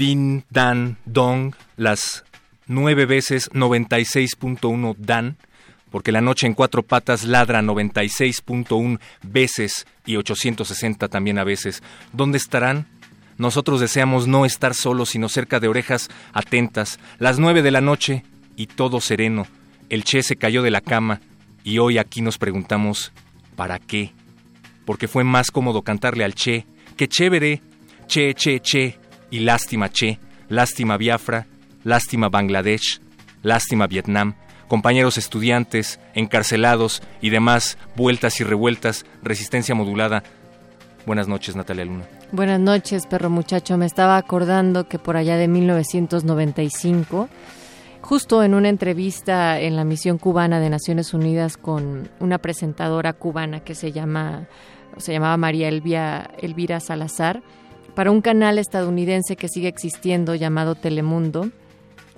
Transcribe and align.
Din, 0.00 0.44
Dan, 0.48 0.96
Dong, 1.04 1.54
las 1.76 2.24
nueve 2.66 3.04
veces 3.04 3.50
96.1 3.50 4.96
Dan, 4.96 5.36
porque 5.90 6.10
la 6.10 6.22
noche 6.22 6.46
en 6.46 6.54
cuatro 6.54 6.82
patas 6.82 7.24
ladra 7.24 7.60
96.1 7.60 8.98
veces 9.22 9.86
y 10.06 10.16
860 10.16 11.08
también 11.08 11.38
a 11.38 11.44
veces. 11.44 11.82
¿Dónde 12.14 12.38
estarán? 12.38 12.86
Nosotros 13.36 13.78
deseamos 13.78 14.26
no 14.26 14.46
estar 14.46 14.72
solos, 14.72 15.10
sino 15.10 15.28
cerca 15.28 15.60
de 15.60 15.68
orejas 15.68 16.08
atentas. 16.32 16.98
Las 17.18 17.38
nueve 17.38 17.60
de 17.60 17.70
la 17.70 17.82
noche 17.82 18.24
y 18.56 18.68
todo 18.68 19.02
sereno. 19.02 19.46
El 19.90 20.04
Che 20.04 20.22
se 20.22 20.36
cayó 20.36 20.62
de 20.62 20.70
la 20.70 20.80
cama 20.80 21.20
y 21.62 21.76
hoy 21.76 21.98
aquí 21.98 22.22
nos 22.22 22.38
preguntamos, 22.38 23.12
¿para 23.54 23.78
qué? 23.78 24.14
Porque 24.86 25.08
fue 25.08 25.24
más 25.24 25.50
cómodo 25.50 25.82
cantarle 25.82 26.24
al 26.24 26.34
Che, 26.34 26.64
que 26.96 27.06
chévere, 27.06 27.60
Che, 28.06 28.32
Che, 28.32 28.60
Che, 28.60 28.99
y 29.30 29.40
lástima 29.40 29.88
Che, 29.88 30.18
lástima 30.48 30.96
Biafra, 30.96 31.46
lástima 31.84 32.28
Bangladesh, 32.28 33.00
lástima 33.42 33.86
Vietnam, 33.86 34.34
compañeros 34.68 35.18
estudiantes, 35.18 35.98
encarcelados 36.14 37.02
y 37.20 37.30
demás 37.30 37.78
vueltas 37.96 38.40
y 38.40 38.44
revueltas, 38.44 39.04
resistencia 39.22 39.74
modulada. 39.74 40.22
Buenas 41.06 41.28
noches, 41.28 41.56
Natalia 41.56 41.84
Luna. 41.84 42.04
Buenas 42.32 42.60
noches, 42.60 43.06
perro 43.06 43.30
muchacho. 43.30 43.76
Me 43.76 43.86
estaba 43.86 44.16
acordando 44.16 44.86
que 44.86 44.98
por 44.98 45.16
allá 45.16 45.36
de 45.36 45.48
1995, 45.48 47.28
justo 48.00 48.42
en 48.42 48.54
una 48.54 48.68
entrevista 48.68 49.58
en 49.58 49.76
la 49.76 49.84
misión 49.84 50.18
cubana 50.18 50.60
de 50.60 50.70
Naciones 50.70 51.14
Unidas 51.14 51.56
con 51.56 52.08
una 52.20 52.38
presentadora 52.38 53.12
cubana 53.12 53.60
que 53.60 53.74
se 53.74 53.92
llama 53.92 54.46
se 54.98 55.12
llamaba 55.12 55.36
María 55.36 55.68
Elvira 55.68 56.80
Salazar, 56.80 57.42
para 57.94 58.10
un 58.10 58.20
canal 58.20 58.58
estadounidense 58.58 59.36
que 59.36 59.48
sigue 59.48 59.68
existiendo 59.68 60.34
llamado 60.34 60.74
Telemundo, 60.74 61.50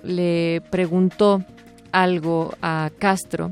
le 0.03 0.61
preguntó 0.69 1.43
algo 1.91 2.53
a 2.61 2.91
Castro. 2.99 3.51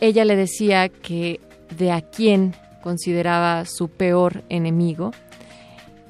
Ella 0.00 0.24
le 0.24 0.36
decía 0.36 0.88
que 0.88 1.40
de 1.76 1.92
a 1.92 2.00
quién 2.00 2.54
consideraba 2.82 3.64
su 3.64 3.88
peor 3.88 4.42
enemigo. 4.48 5.12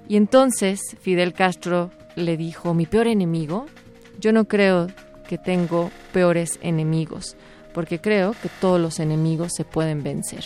Y 0.09 0.17
entonces 0.17 0.81
Fidel 1.01 1.33
Castro 1.33 1.91
le 2.17 2.37
dijo, 2.37 2.75
mi 2.75 2.87
peor 2.87 3.07
enemigo, 3.07 3.67
yo 4.19 4.33
no 4.33 4.47
creo 4.47 4.89
que 5.29 5.39
tengo 5.39 5.91
peores 6.13 6.59
enemigos, 6.63 7.37
porque 7.73 8.01
creo 8.01 8.34
que 8.43 8.49
todos 8.61 8.81
los 8.81 8.99
enemigos 8.99 9.53
se 9.55 9.65
pueden 9.65 10.03
vencer. 10.03 10.45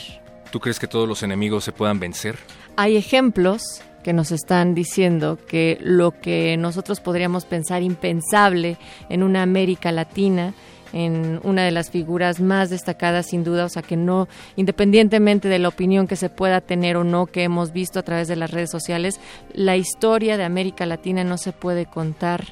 ¿Tú 0.51 0.61
crees 0.61 0.79
que 0.79 0.87
todos 0.87 1.09
los 1.09 1.23
enemigos 1.23 1.65
se 1.65 1.73
puedan 1.73 1.99
vencer? 1.99 2.37
Hay 2.77 2.97
ejemplos 2.97 3.81
que 4.05 4.13
nos 4.13 4.31
están 4.31 4.75
diciendo 4.75 5.39
que 5.49 5.79
lo 5.81 6.13
que 6.13 6.57
nosotros 6.57 7.01
podríamos 7.01 7.47
pensar 7.47 7.83
impensable 7.83 8.77
en 9.09 9.25
una 9.25 9.43
América 9.43 9.91
Latina, 9.91 10.55
en 10.93 11.41
una 11.43 11.65
de 11.65 11.73
las 11.73 11.91
figuras 11.91 12.39
más 12.39 12.71
destacadas 12.71 13.27
sin 13.27 13.43
duda, 13.43 13.65
o 13.65 13.69
sea 13.69 13.83
que 13.83 13.97
no, 13.97 14.29
independientemente 14.55 15.49
de 15.49 15.59
la 15.59 15.69
opinión 15.69 16.07
que 16.07 16.15
se 16.15 16.29
pueda 16.29 16.61
tener 16.61 16.97
o 16.97 17.03
no 17.03 17.27
que 17.27 17.43
hemos 17.43 17.73
visto 17.73 17.99
a 17.99 18.05
través 18.05 18.29
de 18.29 18.37
las 18.37 18.53
redes 18.53 18.71
sociales, 18.71 19.19
la 19.53 19.77
historia 19.77 20.37
de 20.37 20.45
América 20.45 20.87
Latina 20.87 21.25
no 21.25 21.37
se 21.37 21.51
puede 21.51 21.87
contar 21.87 22.45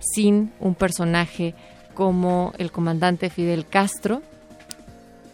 sin 0.00 0.52
un 0.58 0.74
personaje 0.74 1.54
como 1.94 2.52
el 2.58 2.72
comandante 2.72 3.30
Fidel 3.30 3.66
Castro, 3.66 4.22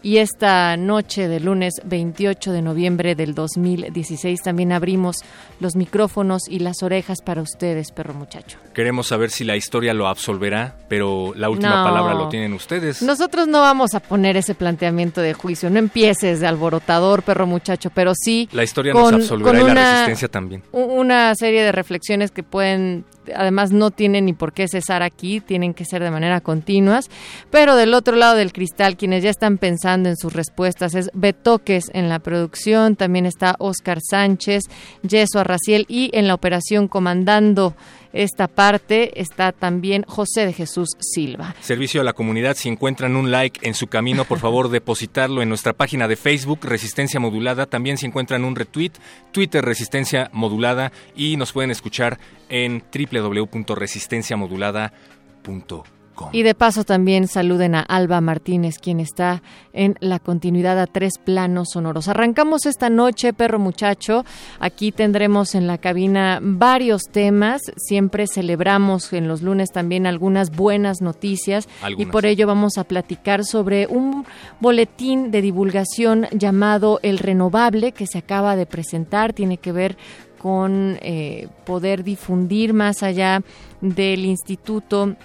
y 0.03 0.17
esta 0.17 0.75
noche 0.77 1.27
de 1.29 1.39
lunes 1.39 1.75
28 1.85 2.51
de 2.51 2.61
noviembre 2.61 3.15
del 3.15 3.33
2016 3.33 4.41
también 4.41 4.73
abrimos 4.73 5.15
los 5.61 5.75
micrófonos 5.75 6.43
y 6.49 6.59
las 6.59 6.83
orejas 6.83 7.21
para 7.21 7.41
ustedes, 7.41 7.91
perro 7.91 8.13
muchacho. 8.13 8.59
Queremos 8.73 9.07
saber 9.07 9.31
si 9.31 9.45
la 9.45 9.55
historia 9.55 9.93
lo 9.93 10.07
absolverá, 10.07 10.75
pero 10.89 11.33
la 11.35 11.49
última 11.49 11.83
palabra 11.83 12.13
lo 12.13 12.27
tienen 12.27 12.53
ustedes. 12.53 13.01
Nosotros 13.01 13.47
no 13.47 13.61
vamos 13.61 13.95
a 13.95 14.01
poner 14.01 14.35
ese 14.35 14.55
planteamiento 14.55 15.21
de 15.21 15.33
juicio. 15.33 15.69
No 15.69 15.79
empieces 15.79 16.41
de 16.41 16.47
alborotador, 16.47 17.23
perro 17.23 17.47
muchacho, 17.47 17.89
pero 17.89 18.13
sí. 18.13 18.49
La 18.51 18.63
historia 18.63 18.93
nos 18.93 19.13
absolverá 19.13 19.61
y 19.61 19.63
la 19.63 19.73
resistencia 19.73 20.27
también. 20.27 20.63
Una 20.73 21.33
serie 21.35 21.63
de 21.63 21.71
reflexiones 21.71 22.31
que 22.31 22.43
pueden 22.43 23.05
además 23.35 23.71
no 23.71 23.91
tienen 23.91 24.25
ni 24.25 24.33
por 24.33 24.53
qué 24.53 24.67
cesar 24.67 25.03
aquí, 25.03 25.39
tienen 25.39 25.73
que 25.73 25.85
ser 25.85 26.03
de 26.03 26.11
manera 26.11 26.41
continuas. 26.41 27.09
Pero 27.49 27.75
del 27.75 27.93
otro 27.93 28.15
lado 28.15 28.35
del 28.35 28.53
cristal, 28.53 28.97
quienes 28.97 29.23
ya 29.23 29.29
están 29.29 29.57
pensando 29.57 30.09
en 30.09 30.17
sus 30.17 30.33
respuestas 30.33 30.95
es 30.95 31.09
Betoques 31.13 31.89
en 31.93 32.09
la 32.09 32.19
producción, 32.19 32.95
también 32.95 33.25
está 33.25 33.55
Oscar 33.59 33.99
Sánchez, 34.01 34.63
Yeso 35.01 35.39
Arraciel 35.39 35.85
y 35.87 36.09
en 36.13 36.27
la 36.27 36.33
operación 36.33 36.87
comandando 36.87 37.75
esta 38.13 38.47
parte 38.47 39.19
está 39.19 39.51
también 39.51 40.05
José 40.07 40.45
de 40.45 40.53
Jesús 40.53 40.89
Silva. 40.99 41.55
Servicio 41.61 42.01
a 42.01 42.03
la 42.03 42.13
comunidad, 42.13 42.55
si 42.55 42.69
encuentran 42.69 43.15
un 43.15 43.31
like 43.31 43.67
en 43.67 43.73
su 43.73 43.87
camino, 43.87 44.25
por 44.25 44.37
favor 44.39 44.69
depositarlo 44.69 45.41
en 45.41 45.49
nuestra 45.49 45.73
página 45.73 46.07
de 46.07 46.15
Facebook, 46.15 46.59
Resistencia 46.63 47.19
Modulada. 47.19 47.65
También 47.65 47.97
si 47.97 48.05
encuentran 48.05 48.45
un 48.45 48.55
retweet, 48.55 48.91
Twitter 49.31 49.65
Resistencia 49.65 50.29
Modulada 50.31 50.91
y 51.15 51.37
nos 51.37 51.51
pueden 51.51 51.71
escuchar 51.71 52.19
en 52.49 52.83
www.resistenciamodulada.com. 52.93 55.92
Y 56.31 56.43
de 56.43 56.55
paso 56.55 56.83
también 56.83 57.27
saluden 57.27 57.75
a 57.75 57.81
Alba 57.81 58.21
Martínez, 58.21 58.77
quien 58.79 58.99
está 58.99 59.41
en 59.73 59.95
la 59.99 60.19
continuidad 60.19 60.79
a 60.79 60.87
tres 60.87 61.13
planos 61.23 61.69
sonoros. 61.73 62.07
Arrancamos 62.07 62.65
esta 62.65 62.89
noche, 62.89 63.33
perro 63.33 63.59
muchacho. 63.59 64.25
Aquí 64.59 64.91
tendremos 64.91 65.55
en 65.55 65.67
la 65.67 65.77
cabina 65.77 66.39
varios 66.41 67.03
temas. 67.03 67.61
Siempre 67.77 68.27
celebramos 68.27 69.11
en 69.13 69.27
los 69.27 69.41
lunes 69.41 69.71
también 69.71 70.05
algunas 70.05 70.51
buenas 70.51 71.01
noticias 71.01 71.67
y 71.97 72.05
por 72.05 72.25
ello 72.25 72.47
vamos 72.47 72.77
a 72.77 72.83
platicar 72.83 73.43
sobre 73.43 73.87
un 73.87 74.25
boletín 74.59 75.31
de 75.31 75.41
divulgación 75.41 76.27
llamado 76.31 76.99
El 77.03 77.19
Renovable 77.19 77.91
que 77.91 78.07
se 78.07 78.19
acaba 78.19 78.55
de 78.55 78.65
presentar. 78.65 79.33
Tiene 79.33 79.57
que 79.57 79.71
ver 79.71 79.97
con 80.37 80.97
eh, 81.01 81.47
poder 81.65 82.03
difundir 82.03 82.73
más 82.73 83.01
allá 83.01 83.41
del 83.79 84.25
Instituto 84.25 85.15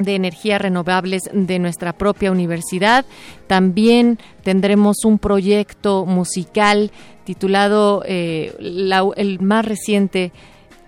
de 0.00 0.16
energías 0.16 0.60
renovables 0.60 1.22
de 1.32 1.58
nuestra 1.60 1.92
propia 1.92 2.32
universidad. 2.32 3.04
También 3.46 4.18
tendremos 4.42 5.04
un 5.04 5.18
proyecto 5.18 6.06
musical 6.06 6.90
titulado 7.24 8.02
eh, 8.06 8.52
el 9.16 9.40
más 9.40 9.64
reciente 9.64 10.32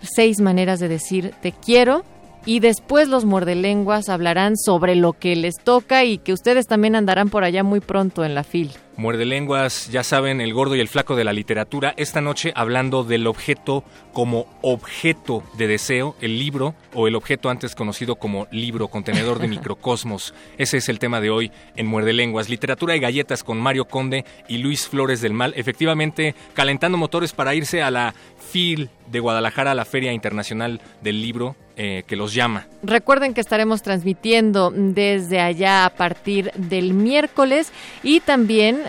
Seis 0.03 0.41
maneras 0.41 0.81
de 0.81 0.88
decir 0.88 1.32
te 1.41 1.53
quiero. 1.53 2.05
Y 2.44 2.61
después 2.61 3.09
los 3.09 3.25
mordelenguas 3.25 4.09
hablarán 4.09 4.56
sobre 4.56 4.97
lo 4.97 5.12
que 5.12 5.37
les 5.37 5.59
toca 5.59 6.05
y 6.05 6.19
que 6.19 6.33
ustedes 6.33 6.67
también 6.67 6.97
andarán 6.97 7.29
por 7.29 7.44
allá 7.44 7.62
muy 7.62 7.81
pronto 7.81 8.25
en 8.25 8.35
la 8.35 8.43
fil. 8.43 8.73
Muerde 8.97 9.25
lenguas, 9.25 9.89
ya 9.91 10.05
saben, 10.05 10.43
el 10.43 10.53
gordo 10.53 10.77
y 10.77 10.81
el 10.81 10.89
flaco 10.89 11.17
de 11.17 11.25
la 11.25 11.33
literatura. 11.33 11.94
Esta 11.97 12.21
noche 12.21 12.53
hablando 12.55 13.05
del 13.05 13.27
objeto 13.27 13.85
como 14.12 14.47
objeto 14.61 15.43
de 15.56 15.67
deseo, 15.67 16.15
el 16.21 16.39
libro 16.39 16.75
o 16.93 17.09
el 17.09 17.15
objeto 17.15 17.49
antes 17.49 17.75
conocido 17.75 18.17
como 18.17 18.49
libro, 18.50 18.89
contenedor 18.89 19.39
de 19.39 19.49
microcosmos. 19.49 20.35
Ese 20.59 20.77
es 20.77 20.91
el 20.91 20.99
tema 20.99 21.23
de 21.23 21.31
hoy 21.31 21.50
en 21.75 21.87
Muerde 21.87 22.12
lenguas. 22.12 22.50
Literatura 22.50 22.94
y 22.94 23.00
galletas 23.00 23.43
con 23.43 23.59
Mario 23.59 23.87
Conde 23.87 24.27
y 24.47 24.59
Luis 24.59 24.87
Flores 24.87 25.23
del 25.23 25.33
Mal. 25.33 25.55
Efectivamente, 25.56 26.35
calentando 26.53 26.99
motores 26.99 27.33
para 27.33 27.55
irse 27.55 27.83
a 27.83 27.91
la 27.91 28.15
De 28.52 29.19
Guadalajara 29.19 29.70
a 29.70 29.75
la 29.75 29.87
Feria 29.87 30.12
Internacional 30.12 30.82
del 31.00 31.22
Libro 31.22 31.56
eh, 31.75 32.02
que 32.06 32.16
los 32.16 32.34
llama. 32.34 32.66
Recuerden 32.82 33.32
que 33.32 33.40
estaremos 33.40 33.81
transmitiendo 33.81 34.70
desde 34.70 35.40
allá 35.40 35.87
a 35.87 35.90
partir 35.90 36.52
del 36.52 36.93
miércoles 36.93 37.72
y 38.02 38.20
también 38.20 38.82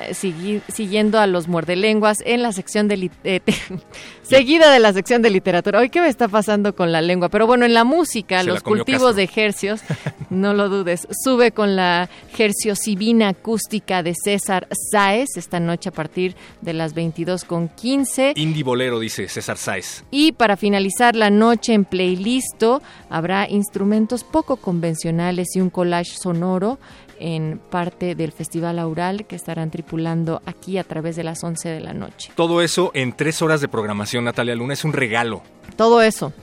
siguiendo 0.67 1.17
a 1.17 1.27
los 1.27 1.47
muerdelenguas 1.47 2.17
en 2.25 2.41
la 2.41 2.51
sección 2.51 2.89
de 2.89 3.09
eh, 3.23 3.39
seguida 4.33 4.71
de 4.71 4.79
la 4.79 4.93
sección 4.93 5.21
de 5.21 5.29
literatura. 5.29 5.79
Hoy 5.79 5.89
qué 5.89 6.01
me 6.01 6.07
está 6.07 6.27
pasando 6.27 6.73
con 6.73 6.91
la 6.91 7.01
lengua, 7.01 7.29
pero 7.29 7.45
bueno, 7.45 7.65
en 7.65 7.73
la 7.73 7.83
música, 7.83 8.41
los 8.41 8.63
cultivos 8.63 9.15
de 9.15 9.29
hercios, 9.35 9.81
no 10.31 10.53
lo 10.53 10.69
dudes, 10.69 11.07
sube 11.23 11.51
con 11.51 11.75
la 11.75 12.09
herciosivina 12.35 13.29
acústica 13.29 14.01
de 14.01 14.15
César 14.15 14.67
Sáez 14.91 15.37
esta 15.37 15.59
noche 15.59 15.89
a 15.89 15.91
partir 15.91 16.35
de 16.61 16.73
las 16.73 16.95
22 16.95 17.43
con 17.43 17.69
15. 17.69 18.33
Indie 18.35 18.63
bolero 18.63 18.99
dice 18.99 19.27
César 19.27 19.57
Sáez. 19.57 20.03
Y 20.09 20.31
para 20.31 20.57
finalizar 20.57 21.15
la 21.15 21.29
noche 21.29 21.73
en 21.73 21.85
playlist 21.85 22.63
habrá 23.09 23.47
instrumentos 23.47 24.23
poco 24.23 24.55
convencionales 24.57 25.55
y 25.55 25.61
un 25.61 25.69
collage 25.69 26.15
sonoro 26.17 26.79
en 27.23 27.57
parte 27.69 28.15
del 28.15 28.33
Festival 28.33 28.77
Aural 28.77 29.25
que 29.25 29.37
estarán 29.37 29.71
tripulando 29.71 30.41
aquí 30.45 30.77
a 30.77 30.83
través 30.83 31.15
de 31.15 31.23
las 31.23 31.41
11 31.41 31.69
de 31.69 31.79
la 31.79 31.93
noche. 31.93 32.31
Todo 32.35 32.61
eso 32.61 32.91
en 32.93 33.13
tres 33.15 33.41
horas 33.41 33.61
de 33.61 33.69
programación, 33.69 34.25
Natalia 34.25 34.55
Luna, 34.55 34.73
es 34.73 34.83
un 34.83 34.91
regalo. 34.91 35.41
Todo 35.77 36.01
eso. 36.01 36.33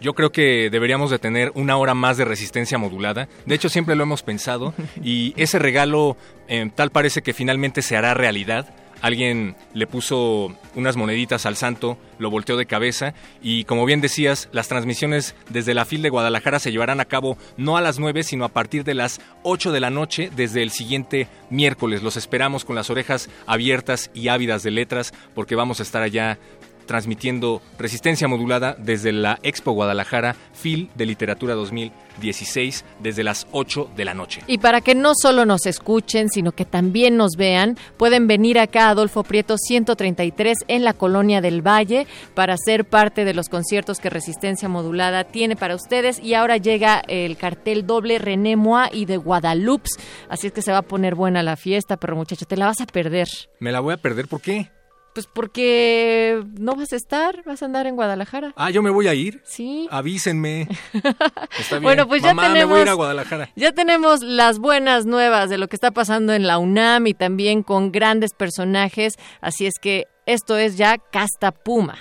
Yo 0.00 0.14
creo 0.14 0.32
que 0.32 0.70
deberíamos 0.70 1.12
de 1.12 1.20
tener 1.20 1.52
una 1.54 1.76
hora 1.76 1.94
más 1.94 2.16
de 2.16 2.24
resistencia 2.24 2.78
modulada. 2.78 3.28
De 3.46 3.54
hecho, 3.54 3.68
siempre 3.68 3.94
lo 3.94 4.02
hemos 4.02 4.24
pensado 4.24 4.74
y 5.02 5.34
ese 5.36 5.60
regalo 5.60 6.16
eh, 6.48 6.68
tal 6.74 6.90
parece 6.90 7.22
que 7.22 7.32
finalmente 7.32 7.80
se 7.80 7.96
hará 7.96 8.12
realidad 8.12 8.74
alguien 9.00 9.56
le 9.74 9.86
puso 9.86 10.56
unas 10.74 10.96
moneditas 10.96 11.46
al 11.46 11.56
santo, 11.56 11.98
lo 12.18 12.30
volteó 12.30 12.56
de 12.56 12.66
cabeza 12.66 13.14
y 13.42 13.64
como 13.64 13.84
bien 13.84 14.00
decías, 14.00 14.48
las 14.52 14.68
transmisiones 14.68 15.34
desde 15.50 15.74
la 15.74 15.84
FIL 15.84 16.02
de 16.02 16.10
Guadalajara 16.10 16.58
se 16.58 16.72
llevarán 16.72 17.00
a 17.00 17.04
cabo 17.04 17.36
no 17.56 17.76
a 17.76 17.80
las 17.80 17.98
9, 17.98 18.22
sino 18.22 18.44
a 18.44 18.48
partir 18.48 18.84
de 18.84 18.94
las 18.94 19.20
8 19.42 19.72
de 19.72 19.80
la 19.80 19.90
noche 19.90 20.30
desde 20.34 20.62
el 20.62 20.70
siguiente 20.70 21.28
miércoles. 21.50 22.02
Los 22.02 22.16
esperamos 22.16 22.64
con 22.64 22.76
las 22.76 22.90
orejas 22.90 23.28
abiertas 23.46 24.10
y 24.14 24.28
ávidas 24.28 24.62
de 24.62 24.70
letras 24.70 25.12
porque 25.34 25.54
vamos 25.54 25.80
a 25.80 25.82
estar 25.82 26.02
allá 26.02 26.38
transmitiendo 26.86 27.62
resistencia 27.78 28.28
modulada 28.28 28.76
desde 28.78 29.12
la 29.12 29.38
Expo 29.42 29.72
Guadalajara, 29.72 30.36
FIL 30.52 30.90
de 30.94 31.06
Literatura 31.06 31.54
2016, 31.54 32.84
desde 33.00 33.24
las 33.24 33.46
8 33.52 33.90
de 33.96 34.04
la 34.04 34.14
noche. 34.14 34.42
Y 34.46 34.58
para 34.58 34.80
que 34.80 34.94
no 34.94 35.12
solo 35.14 35.44
nos 35.44 35.66
escuchen, 35.66 36.28
sino 36.28 36.52
que 36.52 36.64
también 36.64 37.16
nos 37.16 37.36
vean, 37.36 37.76
pueden 37.96 38.26
venir 38.26 38.58
acá 38.58 38.86
a 38.86 38.90
Adolfo 38.90 39.24
Prieto 39.24 39.56
133 39.58 40.58
en 40.68 40.84
la 40.84 40.92
Colonia 40.92 41.40
del 41.40 41.62
Valle 41.66 42.06
para 42.34 42.56
ser 42.56 42.84
parte 42.84 43.24
de 43.24 43.34
los 43.34 43.48
conciertos 43.48 43.98
que 43.98 44.10
Resistencia 44.10 44.68
Modulada 44.68 45.24
tiene 45.24 45.56
para 45.56 45.74
ustedes. 45.74 46.20
Y 46.20 46.34
ahora 46.34 46.56
llega 46.56 47.02
el 47.08 47.36
cartel 47.36 47.86
doble 47.86 48.18
René 48.18 48.56
Moa 48.56 48.90
y 48.92 49.06
de 49.06 49.16
Guadalupe. 49.16 49.90
Así 50.28 50.48
es 50.48 50.52
que 50.52 50.62
se 50.62 50.72
va 50.72 50.78
a 50.78 50.82
poner 50.82 51.14
buena 51.14 51.42
la 51.42 51.56
fiesta, 51.56 51.96
pero 51.96 52.16
muchacho, 52.16 52.46
te 52.46 52.56
la 52.56 52.66
vas 52.66 52.80
a 52.80 52.86
perder. 52.86 53.28
¿Me 53.58 53.72
la 53.72 53.80
voy 53.80 53.94
a 53.94 53.96
perder? 53.96 54.28
¿Por 54.28 54.40
qué? 54.40 54.70
Pues 55.14 55.28
porque 55.28 56.44
no 56.58 56.74
vas 56.74 56.92
a 56.92 56.96
estar, 56.96 57.44
vas 57.46 57.62
a 57.62 57.66
andar 57.66 57.86
en 57.86 57.94
Guadalajara. 57.94 58.52
Ah, 58.56 58.70
yo 58.70 58.82
me 58.82 58.90
voy 58.90 59.06
a 59.06 59.14
ir. 59.14 59.42
Sí. 59.44 59.86
Avísenme. 59.92 60.66
Está 61.56 61.76
bien. 61.76 61.82
Bueno, 61.84 62.08
pues 62.08 62.20
ya 62.20 62.34
tenemos. 62.34 62.54
Me 62.54 62.64
voy 62.64 62.80
a 62.80 62.82
ir 62.82 62.88
a 62.88 62.94
Guadalajara. 62.94 63.50
Ya 63.54 63.70
tenemos 63.70 64.24
las 64.24 64.58
buenas 64.58 65.06
nuevas 65.06 65.50
de 65.50 65.58
lo 65.58 65.68
que 65.68 65.76
está 65.76 65.92
pasando 65.92 66.32
en 66.32 66.48
la 66.48 66.58
UNAM 66.58 67.06
y 67.06 67.14
también 67.14 67.62
con 67.62 67.92
grandes 67.92 68.32
personajes. 68.34 69.14
Así 69.40 69.66
es 69.66 69.74
que 69.80 70.08
esto 70.26 70.58
es 70.58 70.76
ya 70.76 70.98
Casta 70.98 71.52
Puma. 71.52 71.96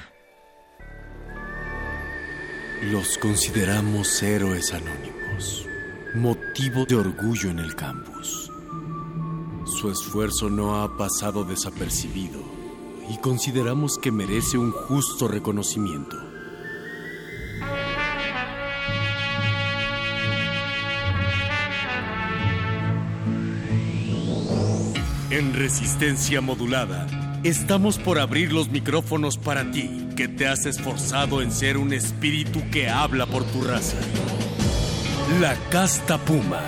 Los 2.92 3.20
consideramos 3.20 4.24
héroes 4.24 4.74
anónimos, 4.74 5.68
motivo 6.16 6.86
de 6.86 6.96
orgullo 6.96 7.52
en 7.52 7.60
el 7.60 7.76
campus. 7.76 8.52
Su 9.66 9.92
esfuerzo 9.92 10.50
no 10.50 10.82
ha 10.82 10.98
pasado 10.98 11.44
desapercibido 11.44 12.53
y 13.10 13.18
consideramos 13.18 13.98
que 13.98 14.12
merece 14.12 14.58
un 14.58 14.72
justo 14.72 15.28
reconocimiento. 15.28 16.18
En 25.30 25.54
resistencia 25.54 26.42
modulada, 26.42 27.08
estamos 27.44 27.98
por 27.98 28.20
abrir 28.20 28.54
los 28.54 28.70
micrófonos 28.70 29.38
para 29.38 29.72
ti, 29.72 30.08
que 30.16 30.28
te 30.28 30.48
has 30.48 30.68
esforzado 30.68 31.42
en 31.42 31.52
ser 31.52 31.78
un 31.78 31.92
espíritu 31.92 32.62
que 32.72 32.88
habla 32.88 33.26
por 33.26 33.44
tu 33.44 33.64
raza. 33.64 33.98
La 35.42 35.56
casta 35.70 36.20
puma 36.20 36.62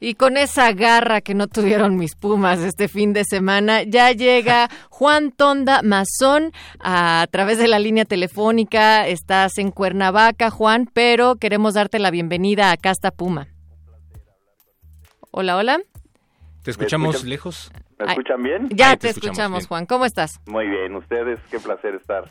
Y 0.00 0.14
con 0.14 0.36
esa 0.36 0.72
garra 0.72 1.20
que 1.20 1.34
no 1.34 1.48
tuvieron 1.48 1.96
mis 1.96 2.14
Pumas 2.14 2.60
este 2.60 2.86
fin 2.86 3.12
de 3.12 3.24
semana, 3.24 3.82
ya 3.82 4.12
llega 4.12 4.68
Juan 4.90 5.32
Tonda 5.32 5.82
Mazón 5.82 6.52
a, 6.78 7.26
través 7.30 7.58
de 7.58 7.66
la 7.66 7.80
línea 7.80 8.04
telefónica. 8.04 9.08
Estás 9.08 9.58
en 9.58 9.72
Cuernavaca, 9.72 10.50
Juan, 10.50 10.88
pero 10.92 11.36
queremos 11.36 11.74
darte 11.74 11.98
la 11.98 12.12
bienvenida 12.12 12.70
a 12.70 12.76
Casta 12.76 13.10
Puma. 13.10 13.48
Hola, 15.32 15.56
hola. 15.56 15.80
¿Te 16.62 16.70
escuchamos 16.70 17.24
lejos? 17.24 17.72
¿Me 17.98 18.06
escuchan 18.06 18.42
bien? 18.42 18.68
Ya 18.70 18.96
te, 18.96 19.08
escuchamos, 19.08 19.66
Juan. 19.66 19.86
¿Cómo 19.86 20.04
estás? 20.04 20.40
Muy 20.46 20.68
bien, 20.68 20.94
ustedes, 20.94 21.40
qué 21.50 21.58
placer 21.58 21.96
estar 21.96 22.30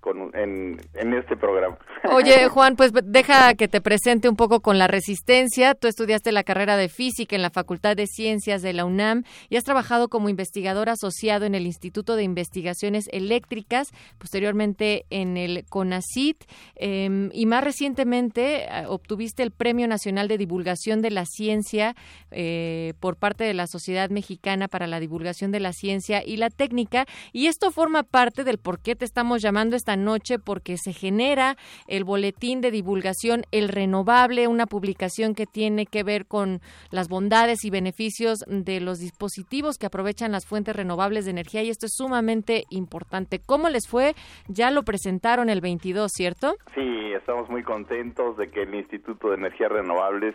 con, 0.00 0.34
en, 0.34 0.80
en, 0.94 1.14
este 1.14 1.36
programa. 1.36 1.78
Oye, 2.12 2.48
Juan, 2.48 2.76
pues 2.76 2.92
deja 3.04 3.54
que 3.54 3.68
te 3.68 3.80
presente 3.80 4.28
un 4.28 4.36
poco 4.36 4.60
con 4.60 4.78
la 4.78 4.86
resistencia. 4.86 5.74
Tú 5.74 5.88
estudiaste 5.88 6.32
la 6.32 6.42
carrera 6.42 6.76
de 6.76 6.88
física 6.88 7.36
en 7.36 7.42
la 7.42 7.50
Facultad 7.50 7.96
de 7.96 8.06
Ciencias 8.06 8.62
de 8.62 8.72
la 8.72 8.84
UNAM 8.84 9.24
y 9.48 9.56
has 9.56 9.64
trabajado 9.64 10.08
como 10.08 10.28
investigador 10.28 10.88
asociado 10.88 11.44
en 11.44 11.54
el 11.54 11.66
Instituto 11.66 12.16
de 12.16 12.22
Investigaciones 12.22 13.08
Eléctricas, 13.12 13.88
posteriormente 14.18 15.04
en 15.10 15.36
el 15.36 15.64
CONACIT 15.68 16.44
em, 16.76 17.30
y 17.32 17.46
más 17.46 17.62
recientemente 17.62 18.64
eh, 18.64 18.86
obtuviste 18.86 19.42
el 19.42 19.50
Premio 19.50 19.86
Nacional 19.86 20.28
de 20.28 20.38
Divulgación 20.38 21.02
de 21.02 21.10
la 21.10 21.26
Ciencia 21.26 21.94
eh, 22.30 22.94
por 23.00 23.16
parte 23.16 23.44
de 23.44 23.54
la 23.54 23.66
Sociedad 23.66 24.10
Mexicana 24.10 24.68
para 24.68 24.86
la 24.86 25.00
Divulgación 25.00 25.50
de 25.50 25.60
la 25.60 25.72
Ciencia 25.72 26.22
y 26.24 26.36
la 26.36 26.50
Técnica 26.50 27.06
y 27.32 27.46
esto 27.46 27.70
forma 27.70 28.02
parte 28.02 28.44
del 28.44 28.58
por 28.58 28.80
qué 28.80 28.96
te 28.96 29.04
estamos 29.04 29.42
llamando 29.42 29.76
esta 29.76 29.89
noche 29.96 30.38
porque 30.38 30.76
se 30.76 30.92
genera 30.92 31.56
el 31.86 32.04
boletín 32.04 32.60
de 32.60 32.70
divulgación 32.70 33.44
El 33.52 33.68
Renovable, 33.68 34.48
una 34.48 34.66
publicación 34.66 35.34
que 35.34 35.46
tiene 35.46 35.86
que 35.86 36.02
ver 36.02 36.26
con 36.26 36.60
las 36.90 37.08
bondades 37.08 37.64
y 37.64 37.70
beneficios 37.70 38.38
de 38.46 38.80
los 38.80 38.98
dispositivos 38.98 39.78
que 39.78 39.86
aprovechan 39.86 40.32
las 40.32 40.46
fuentes 40.46 40.76
renovables 40.76 41.24
de 41.24 41.32
energía 41.32 41.62
y 41.62 41.70
esto 41.70 41.86
es 41.86 41.92
sumamente 41.94 42.64
importante. 42.70 43.40
¿Cómo 43.44 43.68
les 43.68 43.88
fue? 43.88 44.14
Ya 44.48 44.70
lo 44.70 44.82
presentaron 44.82 45.50
el 45.50 45.60
22, 45.60 46.10
¿cierto? 46.12 46.56
Sí, 46.74 47.12
estamos 47.12 47.48
muy 47.48 47.62
contentos 47.62 48.36
de 48.36 48.50
que 48.50 48.62
el 48.62 48.74
Instituto 48.74 49.28
de 49.28 49.36
Energías 49.36 49.70
Renovables 49.70 50.34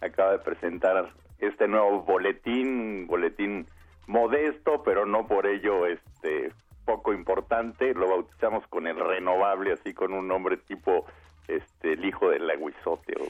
acaba 0.00 0.32
de 0.32 0.38
presentar 0.38 1.12
este 1.38 1.68
nuevo 1.68 2.02
boletín, 2.02 3.06
boletín 3.06 3.66
modesto, 4.06 4.82
pero 4.82 5.06
no 5.06 5.26
por 5.26 5.46
ello 5.46 5.86
este 5.86 6.52
poco 6.88 7.12
importante, 7.12 7.92
lo 7.92 8.08
bautizamos 8.08 8.66
con 8.68 8.86
el 8.86 8.98
renovable, 8.98 9.74
así 9.74 9.92
con 9.92 10.14
un 10.14 10.26
nombre 10.26 10.56
tipo 10.56 11.04
este 11.46 11.92
el 11.92 12.04
hijo 12.06 12.30
del 12.30 12.48
aguizote 12.48 13.14
o 13.20 13.26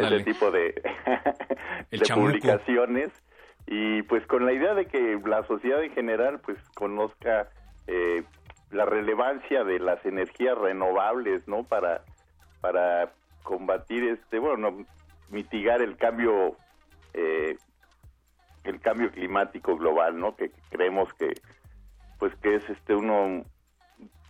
ese 0.00 0.22
tipo 0.22 0.52
de, 0.52 0.80
de 1.90 2.14
publicaciones. 2.14 3.10
Y 3.66 4.02
pues 4.02 4.24
con 4.28 4.46
la 4.46 4.52
idea 4.52 4.74
de 4.74 4.86
que 4.86 5.20
la 5.26 5.44
sociedad 5.48 5.82
en 5.82 5.90
general 5.90 6.38
pues 6.38 6.56
conozca 6.76 7.48
eh, 7.88 8.22
la 8.70 8.84
relevancia 8.84 9.64
de 9.64 9.80
las 9.80 10.04
energías 10.06 10.56
renovables 10.56 11.48
no 11.48 11.64
para 11.64 12.02
para 12.60 13.10
combatir 13.42 14.04
este 14.04 14.38
bueno 14.38 14.84
mitigar 15.30 15.82
el 15.82 15.96
cambio 15.96 16.56
eh, 17.12 17.56
el 18.64 18.80
cambio 18.80 19.10
climático 19.10 19.76
global 19.76 20.18
no 20.18 20.36
que 20.36 20.50
creemos 20.70 21.12
que 21.14 21.32
pues 22.24 22.36
que 22.36 22.54
es 22.54 22.70
este 22.70 22.94
uno 22.94 23.44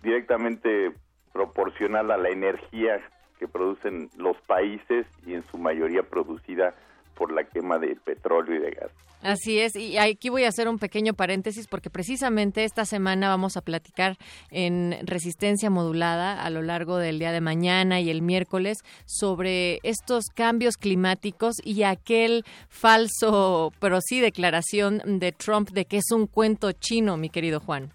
directamente 0.02 0.92
proporcional 1.32 2.10
a 2.10 2.16
la 2.16 2.28
energía 2.28 3.00
que 3.38 3.46
producen 3.46 4.10
los 4.16 4.36
países 4.48 5.06
y 5.24 5.34
en 5.34 5.44
su 5.46 5.58
mayoría 5.58 6.02
producida 6.02 6.74
por 7.14 7.32
la 7.32 7.44
quema 7.44 7.78
de 7.78 7.96
petróleo 7.96 8.56
y 8.56 8.58
de 8.58 8.70
gas. 8.70 8.90
Así 9.22 9.58
es, 9.58 9.74
y 9.74 9.96
aquí 9.96 10.28
voy 10.28 10.44
a 10.44 10.48
hacer 10.48 10.68
un 10.68 10.78
pequeño 10.78 11.14
paréntesis 11.14 11.66
porque 11.66 11.88
precisamente 11.88 12.64
esta 12.64 12.84
semana 12.84 13.30
vamos 13.30 13.56
a 13.56 13.62
platicar 13.62 14.16
en 14.50 14.94
resistencia 15.06 15.70
modulada 15.70 16.44
a 16.44 16.50
lo 16.50 16.60
largo 16.60 16.98
del 16.98 17.18
día 17.18 17.32
de 17.32 17.40
mañana 17.40 18.00
y 18.00 18.10
el 18.10 18.20
miércoles 18.20 18.78
sobre 19.06 19.78
estos 19.82 20.26
cambios 20.26 20.76
climáticos 20.76 21.56
y 21.64 21.84
aquel 21.84 22.44
falso, 22.68 23.72
pero 23.80 24.02
sí 24.02 24.20
declaración 24.20 25.00
de 25.06 25.32
Trump 25.32 25.70
de 25.70 25.86
que 25.86 25.96
es 25.96 26.12
un 26.12 26.26
cuento 26.26 26.72
chino, 26.72 27.16
mi 27.16 27.30
querido 27.30 27.60
Juan. 27.60 27.92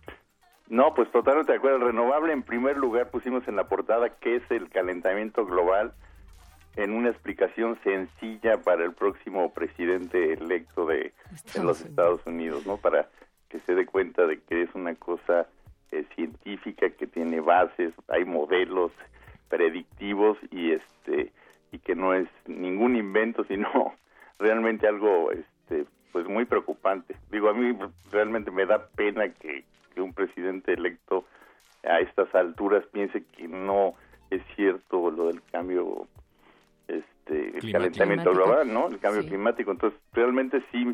No, 0.67 0.95
pues 0.95 1.11
totalmente 1.11 1.51
de 1.51 1.59
acuerdo. 1.59 1.77
El 1.77 1.83
renovable, 1.83 2.33
en 2.33 2.41
primer 2.41 2.77
lugar, 2.77 3.11
pusimos 3.11 3.47
en 3.47 3.55
la 3.55 3.67
portada 3.67 4.15
qué 4.19 4.37
es 4.37 4.43
el 4.49 4.69
calentamiento 4.69 5.45
global 5.45 5.93
en 6.83 6.93
una 6.93 7.09
explicación 7.09 7.77
sencilla 7.83 8.61
para 8.61 8.85
el 8.85 8.93
próximo 8.93 9.53
presidente 9.53 10.33
electo 10.33 10.85
de, 10.85 11.13
los 11.61 11.81
Estados 11.81 12.25
Unidos, 12.25 12.65
¿no? 12.65 12.77
Para 12.77 13.09
que 13.49 13.59
se 13.61 13.75
dé 13.75 13.85
cuenta 13.85 14.25
de 14.25 14.39
que 14.39 14.61
es 14.61 14.73
una 14.73 14.95
cosa 14.95 15.47
eh, 15.91 16.05
científica 16.15 16.89
que 16.91 17.05
tiene 17.05 17.41
bases, 17.41 17.93
hay 18.07 18.23
modelos 18.23 18.93
predictivos 19.49 20.37
y 20.51 20.71
este 20.71 21.33
y 21.71 21.79
que 21.79 21.95
no 21.95 22.13
es 22.13 22.29
ningún 22.47 22.95
invento, 22.95 23.43
sino 23.43 23.93
realmente 24.39 24.87
algo 24.87 25.31
este 25.31 25.85
pues 26.13 26.27
muy 26.27 26.45
preocupante. 26.45 27.17
Digo, 27.29 27.49
a 27.49 27.53
mí 27.53 27.77
realmente 28.09 28.51
me 28.51 28.65
da 28.65 28.87
pena 28.95 29.27
que, 29.33 29.65
que 29.93 30.01
un 30.01 30.13
presidente 30.13 30.73
electo 30.73 31.25
a 31.83 31.99
estas 31.99 32.33
alturas 32.33 32.85
piense 32.93 33.23
que 33.35 33.49
no 33.49 33.95
es 34.29 34.41
cierto 34.55 35.11
lo 35.11 35.27
del 35.27 35.41
cambio 35.51 36.07
el 37.61 37.71
calentamiento 37.71 38.31
global, 38.31 38.71
¿no? 38.71 38.87
El 38.87 38.99
cambio 38.99 39.25
climático. 39.25 39.71
Entonces, 39.71 39.99
realmente 40.13 40.63
sí 40.71 40.85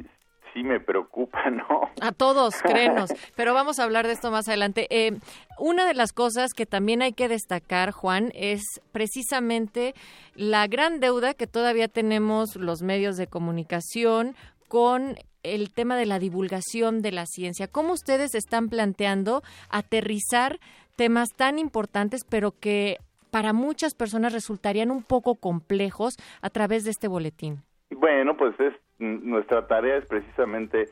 sí 0.55 0.63
me 0.63 0.79
preocupa, 0.79 1.49
¿no? 1.51 1.91
A 2.01 2.11
todos, 2.11 2.55
créenos. 2.63 3.11
Pero 3.35 3.53
vamos 3.53 3.77
a 3.77 3.83
hablar 3.83 4.07
de 4.07 4.13
esto 4.13 4.31
más 4.31 4.47
adelante. 4.47 4.87
Eh, 4.89 5.19
una 5.59 5.85
de 5.85 5.93
las 5.93 6.13
cosas 6.13 6.53
que 6.53 6.65
también 6.65 7.01
hay 7.01 7.13
que 7.13 7.27
destacar, 7.27 7.91
Juan, 7.91 8.31
es 8.33 8.63
precisamente 8.91 9.93
la 10.33 10.65
gran 10.67 10.99
deuda 10.99 11.33
que 11.33 11.45
todavía 11.45 11.87
tenemos 11.87 12.55
los 12.55 12.81
medios 12.81 13.17
de 13.17 13.27
comunicación 13.27 14.35
con 14.67 15.17
el 15.43 15.71
tema 15.71 15.95
de 15.95 16.07
la 16.07 16.17
divulgación 16.17 17.01
de 17.01 17.11
la 17.11 17.25
ciencia. 17.27 17.67
¿Cómo 17.67 17.93
ustedes 17.93 18.33
están 18.33 18.67
planteando 18.69 19.43
aterrizar 19.69 20.59
temas 20.95 21.29
tan 21.35 21.59
importantes, 21.59 22.21
pero 22.27 22.51
que 22.51 22.97
para 23.35 23.51
muchas 23.51 23.95
personas 23.95 24.31
resultarían 24.31 24.91
un 24.91 25.03
poco 25.03 25.35
complejos 25.35 26.15
a 26.41 26.49
través 26.49 26.85
de 26.85 26.91
este 26.91 27.09
boletín? 27.09 27.63
Bueno, 27.89 28.37
pues 28.37 28.57
es 28.61 28.73
nuestra 28.97 29.67
tarea 29.67 29.97
es 29.97 30.05
precisamente 30.05 30.85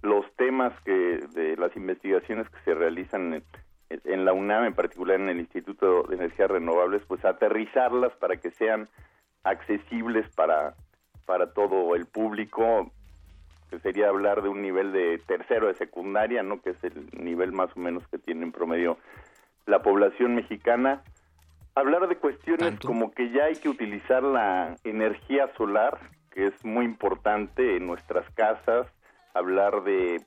los 0.00 0.24
temas 0.36 0.72
que 0.86 1.18
de 1.34 1.58
las 1.58 1.76
investigaciones 1.76 2.48
que 2.48 2.58
se 2.64 2.72
realizan 2.72 3.42
en, 3.90 4.24
la 4.24 4.32
UNAM, 4.32 4.64
en 4.64 4.72
particular 4.72 5.20
en 5.20 5.28
el 5.28 5.40
Instituto 5.40 6.04
de 6.04 6.14
Energías 6.14 6.50
Renovables, 6.50 7.02
pues 7.06 7.22
aterrizarlas 7.22 8.14
para 8.14 8.36
que 8.36 8.50
sean 8.52 8.88
accesibles 9.42 10.26
para 10.34 10.72
para 11.26 11.52
todo 11.52 11.94
el 11.96 12.06
público, 12.06 12.90
que 13.68 13.78
sería 13.80 14.08
hablar 14.08 14.40
de 14.40 14.48
un 14.48 14.62
nivel 14.62 14.92
de 14.92 15.18
tercero 15.26 15.66
de 15.66 15.74
secundaria, 15.74 16.42
¿no? 16.42 16.62
Que 16.62 16.70
es 16.70 16.82
el 16.82 17.10
nivel 17.12 17.52
más 17.52 17.76
o 17.76 17.78
menos 17.78 18.08
que 18.08 18.16
tiene 18.16 18.44
en 18.44 18.52
promedio 18.52 18.96
la 19.66 19.82
población 19.82 20.34
mexicana 20.34 21.02
hablar 21.74 22.08
de 22.08 22.16
cuestiones 22.16 22.78
como 22.80 23.12
que 23.12 23.30
ya 23.30 23.44
hay 23.44 23.56
que 23.56 23.68
utilizar 23.68 24.22
la 24.22 24.76
energía 24.84 25.50
solar, 25.56 25.98
que 26.30 26.46
es 26.46 26.64
muy 26.64 26.84
importante 26.84 27.76
en 27.76 27.86
nuestras 27.86 28.28
casas, 28.34 28.86
hablar 29.34 29.82
de 29.82 30.24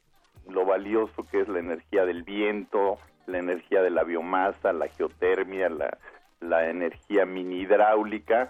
lo 0.47 0.65
valioso 0.65 1.23
que 1.29 1.41
es 1.41 1.47
la 1.47 1.59
energía 1.59 2.05
del 2.05 2.23
viento, 2.23 2.97
la 3.25 3.39
energía 3.39 3.81
de 3.81 3.89
la 3.89 4.03
biomasa, 4.03 4.73
la 4.73 4.87
geotermia, 4.87 5.69
la, 5.69 5.97
la 6.39 6.69
energía 6.69 7.25
mini 7.25 7.61
hidráulica 7.61 8.49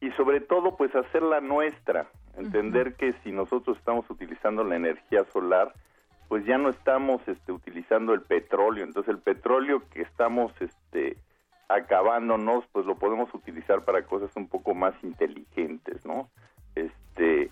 y 0.00 0.10
sobre 0.12 0.40
todo 0.40 0.76
pues 0.76 0.94
hacerla 0.94 1.40
nuestra, 1.40 2.08
entender 2.36 2.94
que 2.94 3.14
si 3.24 3.32
nosotros 3.32 3.78
estamos 3.78 4.08
utilizando 4.10 4.64
la 4.64 4.76
energía 4.76 5.24
solar, 5.32 5.72
pues 6.28 6.44
ya 6.44 6.58
no 6.58 6.68
estamos 6.68 7.26
este 7.26 7.52
utilizando 7.52 8.12
el 8.12 8.22
petróleo, 8.22 8.84
entonces 8.84 9.12
el 9.12 9.20
petróleo 9.20 9.82
que 9.90 10.02
estamos 10.02 10.52
este 10.60 11.16
acabándonos, 11.68 12.64
pues 12.72 12.86
lo 12.86 12.96
podemos 12.96 13.32
utilizar 13.34 13.84
para 13.84 14.02
cosas 14.06 14.30
un 14.36 14.48
poco 14.48 14.74
más 14.74 14.94
inteligentes, 15.02 16.04
¿no? 16.06 16.30
Este, 16.74 17.50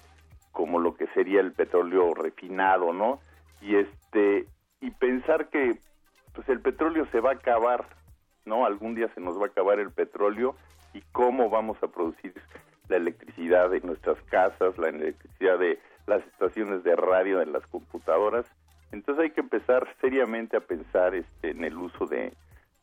como 0.53 0.79
lo 0.79 0.97
que 0.97 1.07
sería 1.09 1.41
el 1.41 1.53
petróleo 1.53 2.15
refinado, 2.15 2.93
¿no? 2.93 3.21
Y 3.61 3.77
este, 3.77 4.47
y 4.81 4.91
pensar 4.91 5.49
que 5.49 5.79
pues 6.35 6.49
el 6.49 6.61
petróleo 6.61 7.07
se 7.13 7.21
va 7.21 7.31
a 7.31 7.35
acabar, 7.35 7.87
¿no? 8.45 8.67
Algún 8.67 8.95
día 8.95 9.09
se 9.15 9.21
nos 9.21 9.39
va 9.39 9.45
a 9.45 9.49
acabar 9.49 9.79
el 9.81 9.91
petróleo 9.91 10.55
y 10.95 11.03
cómo 11.13 11.51
vamos 11.51 11.77
a 11.83 11.89
producir 11.89 12.35
la 12.89 12.97
electricidad 12.97 13.71
de 13.71 13.81
nuestras 13.81 14.21
casas, 14.23 14.79
la 14.79 14.89
electricidad 14.89 15.59
de 15.59 15.79
las 16.07 16.25
estaciones 16.27 16.85
de 16.85 16.95
radio, 16.95 17.39
de 17.39 17.47
las 17.47 17.67
computadoras. 17.67 18.47
Entonces 18.93 19.25
hay 19.25 19.31
que 19.31 19.41
empezar 19.41 19.87
seriamente 20.01 20.57
a 20.57 20.61
pensar 20.61 21.15
este, 21.15 21.51
en 21.51 21.65
el 21.65 21.77
uso 21.77 22.07
de, 22.07 22.33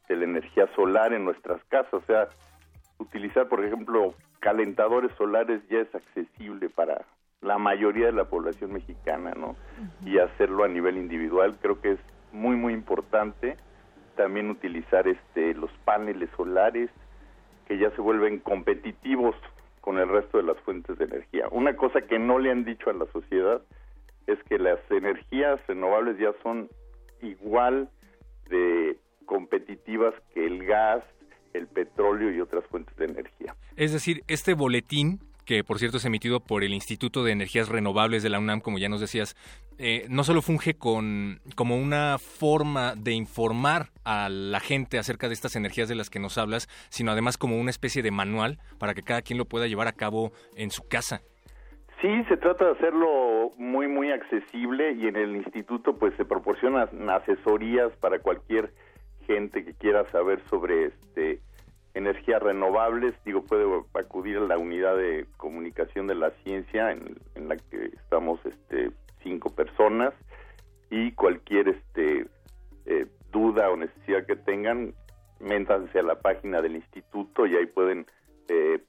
de 0.07 0.15
la 0.15 0.25
energía 0.25 0.67
solar 0.75 1.13
en 1.13 1.25
nuestras 1.25 1.63
casas. 1.65 1.93
O 1.93 2.01
sea, 2.01 2.27
utilizar, 2.99 3.47
por 3.47 3.63
ejemplo, 3.63 4.13
calentadores 4.39 5.11
solares 5.17 5.61
ya 5.69 5.79
es 5.79 5.95
accesible 5.95 6.69
para 6.69 7.05
la 7.41 7.57
mayoría 7.57 8.07
de 8.07 8.13
la 8.13 8.25
población 8.25 8.73
mexicana, 8.73 9.33
¿no? 9.35 9.55
Y 10.05 10.17
hacerlo 10.17 10.63
a 10.63 10.67
nivel 10.67 10.97
individual 10.97 11.57
creo 11.61 11.81
que 11.81 11.93
es 11.93 11.99
muy 12.31 12.55
muy 12.55 12.73
importante. 12.73 13.57
También 14.15 14.49
utilizar 14.49 15.07
este 15.07 15.53
los 15.53 15.71
paneles 15.85 16.29
solares 16.37 16.89
que 17.67 17.77
ya 17.77 17.89
se 17.91 18.01
vuelven 18.01 18.39
competitivos 18.39 19.35
con 19.81 19.97
el 19.97 20.07
resto 20.07 20.37
de 20.37 20.43
las 20.43 20.57
fuentes 20.59 20.97
de 20.97 21.05
energía. 21.05 21.47
Una 21.51 21.75
cosa 21.75 22.01
que 22.01 22.19
no 22.19 22.39
le 22.39 22.51
han 22.51 22.63
dicho 22.63 22.89
a 22.89 22.93
la 22.93 23.05
sociedad 23.11 23.61
es 24.27 24.41
que 24.43 24.57
las 24.57 24.79
energías 24.89 25.59
renovables 25.67 26.17
ya 26.17 26.31
son 26.41 26.69
igual 27.21 27.89
de 28.49 28.97
competitivas 29.25 30.13
que 30.33 30.45
el 30.45 30.65
gas, 30.65 31.03
el 31.53 31.67
petróleo 31.67 32.31
y 32.33 32.41
otras 32.41 32.65
fuentes 32.67 32.95
de 32.97 33.05
energía. 33.05 33.55
Es 33.75 33.93
decir, 33.93 34.23
este 34.27 34.53
boletín 34.53 35.19
que 35.45 35.63
por 35.63 35.79
cierto 35.79 35.97
es 35.97 36.05
emitido 36.05 36.39
por 36.39 36.63
el 36.63 36.73
Instituto 36.73 37.23
de 37.23 37.31
Energías 37.31 37.69
Renovables 37.69 38.23
de 38.23 38.29
la 38.29 38.39
UNAM, 38.39 38.61
como 38.61 38.77
ya 38.77 38.89
nos 38.89 39.01
decías, 39.01 39.35
eh, 39.77 40.05
no 40.09 40.23
solo 40.23 40.41
funge 40.41 40.75
con, 40.75 41.39
como 41.55 41.77
una 41.77 42.17
forma 42.17 42.93
de 42.95 43.13
informar 43.13 43.87
a 44.05 44.29
la 44.29 44.59
gente 44.59 44.97
acerca 44.97 45.27
de 45.27 45.33
estas 45.33 45.55
energías 45.55 45.89
de 45.89 45.95
las 45.95 46.09
que 46.09 46.19
nos 46.19 46.37
hablas, 46.37 46.67
sino 46.89 47.11
además 47.11 47.37
como 47.37 47.59
una 47.59 47.71
especie 47.71 48.01
de 48.01 48.11
manual 48.11 48.59
para 48.79 48.93
que 48.93 49.03
cada 49.03 49.21
quien 49.21 49.37
lo 49.37 49.45
pueda 49.45 49.67
llevar 49.67 49.87
a 49.87 49.93
cabo 49.93 50.31
en 50.55 50.71
su 50.71 50.87
casa. 50.87 51.21
Sí, 52.01 52.23
se 52.27 52.35
trata 52.35 52.65
de 52.65 52.71
hacerlo 52.71 53.53
muy, 53.57 53.87
muy 53.87 54.11
accesible 54.11 54.91
y 54.91 55.07
en 55.07 55.15
el 55.15 55.37
instituto 55.37 55.97
pues 55.97 56.13
se 56.17 56.25
proporcionan 56.25 56.89
asesorías 57.09 57.93
para 58.01 58.19
cualquier 58.19 58.73
gente 59.25 59.63
que 59.65 59.73
quiera 59.73 60.09
saber 60.11 60.41
sobre 60.49 60.85
este 60.85 61.41
energías 61.93 62.41
renovables, 62.41 63.13
digo, 63.23 63.43
puede 63.43 63.65
acudir 63.93 64.37
a 64.37 64.41
la 64.41 64.57
unidad 64.57 64.97
de 64.97 65.27
comunicación 65.37 66.07
de 66.07 66.15
la 66.15 66.31
ciencia 66.43 66.91
en, 66.91 67.17
la 67.35 67.55
que 67.55 67.85
estamos 67.85 68.39
este 68.45 68.91
cinco 69.21 69.53
personas 69.53 70.13
y 70.89 71.11
cualquier 71.11 71.69
este 71.69 72.27
eh, 72.85 73.05
duda 73.31 73.69
o 73.69 73.77
necesidad 73.77 74.25
que 74.25 74.35
tengan, 74.35 74.93
métanse 75.39 75.99
a 75.99 76.03
la 76.03 76.15
página 76.15 76.61
del 76.61 76.75
instituto 76.75 77.45
y 77.45 77.55
ahí 77.55 77.67
pueden 77.67 78.07
eh, 78.49 78.79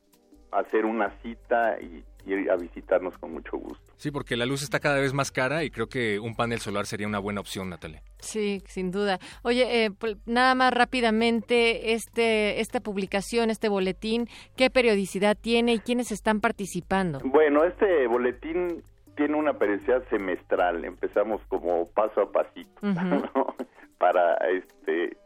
hacer 0.51 0.87
una 0.87 1.11
cita 1.21 1.79
y 1.81 2.05
ir 2.27 2.51
a 2.51 2.57
visitarnos 2.57 3.17
con 3.19 3.33
mucho 3.33 3.59
gusto. 3.59 3.94
Sí, 4.05 4.11
porque 4.11 4.37
la 4.37 4.45
luz 4.45 4.63
está 4.63 4.81
cada 4.81 5.01
vez 5.01 5.15
más 5.15 5.33
cara 5.33 5.65
y 5.65 5.71
creo 5.71 5.87
que 5.87 6.21
un 6.21 6.37
panel 6.37 6.59
solar 6.59 6.85
sería 6.85 7.07
una 7.07 7.19
buena 7.19 7.41
opción, 7.41 7.71
Natalia. 7.71 8.03
Sí, 8.19 8.63
sin 8.67 8.91
duda. 8.91 9.19
Oye, 9.43 9.87
eh, 9.87 9.93
pues, 9.99 10.19
nada 10.27 10.55
más 10.55 10.75
rápidamente, 10.75 11.95
este, 11.95 12.61
esta 12.61 12.81
publicación, 12.81 13.49
este 13.49 13.71
boletín, 13.71 14.27
¿qué 14.59 14.69
periodicidad 14.69 15.39
tiene 15.41 15.73
y 15.73 15.79
quiénes 15.79 16.13
están 16.13 16.43
participando? 16.43 17.21
Bueno, 17.25 17.65
este 17.65 18.07
boletín 18.07 18.83
tiene 19.17 19.39
una 19.39 19.55
periodicidad 19.55 20.07
semestral. 20.11 20.85
Empezamos 20.85 21.41
como 21.49 21.87
paso 21.95 22.21
a 22.21 22.31
pasito, 22.31 22.83
Para 23.97 24.35
este, 24.51 25.17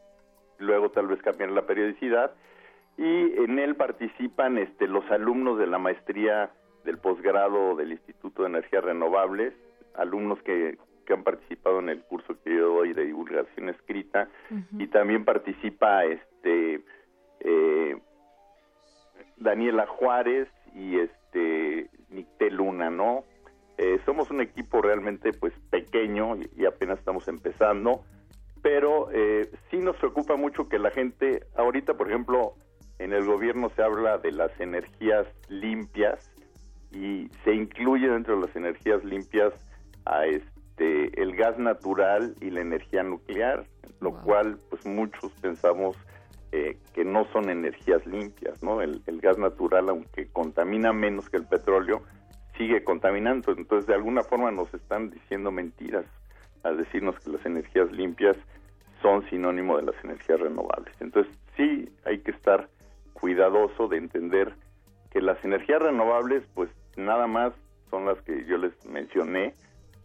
luego 0.59 0.91
tal 0.91 1.09
vez 1.09 1.21
cambiar 1.21 1.51
la 1.51 1.67
periodicidad 1.67 2.31
y 2.97 3.43
en 3.43 3.59
él 3.59 3.75
participan 3.75 4.57
este, 4.57 4.87
los 4.87 5.05
alumnos 5.11 5.59
de 5.59 5.67
la 5.67 5.79
maestría 5.79 6.53
del 6.85 6.99
posgrado 6.99 7.77
del 7.77 7.93
Instituto 7.93 8.43
de 8.43 8.49
Energías 8.49 8.85
Renovables, 8.85 9.55
alumnos 9.95 10.41
que, 10.43 10.79
que, 11.07 11.13
han 11.13 11.25
participado 11.25 11.79
en 11.81 11.89
el 11.89 12.03
curso 12.03 12.41
que 12.43 12.55
yo 12.55 12.75
doy 12.75 12.93
de 12.93 13.07
divulgación 13.07 13.69
escrita 13.69 14.29
y 14.79 14.87
también 14.89 15.25
participa 15.25 16.05
este 16.05 16.83
eh, 17.41 17.97
Daniela 19.37 19.87
Juárez 19.87 20.49
y 20.75 20.99
este 20.99 21.91
Nicté 22.11 22.51
Luna, 22.51 22.91
¿no? 22.91 23.25
Eh, 23.77 24.01
somos 24.05 24.31
un 24.31 24.41
equipo 24.41 24.83
realmente 24.83 25.33
pues 25.33 25.53
pequeño 25.71 26.37
y, 26.57 26.67
apenas 26.67 26.99
estamos 26.99 27.29
empezando, 27.29 28.05
pero 28.61 29.09
eh, 29.13 29.49
sí 29.71 29.79
nos 29.79 29.97
preocupa 29.97 30.35
mucho 30.37 30.69
que 30.69 30.81
la 30.81 30.91
gente, 30.91 31.45
ahorita 31.57 31.95
por 31.95 32.09
ejemplo, 32.09 32.55
en 32.99 33.13
el 33.13 33.25
gobierno 33.25 33.71
se 33.77 33.83
habla 33.83 34.19
de 34.19 34.33
las 34.33 34.51
energías 34.59 35.27
limpias 35.49 36.33
y 36.93 37.29
se 37.45 37.55
incluye 37.55 38.09
dentro 38.09 38.37
de 38.37 38.47
las 38.47 38.57
energías 38.57 39.05
limpias 39.05 39.53
a 40.05 40.27
este 40.27 41.21
el 41.21 41.37
gas 41.37 41.59
natural 41.59 42.35
y 42.41 42.51
la 42.51 42.61
energía 42.61 43.03
nuclear, 43.03 43.67
lo 44.01 44.13
cual 44.23 44.59
pues 44.71 44.87
muchos 44.87 45.33
pensamos 45.41 45.97
eh, 46.51 46.79
que 46.95 47.05
no 47.05 47.27
son 47.27 47.51
energías 47.51 48.07
limpias, 48.07 48.63
¿no? 48.63 48.81
El, 48.81 49.03
gas 49.21 49.37
natural, 49.37 49.91
aunque 49.91 50.29
contamina 50.29 50.95
menos 50.95 51.29
que 51.29 51.37
el 51.37 51.47
petróleo, 51.47 52.03
sigue 52.57 52.83
contaminando. 52.85 53.53
Entonces, 53.53 53.87
de 53.87 53.95
alguna 53.95 54.23
forma 54.23 54.51
nos 54.51 54.73
están 54.73 55.11
diciendo 55.11 55.51
mentiras 55.51 56.07
al 56.63 56.79
decirnos 56.79 57.19
que 57.21 57.33
las 57.33 57.45
energías 57.45 57.93
limpias 57.93 58.37
son 59.03 59.29
sinónimo 59.29 59.77
de 59.77 59.85
las 59.85 60.05
energías 60.05 60.41
renovables. 60.41 60.95
Entonces, 61.01 61.33
sí 61.55 61.93
hay 62.07 62.21
que 62.21 62.31
estar 62.31 62.69
cuidadoso 63.13 63.89
de 63.89 63.99
entender 63.99 64.55
que 65.11 65.21
las 65.21 65.45
energías 65.45 65.83
renovables, 65.83 66.45
pues 66.55 66.71
nada 66.99 67.27
más 67.27 67.53
son 67.91 68.05
las 68.07 68.21
que 68.23 68.45
yo 68.47 68.59
les 68.59 68.73
mencioné 68.87 69.55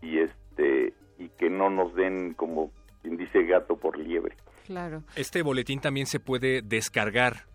y 0.02 0.20
este 0.20 0.94
y 1.18 1.30
que 1.30 1.50
no 1.50 1.70
nos 1.70 1.94
den 1.96 2.34
como 2.34 2.72
quien 3.02 3.18
dice 3.18 3.44
gato 3.44 3.78
por 3.78 3.98
liebre. 3.98 4.36
Claro. 4.66 5.04
Este 5.16 5.42
boletín 5.42 5.82
también 5.82 6.08
se 6.08 6.20
puede 6.20 6.62
descargar. 6.62 7.46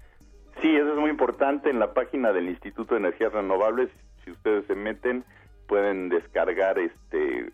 Sí, 0.60 0.74
eso 0.74 0.92
es 0.92 0.98
muy 0.98 1.10
importante 1.10 1.70
en 1.70 1.78
la 1.78 1.94
página 1.94 2.32
del 2.32 2.48
Instituto 2.48 2.94
de 2.94 3.00
Energías 3.00 3.32
Renovables. 3.32 3.90
Si 4.24 4.30
ustedes 4.30 4.66
se 4.66 4.74
meten, 4.74 5.24
pueden 5.66 6.08
descargar 6.08 6.78
este 6.78 7.50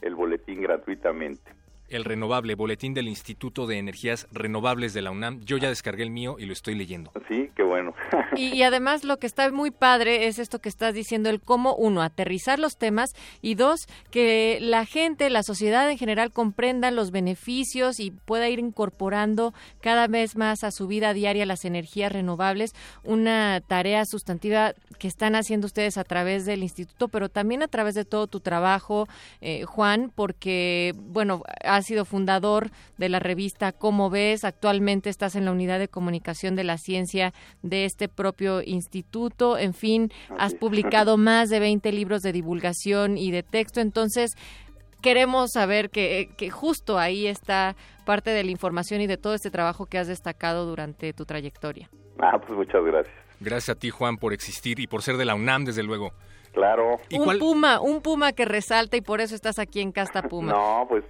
el 0.00 0.14
boletín 0.14 0.62
gratuitamente 0.62 1.59
el 1.90 2.04
renovable, 2.04 2.54
boletín 2.54 2.94
del 2.94 3.08
Instituto 3.08 3.66
de 3.66 3.78
Energías 3.78 4.26
Renovables 4.32 4.94
de 4.94 5.02
la 5.02 5.10
UNAM. 5.10 5.40
Yo 5.44 5.58
ya 5.58 5.68
descargué 5.68 6.02
el 6.02 6.10
mío 6.10 6.36
y 6.38 6.46
lo 6.46 6.52
estoy 6.52 6.74
leyendo. 6.74 7.12
Sí, 7.28 7.50
qué 7.54 7.62
bueno. 7.62 7.94
y, 8.36 8.62
además 8.62 9.04
lo 9.04 9.18
que 9.18 9.26
está 9.26 9.50
muy 9.50 9.70
padre 9.70 10.26
es 10.26 10.38
esto 10.38 10.60
que 10.60 10.68
estás 10.68 10.94
diciendo, 10.94 11.28
el 11.28 11.40
cómo, 11.40 11.74
uno, 11.74 12.02
aterrizar 12.02 12.58
los 12.58 12.76
temas 12.76 13.10
y 13.42 13.54
dos, 13.56 13.86
que 14.10 14.58
la 14.60 14.86
gente, 14.86 15.28
la 15.30 15.42
sociedad 15.42 15.90
en 15.90 15.98
general 15.98 16.32
comprenda 16.32 16.90
los 16.90 17.10
beneficios 17.10 18.00
y 18.00 18.10
pueda 18.10 18.48
ir 18.48 18.58
incorporando 18.58 19.52
cada 19.80 20.06
vez 20.06 20.36
más 20.36 20.64
a 20.64 20.70
su 20.70 20.86
vida 20.86 21.12
diaria 21.12 21.46
las 21.46 21.64
energías 21.64 22.12
renovables, 22.12 22.74
una 23.04 23.60
tarea 23.66 24.04
sustantiva 24.04 24.74
que 24.98 25.08
están 25.08 25.34
haciendo 25.34 25.66
ustedes 25.66 25.98
a 25.98 26.04
través 26.04 26.44
del 26.44 26.62
instituto, 26.62 27.08
pero 27.08 27.28
también 27.28 27.62
a 27.62 27.68
través 27.68 27.94
de 27.94 28.04
todo 28.04 28.26
tu 28.26 28.40
trabajo, 28.40 29.08
eh, 29.40 29.64
Juan, 29.64 30.12
porque, 30.14 30.92
bueno, 30.96 31.42
has 31.80 31.86
sido 31.86 32.04
fundador 32.04 32.70
de 32.96 33.08
la 33.08 33.18
revista 33.18 33.72
Cómo 33.72 34.10
ves, 34.10 34.44
actualmente 34.44 35.10
estás 35.10 35.34
en 35.34 35.44
la 35.44 35.52
unidad 35.52 35.78
de 35.78 35.88
comunicación 35.88 36.56
de 36.56 36.64
la 36.64 36.78
ciencia 36.78 37.32
de 37.62 37.84
este 37.84 38.08
propio 38.08 38.62
instituto, 38.62 39.58
en 39.58 39.74
fin, 39.74 40.12
has 40.38 40.54
publicado 40.54 41.16
más 41.18 41.48
de 41.48 41.60
20 41.60 41.92
libros 41.92 42.22
de 42.22 42.32
divulgación 42.32 43.18
y 43.18 43.30
de 43.30 43.42
texto, 43.42 43.80
entonces 43.80 44.32
queremos 45.02 45.50
saber 45.52 45.90
que, 45.90 46.30
que 46.36 46.50
justo 46.50 46.98
ahí 46.98 47.26
está 47.26 47.74
parte 48.04 48.30
de 48.30 48.44
la 48.44 48.50
información 48.50 49.00
y 49.00 49.06
de 49.06 49.16
todo 49.16 49.34
este 49.34 49.50
trabajo 49.50 49.86
que 49.86 49.98
has 49.98 50.08
destacado 50.08 50.66
durante 50.66 51.12
tu 51.12 51.24
trayectoria. 51.24 51.90
Ah, 52.18 52.38
pues 52.38 52.50
muchas 52.50 52.84
gracias. 52.84 53.14
Gracias 53.40 53.76
a 53.76 53.78
ti, 53.78 53.88
Juan, 53.88 54.18
por 54.18 54.34
existir 54.34 54.78
y 54.80 54.86
por 54.86 55.02
ser 55.02 55.16
de 55.16 55.24
la 55.24 55.34
UNAM, 55.34 55.64
desde 55.64 55.82
luego. 55.82 56.12
Claro. 56.52 56.96
un 57.12 57.38
puma, 57.38 57.80
un 57.80 58.02
puma 58.02 58.32
que 58.32 58.44
resalta 58.44 58.96
y 58.96 59.00
por 59.00 59.20
eso 59.20 59.34
estás 59.34 59.58
aquí 59.58 59.80
en 59.80 59.92
Casta 59.92 60.22
Puma. 60.22 60.52
No, 60.52 60.84
pues 60.88 61.04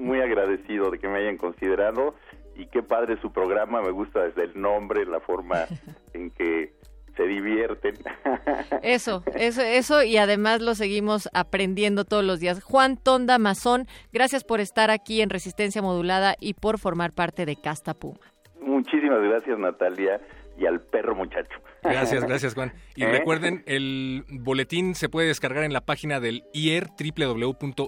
muy 0.00 0.20
agradecido 0.20 0.90
de 0.90 0.98
que 0.98 1.08
me 1.08 1.18
hayan 1.18 1.36
considerado 1.36 2.14
y 2.56 2.66
qué 2.66 2.82
padre 2.82 3.20
su 3.20 3.32
programa, 3.32 3.80
me 3.80 3.90
gusta 3.90 4.24
desde 4.24 4.44
el 4.44 4.60
nombre, 4.60 5.06
la 5.06 5.20
forma 5.20 5.66
en 6.14 6.30
que 6.30 6.72
se 7.16 7.24
divierten. 7.24 7.94
Eso, 8.82 9.22
eso, 9.34 9.60
eso 9.60 10.02
y 10.02 10.16
además 10.16 10.62
lo 10.62 10.74
seguimos 10.74 11.28
aprendiendo 11.34 12.04
todos 12.04 12.24
los 12.24 12.40
días. 12.40 12.62
Juan 12.62 12.96
Tonda 12.96 13.38
Mazón, 13.38 13.86
gracias 14.12 14.44
por 14.44 14.60
estar 14.60 14.90
aquí 14.90 15.20
en 15.20 15.28
Resistencia 15.28 15.82
Modulada 15.82 16.34
y 16.40 16.54
por 16.54 16.78
formar 16.78 17.12
parte 17.12 17.44
de 17.44 17.56
Casta 17.56 17.94
Puma. 17.94 18.20
Muchísimas 18.60 19.20
gracias 19.22 19.58
Natalia 19.58 20.20
y 20.60 20.66
al 20.66 20.80
perro 20.80 21.14
muchacho. 21.16 21.58
Gracias, 21.82 22.24
gracias 22.28 22.54
Juan. 22.54 22.74
Y 22.94 23.04
¿Eh? 23.04 23.10
recuerden, 23.10 23.64
el 23.66 24.24
boletín 24.28 24.94
se 24.94 25.08
puede 25.08 25.28
descargar 25.28 25.64
en 25.64 25.72
la 25.72 25.80
página 25.80 26.20
del 26.20 26.44
IER, 26.52 26.88
www.ier.unam.mx, 26.88 27.84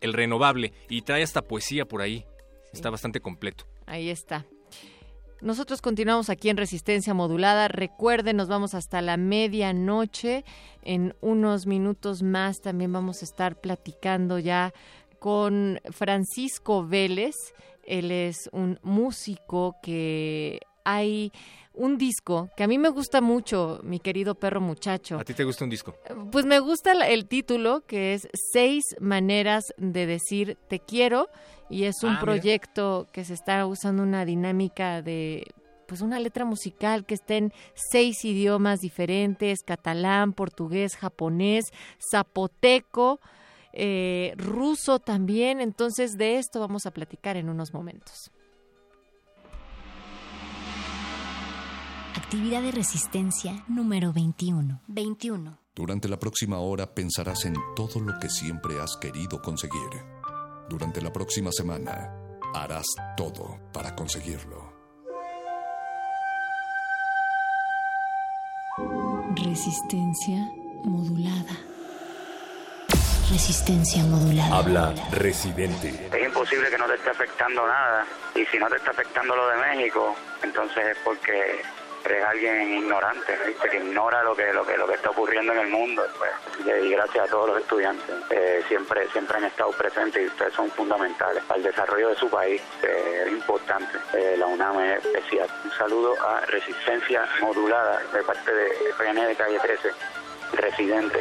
el 0.00 0.12
renovable, 0.12 0.72
y 0.88 1.02
trae 1.02 1.22
hasta 1.22 1.42
poesía 1.42 1.86
por 1.86 2.02
ahí. 2.02 2.24
Está 2.72 2.90
bastante 2.90 3.20
completo. 3.20 3.64
Ahí 3.86 4.10
está. 4.10 4.44
Nosotros 5.40 5.80
continuamos 5.82 6.30
aquí 6.30 6.48
en 6.48 6.56
Resistencia 6.56 7.14
Modulada. 7.14 7.68
Recuerden, 7.68 8.36
nos 8.36 8.48
vamos 8.48 8.74
hasta 8.74 9.02
la 9.02 9.16
medianoche. 9.16 10.44
En 10.82 11.14
unos 11.20 11.66
minutos 11.66 12.22
más 12.22 12.60
también 12.60 12.92
vamos 12.92 13.22
a 13.22 13.26
estar 13.26 13.60
platicando 13.60 14.38
ya 14.38 14.72
con 15.18 15.80
Francisco 15.90 16.86
Vélez. 16.86 17.34
Él 17.86 18.10
es 18.10 18.48
un 18.52 18.78
músico 18.82 19.76
que 19.82 20.60
hay 20.84 21.32
un 21.72 21.98
disco 21.98 22.50
que 22.56 22.62
a 22.62 22.68
mí 22.68 22.78
me 22.78 22.88
gusta 22.88 23.20
mucho, 23.20 23.80
mi 23.82 23.98
querido 23.98 24.34
perro 24.36 24.60
muchacho. 24.60 25.18
¿A 25.18 25.24
ti 25.24 25.34
te 25.34 25.44
gusta 25.44 25.64
un 25.64 25.70
disco? 25.70 25.96
Pues 26.30 26.46
me 26.46 26.60
gusta 26.60 26.92
el 26.92 27.26
título, 27.26 27.82
que 27.86 28.14
es 28.14 28.28
Seis 28.52 28.84
maneras 29.00 29.64
de 29.76 30.06
decir 30.06 30.56
te 30.68 30.78
quiero, 30.78 31.28
y 31.68 31.84
es 31.84 32.02
un 32.02 32.14
ah, 32.14 32.20
proyecto 32.20 33.08
que 33.12 33.24
se 33.24 33.34
está 33.34 33.66
usando 33.66 34.02
una 34.02 34.24
dinámica 34.24 35.02
de 35.02 35.44
pues 35.86 36.00
una 36.00 36.18
letra 36.18 36.44
musical 36.44 37.04
que 37.04 37.14
esté 37.14 37.36
en 37.36 37.52
seis 37.74 38.24
idiomas 38.24 38.80
diferentes, 38.80 39.62
catalán, 39.62 40.32
portugués, 40.32 40.96
japonés, 40.96 41.66
zapoteco, 42.10 43.20
eh, 43.74 44.34
ruso 44.36 44.98
también. 45.00 45.60
Entonces 45.60 46.16
de 46.16 46.38
esto 46.38 46.60
vamos 46.60 46.86
a 46.86 46.92
platicar 46.92 47.36
en 47.36 47.48
unos 47.48 47.74
momentos. 47.74 48.30
Actividad 52.16 52.62
de 52.62 52.70
resistencia 52.72 53.64
número 53.68 54.12
21. 54.12 54.80
21. 54.86 55.58
Durante 55.74 56.08
la 56.08 56.18
próxima 56.18 56.58
hora 56.60 56.94
pensarás 56.94 57.44
en 57.44 57.54
todo 57.74 58.00
lo 58.00 58.18
que 58.20 58.28
siempre 58.28 58.80
has 58.80 58.96
querido 58.96 59.42
conseguir. 59.42 59.90
Durante 60.68 61.02
la 61.02 61.12
próxima 61.12 61.50
semana 61.52 62.10
harás 62.54 62.86
todo 63.16 63.58
para 63.72 63.94
conseguirlo. 63.94 64.72
Resistencia 69.34 70.50
modulada. 70.84 71.73
Resistencia 73.30 74.02
modulada. 74.04 74.56
Habla 74.56 74.94
residente. 75.10 75.88
Es 76.12 76.24
imposible 76.24 76.68
que 76.68 76.78
no 76.78 76.86
te 76.86 76.94
esté 76.94 77.10
afectando 77.10 77.66
nada. 77.66 78.06
Y 78.34 78.44
si 78.46 78.58
no 78.58 78.68
te 78.68 78.76
está 78.76 78.90
afectando 78.90 79.34
lo 79.34 79.48
de 79.48 79.56
México, 79.56 80.14
entonces 80.42 80.88
es 80.88 80.98
porque 81.04 81.62
eres 82.04 82.24
alguien 82.24 82.74
ignorante, 82.78 83.32
que 83.70 83.76
ignora 83.78 84.22
lo 84.22 84.36
que, 84.36 84.52
lo 84.52 84.64
que 84.66 84.76
lo 84.76 84.86
que 84.86 84.94
está 84.94 85.10
ocurriendo 85.10 85.52
en 85.52 85.60
el 85.60 85.68
mundo. 85.68 86.02
Pues. 86.18 86.32
Y 86.84 86.90
gracias 86.90 87.26
a 87.26 87.30
todos 87.30 87.48
los 87.48 87.60
estudiantes, 87.60 88.14
eh, 88.30 88.62
siempre 88.68 89.08
siempre 89.10 89.38
han 89.38 89.44
estado 89.44 89.70
presentes 89.72 90.22
y 90.22 90.26
ustedes 90.26 90.52
son 90.52 90.70
fundamentales 90.70 91.42
para 91.44 91.58
el 91.58 91.64
desarrollo 91.64 92.10
de 92.10 92.16
su 92.16 92.28
país. 92.28 92.60
es 92.82 93.32
importante. 93.32 93.98
Eh, 94.12 94.36
la 94.38 94.46
UNAM 94.46 94.80
es 94.80 95.04
especial. 95.04 95.48
Un 95.64 95.70
saludo 95.72 96.14
a 96.22 96.40
Resistencia 96.40 97.26
Modulada 97.40 98.02
de 98.12 98.22
parte 98.22 98.54
de 98.54 98.68
PN 98.98 99.26
de 99.26 99.34
Calle 99.34 99.58
13, 99.58 99.90
Residente. 100.56 101.18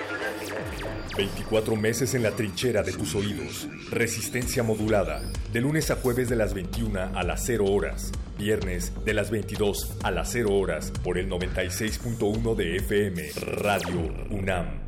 24 1.16 1.76
meses 1.76 2.14
en 2.16 2.24
la 2.24 2.32
trinchera 2.32 2.84
de 2.84 2.92
tus 2.94 3.16
oídos. 3.16 3.68
Resistencia 3.90 4.64
modulada. 4.64 5.22
De 5.52 5.62
lunes 5.62 5.92
a 5.92 5.96
jueves 5.96 6.30
de 6.30 6.36
las 6.36 6.54
21 6.54 7.00
a 7.16 7.24
las 7.24 7.44
0 7.46 7.66
horas. 7.66 8.12
Viernes 8.38 8.94
de 9.06 9.14
las 9.14 9.30
22 9.30 9.98
a 10.04 10.12
las 10.12 10.32
0 10.32 10.54
horas. 10.54 10.92
Por 11.04 11.18
el 11.18 11.30
96.1 11.30 12.56
de 12.56 12.76
FM. 12.78 13.32
Radio 13.62 14.00
UNAM. 14.30 14.83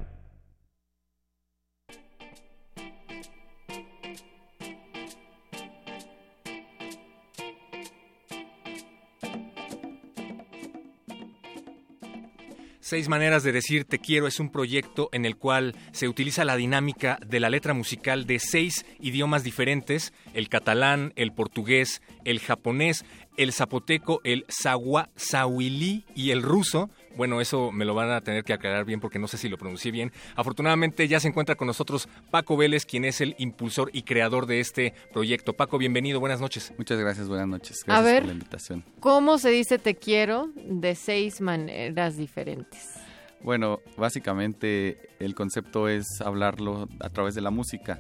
Seis 12.88 13.10
maneras 13.10 13.42
de 13.42 13.52
decir 13.52 13.86
te 13.86 13.98
quiero 13.98 14.28
es 14.28 14.40
un 14.40 14.52
proyecto 14.52 15.10
en 15.12 15.26
el 15.26 15.38
cual 15.38 15.76
se 15.92 16.08
utiliza 16.08 16.46
la 16.46 16.56
dinámica 16.56 17.18
de 17.26 17.40
la 17.40 17.50
letra 17.50 17.74
musical 17.74 18.28
de 18.28 18.38
seis 18.38 18.86
idiomas 19.00 19.44
diferentes, 19.44 20.14
el 20.36 20.50
catalán, 20.50 21.12
el 21.16 21.34
portugués, 21.34 22.04
el 22.26 22.40
japonés, 22.40 23.04
el 23.38 23.54
zapoteco, 23.54 24.22
el 24.24 24.46
sahuili 24.50 26.06
y 26.14 26.30
el 26.30 26.44
ruso, 26.44 26.92
Bueno, 27.16 27.40
eso 27.40 27.72
me 27.72 27.86
lo 27.86 27.94
van 27.94 28.12
a 28.12 28.22
tener 28.22 28.44
que 28.44 28.54
aclarar 28.54 28.84
bien 28.86 29.00
porque 29.00 29.20
no 29.20 29.28
sé 29.28 29.38
si 29.38 29.48
lo 29.48 29.58
pronuncié 29.58 29.92
bien. 29.92 30.12
Afortunadamente 30.36 31.08
ya 31.08 31.20
se 31.20 31.30
encuentra 31.30 31.56
con 31.56 31.68
nosotros 31.68 32.10
Paco 32.30 32.58
Vélez, 32.58 32.86
quien 32.86 33.06
es 33.06 33.22
el 33.22 33.36
impulsor 33.38 33.90
y 33.94 34.04
creador 34.04 34.46
de 34.48 34.60
este 34.60 34.94
proyecto. 35.14 35.54
Paco, 35.54 35.78
bienvenido, 35.78 36.20
buenas 36.20 36.42
noches. 36.42 36.74
Muchas 36.78 37.00
gracias, 37.00 37.30
buenas 37.30 37.48
noches. 37.48 37.84
Gracias 37.86 37.98
a 37.98 38.02
ver, 38.02 38.22
por 38.24 38.28
la 38.28 38.34
invitación. 38.34 38.84
¿cómo 39.00 39.38
se 39.38 39.50
dice 39.50 39.80
te 39.80 39.96
quiero 39.96 40.50
de 40.56 40.96
seis 40.96 41.40
maneras 41.40 42.18
diferentes? 42.18 42.96
Bueno, 43.42 43.80
básicamente 43.96 45.10
el 45.20 45.36
concepto 45.36 45.88
es 45.88 46.20
hablarlo 46.20 46.90
a 47.00 47.10
través 47.10 47.36
de 47.36 47.42
la 47.42 47.52
música. 47.52 48.00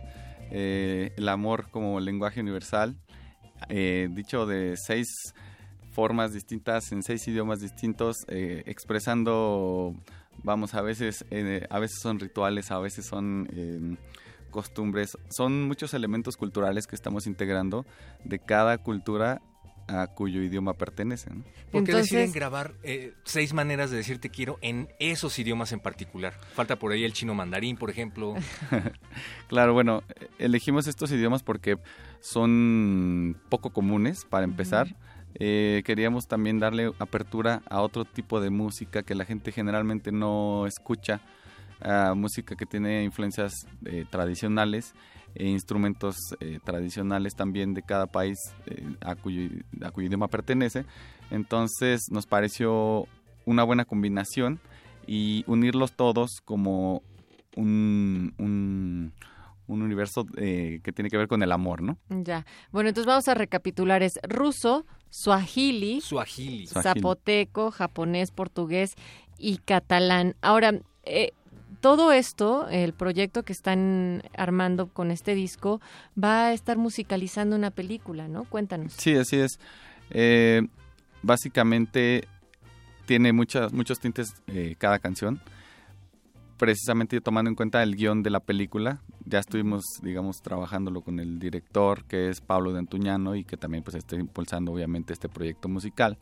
Eh, 0.51 1.13
el 1.15 1.29
amor 1.29 1.69
como 1.69 1.99
lenguaje 1.99 2.41
universal, 2.41 2.97
eh, 3.69 4.07
dicho 4.11 4.45
de 4.45 4.75
seis 4.75 5.33
formas 5.95 6.33
distintas, 6.33 6.91
en 6.91 7.01
seis 7.03 7.25
idiomas 7.27 7.61
distintos, 7.61 8.25
eh, 8.27 8.63
expresando, 8.65 9.95
vamos, 10.43 10.73
a 10.73 10.81
veces, 10.81 11.23
eh, 11.31 11.65
a 11.69 11.79
veces 11.79 11.99
son 12.01 12.19
rituales, 12.19 12.69
a 12.69 12.79
veces 12.79 13.05
son 13.05 13.47
eh, 13.53 13.95
costumbres, 14.51 15.17
son 15.29 15.67
muchos 15.67 15.93
elementos 15.93 16.35
culturales 16.35 16.85
que 16.85 16.95
estamos 16.95 17.27
integrando 17.27 17.85
de 18.25 18.39
cada 18.39 18.77
cultura 18.77 19.41
a 19.87 20.07
cuyo 20.07 20.41
idioma 20.41 20.73
pertenece. 20.73 21.29
¿no? 21.29 21.43
¿Por 21.71 21.83
qué 21.83 21.91
Entonces- 21.91 22.09
deciden 22.11 22.31
grabar 22.33 22.73
eh, 22.83 23.13
seis 23.23 23.53
maneras 23.53 23.91
de 23.91 23.97
decir 23.97 24.19
te 24.19 24.29
quiero 24.29 24.57
en 24.61 24.89
esos 24.99 25.37
idiomas 25.39 25.71
en 25.71 25.79
particular? 25.79 26.33
Falta 26.55 26.75
por 26.77 26.91
ahí 26.91 27.03
el 27.03 27.13
chino 27.13 27.33
mandarín, 27.35 27.77
por 27.77 27.89
ejemplo. 27.89 28.33
Claro, 29.47 29.73
bueno, 29.73 30.01
elegimos 30.39 30.87
estos 30.87 31.11
idiomas 31.11 31.43
porque 31.43 31.77
son 32.19 33.37
poco 33.49 33.69
comunes, 33.71 34.25
para 34.25 34.43
empezar. 34.43 34.95
Eh, 35.35 35.83
queríamos 35.85 36.27
también 36.27 36.59
darle 36.59 36.91
apertura 36.99 37.61
a 37.69 37.81
otro 37.81 38.05
tipo 38.05 38.39
de 38.39 38.49
música 38.49 39.03
que 39.03 39.15
la 39.15 39.25
gente 39.25 39.51
generalmente 39.51 40.11
no 40.11 40.65
escucha, 40.65 41.21
música 42.15 42.55
que 42.55 42.65
tiene 42.65 43.03
influencias 43.03 43.67
eh, 43.85 44.05
tradicionales 44.09 44.93
e 45.35 45.47
instrumentos 45.47 46.15
eh, 46.39 46.59
tradicionales 46.63 47.35
también 47.35 47.73
de 47.73 47.81
cada 47.81 48.07
país 48.07 48.37
eh, 48.65 48.83
a, 49.01 49.15
cuyo, 49.15 49.49
a 49.81 49.91
cuyo 49.91 50.07
idioma 50.07 50.29
pertenece. 50.29 50.85
Entonces 51.29 52.05
nos 52.09 52.25
pareció 52.25 53.07
una 53.45 53.63
buena 53.63 53.85
combinación 53.85 54.59
y 55.05 55.43
unirlos 55.47 55.91
todos 55.91 56.39
como 56.43 57.03
un, 57.55 58.33
un, 58.37 59.13
un 59.67 59.81
universo 59.81 60.25
eh, 60.37 60.79
que 60.83 60.91
tiene 60.91 61.09
que 61.09 61.17
ver 61.17 61.27
con 61.27 61.41
el 61.43 61.51
amor, 61.51 61.81
¿no? 61.81 61.97
Ya. 62.09 62.45
Bueno, 62.71 62.89
entonces 62.89 63.07
vamos 63.07 63.27
a 63.27 63.33
recapitular. 63.33 64.03
Es 64.03 64.19
ruso, 64.23 64.85
suajili, 65.09 66.01
zapoteco, 66.67 67.71
japonés, 67.71 68.31
portugués 68.31 68.95
y 69.37 69.57
catalán. 69.57 70.35
Ahora, 70.41 70.79
eh, 71.03 71.31
todo 71.81 72.11
esto, 72.11 72.67
el 72.69 72.93
proyecto 72.93 73.43
que 73.43 73.53
están 73.53 74.23
armando 74.35 74.87
con 74.87 75.11
este 75.11 75.35
disco, 75.35 75.81
va 76.21 76.47
a 76.47 76.53
estar 76.53 76.77
musicalizando 76.77 77.55
una 77.55 77.71
película, 77.71 78.27
¿no? 78.27 78.45
Cuéntanos. 78.45 78.93
Sí, 78.93 79.15
así 79.15 79.37
es. 79.37 79.59
Eh, 80.09 80.63
básicamente 81.21 82.27
tiene 83.05 83.33
muchas, 83.33 83.71
muchos 83.73 83.99
tintes 83.99 84.33
eh, 84.47 84.75
cada 84.77 84.99
canción. 84.99 85.39
Precisamente 86.57 87.19
tomando 87.21 87.49
en 87.49 87.55
cuenta 87.55 87.83
el 87.83 87.95
guion 87.95 88.23
de 88.23 88.29
la 88.29 88.39
película, 88.39 89.01
ya 89.25 89.39
estuvimos, 89.39 89.83
digamos, 90.01 90.41
trabajándolo 90.41 91.01
con 91.01 91.19
el 91.19 91.39
director, 91.39 92.03
que 92.05 92.29
es 92.29 92.41
Pablo 92.41 92.71
de 92.73 92.79
Antuñano, 92.79 93.35
y 93.35 93.43
que 93.43 93.57
también 93.57 93.83
pues 93.83 93.95
está 93.95 94.15
impulsando 94.15 94.71
obviamente 94.71 95.13
este 95.13 95.29
proyecto 95.29 95.67
musical, 95.67 96.17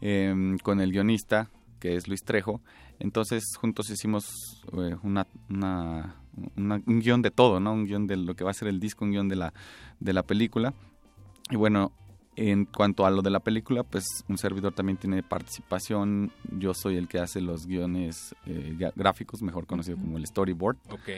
eh, 0.00 0.56
con 0.62 0.80
el 0.80 0.92
guionista, 0.92 1.50
que 1.80 1.96
es 1.96 2.08
Luis 2.08 2.22
Trejo. 2.24 2.60
Entonces 2.98 3.44
juntos 3.60 3.90
hicimos 3.90 4.62
eh, 4.72 4.96
una, 5.02 5.26
una- 5.50 6.16
una- 6.56 6.82
un 6.86 7.00
guion 7.00 7.22
de 7.22 7.30
todo, 7.30 7.60
¿no? 7.60 7.72
Un 7.72 7.84
guion 7.86 8.06
de 8.06 8.16
lo 8.16 8.34
que 8.34 8.44
va 8.44 8.50
a 8.50 8.54
ser 8.54 8.68
el 8.68 8.80
disco, 8.80 9.04
un 9.04 9.12
guion 9.12 9.28
de 9.28 9.36
la, 9.36 9.52
de 10.00 10.12
la 10.12 10.22
película. 10.22 10.74
Y 11.50 11.56
bueno, 11.56 11.92
en 12.36 12.66
cuanto 12.66 13.04
a 13.06 13.10
lo 13.10 13.22
de 13.22 13.30
la 13.30 13.40
película, 13.40 13.82
pues 13.82 14.04
un 14.28 14.38
servidor 14.38 14.72
también 14.72 14.96
tiene 14.98 15.22
participación. 15.24 16.30
Yo 16.56 16.74
soy 16.74 16.96
el 16.96 17.08
que 17.08 17.18
hace 17.18 17.40
los 17.40 17.66
guiones 17.66 18.34
eh, 18.46 18.76
gráficos, 18.94 19.42
mejor 19.42 19.66
conocido 19.66 19.96
como 19.98 20.18
el 20.18 20.26
storyboard. 20.26 20.76
Ok. 20.90 21.08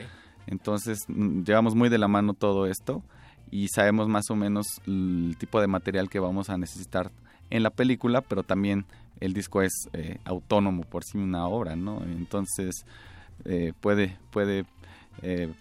Entonces, 0.47 0.99
mm, 1.07 1.43
llevamos 1.43 1.75
muy 1.75 1.89
de 1.89 1.97
la 1.97 2.07
mano 2.07 2.33
todo 2.33 2.65
esto 2.67 3.03
y 3.49 3.67
sabemos 3.67 4.07
más 4.07 4.29
o 4.29 4.35
menos 4.35 4.81
el 4.87 5.35
tipo 5.37 5.59
de 5.61 5.67
material 5.67 6.09
que 6.09 6.19
vamos 6.19 6.49
a 6.49 6.57
necesitar 6.57 7.11
en 7.49 7.63
la 7.63 7.69
película, 7.69 8.21
pero 8.21 8.43
también 8.43 8.85
el 9.19 9.33
disco 9.33 9.61
es 9.61 9.89
eh, 9.93 10.17
autónomo 10.25 10.83
por 10.83 11.03
sí 11.03 11.17
una 11.17 11.47
obra, 11.47 11.75
¿no? 11.75 12.01
Entonces, 12.03 12.85
eh, 13.45 13.73
puede, 13.81 14.17
puede 14.31 14.65
eh, 15.21 15.51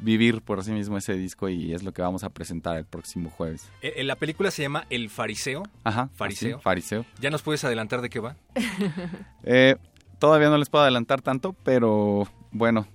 vivir 0.00 0.42
por 0.42 0.64
sí 0.64 0.72
mismo 0.72 0.96
ese 0.96 1.14
disco 1.14 1.48
y 1.48 1.72
es 1.72 1.82
lo 1.82 1.92
que 1.92 2.02
vamos 2.02 2.24
a 2.24 2.30
presentar 2.30 2.76
el 2.76 2.84
próximo 2.84 3.30
jueves. 3.30 3.70
Eh, 3.82 3.94
eh, 3.96 4.04
la 4.04 4.16
película 4.16 4.50
se 4.50 4.62
llama 4.62 4.86
El 4.90 5.10
Fariseo. 5.10 5.62
Ajá. 5.84 6.08
Fariseo. 6.14 6.56
así, 6.56 6.62
fariseo. 6.62 7.04
¿Ya 7.20 7.30
nos 7.30 7.42
puedes 7.42 7.62
adelantar 7.64 8.00
de 8.00 8.10
qué 8.10 8.20
va? 8.20 8.36
Eh, 9.42 9.76
todavía 10.18 10.50
no 10.50 10.58
les 10.58 10.68
puedo 10.68 10.82
adelantar 10.82 11.22
tanto, 11.22 11.54
pero 11.64 12.28
bueno, 12.52 12.86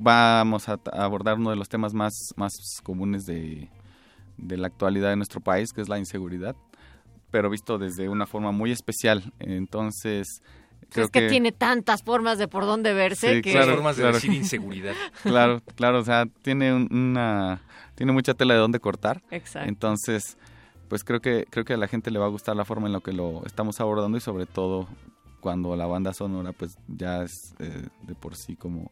vamos 0.00 0.68
a, 0.68 0.80
a 0.92 1.04
abordar 1.04 1.36
uno 1.38 1.50
de 1.50 1.56
los 1.56 1.68
temas 1.68 1.92
más, 1.94 2.14
más 2.36 2.52
comunes 2.82 3.26
de, 3.26 3.68
de 4.38 4.56
la 4.56 4.66
actualidad 4.66 5.10
de 5.10 5.16
nuestro 5.16 5.40
país, 5.40 5.72
que 5.72 5.80
es 5.82 5.88
la 5.88 5.98
inseguridad, 5.98 6.56
pero 7.30 7.50
visto 7.50 7.78
desde 7.78 8.08
una 8.08 8.26
forma 8.26 8.50
muy 8.50 8.72
especial. 8.72 9.32
Entonces, 9.38 10.42
creo 10.88 11.04
es 11.04 11.10
que, 11.10 11.28
tiene 11.28 11.52
tantas 11.52 12.02
formas 12.02 12.38
de 12.38 12.48
por 12.48 12.64
dónde 12.64 12.94
verse 12.94 13.36
Sí, 13.36 13.42
que... 13.42 13.52
claro. 13.52 13.74
formas 13.74 13.96
de 13.98 14.04
decir 14.10 14.32
inseguridad. 14.32 14.94
Claro, 15.22 15.60
claro, 15.76 15.98
o 16.00 16.04
sea, 16.04 16.24
tiene 16.42 16.74
un- 16.74 16.88
una 16.90 17.60
tiene 17.94 18.12
mucha 18.12 18.32
tela 18.32 18.54
de 18.54 18.60
dónde 18.60 18.80
cortar. 18.80 19.22
Exacto. 19.30 19.68
Entonces, 19.68 20.38
pues 20.88 21.04
creo 21.04 21.20
que 21.20 21.44
creo 21.50 21.66
que 21.66 21.74
a 21.74 21.76
la 21.76 21.86
gente 21.86 22.10
le 22.10 22.18
va 22.18 22.24
a 22.24 22.30
gustar 22.30 22.56
la 22.56 22.64
forma 22.64 22.86
en 22.86 22.94
la 22.94 23.00
que 23.00 23.12
lo 23.12 23.44
estamos 23.44 23.78
abordando 23.80 24.16
y 24.16 24.20
sobre 24.22 24.46
todo 24.46 24.88
cuando 25.40 25.76
la 25.76 25.86
banda 25.86 26.12
sonora 26.14 26.52
pues 26.52 26.76
ya 26.88 27.22
es 27.22 27.54
eh, 27.58 27.86
de 28.02 28.14
por 28.14 28.34
sí 28.36 28.56
como 28.56 28.90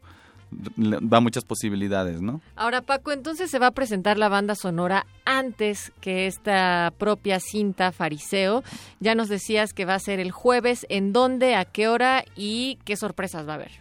da 0.51 1.21
muchas 1.21 1.45
posibilidades, 1.45 2.23
¿no? 2.23 2.41
Ahora, 2.57 2.81
Paco, 2.83 3.13
entonces 3.13 3.51
se 3.51 3.59
va 3.59 3.67
a 3.69 3.71
presentar 3.73 4.17
la 4.19 4.29
banda 4.29 4.55
sonora 4.55 5.07
antes 5.25 5.93
que 6.01 6.27
esta 6.27 6.93
propia 6.99 7.39
cinta 7.41 7.93
Fariseo. 7.93 8.63
Ya 9.01 9.15
nos 9.15 9.29
decías 9.29 9.75
que 9.75 9.85
va 9.85 9.95
a 9.95 9.99
ser 9.99 10.21
el 10.21 10.31
jueves, 10.31 10.87
¿en 10.89 11.13
dónde, 11.13 11.55
a 11.55 11.65
qué 11.65 11.89
hora 11.89 12.25
y 12.37 12.79
qué 12.85 12.97
sorpresas 12.97 13.47
va 13.47 13.53
a 13.53 13.57
haber? 13.57 13.73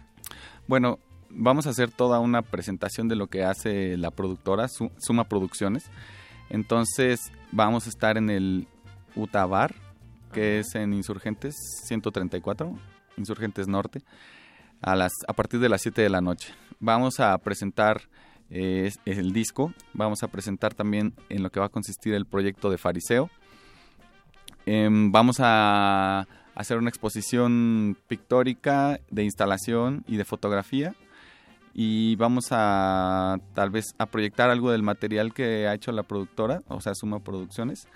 Bueno, 0.66 0.98
vamos 1.30 1.66
a 1.66 1.70
hacer 1.70 1.90
toda 1.90 2.20
una 2.20 2.42
presentación 2.42 3.08
de 3.08 3.16
lo 3.16 3.28
que 3.28 3.44
hace 3.44 3.96
la 3.96 4.10
productora, 4.10 4.68
Su- 4.68 4.90
Suma 4.98 5.24
Producciones. 5.24 5.84
Entonces, 6.50 7.32
vamos 7.52 7.86
a 7.86 7.90
estar 7.90 8.16
en 8.18 8.30
el 8.30 8.66
Utabar, 9.16 9.74
que 10.32 10.58
es 10.60 10.74
en 10.74 10.92
Insurgentes 10.92 11.54
134, 11.86 12.74
Insurgentes 13.16 13.66
Norte, 13.68 14.00
a, 14.80 14.96
las, 14.96 15.12
a 15.26 15.32
partir 15.32 15.60
de 15.60 15.68
las 15.68 15.82
7 15.82 16.02
de 16.02 16.10
la 16.10 16.20
noche. 16.20 16.54
Vamos 16.80 17.20
a 17.20 17.36
presentar 17.38 18.02
eh, 18.50 18.90
el 19.04 19.32
disco, 19.32 19.72
vamos 19.92 20.22
a 20.22 20.28
presentar 20.28 20.74
también 20.74 21.14
en 21.28 21.42
lo 21.42 21.50
que 21.50 21.60
va 21.60 21.66
a 21.66 21.70
consistir 21.70 22.14
el 22.14 22.26
proyecto 22.26 22.70
de 22.70 22.78
Fariseo. 22.78 23.30
Em, 24.66 25.10
vamos 25.12 25.36
a 25.40 26.26
hacer 26.54 26.78
una 26.78 26.90
exposición 26.90 27.96
pictórica 28.08 29.00
de 29.10 29.24
instalación 29.24 30.04
y 30.06 30.16
de 30.16 30.24
fotografía 30.24 30.94
y 31.72 32.16
vamos 32.16 32.48
a 32.50 33.38
tal 33.54 33.70
vez 33.70 33.94
a 33.98 34.06
proyectar 34.06 34.50
algo 34.50 34.72
del 34.72 34.82
material 34.82 35.32
que 35.32 35.68
ha 35.68 35.74
hecho 35.74 35.92
la 35.92 36.02
productora, 36.02 36.60
o 36.68 36.80
sea, 36.80 36.94
Suma 36.94 37.20
Producciones, 37.20 37.86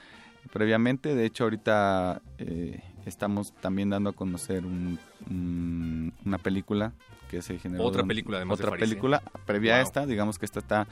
previamente. 0.52 1.14
De 1.14 1.24
hecho, 1.26 1.44
ahorita 1.44 2.22
eh, 2.38 2.80
estamos 3.06 3.52
también 3.60 3.90
dando 3.90 4.10
a 4.10 4.12
conocer 4.12 4.64
un- 4.64 4.98
un- 5.30 6.12
una 6.24 6.38
película 6.38 6.92
que 7.30 7.42
se 7.42 7.58
generó. 7.58 7.84
Otra 7.84 8.04
película, 8.04 8.36
además 8.38 8.58
de 8.58 8.64
Otra 8.64 8.70
Fariseo. 8.72 8.88
película 8.90 9.22
previa 9.46 9.76
a 9.76 9.80
esta, 9.80 10.06
digamos 10.06 10.38
que 10.38 10.44
esta 10.46 10.60
está 10.60 10.86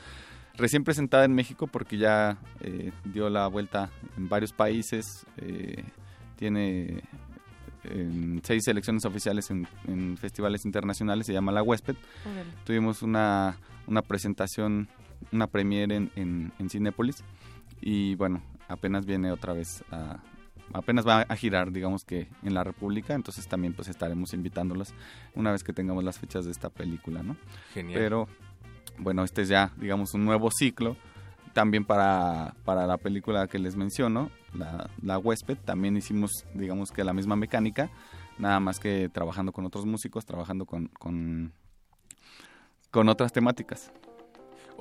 recién 0.57 0.85
presentada 0.85 1.25
en 1.25 1.35
México 1.35 1.67
porque 1.67 1.97
ya 1.99 2.39
eh, 2.61 2.93
dio 3.05 3.29
la 3.31 3.47
vuelta 3.47 3.91
en 4.17 4.29
varios 4.29 4.53
países. 4.53 5.27
eh, 5.37 5.85
tiene 6.37 7.03
en 7.85 8.41
seis 8.45 8.65
selecciones 8.65 9.05
oficiales 9.05 9.51
en, 9.51 9.67
en 9.87 10.17
festivales 10.19 10.65
internacionales, 10.65 11.27
se 11.27 11.33
llama 11.35 11.53
La 11.53 11.63
Huésped. 11.63 11.97
Tuvimos 12.65 13.03
una, 13.03 13.57
una 13.87 14.03
presentación, 14.03 14.89
una 15.33 15.47
premiere 15.47 15.97
en, 15.97 16.11
en, 16.17 16.53
en 16.59 16.71
Cinépolis 16.71 17.23
y 17.81 18.15
bueno, 18.17 18.43
apenas 18.69 19.05
viene 19.07 19.31
otra 19.33 19.53
vez 19.53 19.83
a... 19.91 20.19
Apenas 20.73 21.07
va 21.07 21.23
a 21.23 21.37
girar, 21.37 21.73
digamos 21.73 22.05
que 22.05 22.29
en 22.43 22.55
la 22.55 22.63
República, 22.63 23.15
entonces 23.15 23.49
también 23.49 23.75
pues 23.75 23.89
estaremos 23.89 24.33
invitándolos 24.35 24.95
una 25.35 25.51
vez 25.51 25.65
que 25.65 25.73
tengamos 25.73 26.05
las 26.05 26.19
fechas 26.19 26.45
de 26.45 26.53
esta 26.53 26.71
película, 26.71 27.23
¿no? 27.23 27.37
Genial. 27.75 27.99
Pero 27.99 28.29
bueno, 28.99 29.25
este 29.25 29.43
es 29.43 29.49
ya, 29.49 29.73
digamos, 29.77 30.15
un 30.15 30.25
nuevo 30.25 30.51
ciclo. 30.51 30.97
También 31.53 31.85
para, 31.85 32.55
para 32.65 32.87
la 32.87 32.97
película 32.97 33.49
que 33.49 33.59
les 33.59 33.75
menciono, 33.75 34.31
la, 34.55 34.89
la 35.03 35.19
huésped, 35.19 35.59
también 35.59 35.97
hicimos, 35.97 36.47
digamos 36.55 36.93
que 36.93 37.03
la 37.03 37.13
misma 37.13 37.35
mecánica 37.35 37.91
nada 38.41 38.59
más 38.59 38.81
que 38.81 39.09
trabajando 39.09 39.53
con 39.53 39.67
otros 39.67 39.87
músicos, 39.87 40.25
trabajando 40.27 40.65
con, 40.65 40.87
con, 40.89 41.53
con 42.91 43.09
otras 43.09 43.33
temáticas. 43.33 43.93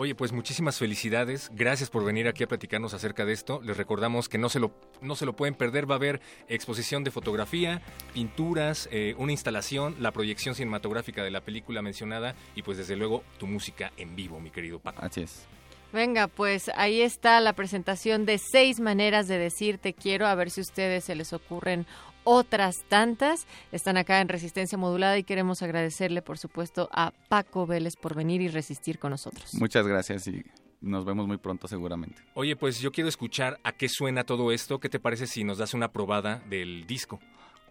Oye, 0.02 0.16
pues 0.16 0.32
muchísimas 0.32 0.78
felicidades. 0.78 1.52
Gracias 1.54 1.90
por 1.90 2.06
venir 2.06 2.30
aquí 2.30 2.42
a 2.42 2.48
platicarnos 2.48 2.94
acerca 2.94 3.26
de 3.26 3.34
esto. 3.34 3.60
Les 3.62 3.76
recordamos 3.76 4.30
que 4.30 4.38
no 4.38 4.48
se 4.48 4.62
lo, 4.62 4.72
no 5.02 5.18
se 5.18 5.26
lo 5.26 5.36
pueden 5.36 5.56
perder. 5.56 5.92
Va 5.92 5.96
a 5.96 5.98
haber 5.98 6.22
exposición 6.48 7.04
de 7.04 7.12
fotografía, 7.12 7.82
pinturas, 8.14 8.88
eh, 8.94 9.14
una 9.18 9.34
instalación, 9.34 9.98
la 10.00 10.14
proyección 10.14 10.56
cinematográfica 10.56 11.22
de 11.22 11.32
la 11.32 11.42
película 11.42 11.82
mencionada 11.82 12.34
y 12.56 12.62
pues 12.62 12.78
desde 12.78 12.96
luego 12.96 13.26
tu 13.40 13.46
música 13.46 13.92
en 13.98 14.16
vivo, 14.16 14.40
mi 14.40 14.52
querido 14.52 14.80
Paco. 14.80 15.04
Así 15.04 15.20
es. 15.20 15.46
Venga, 15.92 16.28
pues 16.28 16.72
ahí 16.76 17.02
está 17.02 17.42
la 17.42 17.52
presentación 17.52 18.26
de 18.26 18.38
seis 18.38 18.80
maneras 18.80 19.28
de 19.28 19.38
decir 19.38 19.80
te 19.80 19.94
quiero, 19.94 20.28
a 20.28 20.36
ver 20.36 20.50
si 20.50 20.62
a 20.62 20.64
ustedes 20.64 21.04
se 21.04 21.16
les 21.16 21.34
ocurren 21.34 21.86
otras 22.24 22.84
tantas. 22.88 23.48
Están 23.72 23.98
acá 23.98 24.22
en 24.22 24.30
Resistencia 24.30 24.78
Modulada 24.78 25.18
y 25.18 25.24
queremos 25.24 25.62
agradecerle, 25.62 26.22
por 26.22 26.38
supuesto, 26.38 26.90
a 26.92 27.12
Paco 27.30 27.66
Vélez 27.66 27.96
por 27.96 28.16
venir 28.16 28.42
y 28.42 28.48
resistir 28.48 29.00
con 29.00 29.12
nosotros. 29.12 29.54
Muchas 29.54 29.88
gracias 29.88 30.28
y 30.28 30.44
nos 30.82 31.06
vemos 31.06 31.28
muy 31.28 31.38
pronto 31.38 31.68
seguramente. 31.68 32.22
Oye, 32.34 32.56
pues 32.56 32.80
yo 32.80 32.92
quiero 32.92 33.10
escuchar 33.10 33.60
a 33.64 33.74
qué 33.74 33.90
suena 33.90 34.24
todo 34.24 34.52
esto. 34.52 34.80
¿Qué 34.80 34.90
te 34.90 35.00
parece 35.00 35.28
si 35.28 35.44
nos 35.44 35.58
das 35.58 35.74
una 35.74 35.92
probada 35.92 36.42
del 36.50 36.86
disco? 36.88 37.20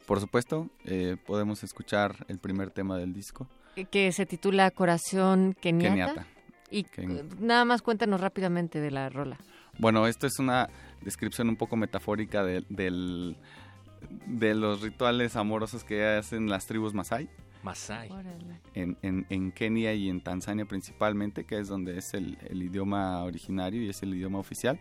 Por 0.07 0.21
supuesto, 0.21 0.69
eh, 0.85 1.17
podemos 1.27 1.63
escuchar 1.63 2.25
el 2.29 2.39
primer 2.39 2.71
tema 2.71 2.97
del 2.97 3.13
disco. 3.13 3.47
Que 3.91 4.11
se 4.13 4.27
titula 4.27 4.71
Corazón 4.71 5.55
Keniata. 5.61 5.91
Keniata. 5.91 6.27
Y 6.71 6.87
nada 7.39 7.65
más 7.65 7.83
cuéntanos 7.83 8.21
rápidamente 8.21 8.81
de 8.81 8.91
la 8.91 9.09
rola. 9.09 9.39
Bueno, 9.79 10.07
esto 10.07 10.27
es 10.27 10.39
una 10.39 10.69
descripción 11.03 11.49
un 11.49 11.57
poco 11.57 11.77
metafórica 11.77 12.43
de, 12.43 12.65
del, 12.69 13.37
de 14.27 14.55
los 14.55 14.83
rituales 14.83 15.37
amorosos 15.37 15.85
que 15.85 16.05
hacen 16.05 16.49
las 16.49 16.67
tribus 16.67 16.95
Masai. 16.95 17.29
Masai. 17.63 18.11
En, 18.75 18.97
en, 19.03 19.27
en, 19.29 19.53
Kenia 19.53 19.93
y 19.95 20.09
en 20.09 20.21
Tanzania 20.21 20.65
principalmente, 20.65 21.45
que 21.45 21.59
es 21.59 21.69
donde 21.69 21.99
es 21.99 22.15
el, 22.15 22.39
el, 22.49 22.63
idioma 22.63 23.23
originario 23.25 23.83
y 23.83 23.89
es 23.89 24.03
el 24.03 24.15
idioma 24.15 24.39
oficial. 24.39 24.79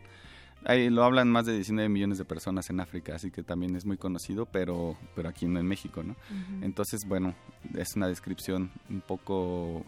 Ahí 0.65 0.89
lo 0.89 1.03
hablan 1.03 1.29
más 1.29 1.45
de 1.45 1.53
19 1.53 1.87
millones 1.89 2.17
de 2.17 2.25
personas 2.25 2.69
en 2.69 2.79
África, 2.79 3.15
así 3.15 3.31
que 3.31 3.43
también 3.43 3.75
es 3.75 3.85
muy 3.85 3.97
conocido, 3.97 4.45
pero, 4.45 4.97
pero 5.15 5.29
aquí 5.29 5.45
no 5.45 5.59
en 5.59 5.67
México, 5.67 6.03
¿no? 6.03 6.13
Uh 6.13 6.33
-huh. 6.33 6.65
Entonces, 6.65 7.05
bueno, 7.07 7.35
es 7.75 7.95
una 7.95 8.07
descripción 8.07 8.71
un 8.89 9.01
poco 9.01 9.85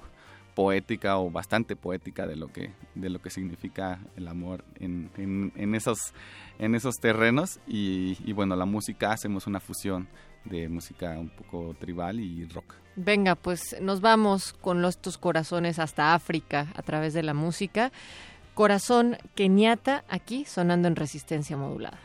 poética 0.59 1.17
o 1.17 1.31
bastante 1.31 1.77
poética 1.77 2.27
de 2.27 2.35
lo 2.35 2.51
que, 2.51 2.73
de 2.93 3.09
lo 3.09 3.21
que 3.21 3.29
significa 3.29 3.97
el 4.17 4.27
amor 4.27 4.65
en, 4.77 5.09
en, 5.55 5.73
esos, 5.73 5.97
en 6.57 6.75
esos 6.75 6.95
terrenos. 6.95 7.61
Y, 7.65 8.33
bueno, 8.33 8.57
la 8.57 8.65
música 8.65 9.13
hacemos 9.13 9.47
una 9.47 9.61
fusión 9.61 10.09
de 10.43 10.67
música 10.67 11.17
un 11.17 11.29
poco 11.29 11.77
tribal 11.79 12.19
y 12.19 12.45
rock. 12.47 12.73
Venga, 12.97 13.35
pues 13.35 13.77
nos 13.81 14.01
vamos 14.01 14.51
con 14.51 14.81
los, 14.81 14.97
tus 14.97 15.17
corazones 15.17 15.79
hasta 15.79 16.13
África 16.13 16.67
a 16.75 16.81
través 16.81 17.13
de 17.13 17.23
la 17.23 17.33
música. 17.33 17.93
Corazón 18.53 19.15
keniata 19.35 20.03
aquí 20.09 20.43
sonando 20.43 20.89
en 20.89 20.97
resistencia 20.97 21.55
modulada. 21.55 22.01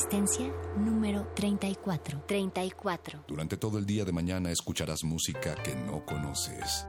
Resistencia 0.00 0.50
número 0.78 1.30
34. 1.34 2.24
34. 2.26 3.24
Durante 3.28 3.58
todo 3.58 3.76
el 3.76 3.84
día 3.84 4.02
de 4.02 4.12
mañana 4.12 4.50
escucharás 4.50 5.04
música 5.04 5.54
que 5.56 5.74
no 5.74 6.06
conoces. 6.06 6.86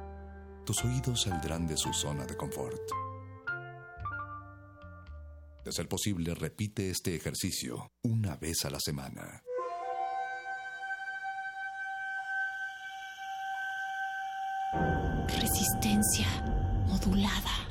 Tus 0.65 0.86
oídos 0.86 1.24
saldrán 1.24 1.67
de 1.67 1.76
su 1.76 1.91
zona 1.91 2.26
de 2.26 2.38
confort. 2.38 2.80
De 5.65 5.74
ser 5.74 5.89
posible, 5.89 6.34
repite 6.36 6.89
este 6.89 7.13
ejercicio 7.13 7.91
una 8.02 8.38
vez 8.38 8.63
a 8.63 8.69
la 8.69 8.80
semana. 8.80 9.43
Resistencia 15.28 16.28
modulada. 16.88 17.70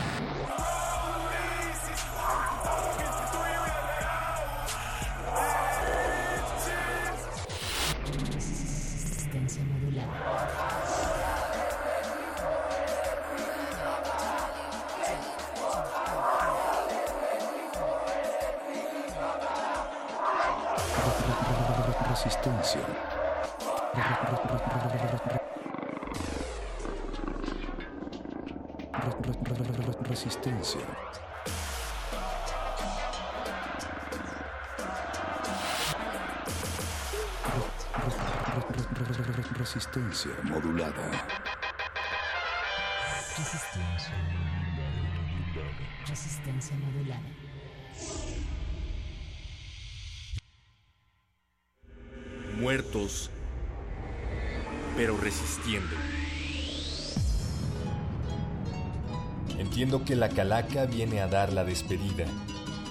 que 60.11 60.17
la 60.17 60.27
calaca 60.27 60.85
viene 60.87 61.21
a 61.21 61.27
dar 61.29 61.53
la 61.53 61.63
despedida. 61.63 62.25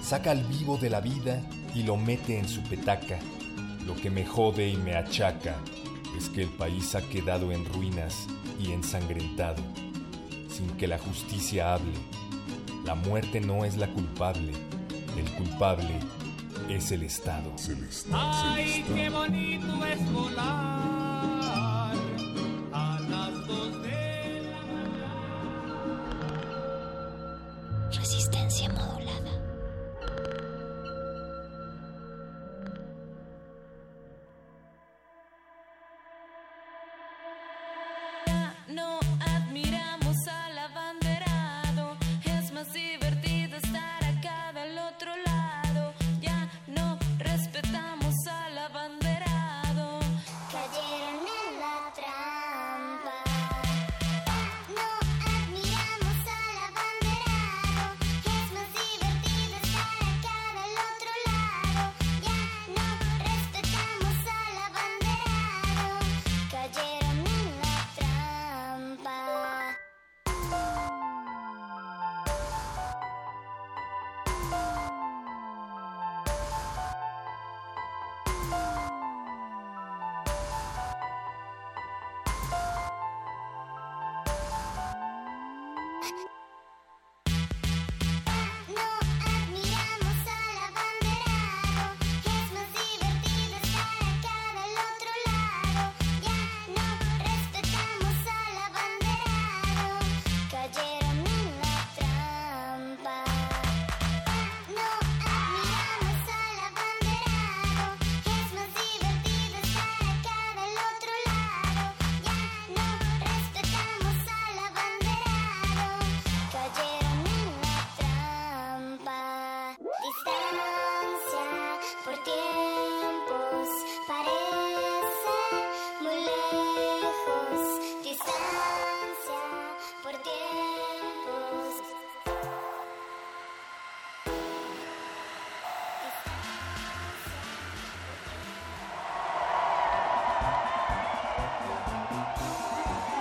Saca 0.01 0.31
al 0.31 0.43
vivo 0.45 0.79
de 0.79 0.89
la 0.89 1.01
vida 1.01 1.39
y 1.75 1.83
lo 1.83 1.95
mete 1.95 2.39
en 2.39 2.49
su 2.49 2.63
petaca. 2.63 3.19
Lo 3.85 3.95
que 3.95 4.09
me 4.09 4.25
jode 4.25 4.67
y 4.67 4.75
me 4.75 4.95
achaca 4.95 5.55
es 6.17 6.29
que 6.29 6.41
el 6.41 6.49
país 6.49 6.95
ha 6.95 7.01
quedado 7.09 7.51
en 7.51 7.63
ruinas 7.63 8.25
y 8.59 8.71
ensangrentado, 8.71 9.61
sin 10.49 10.67
que 10.77 10.87
la 10.87 10.97
justicia 10.97 11.75
hable. 11.75 11.93
La 12.85 12.95
muerte 12.95 13.39
no 13.39 13.65
es 13.65 13.77
la 13.77 13.85
culpable, 13.89 14.53
el 15.15 15.31
culpable 15.33 15.99
es 16.69 16.91
el 16.91 17.03
Estado. 17.03 17.53
Ay, 18.11 18.83
qué 18.95 19.11
bonito 19.11 19.85
es 19.85 20.11
volar 20.11 20.90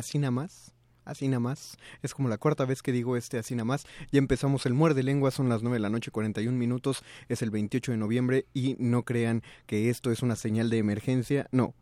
Así 0.00 0.18
nada 0.18 0.32
más. 0.32 0.74
Así 1.04 1.28
nada 1.28 1.40
más. 1.40 1.78
Es 2.02 2.14
como 2.14 2.28
la 2.28 2.38
cuarta 2.38 2.64
vez 2.64 2.82
que 2.82 2.92
digo 2.92 3.16
este 3.16 3.38
así 3.38 3.54
nada 3.54 3.64
más. 3.64 3.86
Ya 4.12 4.18
empezamos 4.18 4.66
el 4.66 4.74
muerde 4.74 5.02
lengua, 5.02 5.30
son 5.30 5.48
las 5.48 5.62
9 5.62 5.76
de 5.76 5.80
la 5.80 5.90
noche 5.90 6.10
41 6.10 6.56
minutos. 6.56 7.02
Es 7.28 7.42
el 7.42 7.50
28 7.50 7.92
de 7.92 7.98
noviembre 7.98 8.46
y 8.52 8.76
no 8.78 9.04
crean 9.04 9.42
que 9.66 9.90
esto 9.90 10.12
es 10.12 10.22
una 10.22 10.36
señal 10.36 10.70
de 10.70 10.78
emergencia. 10.78 11.48
No. 11.52 11.74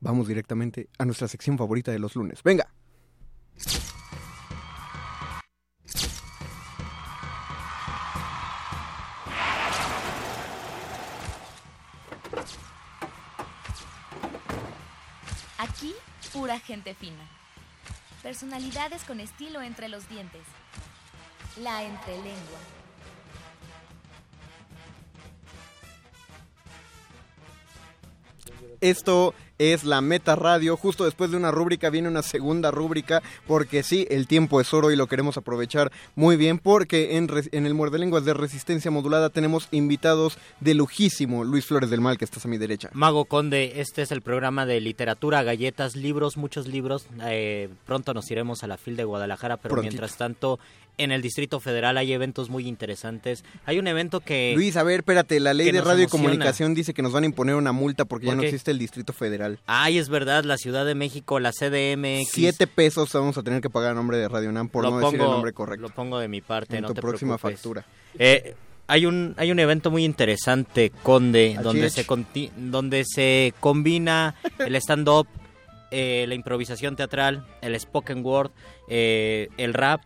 vamos 0.00 0.28
directamente 0.28 0.88
a 0.98 1.06
nuestra 1.06 1.28
sección 1.28 1.56
favorita 1.56 1.90
de 1.90 1.98
los 1.98 2.14
lunes. 2.14 2.42
Venga. 2.42 2.68
Gente 16.60 16.94
fina. 16.94 17.28
Personalidades 18.22 19.04
con 19.04 19.20
estilo 19.20 19.62
entre 19.62 19.88
los 19.88 20.08
dientes. 20.08 20.42
La 21.60 21.82
entrelengua. 21.82 22.58
Esto 28.80 29.34
es 29.58 29.84
la 29.84 30.00
Meta 30.00 30.36
Radio. 30.36 30.76
Justo 30.76 31.04
después 31.04 31.30
de 31.30 31.36
una 31.36 31.50
rúbrica 31.50 31.90
viene 31.90 32.08
una 32.08 32.22
segunda 32.22 32.70
rúbrica, 32.70 33.22
porque 33.46 33.82
sí, 33.82 34.06
el 34.10 34.26
tiempo 34.26 34.60
es 34.60 34.72
oro 34.74 34.90
y 34.90 34.96
lo 34.96 35.06
queremos 35.06 35.36
aprovechar 35.36 35.92
muy 36.14 36.36
bien, 36.36 36.58
porque 36.58 37.16
en, 37.16 37.28
en 37.52 37.66
el 37.66 37.74
Muerde 37.74 37.98
Lenguas 37.98 38.24
de 38.24 38.34
Resistencia 38.34 38.90
Modulada 38.90 39.30
tenemos 39.30 39.68
invitados 39.70 40.38
de 40.60 40.74
lujísimo. 40.74 41.44
Luis 41.44 41.66
Flores 41.66 41.90
del 41.90 42.00
Mal, 42.00 42.18
que 42.18 42.24
estás 42.24 42.44
a 42.44 42.48
mi 42.48 42.58
derecha. 42.58 42.90
Mago 42.92 43.24
Conde, 43.24 43.80
este 43.80 44.02
es 44.02 44.12
el 44.12 44.22
programa 44.22 44.66
de 44.66 44.80
literatura, 44.80 45.42
galletas, 45.42 45.96
libros, 45.96 46.36
muchos 46.36 46.66
libros. 46.66 47.06
Eh, 47.24 47.68
pronto 47.86 48.14
nos 48.14 48.30
iremos 48.30 48.62
a 48.62 48.66
la 48.66 48.76
FIL 48.76 48.96
de 48.96 49.04
Guadalajara, 49.04 49.56
pero 49.56 49.74
Prontito. 49.74 49.92
mientras 49.92 50.16
tanto, 50.16 50.58
en 50.98 51.12
el 51.12 51.22
Distrito 51.22 51.60
Federal 51.60 51.98
hay 51.98 52.12
eventos 52.12 52.50
muy 52.50 52.68
interesantes. 52.68 53.44
Hay 53.66 53.78
un 53.78 53.86
evento 53.86 54.20
que... 54.20 54.52
Luis, 54.54 54.76
a 54.76 54.82
ver, 54.82 55.00
espérate, 55.00 55.40
la 55.40 55.54
ley 55.54 55.72
de 55.72 55.80
radio 55.80 56.04
y 56.04 56.06
comunicación 56.06 56.74
dice 56.74 56.94
que 56.94 57.02
nos 57.02 57.12
van 57.12 57.24
a 57.24 57.26
imponer 57.26 57.56
una 57.56 57.72
multa 57.72 58.04
porque 58.04 58.26
ya 58.26 58.32
¿Por 58.32 58.38
no 58.38 58.42
existe 58.44 58.70
el 58.70 58.78
Distrito 58.78 59.12
Federal. 59.12 59.43
Ay, 59.66 59.98
es 59.98 60.08
verdad, 60.08 60.44
la 60.44 60.56
Ciudad 60.56 60.84
de 60.84 60.94
México, 60.94 61.38
la 61.40 61.52
CDMX. 61.52 62.30
Siete 62.30 62.66
pesos 62.66 63.12
vamos 63.12 63.36
a 63.38 63.42
tener 63.42 63.60
que 63.60 63.70
pagar 63.70 63.92
a 63.92 63.94
nombre 63.94 64.16
de 64.18 64.28
Radio 64.28 64.50
Nam 64.52 64.68
por 64.68 64.84
Lo 64.84 64.90
no 64.90 64.98
decir 65.00 65.20
el 65.20 65.26
nombre 65.26 65.52
correcto. 65.52 65.82
Lo 65.88 65.94
pongo 65.94 66.18
de 66.18 66.28
mi 66.28 66.40
parte, 66.40 66.76
En 66.76 66.82
no 66.82 66.88
tu 66.88 66.94
te 66.94 67.00
próxima 67.00 67.36
preocupes. 67.38 67.60
factura. 67.60 67.84
Eh, 68.18 68.54
hay 68.86 69.06
un 69.06 69.34
hay 69.38 69.50
un 69.50 69.58
evento 69.58 69.90
muy 69.90 70.04
interesante, 70.04 70.92
Conde, 71.02 71.58
donde 71.62 71.88
se 71.90 72.06
conti- 72.06 72.50
donde 72.56 73.04
se 73.06 73.54
combina 73.60 74.34
el 74.58 74.76
stand-up, 74.76 75.26
eh, 75.90 76.24
la 76.28 76.34
improvisación 76.34 76.94
teatral, 76.96 77.46
el 77.62 77.78
spoken 77.80 78.24
word, 78.24 78.50
eh, 78.88 79.48
el 79.56 79.72
rap, 79.74 80.02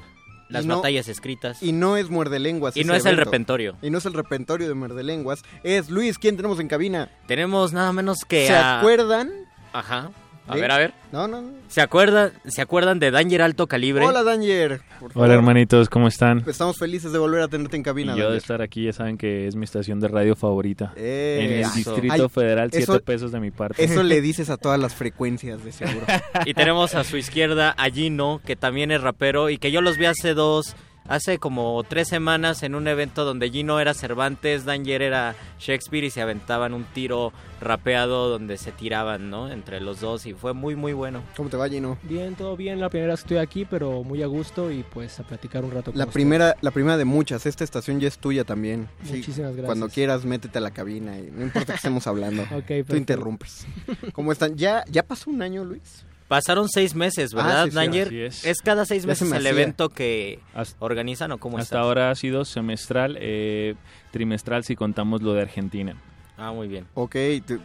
las 0.49 0.65
no- 0.67 0.77
batallas 0.77 1.09
escritas. 1.09 1.63
Y 1.63 1.73
no 1.73 1.97
es 1.97 2.11
muerde 2.11 2.39
lenguas. 2.39 2.77
Y 2.77 2.85
no 2.85 2.95
es 2.95 3.05
el 3.07 3.17
repentorio. 3.17 3.77
Y 3.83 3.91
no 3.91 3.99
es 3.99 4.07
el 4.07 4.15
repentorio 4.15 4.69
de 4.69 4.75
muerde 4.75 5.03
lenguas. 5.03 5.43
Es 5.63 5.91
Luis, 5.91 6.19
¿quién 6.19 6.37
tenemos 6.37 6.59
en 6.61 6.69
cabina? 6.69 7.11
Tenemos 7.27 7.73
nada 7.73 7.93
menos 7.93 8.19
que 8.27 8.47
¿Se 8.47 8.55
a- 8.55 8.79
acuerdan? 8.81 9.31
Ajá. 9.73 10.11
A 10.49 10.57
ver, 10.57 10.71
a 10.71 10.79
ver. 10.79 10.95
No, 11.13 11.29
no, 11.29 11.43
no. 11.43 11.51
¿Se 11.69 11.81
acuerdan, 11.81 12.33
¿Se 12.47 12.63
acuerdan 12.63 12.99
de 12.99 13.11
Danger 13.11 13.43
Alto 13.43 13.67
Calibre? 13.67 14.05
Hola, 14.05 14.23
Danger. 14.23 14.81
Hola 15.15 15.35
hermanitos, 15.35 15.89
¿cómo 15.89 16.09
están? 16.09 16.43
Estamos 16.47 16.79
felices 16.79 17.13
de 17.13 17.19
volver 17.19 17.43
a 17.43 17.49
tenerte 17.49 17.77
en 17.77 17.83
cabina. 17.83 18.15
Y 18.15 18.19
yo 18.19 18.31
de 18.31 18.39
estar 18.39 18.63
aquí, 18.63 18.85
ya 18.85 18.93
saben 18.93 19.19
que 19.19 19.47
es 19.47 19.55
mi 19.57 19.65
estación 19.65 20.01
de 20.01 20.09
radio 20.09 20.35
favorita. 20.37 20.93
Eh, 20.97 21.39
en 21.43 21.53
el 21.53 21.61
eso. 21.61 21.75
Distrito 21.95 22.13
Ay, 22.15 22.29
Federal, 22.29 22.69
eso- 22.73 22.93
siete 22.93 23.05
pesos 23.05 23.33
de 23.33 23.41
mi 23.41 23.51
parte. 23.51 23.83
Eso 23.85 24.03
le 24.03 24.21
dices 24.23 24.51
a 24.51 24.57
todas 24.57 24.81
las 24.81 24.95
frecuencias, 24.95 25.63
de 25.65 25.73
seguro. 25.73 26.07
Y 26.47 26.55
tenemos 26.55 26.95
a 26.95 27.05
su 27.05 27.17
izquierda 27.17 27.75
a 27.77 27.91
Gino, 27.91 28.41
que 28.45 28.57
también 28.57 28.91
es 28.91 29.01
rapero 29.03 29.51
y 29.51 29.59
que 29.59 29.71
yo 29.71 29.81
los 29.83 29.99
vi 29.99 30.07
hace 30.07 30.35
dos, 30.35 30.75
hace 31.09 31.39
como 31.39 31.83
tres 31.89 32.09
semanas 32.09 32.63
en 32.63 32.75
un 32.75 32.87
evento 32.87 33.25
donde 33.25 33.51
Gino 33.51 33.81
era 33.81 33.95
Cervantes, 33.95 34.65
Danger 34.65 35.03
era 35.03 35.35
Shakespeare 35.59 36.05
y 36.05 36.11
se 36.11 36.21
aventaban 36.21 36.75
un 36.75 36.85
tiro 36.85 37.33
rapeado 37.61 38.29
donde 38.29 38.57
se 38.59 38.71
tiraban, 38.71 39.31
¿no? 39.31 39.51
Entre 39.51 39.81
los 39.81 40.01
dos 40.01 40.27
y 40.27 40.35
fue 40.35 40.53
muy, 40.53 40.77
muy 40.77 40.93
bueno. 40.93 41.23
¿Cómo 41.37 41.49
te 41.49 41.57
va, 41.57 41.69
Gino? 41.69 41.99
Bien, 42.03 42.35
todo 42.37 42.57
bien. 42.57 42.79
La 42.79 42.89
primera 42.89 43.13
vez 43.13 43.21
que 43.21 43.35
estoy 43.35 43.39
aquí, 43.39 43.65
pero 43.65 44.05
muy 44.05 44.23
a 44.23 44.27
gusto 44.27 44.71
y 44.71 44.85
pues 44.85 45.19
a 45.19 45.25
platicar 45.25 45.65
un 45.65 45.73
rato 45.73 45.91
con 45.91 45.99
La 45.99 46.07
primera, 46.07 46.57
la 46.61 46.71
primera 46.71 46.97
de 46.97 47.05
muchas. 47.05 47.47
Esta 47.47 47.65
estación 47.65 47.99
ya 48.01 48.09
es 48.09 48.19
tuya 48.19 48.45
también. 48.45 48.89
Sí, 49.05 49.17
Muchísimas 49.17 49.51
gracias. 49.53 49.67
Cuando 49.67 49.89
quieras, 49.89 50.25
métete 50.25 50.59
a 50.59 50.61
la 50.61 50.71
cabina 50.71 51.19
y 51.19 51.31
no 51.31 51.43
importa 51.43 51.73
que 51.73 51.77
estemos 51.77 52.07
hablando. 52.07 52.45
Ok, 52.59 52.87
Tú 52.89 52.97
interrumpes. 52.97 53.67
¿Cómo 54.13 54.33
están? 54.33 54.57
¿Ya, 54.57 54.85
¿Ya 54.91 55.03
pasó 55.05 55.31
un 55.31 55.43
año, 55.43 55.65
Luis? 55.65 56.05
Pasaron 56.29 56.69
seis 56.69 56.95
meses, 56.95 57.33
¿verdad, 57.33 57.63
Ah, 57.63 57.65
sí, 57.65 57.71
sí, 57.71 57.77
Danger? 57.77 58.07
así 58.09 58.21
es. 58.21 58.45
es. 58.45 58.61
cada 58.61 58.85
seis 58.85 59.07
meses 59.07 59.29
me 59.29 59.39
el 59.39 59.47
evento 59.47 59.89
que 59.89 60.41
Hasta- 60.55 60.77
organizan 60.85 61.33
o 61.33 61.39
cómo 61.39 61.57
Hasta 61.57 61.77
está. 61.77 61.81
ahora 61.81 62.11
ha 62.11 62.15
sido 62.15 62.45
semestral, 62.45 63.17
eh, 63.19 63.75
trimestral 64.11 64.63
si 64.63 64.77
contamos 64.77 65.23
lo 65.23 65.33
de 65.33 65.41
Argentina. 65.43 65.97
Ah, 66.41 66.53
muy 66.53 66.69
bien. 66.69 66.87
Ok, 66.95 67.17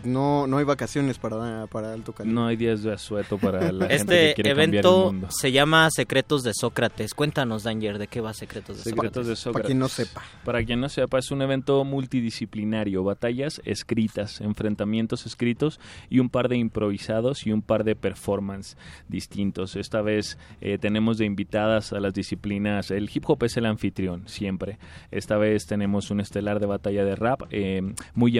no, 0.04 0.48
no 0.48 0.58
hay 0.58 0.66
vacaciones 0.66 1.20
para, 1.20 1.68
para 1.68 1.94
Alto 1.94 2.12
Calibre. 2.12 2.34
No 2.34 2.48
hay 2.48 2.56
días 2.56 2.82
de 2.82 2.92
asueto 2.92 3.38
para 3.38 3.72
la 3.72 3.88
gente 3.88 3.88
que 3.88 3.96
Este 3.96 4.34
quiere 4.34 4.50
cambiar 4.50 4.70
el 4.70 4.76
evento 4.76 5.06
mundo. 5.06 5.28
se 5.30 5.52
llama 5.52 5.88
Secretos 5.92 6.44
de 6.44 6.54
Sócrates. 6.56 7.14
Cuéntanos, 7.14 7.64
Danger, 7.64 8.00
¿de 8.00 8.08
qué 8.08 8.20
va 8.20 8.34
Secretos 8.34 8.78
de 8.78 8.84
Secretos 8.84 9.28
de 9.28 9.36
Sócrates? 9.36 9.40
Sócrates. 9.40 9.54
Para 9.54 9.66
quien 9.68 9.80
no 9.80 9.88
sepa. 9.88 10.24
Para 10.44 10.64
quien 10.66 10.82
no 10.82 10.90
sepa, 10.90 11.20
es 11.20 11.30
un 11.30 11.44
evento 11.44 11.84
multidisciplinario, 11.84 13.04
batallas 13.04 13.62
escritas, 13.64 14.42
enfrentamientos 14.42 15.26
escritos 15.28 15.80
y 16.10 16.18
un 16.20 16.30
par 16.30 16.50
de 16.50 16.58
improvisados 16.58 17.46
y 17.46 17.52
un 17.52 17.62
par 17.62 17.84
de 17.84 17.96
performance 17.96 18.76
distintos. 19.08 19.76
Esta 19.76 20.02
vez 20.02 20.40
eh, 20.62 20.80
tenemos 20.80 21.20
de 21.20 21.26
invitadas 21.26 21.94
a 21.94 22.00
las 22.00 22.14
disciplinas, 22.14 22.90
el 22.90 23.10
hip 23.14 23.24
hop 23.28 23.44
es 23.44 23.56
el 23.58 23.68
anfitrión, 23.68 24.28
siempre. 24.28 24.80
Esta 25.12 25.38
vez 25.38 25.68
tenemos 25.68 26.10
un 26.10 26.20
estelar 26.20 26.60
de 26.60 26.66
batalla 26.66 27.06
de 27.06 27.16
rap 27.16 27.44
eh, 27.52 27.82
muy 28.16 28.36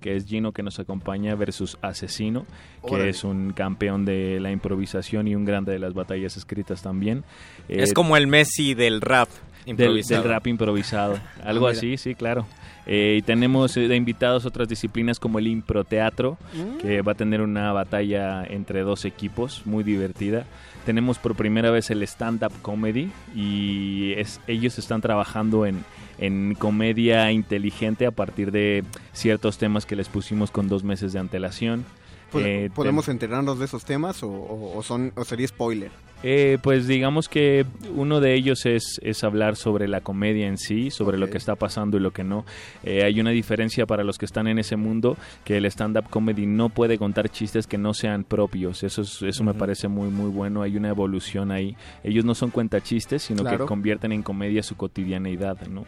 que 0.00 0.16
es 0.16 0.26
Gino 0.26 0.52
que 0.52 0.62
nos 0.62 0.78
acompaña 0.78 1.34
versus 1.34 1.76
Asesino, 1.82 2.46
que 2.86 2.94
Órale. 2.94 3.10
es 3.10 3.24
un 3.24 3.52
campeón 3.52 4.04
de 4.04 4.40
la 4.40 4.50
improvisación 4.50 5.28
y 5.28 5.34
un 5.34 5.44
grande 5.44 5.72
de 5.72 5.78
las 5.78 5.92
batallas 5.94 6.36
escritas 6.36 6.82
también. 6.82 7.24
Eh, 7.68 7.82
Es 7.82 7.92
como 7.92 8.16
el 8.16 8.26
Messi 8.26 8.74
del 8.74 9.00
rap 9.00 9.28
del, 9.66 10.24
rap 10.24 10.46
improvisado. 10.46 11.18
Algo 11.44 11.66
Ah, 11.66 11.70
mira. 11.70 11.78
así, 11.78 11.96
sí, 11.96 12.14
claro. 12.14 12.46
Eh, 12.86 13.16
y 13.18 13.22
tenemos 13.22 13.76
eh, 13.76 13.88
de 13.88 13.96
invitados 13.96 14.46
otras 14.46 14.68
disciplinas 14.68 15.18
como 15.18 15.38
el 15.40 15.48
improteatro, 15.48 16.38
Mm. 16.54 16.78
que 16.78 17.02
va 17.02 17.12
a 17.12 17.14
tener 17.16 17.40
una 17.40 17.72
batalla 17.72 18.44
entre 18.44 18.82
dos 18.82 19.04
equipos 19.04 19.62
muy 19.64 19.82
divertida. 19.82 20.44
Tenemos 20.84 21.18
por 21.18 21.34
primera 21.34 21.72
vez 21.72 21.90
el 21.90 22.02
stand-up 22.04 22.52
comedy 22.62 23.10
y 23.34 24.12
es, 24.16 24.40
ellos 24.46 24.78
están 24.78 25.00
trabajando 25.00 25.66
en, 25.66 25.84
en 26.18 26.54
comedia 26.56 27.32
inteligente 27.32 28.06
a 28.06 28.12
partir 28.12 28.52
de 28.52 28.84
ciertos 29.12 29.58
temas 29.58 29.84
que 29.84 29.96
les 29.96 30.08
pusimos 30.08 30.52
con 30.52 30.68
dos 30.68 30.84
meses 30.84 31.12
de 31.12 31.18
antelación. 31.18 31.84
¿Pod- 32.32 32.42
Eh, 32.44 32.70
¿Podemos 32.74 33.08
enterarnos 33.08 33.58
de 33.58 33.64
esos 33.66 33.84
temas 33.84 34.22
o, 34.22 34.28
o- 34.28 34.76
o 34.78 34.82
son, 34.82 35.12
o 35.16 35.24
sería 35.24 35.46
spoiler? 35.46 35.90
Eh, 36.22 36.56
pues 36.62 36.88
digamos 36.88 37.28
que 37.28 37.66
uno 37.94 38.20
de 38.20 38.34
ellos 38.34 38.64
es, 38.64 38.98
es 39.02 39.22
hablar 39.22 39.54
sobre 39.54 39.86
la 39.86 40.00
comedia 40.00 40.46
en 40.48 40.56
sí, 40.56 40.90
sobre 40.90 41.18
lo 41.18 41.28
que 41.28 41.36
está 41.36 41.56
pasando 41.56 41.98
y 41.98 42.00
lo 42.00 42.10
que 42.10 42.24
no. 42.24 42.46
Eh, 42.84 43.04
hay 43.04 43.20
una 43.20 43.30
diferencia 43.30 43.84
para 43.86 44.02
los 44.02 44.16
que 44.16 44.24
están 44.24 44.46
en 44.48 44.58
ese 44.58 44.76
mundo, 44.76 45.16
que 45.44 45.58
el 45.58 45.66
stand-up 45.66 46.08
comedy 46.08 46.46
no 46.46 46.70
puede 46.70 46.96
contar 46.98 47.28
chistes 47.28 47.66
que 47.66 47.76
no 47.78 47.92
sean 47.92 48.24
propios. 48.24 48.82
Eso, 48.82 49.02
es- 49.02 49.20
eso 49.22 49.44
me 49.44 49.52
parece 49.54 49.88
muy, 49.88 50.08
muy 50.08 50.30
bueno. 50.30 50.62
Hay 50.62 50.76
una 50.76 50.88
evolución 50.88 51.52
ahí. 51.52 51.76
Ellos 52.02 52.24
no 52.24 52.34
son 52.34 52.50
cuentachistes, 52.50 53.22
sino 53.22 53.42
Claro. 53.42 53.58
que 53.58 53.64
convierten 53.66 54.10
en 54.10 54.22
comedia 54.22 54.62
su 54.62 54.74
cotidianeidad, 54.74 55.66
¿no? 55.68 55.84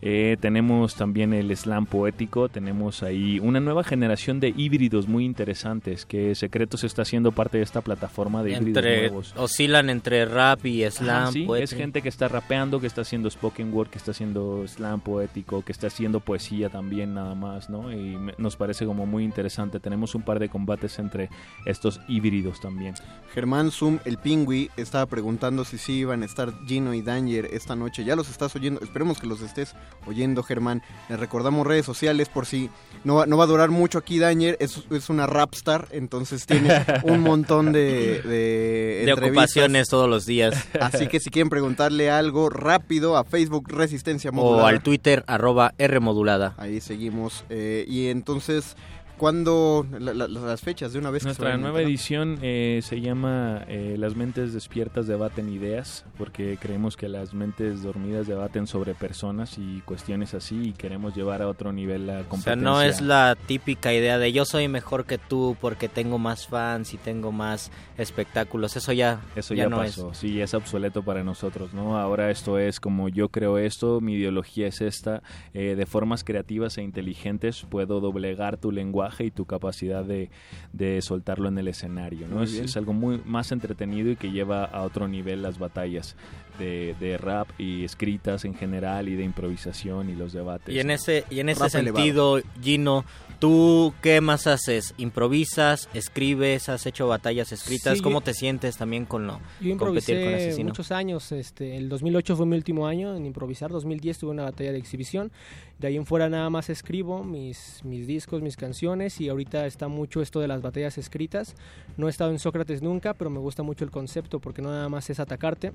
Eh, 0.00 0.36
tenemos 0.40 0.94
también 0.94 1.32
el 1.32 1.54
slam 1.56 1.84
poético, 1.86 2.48
tenemos 2.48 3.02
ahí 3.02 3.40
una 3.40 3.58
nueva 3.58 3.82
generación 3.82 4.38
de 4.38 4.54
híbridos 4.56 5.08
muy 5.08 5.24
interesantes, 5.24 6.06
que 6.06 6.36
Secretos 6.36 6.84
está 6.84 7.02
haciendo 7.02 7.32
parte 7.32 7.58
de 7.58 7.64
esta 7.64 7.80
plataforma 7.80 8.44
de 8.44 8.52
híbridos 8.52 8.76
Entre, 8.84 9.08
nuevos. 9.08 9.34
oscilan 9.36 9.90
entre 9.90 10.24
rap 10.24 10.64
y 10.66 10.88
slam. 10.88 11.32
Sí, 11.32 11.46
es 11.58 11.72
gente 11.72 12.00
que 12.00 12.08
está 12.08 12.28
rapeando, 12.28 12.80
que 12.80 12.86
está 12.86 13.00
haciendo 13.00 13.28
spoken 13.28 13.74
word, 13.74 13.88
que 13.88 13.98
está 13.98 14.12
haciendo 14.12 14.64
slam 14.68 15.00
poético, 15.00 15.62
que 15.64 15.72
está 15.72 15.88
haciendo 15.88 16.20
poesía 16.20 16.68
también 16.68 17.14
nada 17.14 17.34
más, 17.34 17.68
¿no? 17.68 17.92
Y 17.92 18.16
me- 18.16 18.34
nos 18.38 18.54
parece 18.56 18.86
como 18.86 19.04
muy 19.04 19.24
interesante. 19.24 19.80
Tenemos 19.80 20.14
un 20.14 20.22
par 20.22 20.38
de 20.38 20.48
combates 20.48 20.98
entre 21.00 21.28
estos 21.66 22.00
híbridos 22.06 22.60
también. 22.60 22.94
Germán 23.34 23.72
Zoom, 23.72 23.98
el 24.04 24.18
pingüi, 24.18 24.70
estaba 24.76 25.06
preguntando 25.06 25.64
si 25.64 25.76
sí 25.76 25.94
iban 25.94 26.22
a 26.22 26.26
estar 26.26 26.52
Gino 26.66 26.94
y 26.94 27.02
Danger 27.02 27.46
esta 27.52 27.74
noche. 27.74 28.04
Ya 28.04 28.14
los 28.14 28.30
estás 28.30 28.54
oyendo, 28.54 28.80
esperemos 28.80 29.18
que 29.18 29.26
los 29.26 29.40
estés 29.42 29.74
oyendo, 30.06 30.42
Germán. 30.42 30.82
Les 31.08 31.18
recordamos 31.18 31.66
redes 31.66 31.84
sociales 31.84 32.28
por 32.28 32.46
si 32.46 32.70
no 33.04 33.16
va, 33.16 33.26
no 33.26 33.36
va 33.36 33.44
a 33.44 33.46
durar 33.46 33.70
mucho 33.70 33.98
aquí 33.98 34.18
Danger. 34.18 34.56
Es, 34.60 34.82
es 34.90 35.08
una 35.10 35.26
rapstar, 35.26 35.88
entonces 35.90 36.46
tiene 36.46 36.84
un 37.04 37.20
montón 37.20 37.72
de, 37.72 38.22
de, 38.22 39.02
de 39.06 39.12
ocupaciones 39.12 39.88
todos 39.88 40.08
los 40.08 40.26
días. 40.26 40.54
Así 40.80 41.06
que 41.08 41.20
si 41.20 41.30
quieren 41.30 41.50
preguntarle 41.50 42.10
algo 42.10 42.48
rápido 42.50 43.16
a 43.16 43.24
Facebook 43.24 43.68
Resistencia 43.68 44.30
o 44.30 44.32
Modulada. 44.32 44.68
al 44.68 44.82
Twitter 44.82 45.24
arroba 45.26 45.74
R 45.78 46.00
modulada. 46.00 46.54
Ahí 46.56 46.80
seguimos. 46.80 47.44
eh, 47.50 47.84
y 47.86 48.08
entonces, 48.08 48.76
¿Cuándo 49.18 49.84
la- 49.98 50.14
la- 50.14 50.28
las 50.28 50.60
fechas 50.62 50.92
de 50.92 50.98
una 51.00 51.10
vez 51.10 51.22
que 51.24 51.34
se 51.34 51.42
Nuestra 51.42 51.56
nueva 51.58 51.82
edición 51.82 52.38
eh, 52.40 52.80
se 52.82 53.00
llama 53.00 53.64
eh, 53.68 53.96
Las 53.98 54.14
mentes 54.14 54.54
despiertas 54.54 55.06
debaten 55.08 55.48
ideas, 55.52 56.04
porque 56.16 56.56
creemos 56.60 56.96
que 56.96 57.08
las 57.08 57.34
mentes 57.34 57.82
dormidas 57.82 58.26
debaten 58.28 58.66
sobre 58.68 58.94
personas 58.94 59.58
y 59.58 59.80
cuestiones 59.84 60.34
así 60.34 60.68
y 60.68 60.72
queremos 60.72 61.16
llevar 61.16 61.42
a 61.42 61.48
otro 61.48 61.72
nivel 61.72 62.06
la 62.06 62.12
O 62.12 62.20
sea, 62.20 62.28
competencia. 62.28 62.62
no 62.70 62.80
es 62.80 63.00
la 63.00 63.36
típica 63.46 63.92
idea 63.92 64.18
de 64.18 64.32
yo 64.32 64.44
soy 64.44 64.68
mejor 64.68 65.04
que 65.04 65.18
tú 65.18 65.56
porque 65.60 65.88
tengo 65.88 66.18
más 66.18 66.46
fans 66.46 66.94
y 66.94 66.96
tengo 66.96 67.32
más 67.32 67.72
espectáculos. 67.98 68.76
Eso 68.76 68.92
ya, 68.92 69.20
Eso 69.34 69.52
ya, 69.54 69.68
no 69.68 69.78
pasó, 69.78 70.14
sí, 70.14 70.40
es 70.40 70.54
obsoleto 70.54 71.02
para 71.02 71.24
nosotros, 71.24 71.74
¿no? 71.74 71.98
Ahora 71.98 72.30
esto 72.30 72.58
es 72.58 72.78
como 72.78 73.08
yo 73.08 73.30
creo 73.30 73.58
esto, 73.58 74.00
mi 74.00 74.14
ideología 74.14 74.68
es 74.68 74.80
esta, 74.80 75.22
eh, 75.54 75.74
de 75.76 75.86
formas 75.86 76.22
creativas 76.22 76.78
e 76.78 76.82
inteligentes 76.82 77.66
puedo 77.68 78.00
doblegar 78.00 78.58
tu 78.58 78.70
lenguaje 78.70 79.07
y 79.18 79.30
tu 79.30 79.44
capacidad 79.44 80.04
de, 80.04 80.30
de 80.72 81.00
soltarlo 81.02 81.48
en 81.48 81.58
el 81.58 81.68
escenario, 81.68 82.28
¿no? 82.28 82.42
Es, 82.42 82.54
es 82.54 82.76
algo 82.76 82.92
muy 82.92 83.20
más 83.24 83.52
entretenido 83.52 84.10
y 84.10 84.16
que 84.16 84.30
lleva 84.30 84.64
a 84.64 84.82
otro 84.82 85.08
nivel 85.08 85.42
las 85.42 85.58
batallas 85.58 86.16
de, 86.58 86.94
de 87.00 87.16
rap 87.18 87.48
y 87.58 87.84
escritas 87.84 88.44
en 88.44 88.54
general 88.54 89.08
y 89.08 89.14
de 89.16 89.24
improvisación 89.24 90.10
y 90.10 90.14
los 90.14 90.32
debates. 90.32 90.74
Y 90.74 90.80
en 90.80 90.90
ese, 90.90 91.24
y 91.30 91.40
en 91.40 91.48
ese 91.48 91.60
Rap 91.60 91.74
elevado. 91.76 91.96
sentido, 92.38 92.40
Gino, 92.62 93.04
¿tú 93.38 93.94
qué 94.02 94.20
más 94.20 94.46
haces? 94.46 94.94
¿Improvisas? 94.98 95.88
¿Escribes? 95.94 96.68
¿Has 96.68 96.86
hecho 96.86 97.06
batallas 97.08 97.52
escritas? 97.52 97.98
Sí, 97.98 98.02
¿Cómo 98.02 98.20
yo- 98.20 98.24
te 98.24 98.34
sientes 98.34 98.76
también 98.76 99.04
con 99.04 99.26
lo 99.26 99.40
Yo 99.60 99.76
competir 99.76 100.24
con 100.24 100.34
Asesino? 100.34 100.68
muchos 100.68 100.90
años, 100.92 101.30
este, 101.32 101.76
el 101.76 101.88
2008 101.88 102.36
fue 102.36 102.46
mi 102.46 102.56
último 102.56 102.86
año 102.86 103.14
en 103.14 103.26
improvisar, 103.26 103.70
2010 103.70 104.18
tuve 104.18 104.30
una 104.30 104.44
batalla 104.44 104.72
de 104.72 104.78
exhibición, 104.78 105.30
de 105.78 105.88
ahí 105.88 105.96
en 105.96 106.06
fuera 106.06 106.28
nada 106.28 106.50
más 106.50 106.70
escribo 106.70 107.22
mis, 107.24 107.80
mis 107.84 108.06
discos, 108.06 108.42
mis 108.42 108.56
canciones 108.56 109.20
y 109.20 109.28
ahorita 109.28 109.66
está 109.66 109.88
mucho 109.88 110.20
esto 110.22 110.40
de 110.40 110.48
las 110.48 110.60
batallas 110.62 110.98
escritas, 110.98 111.54
no 111.96 112.06
he 112.08 112.10
estado 112.10 112.30
en 112.32 112.38
Sócrates 112.38 112.82
nunca, 112.82 113.14
pero 113.14 113.30
me 113.30 113.38
gusta 113.38 113.62
mucho 113.62 113.84
el 113.84 113.90
concepto 113.90 114.40
porque 114.40 114.62
no 114.62 114.70
nada 114.70 114.88
más 114.88 115.08
es 115.10 115.20
atacarte, 115.20 115.72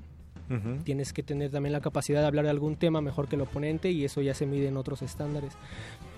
Ujú. 0.50 0.84
tienes 0.84 1.14
que 1.14 1.24
tener 1.24 1.52
también 1.52 1.74
la 1.74 1.82
capacidad 1.82 2.22
de 2.22 2.28
hablar 2.28 2.46
de 2.46 2.52
algún 2.52 2.76
tema 2.76 3.02
mejor 3.02 3.28
que 3.28 3.36
el 3.36 3.42
oponente 3.42 3.92
y 3.92 4.04
eso 4.06 4.22
ya 4.22 4.34
se 4.34 4.46
mide 4.46 4.68
en 4.68 4.78
otros 4.78 5.02
estándares. 5.02 5.54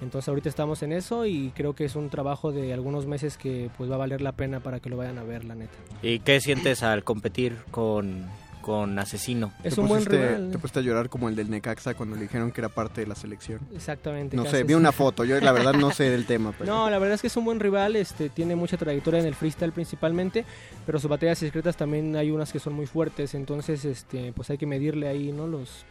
Entonces 0.02 0.28
ahorita 0.28 0.50
estamos 0.50 0.84
en 0.84 0.92
eso 0.92 1.26
y 1.26 1.52
creo 1.56 1.74
que 1.74 1.86
es 1.86 1.96
un 1.96 2.10
trabajo 2.10 2.52
de 2.52 2.74
algunos 2.74 3.06
meses 3.06 3.38
que 3.38 3.70
pues 3.78 3.90
va 3.90 3.96
a 3.96 4.00
valer 4.00 4.22
la 4.22 4.32
pena 4.32 4.60
para 4.60 4.80
que 4.80 4.90
lo 4.90 4.98
vayan 4.98 5.18
a 5.18 5.24
ver, 5.24 5.46
la 5.46 5.56
neta. 5.56 5.74
¿Y 6.02 6.20
qué 6.20 6.42
sientes 6.42 6.84
al 6.84 7.04
competir 7.04 7.56
con, 7.72 8.26
con 8.66 8.98
Asesino? 8.98 9.54
Es 9.64 9.76
Te 9.76 9.82
un 9.82 9.88
buen 9.88 10.04
rival. 10.04 10.50
Te 10.52 10.58
pusiste 10.58 10.80
a 10.80 10.82
llorar 10.82 11.08
como 11.08 11.30
el 11.30 11.36
del 11.36 11.52
Necaxa 11.52 11.94
cuando 11.94 12.16
le 12.16 12.24
dijeron 12.24 12.52
que 12.52 12.62
era 12.62 12.70
parte 12.70 13.02
de 13.02 13.06
la 13.06 13.14
selección. 13.14 13.60
Exactamente. 13.76 14.36
No 14.36 14.48
sé, 14.48 14.64
vi 14.64 14.74
una 14.74 14.92
foto. 14.92 15.24
Yo 15.24 15.40
la 15.40 15.52
verdad 15.52 15.74
no 15.74 15.92
sé 15.92 16.10
del 16.10 16.26
tema. 16.26 16.52
Pero... 16.58 16.74
No, 16.74 16.90
la 16.90 16.98
verdad 16.98 17.14
es 17.14 17.22
que 17.22 17.28
es 17.28 17.38
un 17.38 17.46
buen 17.46 17.60
rival, 17.60 17.96
este, 17.96 18.30
tiene 18.30 18.56
mucha 18.56 18.76
trayectoria 18.76 19.20
en 19.20 19.28
el 19.28 19.36
freestyle 19.36 19.72
principalmente, 19.72 20.46
pero 20.84 20.98
sus 20.98 21.08
batallas 21.08 21.38
secretas 21.38 21.78
también 21.78 22.16
hay 22.16 22.32
unas 22.32 22.52
que 22.52 22.58
son 22.58 22.74
muy 22.74 22.88
fuertes, 22.88 23.36
entonces 23.36 23.86
este, 23.86 24.34
pues 24.34 24.50
hay 24.50 24.58
que 24.58 24.66
medirle 24.66 25.10
ahí, 25.10 25.32
¿no? 25.32 25.46
Los, 25.46 25.86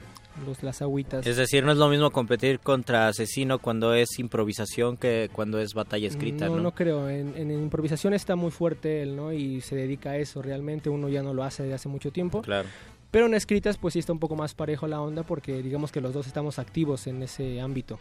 los 0.46 0.62
las 0.62 0.82
agüitas. 0.82 1.26
Es 1.26 1.36
decir, 1.36 1.64
no 1.64 1.72
es 1.72 1.78
lo 1.78 1.88
mismo 1.88 2.10
competir 2.10 2.58
contra 2.60 3.08
Asesino 3.08 3.58
cuando 3.58 3.94
es 3.94 4.18
improvisación 4.18 4.96
que 4.96 5.30
cuando 5.32 5.58
es 5.60 5.74
batalla 5.74 6.08
escrita, 6.08 6.46
no, 6.48 6.56
¿no? 6.56 6.62
no 6.62 6.74
creo. 6.74 7.08
En, 7.08 7.36
en 7.36 7.50
improvisación 7.50 8.14
está 8.14 8.34
muy 8.36 8.50
fuerte 8.50 9.02
él, 9.02 9.14
¿no? 9.16 9.32
Y 9.32 9.60
se 9.60 9.76
dedica 9.76 10.10
a 10.10 10.16
eso. 10.16 10.42
Realmente 10.42 10.90
uno 10.90 11.08
ya 11.08 11.22
no 11.22 11.32
lo 11.34 11.44
hace 11.44 11.62
desde 11.62 11.74
hace 11.76 11.88
mucho 11.88 12.10
tiempo. 12.10 12.42
Claro. 12.42 12.68
Pero 13.10 13.26
en 13.26 13.34
escritas, 13.34 13.78
pues 13.78 13.92
sí 13.94 14.00
está 14.00 14.12
un 14.12 14.18
poco 14.18 14.34
más 14.34 14.54
parejo 14.54 14.88
la 14.88 15.00
onda 15.00 15.22
porque 15.22 15.62
digamos 15.62 15.92
que 15.92 16.00
los 16.00 16.12
dos 16.12 16.26
estamos 16.26 16.58
activos 16.58 17.06
en 17.06 17.22
ese 17.22 17.60
ámbito. 17.60 18.00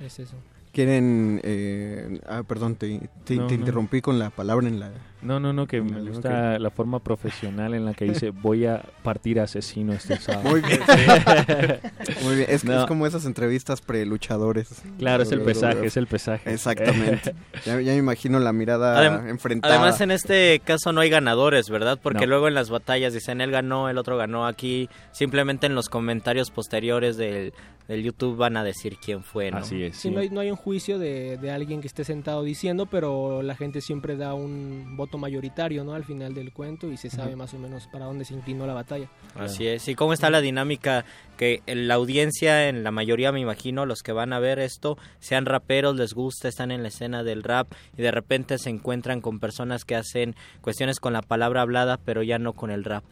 Es 0.00 0.20
eso. 0.20 0.36
Quieren... 0.72 1.40
eh, 1.42 2.20
ah, 2.26 2.42
perdón, 2.46 2.76
te, 2.76 2.98
te- 3.24 3.36
No, 3.36 3.46
te 3.46 3.54
no. 3.54 3.60
interrumpí 3.60 4.00
con 4.00 4.18
la 4.18 4.30
palabra 4.30 4.68
en 4.68 4.80
la... 4.80 4.92
No, 5.22 5.38
no, 5.40 5.52
no, 5.52 5.66
que 5.66 5.80
me 5.80 6.00
gusta 6.02 6.58
la 6.58 6.70
forma 6.70 6.98
profesional 6.98 7.74
en 7.74 7.84
la 7.84 7.94
que 7.94 8.04
dice 8.06 8.30
voy 8.30 8.66
a 8.66 8.82
partir 9.02 9.38
asesino 9.40 9.92
este 9.92 10.16
sábado. 10.20 10.50
Muy 10.50 10.60
bien. 10.62 10.80
Muy 12.22 12.34
bien. 12.36 12.46
Es, 12.48 12.62
que 12.62 12.68
No. 12.68 12.80
es 12.80 12.86
como 12.86 13.06
esas 13.06 13.24
entrevistas 13.24 13.80
pre-luchadores. 13.80 14.82
Claro, 14.98 15.22
es 15.22 15.32
el 15.32 15.42
pesaje, 15.42 15.86
es 15.86 15.96
el 15.96 16.06
pesaje. 16.06 16.52
Exactamente. 16.52 17.34
ya, 17.64 17.80
ya 17.80 17.92
me 17.92 17.98
imagino 17.98 18.38
la 18.40 18.52
mirada 18.52 19.00
Adem- 19.22 19.28
enfrentada. 19.30 19.74
Además, 19.74 20.00
en 20.00 20.10
este 20.10 20.60
caso 20.64 20.92
no 20.92 21.00
hay 21.00 21.10
ganadores, 21.10 21.68
¿verdad? 21.70 21.98
Porque 22.02 22.22
No. 22.22 22.26
luego 22.30 22.48
en 22.48 22.54
las 22.54 22.70
batallas 22.70 23.12
dicen 23.14 23.40
él 23.40 23.50
ganó, 23.50 23.88
el 23.88 23.98
otro 23.98 24.16
ganó. 24.16 24.46
Aquí 24.46 24.88
simplemente 25.12 25.66
en 25.66 25.74
los 25.74 25.88
comentarios 25.88 26.50
posteriores 26.50 27.16
del, 27.16 27.52
del 27.88 28.02
YouTube 28.02 28.36
van 28.36 28.56
a 28.56 28.64
decir 28.64 28.96
quién 29.04 29.22
fue, 29.22 29.50
¿no? 29.50 29.64
Sí, 29.64 29.90
no, 30.10 30.20
hay, 30.20 30.30
no 30.30 30.40
hay 30.40 30.50
un 30.50 30.56
juicio 30.56 30.98
de, 30.98 31.36
de 31.38 31.50
alguien 31.50 31.80
que 31.80 31.86
esté 31.86 32.04
sentado 32.04 32.42
diciendo, 32.42 32.86
pero 32.86 33.42
la 33.42 33.54
gente 33.54 33.80
siempre 33.80 34.16
da 34.16 34.34
un 34.34 34.96
voto 34.96 35.11
mayoritario, 35.18 35.84
¿no? 35.84 35.94
Al 35.94 36.04
final 36.04 36.34
del 36.34 36.52
cuento 36.52 36.90
y 36.90 36.96
se 36.96 37.10
sabe 37.10 37.36
más 37.36 37.54
o 37.54 37.58
menos 37.58 37.86
para 37.88 38.06
dónde 38.06 38.24
se 38.24 38.34
inclinó 38.34 38.66
la 38.66 38.74
batalla. 38.74 39.08
Así 39.34 39.66
es. 39.66 39.88
¿Y 39.88 39.94
cómo 39.94 40.12
está 40.12 40.30
la 40.30 40.40
dinámica? 40.40 41.04
Que 41.36 41.62
en 41.66 41.88
la 41.88 41.94
audiencia, 41.94 42.68
en 42.68 42.84
la 42.84 42.90
mayoría 42.90 43.32
me 43.32 43.40
imagino, 43.40 43.86
los 43.86 44.02
que 44.02 44.12
van 44.12 44.32
a 44.32 44.38
ver 44.38 44.58
esto, 44.58 44.98
sean 45.18 45.46
raperos, 45.46 45.96
les 45.96 46.14
gusta, 46.14 46.48
están 46.48 46.70
en 46.70 46.82
la 46.82 46.88
escena 46.88 47.22
del 47.22 47.42
rap 47.42 47.72
y 47.96 48.02
de 48.02 48.10
repente 48.10 48.58
se 48.58 48.70
encuentran 48.70 49.20
con 49.20 49.40
personas 49.40 49.84
que 49.84 49.96
hacen 49.96 50.36
cuestiones 50.60 51.00
con 51.00 51.12
la 51.12 51.22
palabra 51.22 51.62
hablada, 51.62 51.98
pero 51.98 52.22
ya 52.22 52.38
no 52.38 52.52
con 52.52 52.70
el 52.70 52.84
rap. 52.84 53.04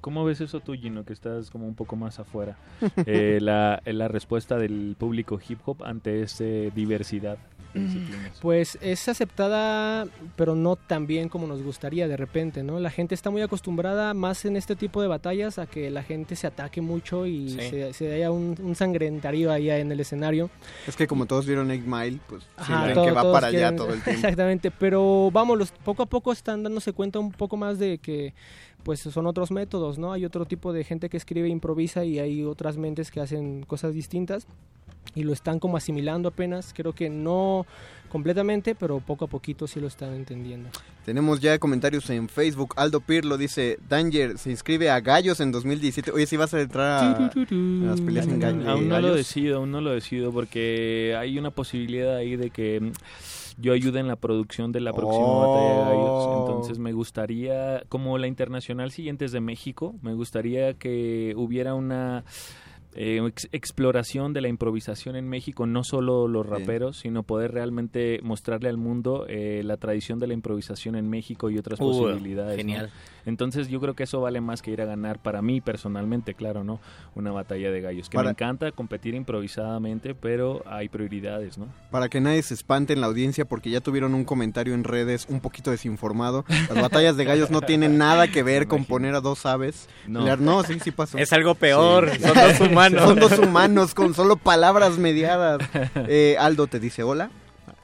¿Cómo 0.00 0.24
ves 0.24 0.40
eso 0.40 0.60
tú, 0.60 0.72
Gino, 0.72 1.04
que 1.04 1.12
estás 1.12 1.50
como 1.50 1.66
un 1.66 1.74
poco 1.74 1.96
más 1.96 2.18
afuera? 2.18 2.56
Eh, 3.06 3.38
la, 3.40 3.82
la 3.84 4.08
respuesta 4.08 4.56
del 4.56 4.96
público 4.98 5.38
hip 5.46 5.60
hop 5.64 5.84
ante 5.84 6.22
esta 6.22 6.44
diversidad 6.44 7.38
disciplinas. 7.78 8.38
Pues 8.40 8.78
es 8.80 9.08
aceptada, 9.08 10.06
pero 10.36 10.54
no 10.54 10.76
tan 10.76 11.06
bien 11.06 11.28
como 11.28 11.46
nos 11.46 11.62
gustaría 11.62 12.08
de 12.08 12.16
repente, 12.16 12.62
¿no? 12.62 12.80
La 12.80 12.90
gente 12.90 13.14
está 13.14 13.30
muy 13.30 13.42
acostumbrada 13.42 14.14
más 14.14 14.44
en 14.44 14.56
este 14.56 14.76
tipo 14.76 15.02
de 15.02 15.08
batallas 15.08 15.58
a 15.58 15.66
que 15.66 15.90
la 15.90 16.02
gente 16.02 16.36
se 16.36 16.46
ataque 16.46 16.80
mucho 16.80 17.26
y 17.26 17.50
Sí. 17.50 17.60
se, 17.70 17.92
se 17.92 18.14
haya 18.14 18.30
un, 18.30 18.56
un 18.62 18.74
sangrentario 18.74 19.50
ahí 19.52 19.70
en 19.70 19.90
el 19.92 20.00
escenario. 20.00 20.50
Es 20.86 20.96
que 20.96 21.06
como 21.06 21.26
todos 21.26 21.46
vieron 21.46 21.70
8 21.70 21.82
Mile, 21.86 22.18
pues 22.28 22.42
sí, 22.44 22.48
Ajá, 22.56 22.92
todo- 22.92 23.04
que 23.04 23.12
va 23.12 23.20
todos 23.22 23.34
para 23.34 23.46
allá 23.48 23.58
quieren- 23.58 23.76
todo 23.76 23.92
el 23.94 24.02
tiempo. 24.02 24.10
Exactamente, 24.10 24.70
pero 24.70 25.30
vamos, 25.32 25.72
poco 25.84 26.02
a 26.02 26.06
poco 26.06 26.32
están 26.32 26.62
dándose 26.62 26.92
cuenta 26.92 27.18
un 27.18 27.30
poco 27.32 27.56
más 27.56 27.78
de 27.78 27.98
que 27.98 28.34
pues 28.86 29.00
son 29.00 29.26
otros 29.26 29.50
métodos, 29.50 29.98
¿no? 29.98 30.12
Hay 30.12 30.24
otro 30.24 30.44
tipo 30.44 30.72
de 30.72 30.84
gente 30.84 31.08
que 31.08 31.16
escribe 31.16 31.48
e 31.48 31.50
improvisa 31.50 32.04
y 32.04 32.20
hay 32.20 32.44
otras 32.44 32.76
mentes 32.76 33.10
que 33.10 33.20
hacen 33.20 33.64
cosas 33.64 33.92
distintas 33.92 34.46
y 35.16 35.24
lo 35.24 35.32
están 35.32 35.58
como 35.58 35.76
asimilando 35.76 36.28
apenas, 36.28 36.72
creo 36.72 36.92
que 36.92 37.10
no 37.10 37.66
completamente, 38.08 38.76
pero 38.76 39.00
poco 39.00 39.24
a 39.24 39.28
poquito 39.28 39.66
sí 39.66 39.80
lo 39.80 39.88
están 39.88 40.14
entendiendo. 40.14 40.68
Tenemos 41.04 41.40
ya 41.40 41.58
comentarios 41.58 42.08
en 42.10 42.28
Facebook. 42.28 42.74
Aldo 42.76 43.00
Pirlo 43.00 43.36
dice, 43.36 43.80
Danger 43.88 44.38
se 44.38 44.52
inscribe 44.52 44.88
a 44.88 45.00
Gallos 45.00 45.40
en 45.40 45.50
2017. 45.50 46.12
Oye, 46.12 46.28
sí 46.28 46.36
vas 46.36 46.54
a 46.54 46.60
entrar 46.60 46.86
a, 46.86 47.26
a 47.26 47.30
las 47.34 48.00
peleas 48.00 48.28
en 48.28 48.38
Gallos. 48.38 48.68
Aún 48.68 48.88
no 48.88 49.00
lo 49.00 49.16
decido, 49.16 49.56
aún 49.56 49.72
no 49.72 49.80
lo 49.80 49.90
decido 49.90 50.30
porque 50.30 51.16
hay 51.18 51.40
una 51.40 51.50
posibilidad 51.50 52.14
ahí 52.14 52.36
de 52.36 52.50
que 52.50 52.92
yo 53.58 53.72
ayude 53.72 54.00
en 54.00 54.08
la 54.08 54.16
producción 54.16 54.72
de 54.72 54.80
la 54.80 54.92
próxima 54.92 55.24
Oh. 55.26 55.40
batalla 55.40 55.74
de 55.90 55.96
gallos. 55.96 56.38
Entonces 56.40 56.78
me 56.78 56.92
gustaría, 56.92 57.82
como 57.88 58.18
la 58.18 58.26
internacional 58.26 58.90
siguiente 58.90 59.24
es 59.24 59.32
de 59.32 59.40
México, 59.40 59.94
me 60.02 60.14
gustaría 60.14 60.74
que 60.74 61.32
hubiera 61.36 61.74
una 61.74 62.24
eh, 62.98 63.20
ex- 63.26 63.48
exploración 63.52 64.32
de 64.32 64.40
la 64.40 64.48
improvisación 64.48 65.16
en 65.16 65.28
México, 65.28 65.66
no 65.66 65.84
solo 65.84 66.28
los 66.28 66.46
Bien. 66.46 66.60
raperos, 66.60 66.96
sino 66.98 67.24
poder 67.24 67.52
realmente 67.52 68.20
mostrarle 68.22 68.70
al 68.70 68.78
mundo 68.78 69.26
eh, 69.28 69.60
la 69.64 69.76
tradición 69.76 70.18
de 70.18 70.26
la 70.28 70.32
improvisación 70.32 70.96
en 70.96 71.06
México 71.06 71.50
y 71.50 71.58
otras 71.58 71.78
Uh, 71.78 71.84
posibilidades. 71.84 72.64
¿no? 72.64 72.72
Entonces 73.26 73.68
yo 73.68 73.80
creo 73.80 73.94
que 73.94 74.04
eso 74.04 74.20
vale 74.20 74.40
más 74.40 74.62
que 74.62 74.70
ir 74.70 74.80
a 74.80 74.84
ganar 74.86 75.18
para 75.18 75.42
mí 75.42 75.60
personalmente, 75.60 76.34
claro, 76.34 76.64
¿no? 76.64 76.80
Una 77.14 77.32
batalla 77.32 77.70
de 77.70 77.80
gallos. 77.80 78.08
Que 78.08 78.16
Para- 78.16 78.28
me 78.28 78.30
encanta 78.30 78.72
competir 78.72 79.14
improvisadamente, 79.14 80.14
pero 80.14 80.62
hay 80.66 80.88
prioridades, 80.88 81.58
¿no? 81.58 81.66
Para 81.90 82.08
que 82.08 82.20
nadie 82.20 82.42
se 82.42 82.54
espante 82.54 82.92
en 82.92 83.00
la 83.00 83.08
audiencia, 83.08 83.44
porque 83.44 83.68
ya 83.70 83.80
tuvieron 83.80 84.14
un 84.14 84.24
comentario 84.24 84.74
en 84.74 84.84
redes 84.84 85.26
un 85.28 85.40
poquito 85.40 85.70
desinformado. 85.70 86.44
Las 86.72 86.80
batallas 86.80 87.16
de 87.16 87.24
gallos 87.24 87.50
no 87.50 87.60
tienen 87.60 87.98
nada 87.98 88.28
que 88.28 88.42
ver 88.42 88.68
con 88.68 88.84
poner 88.84 89.14
a 89.14 89.20
dos 89.20 89.44
aves. 89.44 89.88
No 90.06 90.62
sí, 90.64 90.78
sí 90.80 90.90
pasó. 90.92 91.18
Es 91.18 91.32
algo 91.32 91.54
peor, 91.54 92.10
son 92.20 92.34
dos 92.34 92.60
humanos. 92.70 93.02
son 93.02 93.18
dos 93.18 93.38
humanos 93.38 93.94
con 93.94 94.14
solo 94.14 94.36
palabras 94.36 94.98
mediadas. 94.98 95.58
Eh, 96.08 96.36
Aldo 96.38 96.66
te 96.66 96.78
dice 96.80 97.02
hola. 97.02 97.30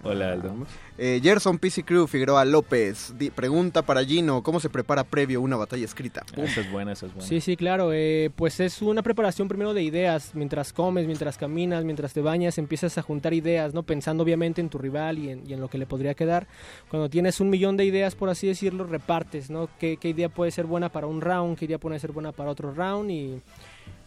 Hola, 0.04 0.32
Aldo. 0.32 0.54
Eh, 0.98 1.20
Gerson 1.22 1.58
PC 1.58 1.84
Crew 1.84 2.06
Figueroa 2.06 2.44
López 2.44 3.14
di- 3.18 3.30
pregunta 3.30 3.80
para 3.82 4.04
Gino, 4.04 4.42
¿cómo 4.42 4.60
se 4.60 4.68
prepara 4.68 5.04
previo 5.04 5.40
una 5.40 5.56
batalla 5.56 5.84
escrita? 5.84 6.22
Pum. 6.34 6.44
Esa 6.44 6.60
es 6.60 6.70
buena, 6.70 6.92
esa 6.92 7.06
es 7.06 7.14
buena. 7.14 7.26
Sí, 7.26 7.40
sí, 7.40 7.56
claro. 7.56 7.92
eh, 7.94 8.30
pues 8.36 8.60
es 8.60 8.82
una 8.82 9.02
preparación 9.02 9.48
primero 9.48 9.72
de 9.72 9.82
ideas. 9.82 10.32
Mientras 10.34 10.72
comes, 10.72 11.06
mientras 11.06 11.38
caminas, 11.38 11.84
mientras 11.84 12.12
te 12.12 12.20
bañas, 12.20 12.58
empiezas 12.58 12.98
a 12.98 13.02
juntar 13.02 13.32
ideas, 13.32 13.72
¿no? 13.72 13.82
Pensando 13.84 14.22
obviamente 14.22 14.60
en 14.60 14.68
tu 14.68 14.78
rival 14.78 15.18
y 15.18 15.30
en, 15.30 15.42
y 15.48 15.54
en 15.54 15.60
lo 15.60 15.68
que 15.68 15.78
le 15.78 15.86
podría 15.86 16.14
quedar. 16.14 16.46
Cuando 16.90 17.08
tienes 17.08 17.40
un 17.40 17.48
millón 17.48 17.76
de 17.78 17.86
ideas, 17.86 18.14
por 18.14 18.28
así 18.28 18.46
decirlo, 18.46 18.84
repartes, 18.84 19.48
¿no? 19.50 19.68
¿Qué, 19.80 19.96
qué 19.96 20.10
idea 20.10 20.28
puede 20.28 20.50
ser 20.50 20.66
buena 20.66 20.90
para 20.90 21.06
un 21.06 21.20
round? 21.22 21.56
¿Qué 21.58 21.64
idea 21.64 21.78
puede 21.78 21.98
ser 21.98 22.12
buena 22.12 22.32
para 22.32 22.50
otro 22.50 22.72
round? 22.72 23.10
Y 23.10 23.40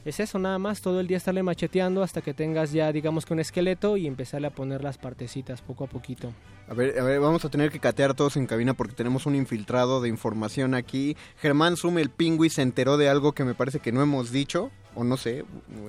es 0.05 0.19
eso 0.19 0.39
nada 0.39 0.59
más, 0.59 0.81
todo 0.81 0.99
el 0.99 1.07
día 1.07 1.17
estarle 1.17 1.43
macheteando 1.43 2.03
hasta 2.03 2.21
que 2.21 2.33
tengas 2.33 2.71
ya 2.71 2.91
digamos 2.91 3.25
que 3.25 3.33
un 3.33 3.39
esqueleto 3.39 3.97
y 3.97 4.07
empezarle 4.07 4.47
a 4.47 4.51
poner 4.51 4.83
las 4.83 4.97
partecitas 4.97 5.61
poco 5.61 5.83
a 5.83 5.87
poquito. 5.87 6.31
A 6.67 6.73
ver, 6.73 6.97
a 6.99 7.03
ver, 7.03 7.19
vamos 7.19 7.43
a 7.45 7.49
tener 7.49 7.71
que 7.71 7.79
catear 7.79 8.13
todos 8.13 8.37
en 8.37 8.47
cabina 8.47 8.73
porque 8.73 8.95
tenemos 8.95 9.25
un 9.25 9.35
infiltrado 9.35 10.01
de 10.01 10.09
información 10.09 10.73
aquí. 10.73 11.17
Germán 11.37 11.77
Sume, 11.77 12.01
el 12.01 12.09
pingüi, 12.09 12.49
se 12.49 12.61
enteró 12.61 12.97
de 12.97 13.09
algo 13.09 13.33
que 13.33 13.43
me 13.43 13.53
parece 13.53 13.79
que 13.79 13.91
no 13.91 14.01
hemos 14.01 14.31
dicho, 14.31 14.71
o 14.95 15.03
no 15.03 15.17
sé, 15.17 15.45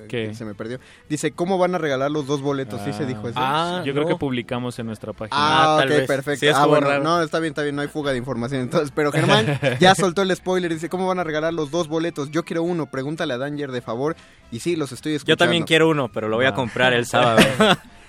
¿Qué? 0.09 0.35
se 0.35 0.45
me 0.45 0.55
perdió. 0.55 0.79
Dice, 1.09 1.33
¿cómo 1.33 1.59
van 1.59 1.75
a 1.75 1.79
regalar 1.79 2.11
los 2.11 2.27
dos 2.27 2.41
boletos? 2.43 2.81
¿Sí 2.85 2.93
se 2.93 3.07
dijo 3.07 3.29
eso? 3.29 3.39
Ah, 3.41 3.83
yo 3.85 3.93
creo 3.95 4.07
que 4.07 4.17
publicamos 4.17 4.79
en 4.79 4.87
nuestra 4.87 5.13
página. 5.13 5.37
Ah, 5.39 5.81
ok, 5.85 6.07
perfecto. 6.07 6.47
ah, 6.55 6.67
bueno, 6.67 6.99
no, 7.01 7.23
está 7.23 7.39
bien, 7.39 7.53
está 7.53 7.63
bien, 7.63 7.77
no 7.77 7.83
hay 7.83 7.89
fuga 7.89 8.13
de 8.13 8.19
información. 8.19 8.61
Entonces, 8.63 8.93
pero 8.95 9.13
Germán 9.13 9.59
ya 9.81 9.95
soltó 9.95 10.23
el 10.23 10.35
spoiler. 10.37 10.73
Dice, 10.73 10.89
¿cómo 10.89 11.07
van 11.07 11.19
a 11.19 11.25
regalar 11.25 11.55
los 11.55 11.71
dos 11.71 11.89
boletos? 11.89 12.31
Yo 12.31 12.45
quiero 12.45 12.63
uno, 12.63 12.87
pregúntale 12.87 13.35
a 13.35 13.39
Danger 13.39 13.73
de 13.73 13.81
favor. 13.81 14.17
Y 14.51 14.61
sí, 14.61 14.77
los 14.77 14.93
estoy 14.93 15.15
escuchando. 15.15 15.33
Yo 15.33 15.37
también 15.37 15.65
quiero 15.65 15.89
uno, 15.89 16.09
pero 16.13 16.29
lo 16.29 16.37
voy 16.37 16.47
a 16.47 16.51
Ah. 16.51 16.55
comprar 16.55 16.93
el 16.93 17.07
sábado. 17.07 17.41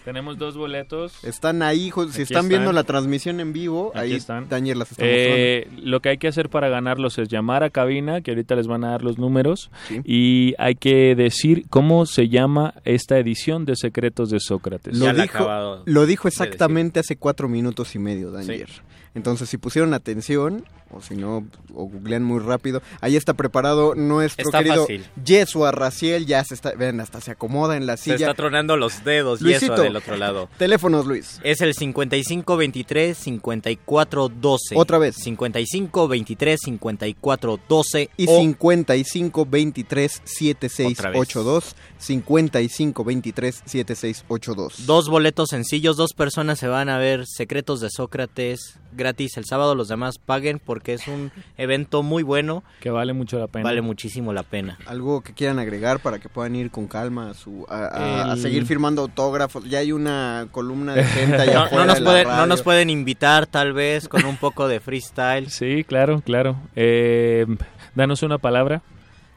Tenemos 0.08 0.38
dos 0.38 0.56
boletos. 0.56 1.22
Están 1.26 1.62
ahí, 1.62 1.92
si 1.92 2.00
Aquí 2.00 2.22
están 2.22 2.48
viendo 2.48 2.70
están. 2.70 2.76
la 2.76 2.84
transmisión 2.86 3.42
en 3.42 3.52
vivo, 3.52 3.92
Aquí 3.94 4.00
ahí 4.00 4.14
están. 4.14 4.48
Danger 4.48 4.78
las 4.78 4.92
está 4.92 5.04
Eh, 5.06 5.68
lo 5.84 6.00
que 6.00 6.08
hay 6.08 6.18
que 6.18 6.30
hacer 6.30 6.48
para 6.48 6.70
ganarlos 6.70 7.18
es 7.18 7.28
llamar 7.28 7.66
a 7.66 7.72
cabina, 7.72 8.22
que 8.22 8.32
ahorita 8.32 8.56
les 8.56 8.68
van 8.68 8.86
a 8.86 8.92
dar 8.92 9.04
los 9.04 9.18
números, 9.18 9.70
y 10.06 10.54
hay 10.60 10.76
que 10.76 11.14
decir 11.14 11.66
cómo 11.70 12.06
se 12.06 12.30
llama 12.30 12.76
esta 12.86 13.20
edición 13.20 13.66
de 13.66 13.76
Secretos 13.76 14.30
de 14.30 14.40
Sócrates. 14.40 14.98
Lo 14.98 15.12
dijo, 15.14 15.82
lo 15.84 16.06
dijo 16.06 16.30
exactamente 16.30 17.02
hace 17.02 17.18
cuatro 17.18 17.50
minutos 17.50 17.94
y 17.94 18.00
medio, 18.00 18.32
Danger. 18.32 18.70
Entonces, 19.14 19.50
si 19.50 19.58
pusieron 19.58 19.94
atención, 19.94 20.64
o 20.92 21.02
si 21.02 21.16
no, 21.16 21.46
o 21.74 21.86
googlean 21.86 22.24
muy 22.24 22.40
rápido, 22.40 22.82
ahí 23.02 23.16
está 23.16 23.34
preparado 23.34 23.96
nuestro 23.96 24.46
Está 24.46 24.60
querido 24.60 24.84
fácil. 24.84 25.06
Yesua 25.24 25.72
Raciel, 25.72 26.26
ya 26.26 26.44
se 26.44 26.54
está, 26.54 26.74
ven, 26.74 27.00
hasta 27.00 27.22
se 27.22 27.32
acomoda 27.32 27.76
en 27.76 27.86
la 27.86 27.98
Se 27.98 28.04
silla. 28.04 28.16
está 28.16 28.34
tronando 28.34 28.78
los 28.78 29.04
dedos 29.04 29.42
Luisito, 29.42 29.74
eso 29.74 29.84
del 29.84 29.96
otro 29.96 30.16
lado. 30.18 30.50
Teléfonos, 30.58 31.06
Luis. 31.06 31.40
Es 31.44 31.62
el 31.62 31.74
5523 31.74 33.18
5412. 33.18 34.76
Otra 34.76 34.98
vez. 34.98 35.16
5523 35.16 36.60
5412 36.64 38.10
Y 38.18 38.28
o 38.28 38.40
55 38.40 39.46
23 39.46 40.12
Otra 40.14 40.26
7682. 40.26 41.76
55 41.98 43.04
23 43.04 43.64
7682. 43.66 44.86
Dos 44.86 45.10
boletos 45.10 45.50
sencillos, 45.50 45.98
dos 45.98 46.14
personas 46.14 46.60
se 46.60 46.68
van 46.68 46.90
a 46.90 46.98
ver 46.98 47.26
Secretos 47.26 47.82
de 47.82 47.90
Sócrates 47.90 48.80
gratis 48.98 49.38
el 49.38 49.46
sábado, 49.46 49.76
los 49.76 49.88
demás 49.88 50.18
paguen 50.18 50.60
porque 50.78 50.94
es 50.94 51.08
un 51.08 51.32
evento 51.58 52.04
muy 52.04 52.22
bueno. 52.22 52.64
Que 52.82 52.92
vale 52.92 53.14
mucho 53.14 53.40
la 53.40 53.48
pena. 53.48 53.64
Vale 53.64 53.82
muchísimo 53.82 54.32
la 54.32 54.44
pena. 54.44 54.78
Algo 54.86 55.22
que 55.22 55.34
quieran 55.34 55.58
agregar 55.58 56.00
para 56.02 56.20
que 56.20 56.30
puedan 56.30 56.56
ir 56.56 56.70
con 56.70 56.86
calma 56.88 57.32
a, 57.32 57.34
su, 57.34 57.66
a, 57.68 57.78
a- 57.86 58.30
a 58.30 58.34
El- 58.34 58.40
seguir 58.42 58.66
firmando 58.68 59.02
autógrafos. 59.02 59.64
Ya 59.68 59.80
hay 59.80 59.92
una 59.92 60.48
columna 60.52 60.94
de 60.94 61.04
gente 61.04 61.36
allá 61.42 61.54
No, 61.54 61.60
afuera 61.62 61.86
no 61.86 61.88
nos 61.88 61.96
de 61.96 62.02
la 62.04 62.10
pueden, 62.12 62.24
no 62.28 62.34
radio. 62.34 62.46
nos 62.46 62.62
pueden 62.62 62.90
invitar 62.92 63.48
tal 63.48 63.74
vez 63.74 64.08
con 64.08 64.24
un 64.26 64.38
poco 64.38 64.68
de 64.68 64.80
freestyle. 64.80 65.50
Sí, 65.50 65.84
claro, 65.84 66.22
claro. 66.24 66.58
Eh, 66.76 67.48
danos 67.96 68.22
una 68.22 68.38
palabra. 68.38 68.84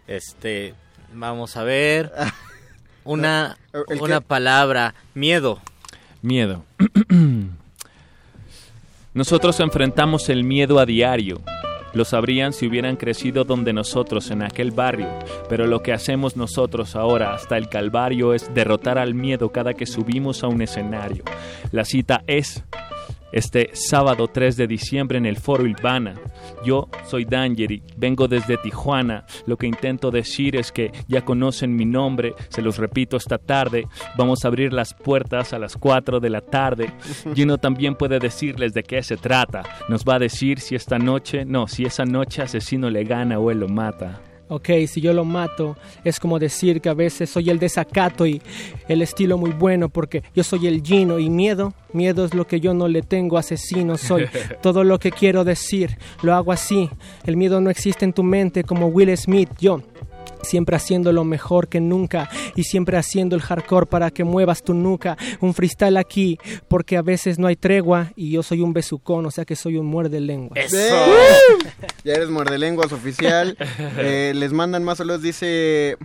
Este, 0.07 0.75
vamos 1.15 1.57
a 1.57 1.63
ver. 1.63 2.13
Una, 3.03 3.57
¿El 3.89 4.03
una 4.03 4.21
palabra, 4.21 4.95
miedo. 5.15 5.59
Miedo. 6.21 6.67
Nosotros 9.13 9.59
enfrentamos 9.59 10.29
el 10.29 10.45
miedo 10.45 10.79
a 10.79 10.87
diario. 10.87 11.41
Lo 11.95 12.05
sabrían 12.05 12.53
si 12.53 12.69
hubieran 12.69 12.95
crecido 12.95 13.43
donde 13.43 13.73
nosotros, 13.73 14.31
en 14.31 14.43
aquel 14.43 14.71
barrio. 14.71 15.09
Pero 15.49 15.67
lo 15.67 15.83
que 15.83 15.93
hacemos 15.93 16.37
nosotros 16.37 16.95
ahora, 16.95 17.35
hasta 17.35 17.57
el 17.57 17.69
Calvario, 17.69 18.35
es 18.35 18.55
derrotar 18.55 18.99
al 18.99 19.15
miedo 19.15 19.51
cada 19.51 19.75
que 19.75 19.87
subimos 19.87 20.45
a 20.45 20.47
un 20.47 20.63
escenario. 20.63 21.25
La 21.73 21.85
cita 21.85 22.23
es 22.29 22.63
este 23.33 23.71
sábado 23.73 24.29
3 24.29 24.57
de 24.57 24.67
diciembre 24.67 25.19
en 25.19 25.27
el 25.27 25.37
Foro 25.37 25.67
Ilvana. 25.67 26.15
Yo 26.65 26.89
soy 27.07 27.25
Dangeri, 27.25 27.83
vengo 27.97 28.29
desde 28.29 28.57
Tijuana. 28.59 29.25
Lo 29.47 29.57
que 29.57 29.67
intento 29.67 30.11
decir 30.11 30.57
es 30.57 30.73
que 30.73 30.93
ya 31.09 31.25
conocen 31.25 31.75
mi 31.75 31.85
nombre, 31.85 32.35
se 32.49 32.63
los 32.63 32.79
repito 32.79 33.17
esta 33.17 33.39
tarde. 33.39 33.87
Vamos 34.17 34.45
a 34.45 34.49
abrir 34.49 34.73
las 34.73 34.95
puertas 34.95 35.53
a 35.53 35.59
las 35.59 35.77
4 35.77 36.21
de 36.21 36.31
la 36.31 36.41
tarde. 36.41 36.93
Gino 37.35 37.59
también 37.59 37.95
puede 37.95 38.19
decirles 38.19 38.73
de 38.75 38.83
qué 38.83 39.03
se 39.03 39.17
trata. 39.17 39.63
Nos 39.89 40.05
va 40.05 40.17
a 40.17 40.19
decir 40.19 40.61
si 40.61 40.75
esta 40.75 40.99
noche, 40.99 41.45
no, 41.45 41.67
si 41.67 41.85
esa 41.85 42.05
noche 42.05 42.43
asesino 42.43 42.91
le 42.91 43.05
gana 43.05 43.39
o 43.39 43.51
él 43.51 43.61
lo 43.61 43.69
mata. 43.69 44.21
Ok, 44.51 44.69
si 44.89 45.01
yo 45.01 45.13
lo 45.13 45.25
mato, 45.25 45.77
es 46.03 46.19
como 46.19 46.41
decir 46.41 46.81
que 46.81 46.89
a 46.89 46.95
veces 46.95 47.31
soy 47.31 47.51
el 47.51 47.61
desacato 47.61 48.27
y 48.27 48.43
el 48.89 49.01
estilo 49.01 49.39
muy 49.39 49.53
bueno 49.53 49.89
porque 49.89 50.25
yo 50.35 50.43
soy 50.43 50.67
el 50.67 50.83
Gino 50.83 51.21
y 51.21 51.31
miedo, 51.31 51.73
miedo 51.93 52.25
es 52.25 52.35
lo 52.35 52.49
que 52.49 52.59
yo 52.59 52.75
no 52.75 52.89
le 52.89 53.03
tengo, 53.03 53.39
asesino 53.39 53.97
soy. 53.97 54.27
Todo 54.61 54.83
lo 54.83 54.99
que 54.99 55.13
quiero 55.13 55.45
decir, 55.45 55.99
lo 56.23 56.35
hago 56.35 56.51
así, 56.51 56.91
el 57.27 57.37
miedo 57.37 57.61
no 57.61 57.71
existe 57.71 58.05
en 58.05 58.13
tu 58.13 58.25
mente 58.25 58.65
como 58.65 58.89
Will 58.89 59.17
Smith, 59.17 59.51
yo 59.61 59.83
siempre 60.43 60.77
haciendo 60.77 61.13
lo 61.13 61.25
mejor 61.25 61.69
que 61.69 61.81
nunca 61.81 62.29
y 62.57 62.65
siempre 62.65 62.97
haciendo 62.97 63.37
el 63.37 63.43
hardcore 63.43 63.87
para 63.87 64.11
que 64.11 64.25
muevas 64.25 64.63
tu 64.63 64.75
nuca, 64.75 65.17
un 65.41 65.55
freestyle 65.55 65.97
aquí 65.97 66.39
porque 66.69 66.97
a 66.97 67.03
veces 67.03 67.39
no 67.39 67.47
hay 67.47 67.57
tregua 67.57 68.13
y 68.17 68.31
yo 68.31 68.43
soy 68.43 68.61
un 68.61 68.73
besucón, 68.73 69.27
o 69.27 69.31
sea 69.31 69.45
que 69.45 69.57
soy 69.57 69.77
un 69.77 69.87
muerde 69.87 70.21
lengua. 70.21 70.55
¡Bien! 70.55 71.73
Ya 72.05 72.15
eres 72.15 72.31
muerde 72.31 72.59
lenguas 72.59 72.93
oficial. 72.93 73.57
Eh, 74.03 74.33
les 74.35 74.53
mandan 74.53 74.85
más 74.85 74.99
saludos, 74.99 75.23
dice... 75.23 75.97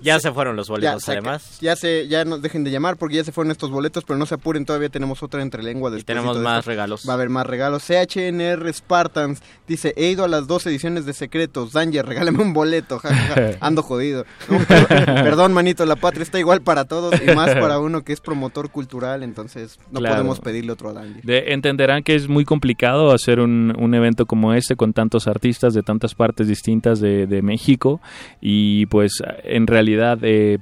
Ya 0.00 0.20
se 0.20 0.32
fueron 0.32 0.56
los 0.56 0.68
boletos, 0.68 1.08
además. 1.08 1.58
Ya 1.60 1.74
se, 1.76 2.06
ya 2.08 2.24
no 2.24 2.38
dejen 2.38 2.64
de 2.64 2.70
llamar 2.70 2.96
porque 2.96 3.16
ya 3.16 3.24
se 3.24 3.32
fueron 3.32 3.50
estos 3.50 3.70
boletos, 3.70 4.04
pero 4.04 4.18
no 4.18 4.26
se 4.26 4.34
apuren, 4.34 4.64
todavía 4.64 4.88
tenemos 4.88 5.22
otra 5.22 5.42
entre 5.42 5.62
lengua. 5.62 5.90
tenemos 6.04 6.38
más 6.38 6.66
regalos. 6.66 7.04
Va 7.08 7.12
a 7.12 7.16
haber 7.16 7.28
más 7.30 7.46
regalos. 7.46 7.82
CHNR 7.84 8.72
Spartans 8.72 9.42
dice, 9.66 9.94
he 9.96 10.10
ido 10.10 10.24
a 10.24 10.28
las 10.28 10.46
dos 10.46 10.66
ediciones 10.66 11.04
de 11.06 11.12
Secretos. 11.12 11.72
Danger, 11.72 12.06
regálame 12.06 12.42
un 12.42 12.52
boleto. 12.52 12.98
ja, 12.98 13.14
ja, 13.14 13.34
ja. 13.34 13.50
Ando 13.60 13.82
jodido. 13.82 14.24
No, 14.48 14.58
perdón, 15.06 15.52
manito, 15.52 15.84
la 15.86 15.96
patria 15.96 16.22
está 16.22 16.38
igual 16.38 16.62
para 16.62 16.84
todos 16.84 17.14
y 17.20 17.34
más 17.34 17.54
para 17.54 17.78
uno 17.78 18.02
que 18.02 18.12
es 18.12 18.20
promotor 18.20 18.70
cultural, 18.70 19.22
entonces 19.22 19.78
no 19.90 20.00
Claro. 20.00 20.16
podemos 20.16 20.40
pedirle 20.40 20.72
otro 20.72 20.90
a 20.90 20.92
Danger. 20.92 21.22
De- 21.22 21.52
entenderán 21.52 22.02
que 22.02 22.14
es 22.14 22.28
muy 22.28 22.44
complicado 22.44 23.12
hacer 23.12 23.40
un, 23.40 23.74
un 23.78 23.94
evento 23.94 24.26
como 24.26 24.54
este 24.54 24.76
con 24.76 24.92
tantos 24.92 25.26
artistas 25.26 25.74
de 25.74 25.82
tantas 25.82 26.14
partes 26.14 26.46
distintas 26.48 27.00
de, 27.00 27.26
de 27.26 27.42
México 27.42 28.00
y 28.40 28.86
pues 28.86 29.12
en 29.44 29.66
realidad 29.66 29.87
eh, 30.22 30.58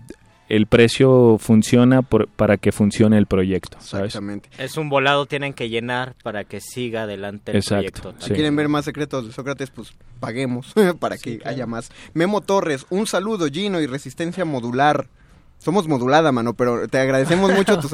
el 0.48 0.66
precio 0.66 1.38
funciona 1.38 2.02
por- 2.02 2.28
para 2.28 2.56
que 2.56 2.70
funcione 2.70 3.18
el 3.18 3.26
proyecto, 3.26 3.78
¿sabes? 3.80 4.06
Exactamente. 4.14 4.48
Es 4.58 4.76
un 4.76 4.88
volado, 4.88 5.26
tienen 5.26 5.52
que 5.54 5.68
llenar 5.68 6.14
para 6.22 6.44
que 6.44 6.60
siga 6.60 7.02
adelante 7.02 7.50
el 7.50 7.56
Exacto, 7.58 8.02
proyecto. 8.02 8.14
sí. 8.26 8.32
¿Quieren 8.32 8.54
ver 8.54 8.68
más 8.68 8.84
secretos 8.84 9.26
de 9.26 9.32
Sócrates? 9.32 9.70
Pues 9.70 9.92
paguemos 10.20 10.72
para 11.00 11.18
que 11.18 11.40
haya 11.44 11.66
más. 11.66 11.90
Memo 12.14 12.42
Torres, 12.42 12.86
un 12.90 13.06
saludo 13.08 13.48
Gino 13.48 13.80
y 13.80 13.86
resistencia 13.86 14.44
modular. 14.44 15.08
Somos 15.66 15.88
modulada, 15.88 16.30
mano, 16.30 16.54
pero 16.54 16.86
te 16.86 16.96
agradecemos 17.00 17.50
mucho. 17.52 17.76
tus- 17.80 17.90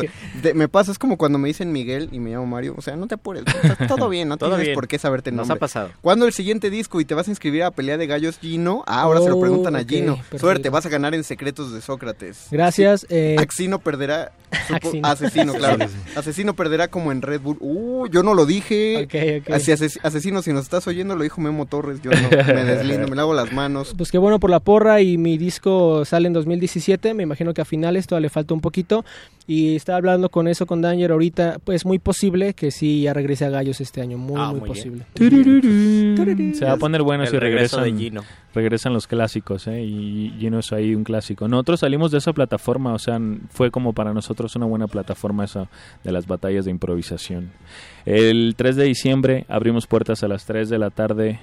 me 0.55 0.69
pasa, 0.69 0.93
es 0.93 0.99
como 0.99 1.17
cuando 1.17 1.39
me 1.39 1.49
dicen 1.49 1.73
Miguel 1.73 2.11
y 2.13 2.21
me 2.21 2.29
llamo 2.31 2.45
Mario. 2.45 2.75
O 2.77 2.83
sea, 2.83 2.97
no 2.97 3.07
te 3.07 3.15
apures, 3.15 3.45
todo 3.89 4.09
bien, 4.11 4.29
no 4.29 4.37
tienes 4.37 4.59
bien. 4.61 4.75
por 4.75 4.87
qué 4.89 4.99
saberte 4.99 5.31
el 5.31 5.37
Nos 5.37 5.49
nombre. 5.49 5.57
ha 5.57 5.61
pasado. 5.61 5.91
¿Cuándo 6.03 6.27
el 6.27 6.35
siguiente 6.35 6.69
disco 6.69 7.01
y 7.01 7.07
te 7.07 7.15
vas 7.15 7.29
a 7.29 7.31
inscribir 7.31 7.63
a 7.63 7.71
Pelea 7.71 7.97
de 7.97 8.07
Gallos 8.07 8.39
Gino? 8.39 8.85
Ah, 8.87 9.01
ahora 9.01 9.21
se 9.23 9.31
lo 9.31 9.39
Oh, 9.39 9.41
preguntan 9.41 9.75
a 9.75 9.81
ok, 9.81 9.89
Gino. 9.89 10.17
perfecto. 10.17 10.39
Suerte, 10.39 10.69
vas 10.69 10.85
a 10.85 10.91
ganar 10.91 11.15
en 11.15 11.25
Secretos 11.25 11.73
de 11.73 11.81
Sócrates. 11.81 12.49
Gracias. 12.51 13.07
eh, 13.09 13.37
Axino 13.39 13.79
perderá. 13.79 14.33
Supo-. 14.69 14.93
Asesino, 15.03 15.55
claro. 15.55 15.89
Sí, 15.89 15.95
Asesino 16.17 16.55
perderá 16.55 16.89
como 16.89 17.13
en 17.13 17.23
Red 17.23 17.41
Bull. 17.41 17.57
Uh, 17.61 18.07
yo 18.09 18.23
no 18.23 18.35
lo 18.35 18.47
dije. 18.47 19.05
Ok, 19.05 19.15
ok. 19.49 19.55
Así, 19.55 19.73
ases- 19.73 19.99
asesino, 20.03 20.43
si 20.43 20.53
nos 20.53 20.65
estás 20.65 20.87
oyendo, 20.87 21.17
lo 21.17 21.23
dijo 21.23 21.41
Memo 21.41 21.67
Torres. 21.67 22.01
Yo 22.03 22.11
no, 22.11 22.29
me 22.31 22.65
deslindo, 22.65 23.09
me 23.09 23.17
lavo 23.17 23.35
las 23.35 23.53
manos. 23.53 23.95
Pues 23.97 24.11
qué 24.11 24.19
bueno 24.19 24.39
por 24.41 24.51
la 24.51 24.61
porra 24.61 25.01
y 25.01 25.19
mi 25.19 25.39
disco 25.39 26.05
sale 26.05 26.27
en 26.27 26.33
2017, 26.33 27.15
me 27.15 27.23
imagino 27.23 27.55
que 27.55 27.61
a 27.61 27.65
finales 27.65 28.07
todavía 28.07 28.27
le 28.27 28.31
falta 28.31 28.55
un 28.55 28.61
poquito 28.61 29.05
y 29.47 29.75
estaba 29.77 29.99
hablando 29.99 30.29
con 30.29 30.47
eso 30.49 30.67
con 30.67 30.81
Danger 30.83 31.11
ahorita, 31.13 31.59
pues 31.65 31.85
muy 31.85 31.99
posible 31.99 32.55
que 32.55 32.71
sí 32.71 33.03
ya 33.03 33.13
regrese 33.13 33.45
a 33.45 33.51
Gallos 33.51 33.81
este 33.81 34.01
año, 34.01 34.17
muy 34.19 34.37
Ah, 34.41 34.51
muy, 34.51 34.61
muy 34.61 34.69
posible. 34.69 35.05
Se 36.55 36.65
va 36.65 36.73
a 36.73 36.77
poner 36.77 37.03
bueno 37.03 37.25
El 37.25 37.31
si 37.31 37.39
regresan, 37.39 37.85
de 37.85 37.93
Gino. 37.93 38.23
Regresan 38.55 38.93
los 38.93 39.07
clásicos, 39.07 39.67
¿eh? 39.67 39.83
Y 39.83 40.35
Gino 40.39 40.59
es 40.59 40.73
ahí 40.73 40.95
un 40.95 41.05
clásico. 41.05 41.49
Nosotros 41.49 41.81
salimos 41.81 42.11
de 42.11 42.19
esa 42.19 42.33
plataforma, 42.33 42.93
o 42.93 42.99
sea, 42.99 43.21
fue 43.51 43.71
como 43.71 43.93
para 43.93 44.13
nosotros 44.13 44.55
una 44.57 44.67
buena 44.67 44.87
plataforma 44.87 45.45
esa 45.45 45.69
de 46.05 46.13
las 46.13 46.27
batallas 46.27 46.65
de 46.65 46.71
improvisación. 46.71 47.53
El 48.05 48.55
3 48.57 48.77
de 48.77 48.85
diciembre 48.85 49.47
abrimos 49.49 49.87
puertas 49.87 50.23
a 50.23 50.29
las 50.29 50.45
3 50.47 50.69
de 50.69 50.79
la 50.79 50.91
tarde. 50.91 51.41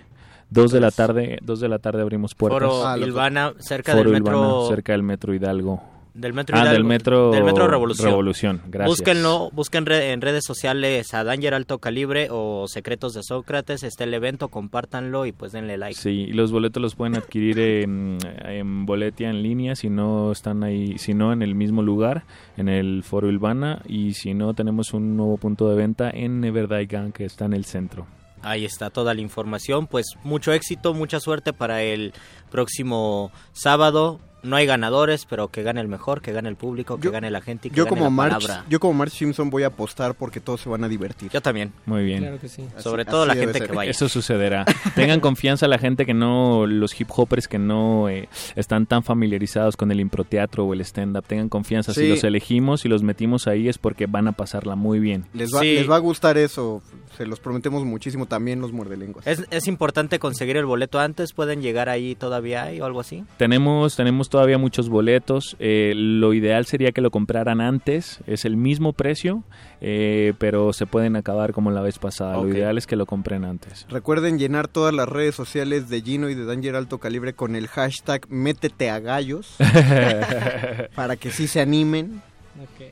2 0.51 0.71
de 0.71 0.79
la 0.79 0.89
tarde, 0.89 1.37
2 1.43 1.59
de 1.59 1.69
la 1.69 1.77
tarde 1.77 2.01
abrimos 2.01 2.33
puertas. 2.33 2.59
Foro 2.59 2.97
Ilvana, 2.97 3.53
cerca 3.59 3.91
Foro 3.91 4.09
del 4.09 4.21
metro 4.21 4.39
Ilvana, 4.39 4.67
cerca 4.67 4.91
del 4.93 5.03
metro 5.03 5.33
Hidalgo. 5.33 5.98
Del 6.19 6.33
Metro 6.33 6.55
Ah, 6.57 6.61
Hidalgo. 6.61 6.73
del 6.73 6.83
Metro 6.83 7.31
Del 7.31 7.43
Metro 7.43 7.67
Revolución. 7.67 8.09
Revolución, 8.09 8.61
gracias. 8.67 8.89
Búsquenlo, 8.97 9.49
busquen 9.53 9.85
re- 9.85 10.11
en 10.11 10.21
redes 10.21 10.43
sociales 10.45 11.13
a 11.13 11.23
Danger 11.23 11.53
Alto 11.53 11.77
Calibre 11.79 12.27
o 12.31 12.67
Secretos 12.67 13.13
de 13.13 13.23
Sócrates. 13.23 13.83
Está 13.83 14.03
el 14.03 14.13
evento, 14.13 14.49
compártanlo 14.49 15.25
y 15.25 15.31
pues 15.31 15.51
denle 15.51 15.77
like. 15.77 15.95
Sí, 15.99 16.25
y 16.29 16.33
los 16.33 16.51
boletos 16.51 16.81
los 16.81 16.95
pueden 16.95 17.15
adquirir 17.15 17.59
en, 17.59 18.17
en 18.45 18.85
Boletia 18.85 19.29
en 19.29 19.41
línea, 19.43 19.75
si 19.75 19.89
no 19.89 20.31
están 20.31 20.63
ahí, 20.63 20.97
si 20.97 21.13
no 21.13 21.31
en 21.33 21.41
el 21.41 21.55
mismo 21.55 21.81
lugar, 21.81 22.23
en 22.57 22.69
el 22.69 23.03
Foro 23.03 23.27
Urbana, 23.27 23.81
y 23.87 24.13
si 24.13 24.33
no 24.33 24.53
tenemos 24.53 24.93
un 24.93 25.15
nuevo 25.15 25.37
punto 25.37 25.69
de 25.69 25.75
venta 25.75 26.09
en 26.09 26.41
Neverdaigan, 26.41 27.11
que 27.11 27.25
está 27.25 27.45
en 27.45 27.53
el 27.53 27.65
centro. 27.65 28.05
Ahí 28.41 28.63
está 28.63 28.89
toda 28.89 29.13
la 29.13 29.19
información. 29.21 29.85
Pues 29.87 30.05
mucho 30.23 30.53
éxito, 30.53 30.93
mucha 30.93 31.19
suerte 31.19 31.51
para 31.51 31.81
el 31.83 32.13
próximo 32.49 33.31
sábado. 33.53 34.19
No 34.41 34.55
hay 34.55 34.65
ganadores, 34.65 35.25
pero 35.25 35.49
que 35.49 35.63
gane 35.63 35.81
el 35.81 35.87
mejor, 35.87 36.21
que 36.21 36.31
gane 36.31 36.47
el 36.49 36.55
público, 36.55 36.99
que 36.99 37.09
gane 37.09 37.29
la 37.29 37.41
gente 37.41 37.67
y 37.67 37.71
que 37.71 37.77
Yo 37.77 37.85
gane 37.85 37.89
como 37.97 38.03
la 38.05 38.09
March, 38.09 38.41
palabra. 38.43 38.65
yo 38.69 38.79
como 38.79 38.93
March 38.93 39.11
Simpson 39.11 39.49
voy 39.49 39.63
a 39.63 39.67
apostar 39.67 40.15
porque 40.15 40.39
todos 40.39 40.61
se 40.61 40.69
van 40.69 40.83
a 40.83 40.87
divertir. 40.87 41.29
Yo 41.31 41.41
también. 41.41 41.73
Muy 41.85 42.03
bien. 42.05 42.19
Claro 42.19 42.39
que 42.39 42.47
sí. 42.49 42.63
Sobre 42.77 43.01
Así- 43.03 43.11
todo 43.11 43.25
la 43.25 43.33
así 43.33 43.41
gente 43.41 43.59
ser. 43.59 43.67
que 43.69 43.75
vaya. 43.75 43.91
Eso 43.91 44.07
sucederá. 44.09 44.65
Tengan 44.95 45.19
confianza 45.19 45.67
la 45.67 45.77
gente 45.77 46.05
que 46.05 46.13
no, 46.13 46.65
los 46.67 46.99
hip 46.99 47.09
hoppers 47.15 47.47
que 47.47 47.59
no 47.59 48.07
eh, 48.09 48.29
están 48.55 48.85
tan 48.85 49.03
familiarizados 49.03 49.75
con 49.75 49.91
el 49.91 49.99
improteatro 49.99 50.65
o 50.65 50.73
el 50.73 50.81
stand-up. 50.81 51.25
Tengan 51.27 51.49
confianza. 51.49 51.93
Si 51.93 52.07
los 52.07 52.23
elegimos 52.23 52.85
y 52.85 52.89
los 52.89 53.03
metimos 53.03 53.47
ahí 53.47 53.67
es 53.67 53.77
porque 53.77 54.05
van 54.05 54.27
a 54.27 54.31
pasarla 54.31 54.75
muy 54.75 54.99
bien. 54.99 55.25
Les 55.33 55.53
va, 55.53 55.59
Sí. 55.61 55.73
les 55.75 55.89
va 55.89 55.95
a 55.97 55.99
gustar 55.99 56.37
eso, 56.37 56.81
se 57.17 57.25
los 57.25 57.39
prometemos 57.39 57.83
muchísimo 57.83 58.25
también 58.25 58.61
los 58.61 58.71
muerdelenguas. 58.71 59.27
Es, 59.27 59.43
es 59.51 59.67
importante 59.67 60.19
conseguir 60.19 60.55
el 60.57 60.65
boleto 60.65 60.99
antes, 60.99 61.33
pueden 61.33 61.61
llegar 61.61 61.89
ahí 61.89 62.15
todavía 62.15 62.63
hay 62.63 62.79
o 62.79 62.85
algo 62.85 63.01
así. 63.01 63.23
Tenemos, 63.37 63.95
tenemos 63.95 64.28
todavía 64.29 64.57
muchos 64.57 64.89
boletos. 64.89 65.55
eh, 65.59 65.93
lo 65.95 66.33
ideal 66.33 66.65
sería 66.65 66.91
que 66.91 67.01
lo 67.01 67.11
compraran 67.11 67.61
antes. 67.61 68.19
Es 68.27 68.45
el 68.45 68.55
mismo 68.55 68.93
precio, 68.93 69.43
eh, 69.81 70.33
pero 70.37 70.71
se 70.73 70.85
pueden 70.85 71.15
acabar 71.15 71.53
como 71.53 71.71
la 71.71 71.81
vez 71.81 71.99
pasada. 71.99 72.37
Lo 72.37 72.47
ideal 72.47 72.77
es 72.77 72.87
que 72.87 72.95
lo 72.95 73.05
compren 73.05 73.43
antes. 73.43 73.85
Recuerden 73.89 74.39
llenar 74.39 74.67
todas 74.67 74.93
las 74.93 75.09
redes 75.09 75.35
sociales 75.35 75.89
de 75.89 76.01
Gino 76.01 76.29
y 76.29 76.35
de 76.35 76.45
Danger 76.45 76.75
Alto 76.75 76.99
Calibre 76.99 77.33
con 77.33 77.55
el 77.55 77.67
hashtag 77.67 78.29
métete 78.29 78.89
a 78.89 78.99
gallos 78.99 79.55
para 80.95 81.15
que 81.17 81.31
sí 81.31 81.47
se 81.47 81.61
animen. 81.61 82.21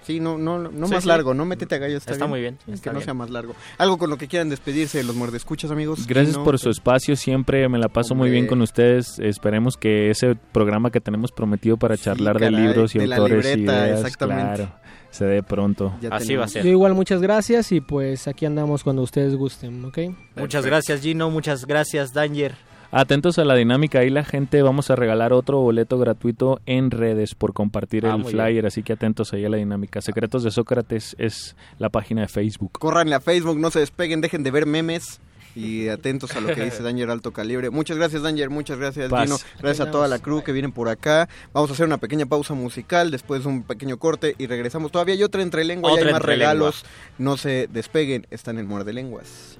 Sí, 0.04 0.20
no, 0.20 0.38
no, 0.38 0.58
no 0.60 0.88
Sí, 0.88 0.94
más 0.94 1.04
sí. 1.04 1.10
largo, 1.10 1.34
no 1.34 1.46
métete 1.46 1.76
a 1.76 1.78
gallos. 1.78 1.98
Está, 2.00 2.14
Está 2.14 2.28
muy 2.28 2.40
bien, 2.42 2.58
Sí, 2.66 2.72
está 2.72 2.84
que 2.86 2.90
no 2.94 3.00
bien. 3.00 3.06
sea 3.06 3.14
más 3.14 3.30
largo. 3.30 3.56
Algo 3.78 3.98
con 3.98 4.10
lo 4.10 4.18
que 4.18 4.28
quieran 4.28 4.50
despedirse 4.50 4.98
de 5.00 5.04
los 5.04 5.16
muerdescuchas, 5.16 5.72
amigos. 5.72 6.08
Gracias 6.08 6.36
Gino, 6.36 6.44
por 6.46 6.58
su 6.60 6.70
espacio, 6.70 7.16
siempre 7.16 7.68
me 7.70 7.78
la 7.78 7.90
paso 7.90 8.16
muy 8.16 8.26
Hombre. 8.28 8.32
bien 8.32 8.48
con 8.48 8.62
ustedes. 8.62 9.20
Esperemos 9.20 9.78
que 9.78 10.10
ese 10.10 10.36
programa 10.36 10.92
que 10.92 11.02
tenemos 11.02 11.32
prometido 11.32 11.78
para 11.78 11.98
charlar 11.98 12.40
de 12.40 12.48
caray, 12.52 12.68
libros 12.68 12.96
y 12.96 13.00
de 13.00 13.08
la 13.08 13.18
autores 13.18 13.46
y 13.46 13.56
libreta, 13.58 13.86
ideas, 13.88 14.00
exactamente. 14.02 14.56
claro, 14.56 14.72
se 15.12 15.26
dé 15.26 15.44
pronto. 15.44 15.94
Ya 16.02 16.10
Así 16.10 16.28
tenemos. 16.28 16.42
va 16.42 16.46
a 16.46 16.50
ser. 16.50 16.64
Yo 16.64 16.70
igual 16.72 16.94
muchas 16.94 17.22
gracias 17.22 17.72
y 17.72 17.82
pues 17.82 18.28
aquí 18.28 18.46
andamos 18.46 18.84
cuando 18.84 19.02
ustedes 19.02 19.36
gusten, 19.36 19.84
¿ok? 19.86 20.00
Muchas 20.36 20.66
gracias 20.66 21.02
Gino, 21.02 21.30
muchas 21.30 21.66
gracias 21.66 22.14
Danger. 22.14 22.56
Atentos 22.92 23.38
a 23.38 23.44
la 23.44 23.56
dinámica, 23.56 24.00
ahí 24.00 24.10
la 24.10 24.24
gente 24.24 24.62
vamos 24.62 24.90
a 24.90 24.96
regalar 24.96 25.34
otro 25.34 25.60
boleto 25.60 25.98
gratuito 26.00 26.62
en 26.66 26.90
redes 26.90 27.36
por 27.36 27.54
compartir 27.54 28.06
Ah, 28.06 28.16
el 28.16 28.24
flyer, 28.24 28.66
así 28.66 28.82
que 28.82 28.94
atentos 28.94 29.34
ahí 29.34 29.44
a 29.44 29.50
la 29.50 29.58
dinámica. 29.58 30.02
Secretos 30.02 30.44
de 30.44 30.52
Sócrates 30.52 31.16
es 31.20 31.56
la 31.80 31.90
página 31.90 32.22
de 32.22 32.28
Facebook. 32.30 32.72
Corran 32.80 33.12
a 33.12 33.20
Facebook, 33.20 33.60
no 33.60 33.72
se 33.72 33.80
despeguen, 33.80 34.22
dejen 34.22 34.44
de 34.44 34.52
ver 34.52 34.66
memes 34.66 35.20
y 35.54 35.90
atentos 35.90 36.36
a 36.38 36.40
lo 36.42 36.54
que 36.56 36.64
dice 36.64 36.82
Danger 36.84 37.10
Alto 37.10 37.34
Calibre. 37.34 37.72
Muchas 37.72 37.98
gracias 37.98 38.22
Danger, 38.22 38.50
muchas 38.50 38.78
gracias 38.80 39.10
Paz. 39.10 39.46
Gracias 39.60 39.86
a 39.86 39.92
toda 39.92 40.08
la 40.08 40.20
crew 40.20 40.42
que 40.42 40.54
vienen 40.54 40.72
por 40.72 40.88
acá. 40.88 41.28
Vamos 41.52 41.70
a 41.70 41.74
hacer 41.74 41.88
una 41.88 41.98
pequeña 41.98 42.26
pausa 42.26 42.54
musical, 42.54 43.12
después 43.12 43.46
un 43.46 43.64
pequeño 43.64 43.98
corte 43.98 44.34
y 44.38 44.48
regresamos. 44.48 44.94
Todavía 44.94 45.16
hay 45.16 45.24
otra 45.24 45.42
entre 45.42 45.66
lengua, 45.66 45.90
ya 45.90 45.96
Otra 45.96 46.08
hay 46.08 46.14
más 46.14 46.22
entrelengua. 46.22 46.54
regalos. 46.54 46.86
No 47.18 47.36
se 47.36 47.68
despeguen, 47.72 48.28
están 48.32 48.58
en 48.60 48.66
Muerde 48.68 48.94
Lenguas. 48.94 49.60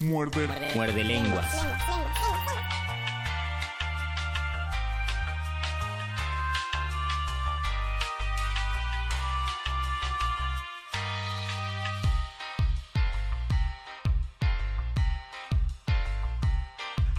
Muerde. 0.00 0.48
Muerde 0.74 1.04
lenguas. 1.04 1.46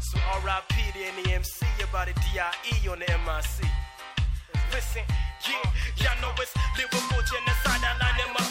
So 0.02 0.20
R.I.P. 0.44 0.76
to 0.94 1.00
any 1.00 1.34
MC 1.34 1.66
about 1.82 2.10
a 2.10 2.14
D.I.E. 2.14 2.90
on 2.90 3.00
the 3.00 3.06
MIC. 3.06 3.70
Listen, 4.72 5.04
yeah, 5.48 5.64
y'all 5.98 6.22
know 6.22 6.34
it's 6.42 6.54
lyrical 6.78 7.22
genocide. 7.24 7.82
I 7.84 7.98
line 8.00 8.18
them 8.18 8.36
up, 8.36 8.43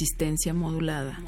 Resistencia 0.00 0.54
modulada. 0.54 1.20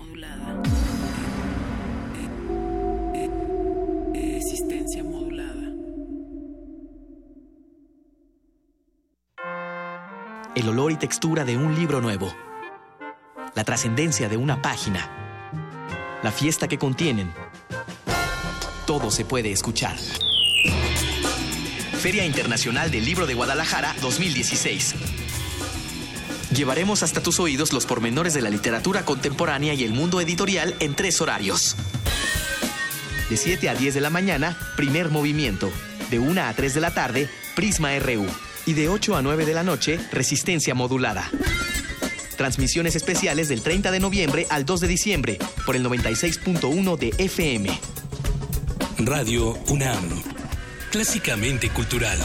Resistencia 4.15 5.05
modulada. 5.05 5.61
el 10.55 10.69
olor 10.71 10.91
y 10.91 10.97
textura 10.97 11.45
de 11.45 11.59
un 11.59 11.75
libro 11.75 12.01
nuevo, 12.01 12.33
la 13.55 13.63
trascendencia 13.65 14.31
de 14.31 14.39
una 14.39 14.63
página, 14.63 15.07
la 16.23 16.33
fiesta 16.33 16.67
que 16.67 16.79
contienen. 16.79 17.31
Todo 18.87 19.11
se 19.11 19.27
puede 19.27 19.53
escuchar. 19.53 19.99
Feria 22.01 22.25
Internacional 22.25 22.91
del 22.91 23.05
Libro 23.05 23.27
de 23.27 23.35
Guadalajara 23.35 23.95
2016. 24.01 25.22
Llevaremos 26.55 27.03
hasta 27.03 27.23
tus 27.23 27.41
oídos 27.41 27.73
los 27.73 27.87
pormenores 27.87 28.35
de 28.35 28.43
la 28.43 28.51
literatura 28.51 29.07
contemporánea 29.07 29.73
y 29.73 29.85
el 29.85 29.93
mundo 29.93 30.21
editorial 30.21 30.75
en 30.81 30.95
tres 30.95 31.21
horarios. 31.23 31.77
De 33.31 33.39
7 33.39 33.71
a 33.71 33.75
10 33.75 33.95
de 33.95 34.01
la 34.03 34.11
mañana, 34.11 34.59
primer 34.77 35.09
movimiento. 35.09 35.73
De 36.11 36.19
1 36.19 36.43
a 36.43 36.53
3 36.53 36.75
de 36.75 36.81
la 36.83 36.93
tarde, 36.93 37.31
Prisma 37.57 37.99
RU. 37.99 38.27
Y 38.67 38.75
de 38.75 38.91
8 38.91 39.17
a 39.17 39.23
9 39.23 39.47
de 39.47 39.55
la 39.55 39.63
noche, 39.63 39.99
resistencia 40.13 40.75
modulada. 40.75 41.31
Transmisiones 42.37 42.97
especiales 42.97 43.49
del 43.49 43.63
30 43.63 43.91
de 43.91 44.01
noviembre 44.01 44.47
al 44.51 44.67
2 44.67 44.81
de 44.81 44.89
diciembre 44.89 45.39
por 45.65 45.75
el 45.75 45.85
96.1 45.85 46.99
de 46.99 47.15
FM. 47.17 47.71
Radio 48.99 49.59
UNAM. 49.69 50.23
Clásicamente 50.91 51.71
cultural. 51.71 52.19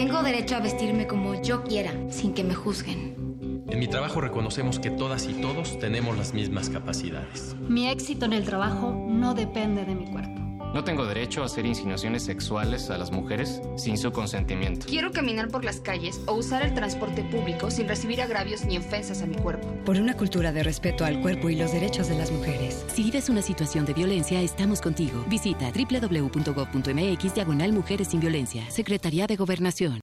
Tengo 0.00 0.22
derecho 0.22 0.56
a 0.56 0.60
vestirme 0.60 1.06
como 1.06 1.42
yo 1.42 1.62
quiera, 1.62 1.92
sin 2.08 2.32
que 2.32 2.42
me 2.42 2.54
juzguen. 2.54 3.62
En 3.68 3.78
mi 3.78 3.86
trabajo 3.86 4.22
reconocemos 4.22 4.78
que 4.78 4.90
todas 4.90 5.26
y 5.26 5.34
todos 5.34 5.78
tenemos 5.78 6.16
las 6.16 6.32
mismas 6.32 6.70
capacidades. 6.70 7.54
Mi 7.68 7.86
éxito 7.86 8.24
en 8.24 8.32
el 8.32 8.46
trabajo 8.46 8.96
no 9.10 9.34
depende 9.34 9.84
de 9.84 9.94
mi 9.94 10.06
cuerpo. 10.06 10.39
No 10.72 10.84
tengo 10.84 11.04
derecho 11.04 11.42
a 11.42 11.46
hacer 11.46 11.66
insinuaciones 11.66 12.22
sexuales 12.22 12.90
a 12.90 12.98
las 12.98 13.10
mujeres 13.10 13.60
sin 13.76 13.98
su 13.98 14.12
consentimiento. 14.12 14.86
Quiero 14.86 15.10
caminar 15.10 15.48
por 15.48 15.64
las 15.64 15.80
calles 15.80 16.20
o 16.26 16.34
usar 16.34 16.62
el 16.62 16.74
transporte 16.74 17.24
público 17.24 17.72
sin 17.72 17.88
recibir 17.88 18.22
agravios 18.22 18.64
ni 18.64 18.78
ofensas 18.78 19.20
a 19.22 19.26
mi 19.26 19.34
cuerpo. 19.34 19.66
Por 19.84 19.96
una 19.96 20.16
cultura 20.16 20.52
de 20.52 20.62
respeto 20.62 21.04
al 21.04 21.20
cuerpo 21.20 21.50
y 21.50 21.56
los 21.56 21.72
derechos 21.72 22.08
de 22.08 22.16
las 22.16 22.30
mujeres. 22.30 22.84
Si 22.94 23.02
vives 23.02 23.28
una 23.28 23.42
situación 23.42 23.84
de 23.84 23.94
violencia, 23.94 24.40
estamos 24.40 24.80
contigo. 24.80 25.24
Visita 25.28 25.72
www.gov.mx 25.72 27.34
diagonal 27.34 27.72
Mujeres 27.72 28.08
sin 28.08 28.20
Violencia. 28.20 28.70
Secretaría 28.70 29.26
de 29.26 29.34
Gobernación. 29.34 30.00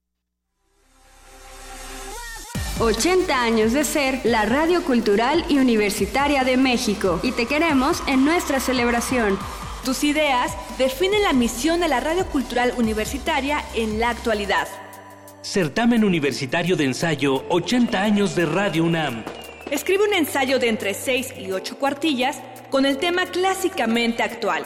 80 2.80 3.42
años 3.42 3.74
de 3.74 3.84
ser 3.84 4.22
la 4.24 4.46
radio 4.46 4.84
cultural 4.84 5.44
y 5.50 5.58
universitaria 5.58 6.44
de 6.44 6.58
México. 6.58 7.20
Y 7.24 7.32
te 7.32 7.48
queremos 7.48 8.04
en 8.06 8.24
nuestra 8.24 8.60
celebración. 8.60 9.40
Tus 9.88 10.04
ideas 10.04 10.52
definen 10.78 11.24
la 11.24 11.32
misión 11.32 11.80
de 11.80 11.88
la 11.88 12.02
radio 12.02 12.26
cultural 12.26 12.74
universitaria 12.76 13.64
en 13.74 14.02
la 14.02 14.10
actualidad. 14.10 14.68
Certamen 15.42 16.04
Universitario 16.04 16.76
de 16.76 16.84
Ensayo 16.84 17.46
80 17.48 18.02
años 18.02 18.36
de 18.36 18.46
Radio 18.46 18.84
UNAM. 18.84 19.24
Escribe 19.72 20.04
un 20.04 20.14
ensayo 20.14 20.60
de 20.60 20.68
entre 20.68 20.94
6 20.94 21.36
y 21.40 21.54
8 21.54 21.78
cuartillas 21.78 22.42
con 22.70 22.86
el 22.86 22.98
tema 22.98 23.28
clásicamente 23.28 24.24
actual. 24.24 24.66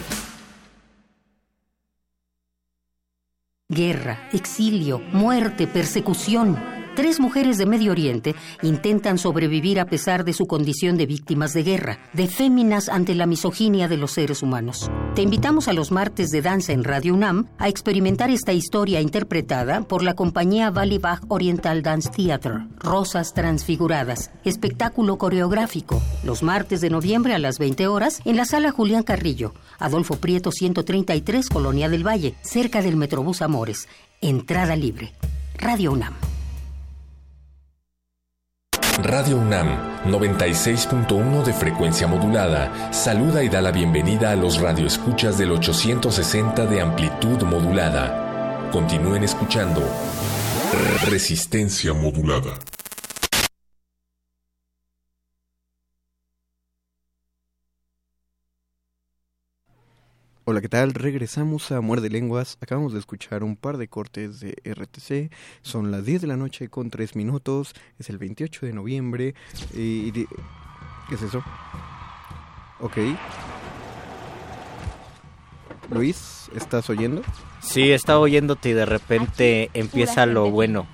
Guerra, 3.69 4.29
exilio, 4.33 4.99
muerte, 4.99 5.67
persecución. 5.67 6.82
Tres 6.95 7.19
mujeres 7.19 7.57
de 7.57 7.65
Medio 7.65 7.91
Oriente 7.91 8.35
intentan 8.61 9.17
sobrevivir 9.17 9.79
a 9.79 9.85
pesar 9.85 10.23
de 10.23 10.31
su 10.31 10.45
condición 10.45 10.95
de 10.95 11.07
víctimas 11.07 11.51
de 11.53 11.63
guerra, 11.63 11.97
de 12.13 12.27
féminas 12.27 12.87
ante 12.87 13.15
la 13.15 13.25
misoginia 13.25 13.87
de 13.87 13.97
los 13.97 14.11
seres 14.11 14.43
humanos. 14.43 14.91
Te 15.15 15.23
invitamos 15.23 15.67
a 15.67 15.73
los 15.73 15.91
martes 15.91 16.29
de 16.29 16.43
danza 16.43 16.71
en 16.71 16.83
Radio 16.83 17.15
UNAM 17.15 17.47
a 17.57 17.67
experimentar 17.67 18.29
esta 18.29 18.53
historia 18.53 19.01
interpretada 19.01 19.81
por 19.81 20.03
la 20.03 20.13
compañía 20.13 20.69
Valley 20.69 20.99
Bach 20.99 21.23
Oriental 21.29 21.81
Dance 21.81 22.11
Theater, 22.11 22.67
Rosas 22.77 23.33
Transfiguradas, 23.33 24.29
espectáculo 24.43 25.17
coreográfico, 25.17 25.99
los 26.23 26.43
martes 26.43 26.79
de 26.79 26.91
noviembre 26.91 27.33
a 27.33 27.39
las 27.39 27.57
20 27.57 27.87
horas 27.87 28.21
en 28.23 28.37
la 28.37 28.45
sala 28.45 28.71
Julián 28.71 29.01
Carrillo, 29.01 29.55
Adolfo 29.79 30.17
Prieto 30.17 30.51
133, 30.51 31.49
Colonia 31.49 31.89
del 31.89 32.05
Valle, 32.05 32.35
cerca 32.43 32.83
del 32.83 32.97
Metrobús 32.97 33.41
Amores. 33.41 33.87
Entrada 34.21 34.75
libre. 34.75 35.13
Radio 35.57 35.91
UNAM. 35.91 36.13
Radio 39.01 39.37
UNAM 39.37 40.03
96.1 40.05 41.43
de 41.43 41.53
frecuencia 41.53 42.07
modulada 42.07 42.93
saluda 42.93 43.43
y 43.43 43.49
da 43.49 43.61
la 43.61 43.71
bienvenida 43.71 44.31
a 44.31 44.35
los 44.35 44.59
radioescuchas 44.59 45.37
del 45.37 45.51
860 45.51 46.65
de 46.67 46.81
amplitud 46.81 47.41
modulada. 47.43 48.69
Continúen 48.71 49.23
escuchando 49.23 49.81
Resistencia 51.09 51.93
modulada. 51.93 52.53
Hola, 60.45 60.59
¿qué 60.59 60.67
tal? 60.67 60.93
Regresamos 60.93 61.71
a 61.71 61.79
Muerde 61.79 62.09
Lenguas. 62.09 62.57
Acabamos 62.59 62.91
de 62.91 62.99
escuchar 62.99 63.43
un 63.43 63.55
par 63.55 63.77
de 63.77 63.87
cortes 63.87 64.41
de 64.41 64.55
RTC. 64.65 65.31
Son 65.61 65.89
las 65.89 66.05
10 66.05 66.21
de 66.21 66.27
la 66.27 66.35
noche 66.35 66.67
con 66.67 66.89
3 66.89 67.15
minutos. 67.15 67.73
Es 67.97 68.09
el 68.09 68.17
28 68.17 68.65
de 68.65 68.73
noviembre. 68.73 69.35
Y 69.73 70.11
di- 70.11 70.27
¿Qué 71.07 71.15
es 71.15 71.21
eso? 71.21 71.41
Ok. 72.81 72.97
Luis, 75.89 76.49
¿estás 76.55 76.89
oyendo? 76.89 77.21
Sí, 77.61 77.91
estaba 77.91 78.19
oyéndote 78.19 78.69
y 78.69 78.73
de 78.73 78.85
repente 78.85 79.69
empieza 79.73 80.25
lo 80.25 80.49
bueno. 80.51 80.87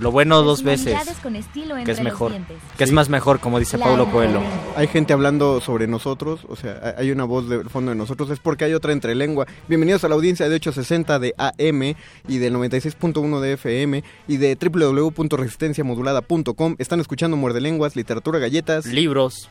Lo 0.00 0.10
bueno 0.10 0.42
dos 0.42 0.62
veces. 0.62 0.86
Personalidades 0.94 1.22
con 1.22 1.36
estilo 1.36 1.74
Que 1.74 1.80
entre 1.82 1.92
es 1.94 2.00
mejor. 2.00 2.32
Que 2.78 2.84
es 2.84 2.92
más 2.92 3.08
mejor, 3.10 3.38
como 3.38 3.58
dice 3.58 3.76
Paulo 3.78 4.10
Coelho. 4.10 4.40
Hay 4.74 4.86
gente 4.88 5.12
hablando 5.12 5.60
sobre 5.60 5.86
nosotros, 5.86 6.40
o 6.48 6.56
sea, 6.56 6.94
hay- 6.96 7.10
una 7.10 7.24
voz 7.24 7.48
de 7.50 7.64
fondo 7.64 7.90
de 7.90 7.96
nosotros, 7.96 8.30
es 8.30 8.38
porque 8.38 8.64
hay 8.64 8.72
otra 8.72 8.92
entre 8.92 9.14
lengua. 9.14 9.46
Bienvenidos 9.68 10.02
a 10.04 10.08
la 10.08 10.14
audiencia 10.14 10.48
de 10.48 10.54
860 10.56 11.18
de 11.18 11.34
AM 11.36 11.94
y 12.28 12.38
del 12.38 12.54
96.1 12.54 13.40
de 13.40 13.52
FM 13.52 14.02
y 14.26 14.36
de 14.38 14.56
www.resistenciamodulada.com. 14.56 16.76
Están 16.78 17.00
escuchando 17.00 17.36
Muerde 17.36 17.60
Lenguas, 17.60 17.94
literatura, 17.96 18.38
galletas. 18.38 18.86
Libros. 18.86 19.50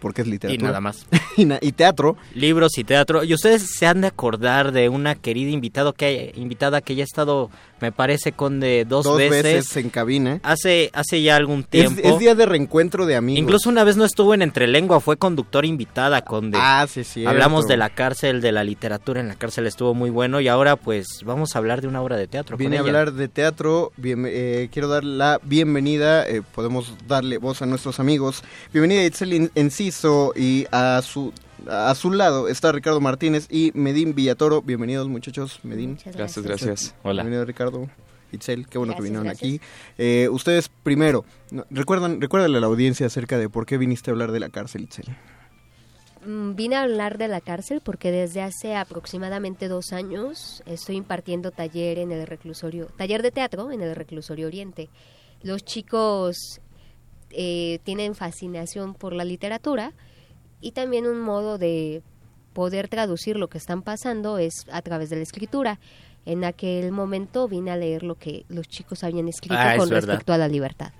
Porque 0.00 0.22
es 0.22 0.28
literatura. 0.28 0.62
Y 0.62 0.66
nada 0.66 0.80
más. 0.82 1.06
y, 1.36 1.44
na- 1.46 1.58
y 1.62 1.72
teatro. 1.72 2.16
Libros 2.34 2.76
y 2.78 2.84
teatro. 2.84 3.24
Y 3.24 3.32
ustedes 3.32 3.70
se 3.78 3.86
han 3.86 4.02
de 4.02 4.08
acordar 4.08 4.70
de 4.72 4.90
una 4.90 5.14
querida 5.14 5.50
invitado 5.50 5.94
que, 5.94 6.32
invitada 6.36 6.82
que 6.82 6.94
ya 6.94 7.02
ha 7.02 7.06
estado, 7.06 7.48
me 7.84 7.92
parece, 7.92 8.32
con 8.32 8.60
de 8.60 8.84
dos, 8.86 9.04
Dos 9.04 9.18
veces. 9.18 9.42
veces 9.42 9.76
en 9.76 9.90
cabina. 9.90 10.40
Hace, 10.42 10.90
hace 10.94 11.20
ya 11.22 11.36
algún 11.36 11.64
tiempo. 11.64 12.00
es 12.02 12.18
día 12.18 12.34
de 12.34 12.46
reencuentro 12.46 13.04
de 13.06 13.16
amigos. 13.16 13.40
Incluso 13.40 13.68
una 13.68 13.84
vez 13.84 13.96
no 13.96 14.04
estuvo 14.04 14.32
en 14.34 14.42
Entrelengua, 14.42 15.00
fue 15.00 15.16
conductora 15.16 15.66
invitada 15.66 16.22
con 16.22 16.50
de... 16.50 16.58
Ah, 16.60 16.86
sí, 16.88 17.04
sí. 17.04 17.26
Hablamos 17.26 17.66
de 17.66 17.76
la 17.76 17.90
cárcel, 17.90 18.40
de 18.40 18.52
la 18.52 18.64
literatura 18.64 19.20
en 19.20 19.28
la 19.28 19.34
cárcel, 19.34 19.66
estuvo 19.66 19.92
muy 19.94 20.10
bueno 20.10 20.40
y 20.40 20.48
ahora 20.48 20.76
pues 20.76 21.06
vamos 21.24 21.54
a 21.54 21.58
hablar 21.58 21.80
de 21.82 21.88
una 21.88 22.00
obra 22.02 22.16
de 22.16 22.26
teatro. 22.26 22.56
Viene 22.56 22.78
a 22.78 22.80
hablar 22.80 23.12
de 23.12 23.28
teatro. 23.28 23.92
Bien- 23.96 24.24
eh, 24.26 24.68
quiero 24.72 24.88
dar 24.88 25.04
la 25.04 25.38
bienvenida. 25.42 26.26
eh, 26.26 26.42
podemos 26.54 26.94
darle 27.06 27.38
voz 27.38 27.60
a 27.62 27.66
nuestros 27.66 28.00
amigos. 28.00 28.42
Bienvenida 28.72 29.00
a 29.02 29.04
Itzel 29.04 29.32
En- 29.34 29.50
Enciso 29.54 30.32
y 30.34 30.66
a 30.72 31.02
su 31.02 31.32
a 31.68 31.94
su 31.94 32.10
lado 32.12 32.48
está 32.48 32.72
Ricardo 32.72 33.00
Martínez 33.00 33.46
y 33.50 33.72
Medín 33.74 34.14
Villatoro. 34.14 34.62
Bienvenidos 34.62 35.08
muchachos, 35.08 35.60
Medín. 35.62 35.92
Muchas 35.92 36.16
gracias. 36.16 36.44
Gracias, 36.44 36.66
gracias. 36.66 36.94
Hola. 37.02 37.22
Bienvenido 37.22 37.44
Ricardo. 37.44 37.88
Itzel, 38.32 38.66
qué 38.66 38.78
bueno 38.78 38.94
que 38.96 39.02
vinieron 39.02 39.26
gracias. 39.26 39.48
aquí. 39.48 39.60
Eh, 39.96 40.28
ustedes 40.28 40.68
primero, 40.82 41.24
recuerdan, 41.70 42.20
recuérdale 42.20 42.58
a 42.58 42.60
la 42.60 42.66
audiencia 42.66 43.06
acerca 43.06 43.38
de 43.38 43.48
por 43.48 43.64
qué 43.66 43.78
viniste 43.78 44.10
a 44.10 44.12
hablar 44.12 44.32
de 44.32 44.40
la 44.40 44.48
cárcel, 44.48 44.82
Itzel. 44.82 45.06
Mm, 46.26 46.54
Vine 46.54 46.76
a 46.76 46.82
hablar 46.82 47.18
de 47.18 47.28
la 47.28 47.40
cárcel 47.40 47.80
porque 47.84 48.10
desde 48.10 48.42
hace 48.42 48.74
aproximadamente 48.74 49.68
dos 49.68 49.92
años 49.92 50.62
estoy 50.66 50.96
impartiendo 50.96 51.50
taller 51.50 51.98
en 51.98 52.12
el 52.12 52.26
reclusorio, 52.26 52.86
taller 52.96 53.22
de 53.22 53.30
teatro 53.30 53.70
en 53.70 53.82
el 53.82 53.94
reclusorio 53.94 54.46
Oriente. 54.46 54.88
Los 55.42 55.64
chicos 55.64 56.60
eh, 57.30 57.78
tienen 57.84 58.14
fascinación 58.14 58.94
por 58.94 59.12
la 59.12 59.24
literatura 59.24 59.92
y 60.64 60.72
también 60.72 61.06
un 61.06 61.20
modo 61.20 61.58
de 61.58 62.02
poder 62.52 62.88
traducir 62.88 63.36
lo 63.36 63.48
que 63.48 63.58
están 63.58 63.82
pasando 63.82 64.38
es 64.38 64.64
a 64.72 64.80
través 64.82 65.10
de 65.10 65.16
la 65.16 65.22
escritura. 65.22 65.78
En 66.26 66.44
aquel 66.44 66.90
momento 66.92 67.48
vine 67.48 67.70
a 67.70 67.76
leer 67.76 68.02
lo 68.02 68.14
que 68.14 68.44
los 68.48 68.66
chicos 68.68 69.04
habían 69.04 69.28
escrito 69.28 69.56
Ah, 69.58 69.74
con 69.76 69.88
verdad. 69.90 70.08
respecto 70.08 70.32
a 70.32 70.38
la 70.38 70.48
libertad. 70.48 70.92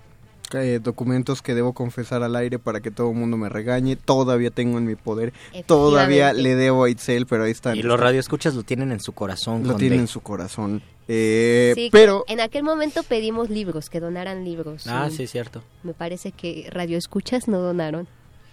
Eh, 0.53 0.79
documentos 0.81 1.41
que 1.41 1.55
debo 1.55 1.73
confesar 1.73 2.21
al 2.21 2.35
aire 2.35 2.59
para 2.59 2.79
que 2.79 2.91
todo 2.91 3.09
el 3.09 3.15
mundo 3.17 3.35
me 3.35 3.49
regañe. 3.49 3.95
Todavía 3.95 4.51
tengo 4.51 4.77
en 4.77 4.85
mi 4.85 4.95
poder. 4.95 5.33
Todavía 5.65 6.33
le 6.33 6.53
debo 6.53 6.83
a 6.83 6.89
Itzel, 6.91 7.25
pero 7.25 7.45
ahí 7.45 7.51
están. 7.51 7.75
Y 7.75 7.81
los 7.81 7.99
radioescuchas 7.99 8.53
lo 8.53 8.61
tienen 8.61 8.91
en 8.91 8.99
su 8.99 9.13
corazón. 9.13 9.63
Lo 9.63 9.69
Conde. 9.69 9.79
tienen 9.79 10.01
en 10.01 10.07
su 10.07 10.21
corazón. 10.21 10.83
Eh, 11.07 11.71
Sí, 11.75 11.89
pero 11.91 12.23
en 12.27 12.39
aquel 12.41 12.63
momento 12.63 13.01
pedimos 13.01 13.49
libros, 13.49 13.89
que 13.89 13.99
donaran 13.99 14.43
libros. 14.45 14.85
Ah, 14.87 15.09
sí, 15.11 15.25
cierto. 15.25 15.63
Me 15.83 15.93
parece 15.95 16.31
que 16.31 16.67
Radio 16.71 16.97
Escuchas 16.99 17.47
no 17.47 17.59
donaron. 17.59 18.07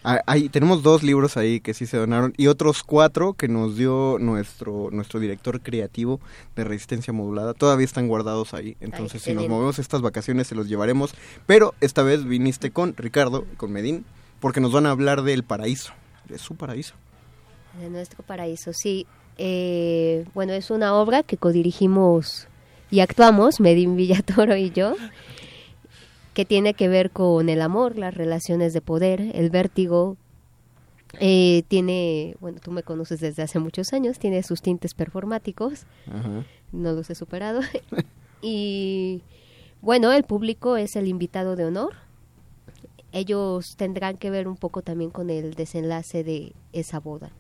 Ah, 0.05 0.21
ahí 0.27 0.49
tenemos 0.49 0.83
dos 0.83 1.03
libros 1.03 1.37
ahí 1.37 1.61
que 1.61 1.75
sí 1.75 1.87
se 1.87 1.97
donaron 1.97 2.35
y 2.37 2.47
otros 2.47 2.83
cuatro 2.83 3.35
que 3.35 3.49
nos 3.49 3.77
dio 3.77 4.17
nuestro 4.21 4.91
nuestro 4.91 5.21
director 5.21 5.61
creativo 5.61 6.21
de 6.57 6.65
Resistencia 6.65 7.13
Modulada. 7.13 7.55
Todavía 7.55 7.85
están 7.85 8.09
guardados 8.09 8.55
ahí. 8.55 8.77
Entonces, 8.81 9.23
si 9.23 9.35
nos 9.35 9.49
movemos 9.49 9.79
estas 9.79 10.01
vacaciones, 10.01 10.47
se 10.47 10.55
los 10.55 10.69
llevaremos. 10.69 11.15
Pero 11.47 11.75
esta 11.81 12.03
vez 12.03 12.25
viniste 12.25 12.71
con 12.71 12.97
Ricardo, 12.97 13.45
con 13.57 13.73
Medín, 13.73 14.05
porque 14.41 14.61
nos 14.61 14.73
van 14.73 14.87
a 14.87 14.91
hablar 14.91 15.23
del 15.23 15.45
paraíso, 15.45 15.93
de 16.29 16.39
su 16.39 16.57
paraíso. 16.57 16.95
De 17.81 17.89
nuestro 17.89 18.23
paraíso, 18.23 18.73
sí. 18.73 19.07
Eh, 19.39 20.27
bueno, 20.35 20.53
es 20.53 20.71
una 20.71 20.95
obra 20.95 21.23
que 21.23 21.37
codirigimos 21.39 22.49
y 22.93 23.01
actuamos, 23.01 23.59
Medin 23.59 23.97
Villatoro 23.97 24.55
y 24.55 24.71
yo, 24.71 24.95
que 26.35 26.45
tiene 26.45 26.75
que 26.75 26.89
ver 26.89 27.11
con 27.11 27.49
el 27.49 27.61
amor, 27.61 27.99
las 27.99 28.15
relaciones 28.15 28.73
de 28.73 28.81
poder, 28.81 29.21
el 29.35 29.51
vértigo. 29.51 30.17
Eh, 31.21 31.65
tiene, 31.69 32.37
bueno, 32.41 32.59
tú 32.63 32.71
me 32.71 32.83
conoces 32.83 33.21
desde 33.21 33.43
hace 33.43 33.59
muchos 33.59 33.93
años, 33.93 34.19
tiene 34.19 34.43
sus 34.43 34.63
tintes 34.63 34.95
performáticos, 34.95 35.85
Ajá. 36.11 36.47
no 36.73 36.93
los 36.93 37.11
he 37.11 37.15
superado. 37.15 37.61
y 38.43 39.21
bueno, 39.83 40.11
el 40.13 40.23
público 40.23 40.77
es 40.79 40.97
el 40.97 41.07
invitado 41.09 41.55
de 41.55 41.67
honor. 41.67 41.95
Ellos 43.13 43.77
tendrán 43.77 44.17
que 44.17 44.31
ver 44.31 44.49
un 44.49 44.57
poco 44.57 44.81
también 44.81 45.11
con 45.11 45.29
el 45.29 45.53
desenlace 45.53 46.25
de 46.25 46.55
esa 46.73 46.99
boda. 46.99 47.31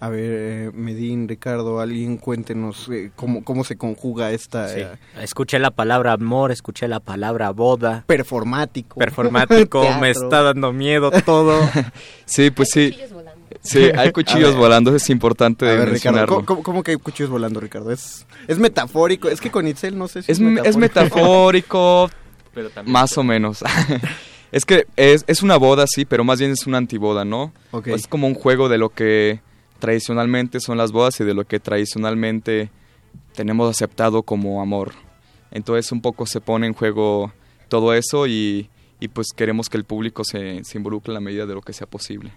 A 0.00 0.08
ver, 0.10 0.20
eh, 0.22 0.70
Medín, 0.74 1.26
Ricardo, 1.26 1.80
alguien 1.80 2.18
cuéntenos 2.18 2.88
eh, 2.88 3.10
cómo, 3.16 3.42
cómo 3.42 3.64
se 3.64 3.76
conjuga 3.76 4.30
esta... 4.30 4.68
Sí. 4.68 4.80
eh, 4.80 4.88
Escuché 5.20 5.58
la 5.58 5.72
palabra 5.72 6.12
amor, 6.12 6.52
escuché 6.52 6.86
la 6.86 7.00
palabra 7.00 7.50
boda. 7.50 8.04
Performático. 8.06 9.00
Performático, 9.00 9.84
me 10.00 10.10
está 10.10 10.42
dando 10.42 10.72
miedo 10.72 11.10
todo. 11.24 11.58
Sí, 12.26 12.50
pues 12.50 12.68
sí. 12.70 12.94
Sí, 13.62 13.90
hay 13.96 14.12
cuchillos 14.12 14.50
ver. 14.50 14.58
volando, 14.58 14.94
es 14.94 15.08
importante 15.10 15.66
A 15.66 15.70
de 15.70 15.76
ver, 15.78 15.88
Ricardo, 15.90 15.92
mencionarlo. 16.18 16.34
¿cómo, 16.36 16.46
cómo- 16.46 16.62
cómo 16.62 16.82
que 16.84 16.90
hay 16.92 16.96
cuchillos 16.98 17.30
volando, 17.30 17.58
Ricardo? 17.58 17.90
Es, 17.90 18.26
es 18.46 18.58
metafórico. 18.58 19.28
Es 19.28 19.40
que 19.40 19.50
con 19.50 19.66
Itzel 19.66 19.96
no 19.98 20.06
sé 20.08 20.22
si 20.22 20.30
Es, 20.30 20.38
es 20.38 20.76
metafórico, 20.76 22.10
Pero 22.54 22.70
también 22.70 22.92
más 22.92 23.16
o 23.18 23.22
menos. 23.24 23.64
es 24.52 24.64
que 24.64 24.86
es, 24.96 25.24
es 25.26 25.42
una 25.42 25.56
boda, 25.56 25.86
sí, 25.88 26.04
pero 26.04 26.22
más 26.22 26.38
bien 26.38 26.50
es 26.52 26.66
una 26.66 26.78
antiboda, 26.78 27.24
¿no? 27.24 27.52
Ok. 27.70 27.88
Es 27.88 28.06
como 28.06 28.26
un 28.26 28.34
juego 28.34 28.68
de 28.68 28.78
lo 28.78 28.90
que 28.90 29.40
tradicionalmente 29.78 30.60
son 30.60 30.78
las 30.78 30.92
bodas 30.92 31.18
y 31.20 31.24
de 31.24 31.34
lo 31.34 31.44
que 31.44 31.60
tradicionalmente 31.60 32.70
tenemos 33.34 33.70
aceptado 33.70 34.22
como 34.22 34.60
amor. 34.62 34.92
Entonces 35.50 35.90
un 35.92 36.00
poco 36.00 36.26
se 36.26 36.40
pone 36.40 36.66
en 36.66 36.74
juego 36.74 37.32
todo 37.68 37.94
eso 37.94 38.26
y, 38.26 38.68
y 39.00 39.08
pues 39.08 39.28
queremos 39.34 39.68
que 39.68 39.76
el 39.76 39.84
público 39.84 40.24
se, 40.24 40.62
se 40.64 40.78
involucre 40.78 41.10
en 41.10 41.14
la 41.14 41.20
medida 41.20 41.46
de 41.46 41.54
lo 41.54 41.62
que 41.62 41.72
sea 41.72 41.86
posible. 41.86 42.32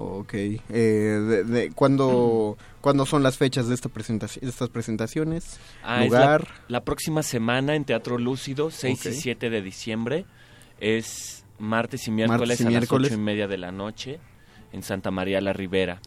Ok. 0.00 0.34
Eh, 0.34 0.60
de, 0.70 1.44
de- 1.44 1.70
¿cuándo, 1.72 2.56
¿Cuándo 2.80 3.04
son 3.04 3.24
las 3.24 3.36
fechas 3.36 3.66
de, 3.66 3.74
esta 3.74 3.88
presentaci- 3.88 4.40
de 4.40 4.48
estas 4.48 4.68
presentaciones? 4.68 5.58
Ah, 5.82 6.04
es 6.04 6.12
la- 6.12 6.18
¿Lugar? 6.20 6.48
la, 6.68 6.84
próxima 6.84 7.24
semana 7.24 7.74
en 7.74 7.84
Teatro 7.84 8.16
Lúcido, 8.18 8.70
6 8.70 9.06
y 9.06 9.08
Ok. 9.08 9.14
7 9.18 9.50
de 9.50 9.60
diciembre. 9.62 10.24
Es 10.78 11.44
martes 11.58 12.06
y 12.06 12.12
miércoles 12.12 12.40
Martes 12.40 12.60
y 12.60 12.64
a 12.64 12.68
miércoles. 12.68 13.10
las 13.10 13.18
8 13.18 13.20
y 13.20 13.24
media 13.24 13.48
de 13.48 13.58
la 13.58 13.72
noche 13.72 14.20
en 14.72 14.84
Santa 14.84 15.10
María 15.10 15.40
la 15.40 15.52
Ribera. 15.52 16.00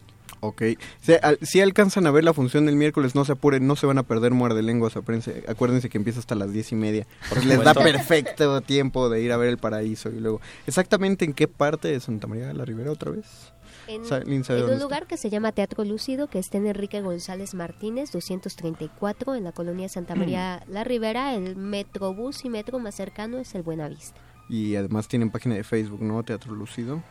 Ok. 0.44 0.62
Si, 1.00 1.12
al- 1.22 1.38
si 1.40 1.60
alcanzan 1.60 2.04
a 2.08 2.10
ver 2.10 2.24
la 2.24 2.34
función 2.34 2.66
del 2.66 2.74
miércoles, 2.74 3.14
no 3.14 3.24
se 3.24 3.32
apuren, 3.32 3.64
no 3.64 3.76
se 3.76 3.86
van 3.86 3.98
a 3.98 4.02
perder 4.02 4.32
muerde 4.32 4.60
lenguas. 4.62 4.96
Acuérdense, 4.96 5.44
acuérdense 5.46 5.88
que 5.88 5.98
empieza 5.98 6.18
hasta 6.18 6.34
las 6.34 6.52
diez 6.52 6.72
y 6.72 6.74
media. 6.74 7.06
Por 7.28 7.44
Les 7.44 7.62
da 7.62 7.72
perfecto 7.74 8.60
tiempo 8.60 9.08
de 9.08 9.22
ir 9.22 9.30
a 9.30 9.36
ver 9.36 9.48
el 9.50 9.58
paraíso 9.58 10.10
y 10.10 10.18
luego. 10.18 10.40
¿Exactamente 10.66 11.24
en 11.24 11.32
qué 11.32 11.46
parte 11.46 11.88
de 11.88 12.00
Santa 12.00 12.26
María 12.26 12.48
de 12.48 12.54
la 12.54 12.64
Ribera 12.64 12.90
otra 12.90 13.12
vez? 13.12 13.52
En, 13.86 14.02
un 14.02 14.78
lugar 14.80 15.06
que 15.06 15.16
se 15.16 15.30
llama 15.30 15.52
Teatro 15.52 15.84
Lúcido, 15.84 16.26
que 16.28 16.38
está 16.38 16.58
en 16.58 16.66
Enrique 16.66 17.00
González 17.00 17.54
Martínez, 17.54 18.10
234, 18.12 19.34
en 19.34 19.44
la 19.44 19.52
colonia 19.52 19.88
Santa 19.88 20.14
María 20.14 20.62
La 20.68 20.84
Ribera. 20.84 21.34
El 21.34 21.56
metrobús 21.56 22.44
y 22.44 22.48
metro 22.48 22.78
más 22.78 22.94
cercano 22.94 23.38
es 23.38 23.54
el 23.54 23.62
Buenavista. 23.62 24.20
Y 24.48 24.76
además 24.76 25.08
tienen 25.08 25.30
página 25.30 25.54
de 25.54 25.64
Facebook, 25.64 26.02
¿no? 26.02 26.22
Teatro 26.22 26.54
Lucido. 26.54 27.02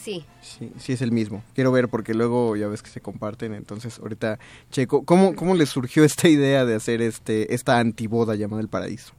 Sí. 0.00 0.24
Sí, 0.40 0.72
sí 0.78 0.92
es 0.94 1.02
el 1.02 1.12
mismo. 1.12 1.42
Quiero 1.54 1.72
ver 1.72 1.88
porque 1.88 2.14
luego 2.14 2.56
ya 2.56 2.68
ves 2.68 2.82
que 2.82 2.88
se 2.90 3.00
comparten, 3.00 3.52
entonces 3.54 3.98
ahorita 3.98 4.38
checo. 4.70 5.04
¿Cómo, 5.04 5.34
cómo 5.34 5.54
les 5.54 5.68
surgió 5.68 6.04
esta 6.04 6.28
idea 6.28 6.64
de 6.64 6.74
hacer 6.74 7.02
este 7.02 7.54
esta 7.54 7.78
antiboda 7.78 8.34
llamada 8.34 8.62
El 8.62 8.68
Paraíso? 8.68 9.12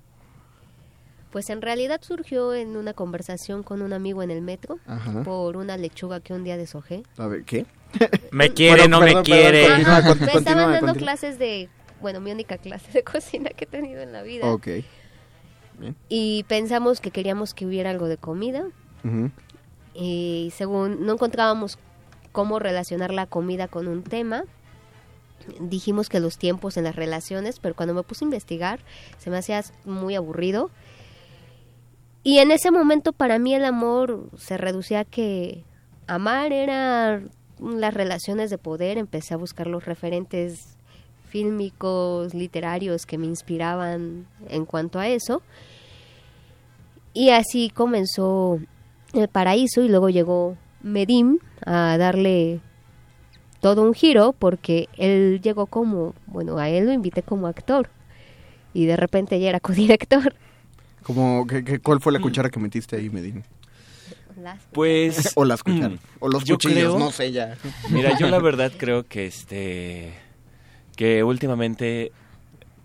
Pues 1.32 1.50
en 1.50 1.62
realidad 1.62 2.02
surgió 2.04 2.54
en 2.54 2.76
una 2.76 2.94
conversación 2.94 3.64
con 3.64 3.82
un 3.82 3.94
amigo 3.94 4.22
en 4.22 4.32
el 4.32 4.42
metro 4.42 4.80
Ajá. 4.86 5.24
por 5.24 5.56
una 5.56 5.78
lechuga 5.78 6.20
que 6.20 6.34
un 6.34 6.44
día 6.44 6.58
deshojé. 6.58 7.04
A 7.18 7.28
ver, 7.28 7.44
¿qué? 7.46 7.66
Me 8.32 8.50
quiere, 8.52 8.88
no 8.90 9.00
me 9.02 9.22
quiere. 9.22 9.68
continúa, 9.68 10.02
me 10.02 10.08
continúa, 10.08 10.34
estaban 10.34 10.72
dando 10.72 10.88
continúa. 10.88 10.94
clases 10.96 11.40
de, 11.40 11.70
bueno, 12.02 12.20
mi 12.22 12.32
única 12.32 12.58
clase 12.58 12.92
de 12.92 13.04
cocina 13.06 13.50
que 13.52 13.64
he 13.66 13.68
tenido 13.68 14.02
en 14.02 14.12
la 14.12 14.24
vida. 14.24 14.46
Ok. 14.52 14.68
Bien. 15.80 15.96
Y 16.10 16.44
pensamos 16.50 17.00
que 17.02 17.12
queríamos 17.12 17.54
que 17.54 17.66
hubiera 17.66 17.90
algo 17.92 18.08
de 18.08 18.18
comida. 18.18 18.66
Ujú. 19.04 19.32
Y 19.94 20.52
según 20.56 21.06
no 21.06 21.14
encontrábamos 21.14 21.78
cómo 22.32 22.60
relacionar 22.60 23.14
la 23.14 23.26
comida 23.26 23.68
con 23.68 23.88
un 23.88 24.04
tema, 24.04 24.46
dijimos 25.60 26.10
que 26.10 26.20
los 26.20 26.38
tiempos 26.38 26.78
en 26.78 26.84
las 26.84 26.96
relaciones, 26.96 27.60
pero 27.60 27.76
cuando 27.76 27.94
me 27.94 28.04
puse 28.04 28.24
a 28.24 28.28
investigar 28.28 28.80
se 29.18 29.30
me 29.30 29.38
hacía 29.38 29.64
muy 29.86 30.16
aburrido. 30.16 30.70
Y 32.24 32.38
en 32.38 32.52
ese 32.52 32.70
momento 32.72 33.14
para 33.14 33.40
mí 33.40 33.54
el 33.56 33.66
amor 33.66 34.30
se 34.38 34.58
reducía 34.58 35.02
a 35.02 35.06
que 35.06 35.64
amar 36.08 36.54
era 36.54 37.22
las 37.60 37.94
relaciones 37.94 38.50
de 38.50 38.58
poder, 38.58 38.98
empecé 38.98 39.34
a 39.34 39.38
buscar 39.38 39.68
los 39.68 39.86
referentes 39.86 40.78
fílmicos, 41.30 42.34
literarios 42.34 43.06
que 43.06 43.18
me 43.18 43.26
inspiraban 43.26 44.28
en 44.50 44.66
cuanto 44.66 45.00
a 45.00 45.08
eso. 45.08 45.42
Y 47.14 47.30
así 47.30 47.70
comenzó 47.70 48.60
el 49.14 49.28
paraíso 49.28 49.82
y 49.84 49.90
luego 49.90 50.10
llegó 50.10 50.58
Medim 50.82 51.40
a 51.66 51.98
darle 51.98 52.60
todo 53.60 53.84
un 53.84 53.94
giro 53.94 54.34
porque 54.38 54.90
él 54.98 55.40
llegó 55.44 55.68
como, 55.68 56.14
bueno, 56.28 56.58
a 56.58 56.70
él 56.70 56.86
lo 56.86 56.94
invité 56.94 57.22
como 57.22 57.48
actor 57.48 57.90
y 58.74 58.86
de 58.86 58.96
repente 58.98 59.40
ya 59.40 59.50
era 59.50 59.60
codirector. 59.60 60.34
Como, 61.04 61.46
¿qué- 61.48 61.64
qué- 61.64 61.80
¿Cuál 61.80 62.00
fue 62.00 62.12
la 62.14 62.20
cuchara 62.20 62.50
que 62.50 62.60
metiste 62.60 62.96
ahí, 62.96 63.10
Medina? 63.10 63.42
Pues 64.72 65.34
o 65.36 65.46
las 65.46 65.62
cucharas. 65.62 66.00
o 66.20 66.28
los 66.30 66.44
yo 66.46 66.56
cuchillos, 66.56 66.76
creo- 66.96 67.00
no 67.00 67.12
sé 67.12 67.32
ya. 67.32 67.58
Mira, 67.90 68.18
yo 68.18 68.28
la 68.28 68.40
verdad 68.40 68.72
creo 68.76 69.04
que 69.06 69.26
este 69.28 70.14
que 70.96 71.24
últimamente 71.24 72.12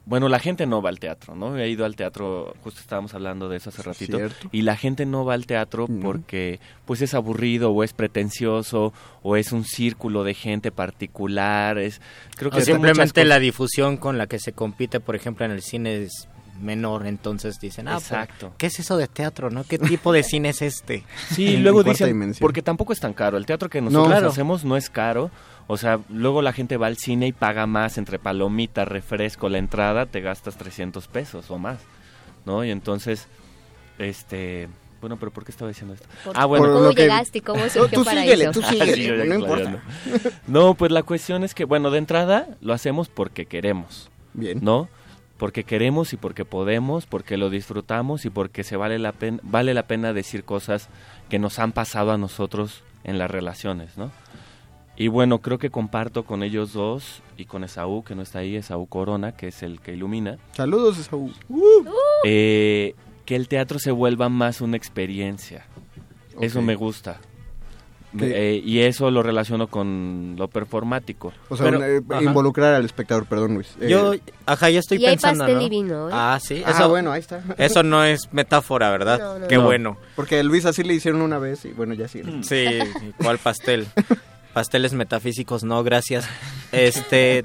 bueno, 0.07 0.29
la 0.29 0.39
gente 0.39 0.67
no 0.67 0.81
va 0.81 0.89
al 0.89 1.01
teatro, 1.01 1.35
¿no? 1.35 1.59
He 1.59 1.69
ido 1.69 1.85
al 1.85 1.97
teatro, 1.97 2.55
justo 2.63 2.81
estábamos 2.81 3.13
hablando 3.15 3.49
de 3.49 3.57
eso 3.57 3.71
hace 3.71 3.83
ratito, 3.83 4.17
Cierto. 4.17 4.49
y 4.53 4.63
la 4.63 4.77
gente 4.77 5.05
no 5.05 5.25
va 5.25 5.35
al 5.35 5.47
teatro 5.47 5.89
porque 6.01 6.61
pues 6.85 7.03
es 7.03 7.13
aburrido 7.13 7.73
o 7.73 7.83
es 7.83 7.93
pretencioso 7.93 8.93
o 9.23 9.37
es 9.37 9.51
un 9.51 9.65
círculo 9.65 10.23
de 10.23 10.35
gente 10.35 10.71
particular, 10.71 11.79
es 11.79 12.01
creo 12.37 12.53
que 12.53 12.59
O 12.59 12.61
simplemente 12.61 13.25
la 13.25 13.41
difusión 13.41 13.97
con 13.97 14.17
la 14.17 14.29
que 14.29 14.39
se 14.39 14.53
compite, 14.53 15.01
por 15.01 15.17
ejemplo, 15.17 15.45
en 15.45 15.51
el 15.51 15.63
cine 15.63 16.05
es 16.05 16.29
menor, 16.61 17.07
entonces 17.07 17.59
dicen, 17.61 17.89
ah, 17.89 17.95
pues, 17.95 18.05
Exacto. 18.05 18.55
¿qué 18.59 18.67
es 18.67 18.79
eso 18.79 18.97
de 18.97 19.09
teatro, 19.09 19.51
no? 19.51 19.65
¿Qué 19.65 19.79
tipo 19.79 20.13
de 20.13 20.23
cine 20.23 20.51
es 20.51 20.63
este? 20.63 21.05
Sí, 21.31 21.57
luego 21.57 21.83
dicen, 21.83 22.35
porque 22.41 22.63
tampoco 22.63 22.93
es 22.93 23.01
tan 23.01 23.13
caro. 23.13 23.37
El 23.37 23.47
teatro 23.47 23.69
que 23.69 23.81
nosotros 23.81 24.07
claro. 24.07 24.29
hacemos 24.29 24.65
no 24.65 24.77
es 24.77 24.89
caro. 24.89 25.31
O 25.69 25.77
sea, 25.77 25.99
luego 26.09 26.43
la 26.43 26.53
gente 26.53 26.77
va 26.77 26.87
al 26.87 26.97
cine 26.97 27.27
y 27.27 27.33
paga 27.33 27.67
más 27.67 27.99
entre 27.99 28.19
palomita, 28.19 28.85
refresco, 28.85 29.49
la 29.49 29.59
entrada, 29.59 30.07
te 30.07 30.21
gastas 30.21 30.57
300 30.57 31.09
pesos 31.09 31.51
o 31.51 31.59
más, 31.59 31.79
¿no? 32.45 32.64
Y 32.64 32.71
entonces, 32.71 33.27
este... 33.99 34.69
Bueno, 35.01 35.19
pero 35.19 35.31
¿por 35.31 35.45
qué 35.45 35.51
estaba 35.51 35.69
diciendo 35.69 35.95
esto? 35.95 36.07
Por- 36.25 36.37
ah, 36.37 36.47
bueno. 36.47 36.73
¿Cómo 36.73 36.91
llegaste 36.91 37.39
y 37.39 37.41
cómo 37.43 37.61
surgió 37.69 37.89
tú 37.99 38.05
Paraíso? 38.05 38.33
síguele, 38.33 38.53
tú 38.53 38.61
Ah, 38.64 38.69
síguele, 38.71 38.95
sí, 38.95 39.05
yo 39.05 39.14
ya 39.17 39.25
no 39.25 39.35
importa. 39.35 39.83
No, 40.47 40.75
pues 40.75 40.91
la 40.91 41.03
cuestión 41.03 41.45
es 41.45 41.55
que, 41.55 41.64
bueno, 41.64 41.91
de 41.91 41.99
entrada 41.99 42.49
lo 42.61 42.73
hacemos 42.73 43.09
porque 43.09 43.47
queremos. 43.47 44.09
Bien. 44.35 44.59
¿No? 44.62 44.89
Porque 45.37 45.64
queremos 45.64 46.12
y 46.14 46.17
porque 46.17 46.45
podemos, 46.47 47.05
porque 47.07 47.37
lo 47.37 47.51
disfrutamos 47.51 48.25
y 48.25 48.31
porque 48.31 48.64
se 48.64 48.77
vale 48.77 48.99
la 48.99 49.12
pena, 49.12 49.39
vale 49.43 49.75
la 49.75 49.87
pena 49.87 50.12
decir 50.14 50.45
cosas 50.45 50.89
que 51.29 51.39
nos 51.39 51.59
han 51.59 51.73
pasado 51.73 52.11
a 52.12 52.17
nosotros 52.19 52.83
en 53.05 53.19
las 53.19 53.31
relaciones, 53.31 53.99
¿no? 53.99 54.11
Y 54.97 55.09
bueno, 55.09 55.40
creo 55.40 55.59
que 55.59 55.68
comparto 55.70 56.24
con 56.24 56.42
ellos 56.42 56.72
dos 56.72 57.22
y 57.36 57.44
con 57.44 57.64
Esaú, 57.64 58.03
que 58.03 58.14
no 58.14 58.22
está 58.22 58.38
ahí, 58.38 58.57
Esaú 58.57 58.86
Corona, 58.86 59.32
que 59.32 59.49
es 59.49 59.62
el 59.62 59.80
que 59.80 59.92
ilumina, 59.92 60.38
Saludos, 60.53 60.99
Esaú. 60.99 61.30
eh, 62.24 62.94
que 63.24 63.36
el 63.36 63.49
teatro 63.49 63.78
se 63.78 63.90
vuelva 63.90 64.28
más 64.28 64.61
una 64.61 64.76
experiencia. 64.76 65.66
Eso 66.40 66.62
me 66.62 66.74
gusta. 66.76 67.18
Eh, 68.18 68.62
y 68.64 68.78
eso 68.80 69.11
lo 69.11 69.22
relaciono 69.22 69.66
con 69.66 70.36
lo 70.38 70.49
performático. 70.49 71.34
O 71.51 71.57
sea, 71.57 71.66
Pero- 71.66 71.78
un, 71.80 71.84
eh, 71.84 72.22
involucrar 72.24 72.72
al 72.72 72.84
espectador, 72.86 73.26
perdón, 73.26 73.55
Luis. 73.55 73.74
Eh, 73.80 73.88
Yo, 73.90 74.14
ajá, 74.47 74.70
yo 74.70 74.78
estoy 74.80 74.99
Y 74.99 75.05
hay 75.05 75.16
pensando, 75.16 75.40
pastel 75.40 75.57
¿no? 75.59 75.62
y 75.62 75.68
vino, 75.68 76.09
¿eh? 76.09 76.12
Ah, 76.14 76.38
sí. 76.40 76.62
Ah, 76.64 76.70
Eso, 76.70 76.88
bueno, 76.88 77.12
ahí 77.12 77.20
está. 77.20 77.42
Eso 77.59 77.82
no 77.82 78.03
es 78.05 78.32
metáfora, 78.32 78.90
¿verdad? 78.90 79.18
No, 79.18 79.38
no, 79.40 79.49
Qué 79.49 79.57
no. 79.57 79.64
bueno. 79.64 79.99
Porque 80.14 80.38
a 80.38 80.42
Luis 80.42 80.64
así 80.64 80.82
le 80.82 80.94
hicieron 80.94 81.20
una 81.20 81.38
vez 81.38 81.66
y 81.66 81.72
bueno, 81.72 81.92
ya 81.92 82.09
sí. 82.09 82.22
Sí, 82.42 82.64
¿cuál 83.22 83.36
pastel? 83.38 83.86
Pasteles 84.57 84.95
metafísicos, 84.95 85.65
no, 85.65 85.85
gracias. 85.85 86.27
Este, 86.73 87.45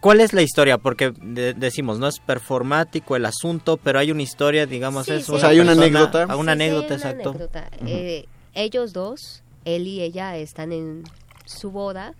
¿cuál 0.00 0.20
es 0.20 0.32
la 0.32 0.42
historia? 0.42 0.76
Porque 0.76 1.12
de- 1.22 1.54
decimos, 1.54 2.00
no 2.00 2.08
es 2.08 2.18
performático 2.18 3.14
el 3.14 3.26
asunto, 3.26 3.76
pero 3.76 4.00
hay 4.00 4.10
una 4.10 4.22
historia, 4.22 4.66
digamos, 4.66 5.06
Sí, 5.06 5.12
es 5.12 5.26
sí. 5.26 5.30
una 5.30 5.36
O 5.36 5.40
sea, 5.40 5.48
hay 5.50 5.60
una 5.60 5.76
persona- 5.76 5.86
anécdota. 6.00 6.26
ah, 6.28 6.34
Una 6.36 6.54
Sí, 6.54 6.58
sí, 6.58 6.64
anécdota, 6.64 6.86
una 6.86 6.94
exacto. 6.96 7.28
anécdota. 7.30 7.70
Eh, 7.86 8.24
ellos 8.54 8.92
dos, 8.92 9.44
él 9.64 9.86
y 9.86 10.02
ella, 10.02 10.36
están 10.36 10.72
en 10.72 11.04
su 11.44 11.70
boda. 11.70 12.12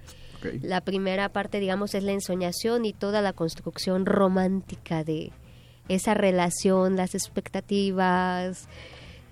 La 0.63 0.83
primera 0.83 1.29
parte, 1.31 1.59
digamos, 1.59 1.97
es 1.97 2.05
la 2.05 2.13
ensoñación 2.13 2.85
y 2.85 2.93
toda 2.93 3.23
la 3.23 3.33
construcción 3.33 4.07
romántica 4.07 5.03
de, 5.03 5.33
esa 5.89 6.15
relación, 6.15 6.95
las 6.95 7.17
expectativas, 7.17 8.69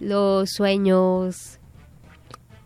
los 0.00 0.50
sueños. 0.50 1.60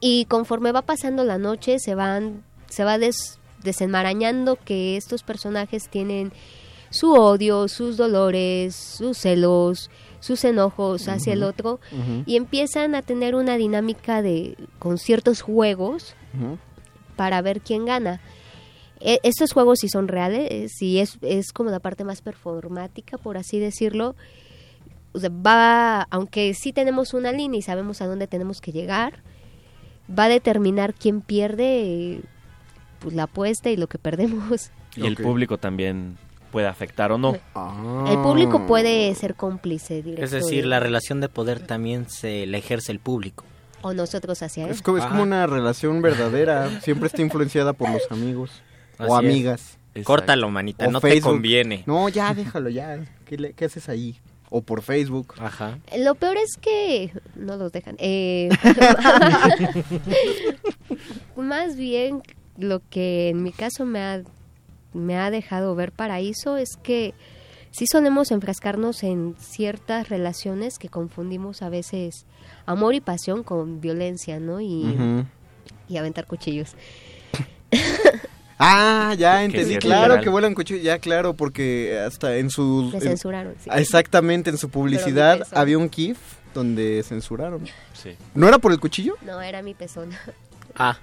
Y 0.00 0.24
conforme 0.26 0.72
va 0.72 0.82
pasando 0.82 1.24
la 1.24 1.38
noche 1.38 1.78
se 1.78 1.94
van 1.94 2.44
se 2.68 2.84
va 2.84 2.98
des- 2.98 3.38
desenmarañando 3.64 4.56
que 4.56 4.96
estos 4.96 5.22
personajes 5.22 5.88
tienen 5.88 6.32
su 6.90 7.12
odio, 7.14 7.66
sus 7.68 7.96
dolores, 7.96 8.74
sus 8.76 9.18
celos, 9.18 9.90
sus 10.20 10.44
enojos 10.44 11.08
hacia 11.08 11.32
el 11.32 11.42
otro 11.42 11.80
y 12.26 12.36
empiezan 12.36 12.94
a 12.94 13.02
tener 13.02 13.34
una 13.34 13.56
dinámica 13.56 14.22
de 14.22 14.56
con 14.78 14.98
ciertos 14.98 15.40
juegos 15.42 16.14
para 17.16 17.42
ver 17.42 17.60
quién 17.60 17.84
gana. 17.84 18.20
E- 19.00 19.20
estos 19.22 19.52
juegos 19.52 19.78
sí 19.80 19.88
son 19.88 20.08
reales 20.08 20.80
y 20.82 20.98
es, 20.98 21.18
es 21.22 21.52
como 21.52 21.70
la 21.70 21.80
parte 21.80 22.04
más 22.04 22.20
performática, 22.22 23.16
por 23.18 23.36
así 23.36 23.58
decirlo. 23.58 24.14
O 25.12 25.18
sea, 25.20 25.30
va, 25.30 26.02
aunque 26.10 26.52
sí 26.54 26.72
tenemos 26.72 27.14
una 27.14 27.32
línea 27.32 27.58
y 27.58 27.62
sabemos 27.62 28.00
a 28.02 28.06
dónde 28.06 28.26
tenemos 28.26 28.60
que 28.60 28.72
llegar, 28.72 29.22
va 30.16 30.24
a 30.24 30.28
determinar 30.28 30.94
quién 30.94 31.20
pierde 31.20 32.20
pues, 33.00 33.14
la 33.14 33.24
apuesta 33.24 33.70
y 33.70 33.76
lo 33.76 33.86
que 33.88 33.98
perdemos. 33.98 34.70
Y 34.96 35.06
el 35.06 35.16
público 35.16 35.58
también 35.58 36.16
puede 36.50 36.66
afectar 36.66 37.12
o 37.12 37.18
no. 37.18 37.34
El 37.34 38.18
público 38.22 38.66
puede 38.66 39.14
ser 39.14 39.34
cómplice 39.34 40.02
directo. 40.02 40.24
Es 40.24 40.30
decir, 40.30 40.62
de- 40.64 40.68
la 40.68 40.80
relación 40.80 41.20
de 41.20 41.28
poder 41.28 41.60
también 41.60 42.08
se 42.08 42.46
la 42.46 42.56
ejerce 42.58 42.90
el 42.90 42.98
público. 43.00 43.44
O 43.82 43.92
nosotros 43.92 44.42
hacia 44.42 44.64
él. 44.64 44.70
Es 44.70 44.82
como, 44.82 44.98
es 44.98 45.04
como 45.04 45.22
una 45.22 45.46
relación 45.46 46.02
verdadera. 46.02 46.80
Siempre 46.80 47.06
está 47.06 47.22
influenciada 47.22 47.74
por 47.74 47.90
los 47.90 48.02
amigos. 48.10 48.50
Así 48.98 49.10
o 49.12 49.20
es. 49.20 49.24
amigas. 49.26 49.78
Córtalo, 50.04 50.50
manita, 50.50 50.86
O 50.86 50.90
no 50.90 51.00
te 51.00 51.20
conviene. 51.20 51.82
No, 51.86 52.08
ya, 52.08 52.32
déjalo, 52.34 52.70
ya. 52.70 52.98
¿Qué, 53.24 53.36
le- 53.36 53.52
qué 53.52 53.66
haces 53.66 53.88
ahí? 53.88 54.18
O 54.50 54.62
por 54.62 54.82
Facebook. 54.82 55.34
Ajá. 55.38 55.78
Lo 55.96 56.14
peor 56.14 56.36
es 56.36 56.56
que 56.60 57.12
no 57.34 57.56
los 57.56 57.72
dejan. 57.72 57.96
Eh, 57.98 58.48
más 61.36 61.76
bien 61.76 62.22
lo 62.56 62.80
que 62.90 63.28
en 63.28 63.42
mi 63.42 63.52
caso 63.52 63.84
me 63.84 64.00
ha, 64.00 64.22
me 64.92 65.16
ha 65.16 65.30
dejado 65.30 65.74
ver 65.74 65.92
paraíso 65.92 66.56
es 66.56 66.76
que 66.82 67.14
sí 67.70 67.86
solemos 67.90 68.30
enfrascarnos 68.30 69.02
en 69.02 69.36
ciertas 69.38 70.08
relaciones 70.08 70.78
que 70.78 70.88
confundimos 70.88 71.62
a 71.62 71.68
veces 71.68 72.26
amor 72.66 72.94
y 72.94 73.00
pasión 73.00 73.42
con 73.42 73.80
violencia, 73.80 74.40
¿no? 74.40 74.60
Y, 74.60 75.24
y 75.88 75.96
aventar 75.96 76.26
cuchillos. 76.26 76.74
Ah, 78.58 79.14
ya 79.16 79.38
Que 79.38 79.44
entendí. 79.44 79.76
claro 79.78 80.02
literal. 80.02 80.24
que 80.24 80.30
vuelan 80.30 80.54
cuchillos. 80.54 80.82
Ya, 80.82 80.98
claro, 80.98 81.34
porque 81.34 81.98
hasta 82.04 82.36
en 82.36 82.50
su... 82.50 82.90
En- 82.94 83.00
censuraron, 83.00 83.54
sí. 83.62 83.70
Exactamente, 83.72 84.50
en 84.50 84.58
su 84.58 84.68
publicidad 84.68 85.46
había 85.52 85.78
un 85.78 85.90
GIF 85.90 86.18
donde 86.54 87.02
censuraron. 87.04 87.64
Sí. 87.94 88.16
¿No 88.34 88.48
era 88.48 88.58
por 88.58 88.72
el 88.72 88.80
cuchillo? 88.80 89.14
No, 89.22 89.40
era 89.40 89.62
mi 89.62 89.74
pezón. 89.74 90.10
Ah. 90.78 90.96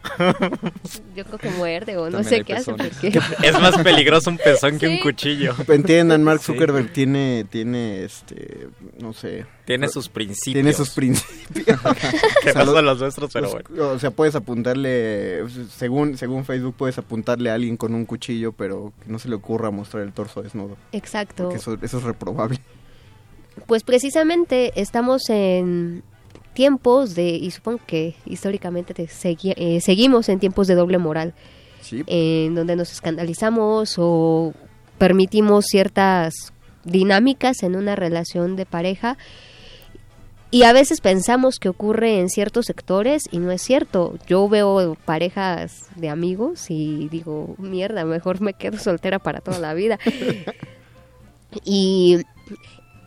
Yo 1.15 1.26
creo 1.26 1.38
que 1.38 1.49
muerde 1.51 1.97
o 1.97 2.05
no 2.05 2.19
También 2.21 2.39
sé 2.39 2.43
qué 2.43 2.53
hace. 2.53 2.71
Porque... 2.73 3.19
Es 3.43 3.59
más 3.59 3.78
peligroso 3.80 4.30
un 4.30 4.38
pezón 4.38 4.80
que 4.80 4.88
un 4.88 4.99
cuchillo. 4.99 5.53
Entiendan, 5.67 6.23
Mark 6.23 6.39
Sí. 6.39 6.53
Zuckerberg 6.53 6.93
tiene, 6.93 7.45
tiene, 7.49 8.03
este, 8.03 8.69
no 8.99 9.13
sé. 9.13 9.45
Tiene 9.65 9.88
sus 9.89 10.09
principios. 10.09 10.53
Tiene 10.53 10.73
sus 10.73 10.91
principios. 10.91 11.80
Que 12.43 12.53
no 12.53 12.65
son 12.65 12.86
los 12.86 12.99
nuestros, 12.99 13.32
pero 13.34 13.51
O 13.93 13.99
sea, 13.99 14.11
puedes 14.11 14.36
apuntarle, 14.36 15.43
según, 15.76 16.17
según 16.17 16.45
Facebook, 16.45 16.76
puedes 16.78 16.97
apuntarle 16.97 17.49
a 17.49 17.55
alguien 17.55 17.76
con 17.76 17.93
un 17.93 18.05
cuchillo, 18.05 18.51
pero 18.51 18.93
que 19.03 19.11
no 19.11 19.19
se 19.19 19.28
le 19.28 19.36
ocurra 19.36 19.71
mostrar 19.71 20.03
el 20.03 20.13
torso 20.13 20.41
desnudo. 20.41 20.78
Exacto. 20.91 21.43
Porque 21.43 21.57
eso, 21.57 21.78
eso 21.82 21.97
es 21.97 22.03
reprobable. 22.03 22.59
Pues 23.67 23.84
precisamente 23.84 24.80
estamos 24.80 25.30
en 25.30 26.03
tiempos 26.56 27.14
de, 27.14 27.28
y 27.30 27.51
supongo 27.51 27.80
que 27.86 28.16
históricamente 28.26 28.95
te 28.95 29.06
segui- 29.06 29.53
eh, 29.58 29.80
seguimos 29.82 30.28
en 30.30 30.39
tiempos 30.39 30.66
de 30.66 30.74
doble 30.74 30.97
moral, 30.97 31.36
en 32.08 32.56
donde 32.56 32.76
nos 32.76 32.91
escandalizamos 32.91 33.95
o 33.99 34.53
permitimos 34.97 35.66
ciertas 35.66 36.34
dinámicas 36.84 37.62
en 37.62 37.76
una 37.76 37.95
relación 37.95 38.56
de 38.56 38.66
pareja 38.66 39.18
y 40.51 40.64
a 40.64 40.72
veces 40.74 41.01
pensamos 41.01 41.60
que 41.60 41.68
ocurre 41.70 42.20
en 42.20 42.30
ciertos 42.30 42.66
sectores 42.68 43.24
y 43.32 43.39
no 43.39 43.51
es 43.51 43.62
cierto. 43.62 44.18
Yo 44.28 44.47
veo 44.47 44.95
parejas 45.03 45.88
de 45.95 46.08
amigos 46.10 46.68
y 46.70 47.10
digo, 47.10 47.56
mierda, 47.58 48.06
mejor 48.06 48.39
me 48.41 48.53
quedo 48.53 48.78
soltera 48.80 49.20
para 49.20 49.41
toda 49.41 49.60
la 49.60 49.74
vida. 49.74 49.99
y, 51.66 52.20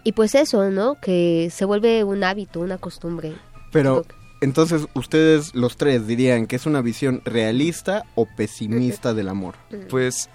y 0.08 0.12
pues 0.12 0.34
eso, 0.34 0.70
¿no? 0.70 0.94
Que 0.98 1.50
se 1.52 1.66
vuelve 1.66 2.02
un 2.02 2.24
hábito, 2.24 2.60
una 2.60 2.78
costumbre. 2.78 3.34
Pero, 3.70 4.06
entonces, 4.40 4.86
ustedes 4.94 5.54
los 5.54 5.76
tres 5.76 6.06
dirían 6.06 6.46
que 6.46 6.56
es 6.56 6.64
una 6.64 6.80
visión 6.80 7.20
realista 7.26 8.04
o 8.14 8.24
pesimista 8.24 9.12
del 9.12 9.28
amor. 9.28 9.56
Pues 9.90 10.30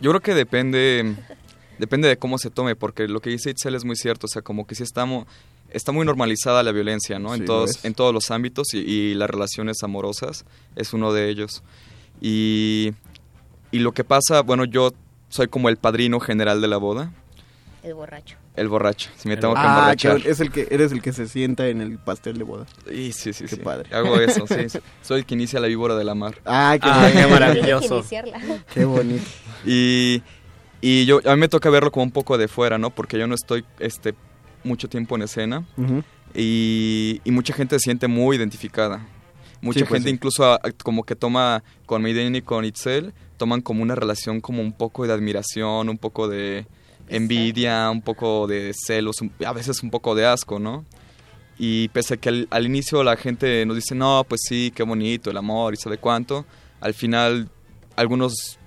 yo 0.00 0.10
creo 0.10 0.20
que 0.20 0.34
depende 0.34 1.14
depende 1.78 2.08
de 2.08 2.16
cómo 2.16 2.38
se 2.38 2.50
tome, 2.50 2.74
porque 2.74 3.06
lo 3.06 3.20
que 3.20 3.30
dice 3.30 3.50
Itzel 3.50 3.76
es 3.76 3.84
muy 3.84 3.94
cierto, 3.94 4.26
o 4.26 4.28
sea, 4.28 4.42
como 4.42 4.66
que 4.66 4.74
sí 4.74 4.82
estamos 4.82 5.28
está 5.70 5.92
muy 5.92 6.04
normalizada 6.04 6.64
la 6.64 6.72
violencia, 6.72 7.20
¿no? 7.20 7.34
Sí, 7.34 7.38
en 7.38 7.44
todos 7.46 7.84
en 7.84 7.94
todos 7.94 8.12
los 8.12 8.32
ámbitos 8.32 8.74
y, 8.74 8.78
y 8.78 9.14
las 9.14 9.30
relaciones 9.30 9.84
amorosas 9.84 10.44
es 10.74 10.92
uno 10.92 11.12
de 11.12 11.28
ellos. 11.28 11.62
Y 12.20 12.94
y 13.70 13.78
lo 13.78 13.92
que 13.92 14.02
pasa, 14.02 14.40
bueno, 14.40 14.64
yo 14.64 14.90
soy 15.28 15.46
como 15.46 15.68
el 15.68 15.76
padrino 15.76 16.18
general 16.18 16.60
de 16.60 16.66
la 16.66 16.78
boda, 16.78 17.12
El 17.84 17.94
borracho. 17.94 18.38
El 18.56 18.68
borracho, 18.68 19.10
si 19.16 19.28
me 19.28 19.36
tengo 19.36 19.54
que 19.54 19.60
Ah, 19.60 19.74
emborrachar. 19.76 20.22
que 20.22 20.30
es 20.30 20.40
el 20.40 20.50
que 20.52 20.68
eres 20.70 20.92
el 20.92 21.02
que 21.02 21.12
se 21.12 21.26
sienta 21.28 21.66
en 21.68 21.80
el 21.80 21.98
pastel 21.98 22.38
de 22.38 22.44
boda. 22.44 22.66
Sí, 22.88 23.12
sí, 23.12 23.32
sí. 23.32 23.44
Qué 23.44 23.56
sí. 23.56 23.62
padre. 23.62 23.94
Hago 23.94 24.16
eso, 24.20 24.46
sí. 24.46 24.78
Soy 25.02 25.20
el 25.20 25.26
que 25.26 25.34
inicia 25.34 25.58
la 25.60 25.66
víbora 25.66 25.96
de 25.96 26.04
la 26.04 26.14
mar. 26.14 26.36
Ah, 26.44 26.76
qué, 26.80 26.88
Ah, 26.90 27.10
qué 27.12 27.26
maravilloso. 27.26 28.04
Qué 28.74 28.84
bonito. 28.84 29.24
Y, 29.66 30.22
y 30.80 31.04
yo, 31.06 31.20
a 31.24 31.34
mí 31.34 31.40
me 31.40 31.48
toca 31.48 31.68
verlo 31.70 31.90
como 31.90 32.04
un 32.04 32.12
poco 32.12 32.38
de 32.38 32.46
fuera, 32.48 32.78
¿no? 32.78 32.90
Porque 32.90 33.18
yo 33.18 33.26
no 33.26 33.34
estoy 33.34 33.64
este, 33.80 34.14
mucho 34.62 34.88
tiempo 34.88 35.16
en 35.16 35.22
escena. 35.22 35.64
Y, 36.34 37.20
y 37.24 37.30
mucha 37.30 37.54
gente 37.54 37.76
se 37.78 37.84
siente 37.84 38.08
muy 38.08 38.36
identificada. 38.36 39.06
Mucha 39.60 39.80
Sí, 39.80 39.84
pues 39.86 39.98
gente 39.98 40.10
sí. 40.10 40.14
incluso 40.14 40.44
a- 40.52 40.60
como 40.82 41.04
que 41.04 41.16
toma 41.16 41.62
con 41.86 42.02
Maiden 42.02 42.34
y 42.36 42.42
con 42.42 42.64
Itzel, 42.64 43.14
toman 43.36 43.62
como 43.62 43.82
una 43.82 43.94
relación 43.94 44.40
como 44.40 44.60
un 44.60 44.72
poco 44.72 45.06
de 45.06 45.12
admiración, 45.12 45.88
un 45.88 45.96
poco 45.98 46.28
de 46.28 46.66
envidia, 47.08 47.90
un 47.90 48.02
poco 48.02 48.46
de 48.46 48.72
celos, 48.74 49.16
a 49.44 49.52
veces 49.52 49.82
un 49.82 49.90
poco 49.90 50.14
de 50.14 50.26
asco, 50.26 50.58
¿no? 50.58 50.84
Y 51.58 51.88
pese 51.88 52.14
a 52.14 52.16
que 52.16 52.28
al, 52.30 52.48
al 52.50 52.66
inicio 52.66 53.04
la 53.04 53.16
gente 53.16 53.64
nos 53.66 53.76
dice, 53.76 53.94
no, 53.94 54.24
pues 54.28 54.40
sí, 54.48 54.72
qué 54.74 54.82
bonito 54.82 55.30
el 55.30 55.36
amor 55.36 55.74
y 55.74 55.76
sabe 55.76 55.98
cuánto, 55.98 56.44
al 56.80 56.94
final 56.94 57.48
algunos 57.96 58.58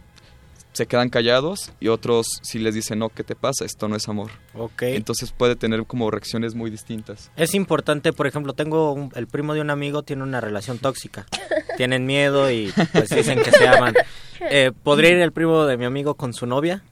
se 0.72 0.86
quedan 0.86 1.10
callados 1.10 1.72
y 1.80 1.88
otros 1.88 2.28
sí 2.44 2.60
les 2.60 2.76
dicen, 2.76 3.00
no, 3.00 3.10
¿qué 3.10 3.24
te 3.24 3.36
pasa? 3.36 3.66
Esto 3.66 3.88
no 3.88 3.96
es 3.96 4.08
amor. 4.08 4.30
Ok. 4.54 4.84
Entonces 4.84 5.32
puede 5.32 5.56
tener 5.56 5.84
como 5.88 6.10
reacciones 6.12 6.54
muy 6.54 6.70
distintas. 6.70 7.32
Es 7.36 7.56
importante, 7.56 8.14
por 8.14 8.28
ejemplo, 8.28 8.54
tengo 8.54 8.94
un- 8.94 9.12
el 9.16 9.26
primo 9.28 9.56
de 9.56 9.62
un 9.62 9.72
amigo 9.72 10.04
tiene 10.04 10.22
una 10.22 10.40
relación 10.40 10.78
tóxica. 10.78 11.26
Tienen 11.78 12.06
miedo 12.06 12.50
y 12.52 12.72
pues 12.94 13.10
dicen 13.10 13.40
que 13.44 13.52
se 13.52 13.68
aman. 13.68 13.96
Eh, 14.52 14.72
¿Podría 14.84 15.10
ir 15.12 15.18
el 15.18 15.32
primo 15.32 15.66
de 15.66 15.78
mi 15.78 15.86
amigo 15.86 16.14
con 16.16 16.34
su 16.34 16.46
novia 16.46 16.84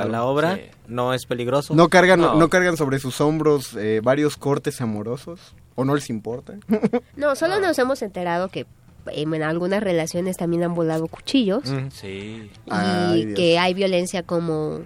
a 0.00 0.04
Claro, 0.04 0.10
la 0.12 0.24
obra? 0.24 0.56
sí. 0.56 0.62
¿No 0.88 1.14
es 1.14 1.26
peligroso? 1.26 1.74
¿No 1.74 1.88
cargan, 1.88 2.20
No. 2.20 2.34
no. 2.34 2.48
cargan 2.48 2.76
sobre 2.76 2.98
sus 2.98 3.20
hombros 3.20 3.74
eh, 3.76 4.00
varios 4.02 4.36
cortes 4.36 4.80
amorosos? 4.80 5.54
¿O 5.74 5.84
no 5.84 5.94
les 5.94 6.10
importa? 6.10 6.54
No, 7.16 7.34
solo 7.36 7.58
nos 7.60 7.78
hemos 7.78 8.02
enterado 8.02 8.48
que 8.48 8.66
em, 9.06 9.34
en 9.34 9.42
algunas 9.42 9.82
relaciones 9.82 10.36
también 10.36 10.62
han 10.64 10.74
volado 10.74 11.06
cuchillos 11.08 11.62
Sí. 11.92 12.50
y 12.66 12.70
Ay, 12.70 13.34
que 13.34 13.58
hay 13.58 13.74
violencia 13.74 14.22
como 14.22 14.80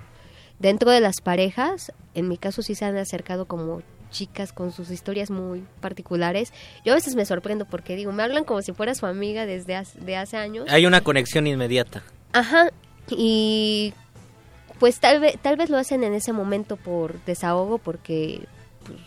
dentro 0.59 0.91
de 0.91 1.01
las 1.01 1.21
parejas. 1.23 1.93
En 2.15 2.29
mi 2.29 2.39
caso 2.39 2.63
sí 2.63 2.75
se 2.75 2.85
han 2.85 2.97
acercado 2.97 3.47
como 3.47 3.83
chicas 4.11 4.53
con 4.53 4.71
sus 4.73 4.91
historias 4.91 5.31
muy 5.31 5.65
particulares. 5.81 6.53
Yo 6.85 6.93
a 6.93 6.95
veces 6.97 7.17
me 7.17 7.27
sorprendo 7.27 7.65
porque 7.67 7.97
digo, 7.97 8.13
me 8.13 8.23
hablan 8.23 8.45
como 8.45 8.63
si 8.63 8.73
fuera 8.73 8.95
su 8.95 9.05
amiga 9.05 9.45
desde 9.45 9.75
hace, 9.75 10.01
de 10.01 10.17
hace 10.17 10.37
años. 10.37 10.67
Hay 10.71 10.87
una 10.87 11.03
conexión 11.03 11.47
inmediata. 11.47 12.03
Ajá, 12.33 12.71
y 13.11 13.93
pues 14.79 15.01
tal 15.01 15.21
vez, 15.21 15.39
tal 15.41 15.57
vez 15.57 15.71
lo 15.71 15.79
hacen 15.79 16.05
en 16.05 16.15
ese 16.15 16.33
momento 16.33 16.77
por 16.77 17.23
desahogo 17.25 17.79
porque 17.79 18.43
pues, 18.85 18.99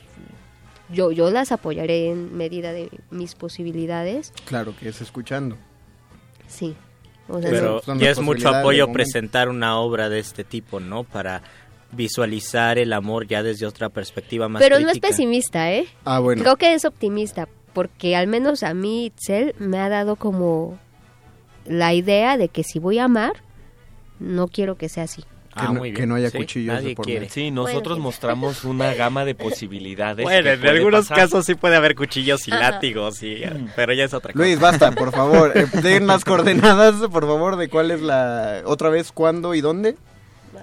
yo, 0.90 1.12
yo 1.12 1.30
las 1.30 1.52
apoyaré 1.52 2.10
en 2.10 2.36
medida 2.36 2.74
de 2.74 2.90
mis 3.12 3.36
posibilidades. 3.36 4.34
Claro 4.46 4.76
que 4.76 4.90
es 4.90 5.02
escuchando. 5.02 5.58
Sí. 6.48 6.76
O 7.28 7.40
sea, 7.40 7.52
Pero 7.52 7.82
son 7.84 8.00
ya 8.00 8.10
es 8.10 8.20
mucho 8.20 8.50
apoyo 8.50 8.92
presentar 8.92 9.50
una 9.50 9.80
obra 9.80 10.10
de 10.10 10.20
este 10.20 10.44
tipo, 10.44 10.80
¿no? 10.80 11.04
Para 11.04 11.44
visualizar 11.92 12.78
el 12.80 12.94
amor 12.94 13.28
ya 13.28 13.44
desde 13.44 13.66
otra 13.66 13.90
perspectiva 13.90 14.48
más 14.48 14.62
Pero 14.62 14.80
no 14.80 14.90
es 14.90 15.00
pesimista, 15.00 15.72
¿eh? 15.72 15.88
Ah, 16.06 16.20
bueno. 16.20 16.42
Creo 16.42 16.56
que 16.56 16.74
es 16.74 16.86
optimista, 16.86 17.48
porque 17.74 18.16
al 18.16 18.28
menos 18.28 18.64
a 18.64 18.74
mí 18.74 19.06
Itzel 19.06 19.56
me 19.60 19.80
ha 19.80 19.90
dado 19.90 20.16
como 20.16 20.80
la 21.66 21.94
idea 21.94 22.38
de 22.38 22.50
que 22.50 22.64
si 22.64 22.80
voy 22.80 22.98
a 22.98 23.06
amar, 23.06 23.44
no 24.20 24.48
quiero 24.48 24.76
que 24.76 24.90
sea 24.90 25.04
así. 25.04 25.24
Que, 25.68 25.74
no, 25.74 25.82
que 25.82 26.06
no 26.08 26.16
haya 26.16 26.32
cuchillos 26.32 26.76
nadie 26.76 26.90
de 26.90 26.96
por 26.96 27.06
quiere. 27.06 27.22
medio. 27.22 27.34
Sí, 27.34 27.52
nosotros 27.52 28.00
mostramos 28.00 28.64
una 28.64 28.94
gama 28.96 29.26
de 29.26 29.36
posibilidades. 29.36 30.24
Bueno, 30.24 30.50
en 30.50 30.68
algunos 30.68 31.08
pasar. 31.08 31.18
casos 31.26 31.46
sí 31.46 31.56
puede 31.56 31.76
haber 31.76 31.96
cuchillos 31.96 32.48
y 32.48 32.52
látigos, 32.52 33.22
y, 33.24 33.42
pero 33.76 33.94
ya 33.94 34.04
es 34.06 34.14
otra 34.14 34.34
cosa. 34.34 34.44
Luis, 34.44 34.60
basta, 34.60 34.92
por 34.92 35.12
favor. 35.12 35.54
Eh, 35.60 35.66
den 35.82 36.08
las 36.08 36.24
coordenadas, 36.26 36.96
por 37.12 37.26
favor, 37.26 37.56
de 37.58 37.70
cuál 37.70 37.92
es 37.92 38.02
la... 38.02 38.62
Otra 38.66 38.90
vez, 38.90 39.12
cuándo 39.12 39.56
y 39.56 39.62
dónde. 39.62 39.96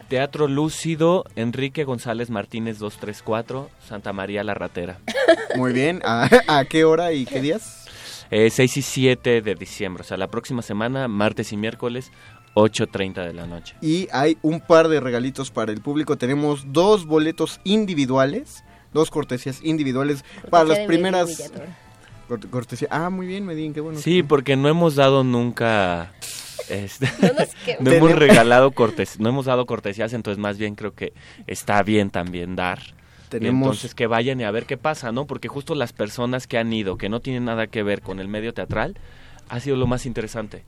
Teatro 0.08 0.46
Lúcido, 0.48 1.24
Enrique 1.34 1.84
González 1.84 2.30
Martínez 2.30 2.78
234, 2.78 3.68
Santa 3.86 4.12
María 4.12 4.44
La 4.44 4.54
Ratera. 4.54 4.98
Muy 5.56 5.72
bien. 5.72 6.00
¿A, 6.04 6.28
a 6.46 6.64
qué 6.64 6.84
hora 6.84 7.12
y 7.12 7.24
qué 7.26 7.40
días? 7.40 7.84
Eh, 8.30 8.50
6 8.50 8.76
y 8.78 8.82
7 8.82 9.40
de 9.42 9.54
diciembre, 9.54 10.00
o 10.00 10.04
sea, 10.04 10.16
la 10.16 10.26
próxima 10.28 10.60
semana, 10.62 11.06
martes 11.06 11.52
y 11.52 11.56
miércoles, 11.56 12.10
8.30 12.56 13.24
de 13.26 13.32
la 13.34 13.46
noche. 13.46 13.76
Y 13.82 14.08
hay 14.12 14.38
un 14.42 14.60
par 14.60 14.88
de 14.88 14.98
regalitos 14.98 15.50
para 15.50 15.70
el 15.72 15.80
público. 15.82 16.16
Tenemos 16.16 16.72
dos 16.72 17.04
boletos 17.06 17.60
individuales, 17.64 18.64
dos 18.94 19.10
cortesías 19.10 19.60
individuales 19.62 20.24
para 20.50 20.64
las 20.64 20.78
primeras... 20.80 21.28
Medellín. 21.38 21.74
Corte- 22.28 22.48
Cortesía. 22.48 22.88
Ah, 22.90 23.08
muy 23.10 23.26
bien, 23.26 23.44
Medín, 23.46 23.72
qué 23.72 23.80
bueno. 23.80 24.00
Sí, 24.00 24.22
porque 24.24 24.56
no 24.56 24.68
hemos 24.68 24.96
dado 24.96 25.22
nunca... 25.22 26.12
este, 26.68 27.06
que- 27.64 27.76
no 27.80 27.92
hemos 27.92 28.12
regalado 28.12 28.72
cortes, 28.72 29.20
no 29.20 29.28
hemos 29.28 29.44
dado 29.46 29.64
cortesías, 29.66 30.12
entonces 30.12 30.38
más 30.40 30.58
bien 30.58 30.74
creo 30.74 30.94
que 30.94 31.12
está 31.46 31.82
bien 31.84 32.10
también 32.10 32.56
dar. 32.56 32.80
Tenemos- 33.28 33.66
Entonces 33.66 33.94
que 33.94 34.06
vayan 34.06 34.40
y 34.40 34.44
a 34.44 34.50
ver 34.50 34.64
qué 34.66 34.76
pasa, 34.76 35.12
¿no? 35.12 35.26
Porque 35.26 35.46
justo 35.48 35.74
las 35.74 35.92
personas 35.92 36.46
que 36.46 36.58
han 36.58 36.72
ido, 36.72 36.96
que 36.96 37.08
no 37.08 37.20
tienen 37.20 37.44
nada 37.44 37.66
que 37.68 37.82
ver 37.82 38.00
con 38.00 38.18
el 38.18 38.28
medio 38.28 38.54
teatral, 38.54 38.98
ha 39.48 39.60
sido 39.60 39.76
lo 39.76 39.86
más 39.86 40.06
interesante. 40.06 40.64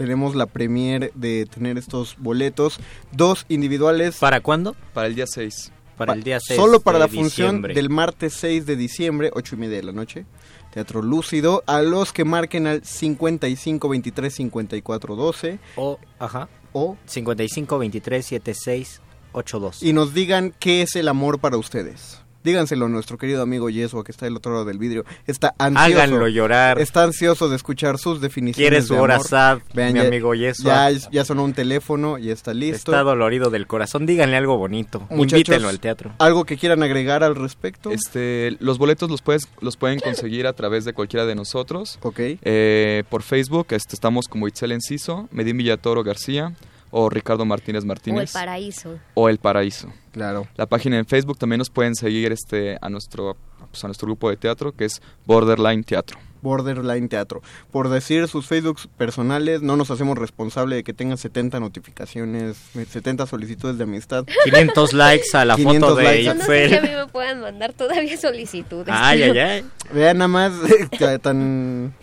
Tenemos 0.00 0.34
la 0.34 0.46
premier 0.46 1.12
de 1.14 1.44
tener 1.44 1.76
estos 1.76 2.16
boletos. 2.16 2.80
Dos 3.12 3.44
individuales. 3.50 4.16
¿Para 4.16 4.40
cuándo? 4.40 4.74
Para 4.94 5.08
el 5.08 5.14
día 5.14 5.26
6. 5.26 5.72
Para 5.98 6.12
Pa- 6.12 6.16
el 6.16 6.22
día 6.24 6.38
6 6.40 6.58
Solo 6.58 6.80
para 6.80 6.96
de 6.98 7.04
la 7.04 7.08
función 7.08 7.48
diciembre. 7.48 7.74
del 7.74 7.90
martes 7.90 8.32
6 8.32 8.64
de 8.64 8.76
diciembre, 8.76 9.30
8 9.34 9.56
y 9.56 9.58
media 9.58 9.76
de 9.76 9.82
la 9.82 9.92
noche. 9.92 10.24
Teatro 10.72 11.02
Lúcido. 11.02 11.62
A 11.66 11.82
los 11.82 12.14
que 12.14 12.24
marquen 12.24 12.66
al 12.66 12.82
55 12.82 13.90
23 13.90 14.34
54 14.34 15.16
12. 15.16 15.58
O, 15.76 15.98
ajá. 16.18 16.48
O 16.72 16.96
55 17.04 17.78
23 17.78 18.24
76 18.24 19.02
82. 19.32 19.82
y 19.82 19.92
nos 19.92 20.14
digan 20.14 20.54
qué 20.58 20.80
es 20.80 20.96
el 20.96 21.08
amor 21.08 21.40
para 21.40 21.58
ustedes. 21.58 22.22
Díganselo 22.42 22.86
a 22.86 22.88
nuestro 22.88 23.18
querido 23.18 23.42
amigo 23.42 23.68
Yesua 23.68 24.02
que 24.04 24.12
está 24.12 24.24
del 24.26 24.36
otro 24.36 24.52
lado 24.52 24.64
del 24.64 24.78
vidrio. 24.78 25.04
Está 25.26 25.54
ansioso. 25.58 25.84
Háganlo 26.00 26.28
llorar. 26.28 26.80
Está 26.80 27.02
ansioso 27.04 27.48
de 27.48 27.56
escuchar 27.56 27.98
sus 27.98 28.20
definiciones. 28.20 28.56
Quiere 28.70 28.82
su 28.82 28.94
de 28.94 29.00
hora 29.00 29.14
amor. 29.16 29.26
sad, 29.26 29.58
Vean, 29.74 29.92
mi 29.92 30.00
ya- 30.00 30.06
amigo 30.08 30.34
Yesua. 30.34 30.90
Ya, 30.90 30.98
ya 31.12 31.24
sonó 31.24 31.44
un 31.44 31.52
teléfono 31.52 32.16
y 32.18 32.30
está 32.30 32.54
listo. 32.54 32.92
Está 32.92 33.02
dolorido 33.02 33.50
del 33.50 33.66
corazón. 33.66 34.06
Díganle 34.06 34.36
algo 34.36 34.56
bonito. 34.56 35.00
Muchachos, 35.10 35.40
Invítenlo 35.40 35.68
al 35.68 35.80
teatro. 35.80 36.12
¿Algo 36.18 36.44
que 36.44 36.56
quieran 36.56 36.82
agregar 36.82 37.22
al 37.24 37.36
respecto? 37.36 37.90
Este, 37.90 38.56
los 38.60 38.78
boletos 38.78 39.10
los 39.10 39.20
puedes, 39.22 39.48
los 39.60 39.76
pueden 39.76 40.00
conseguir 40.00 40.46
a 40.46 40.52
través 40.54 40.84
de 40.84 40.92
cualquiera 40.94 41.26
de 41.26 41.34
nosotros. 41.34 41.98
Ok. 42.02 42.20
Eh, 42.42 43.04
por 43.10 43.22
Facebook 43.22 43.66
este, 43.70 43.94
estamos 43.94 44.28
como 44.28 44.48
Itzel 44.48 44.72
Enciso, 44.72 45.28
Medín 45.30 45.58
Villatoro 45.58 46.02
García 46.02 46.54
o 46.90 47.08
Ricardo 47.10 47.44
Martínez 47.44 47.82
O 47.82 47.84
el 47.84 47.88
Martínez 47.88 48.32
paraíso. 48.32 48.98
o 49.14 49.28
El 49.28 49.38
Paraíso. 49.38 49.92
Claro. 50.12 50.48
La 50.56 50.66
página 50.66 50.98
en 50.98 51.06
Facebook 51.06 51.38
también 51.38 51.58
nos 51.58 51.70
pueden 51.70 51.94
seguir 51.94 52.32
este 52.32 52.78
a 52.80 52.88
nuestro 52.88 53.36
pues, 53.70 53.84
a 53.84 53.88
nuestro 53.88 54.06
grupo 54.06 54.30
de 54.30 54.36
teatro 54.36 54.72
que 54.72 54.84
es 54.84 55.00
Borderline 55.26 55.84
Teatro. 55.84 56.18
Borderline 56.42 57.08
Teatro. 57.08 57.42
Por 57.70 57.88
decir 57.88 58.26
sus 58.26 58.46
Facebooks 58.46 58.86
personales, 58.86 59.62
no 59.62 59.76
nos 59.76 59.90
hacemos 59.90 60.16
responsable 60.16 60.76
de 60.76 60.84
que 60.84 60.94
tengan 60.94 61.18
70 61.18 61.60
notificaciones, 61.60 62.56
70 62.72 63.26
solicitudes 63.26 63.78
de 63.78 63.84
amistad. 63.84 64.24
500 64.44 64.92
likes 64.94 65.28
a 65.34 65.44
la 65.44 65.56
500 65.56 65.80
foto 65.80 65.96
de 65.96 66.04
likes. 66.04 66.24
Yo 66.24 66.34
no 66.34 66.44
sé 66.44 66.68
si 66.68 66.74
a 66.74 66.80
mí 66.80 66.88
me 66.88 67.06
puedan 67.08 67.40
mandar 67.40 67.72
todavía 67.74 68.16
solicitudes. 68.16 68.88
Ay, 68.88 69.22
ay, 69.22 69.38
ay. 69.38 69.64
Vean 69.92 70.18
nada 70.18 70.28
más 70.28 70.52
tan... 71.22 71.94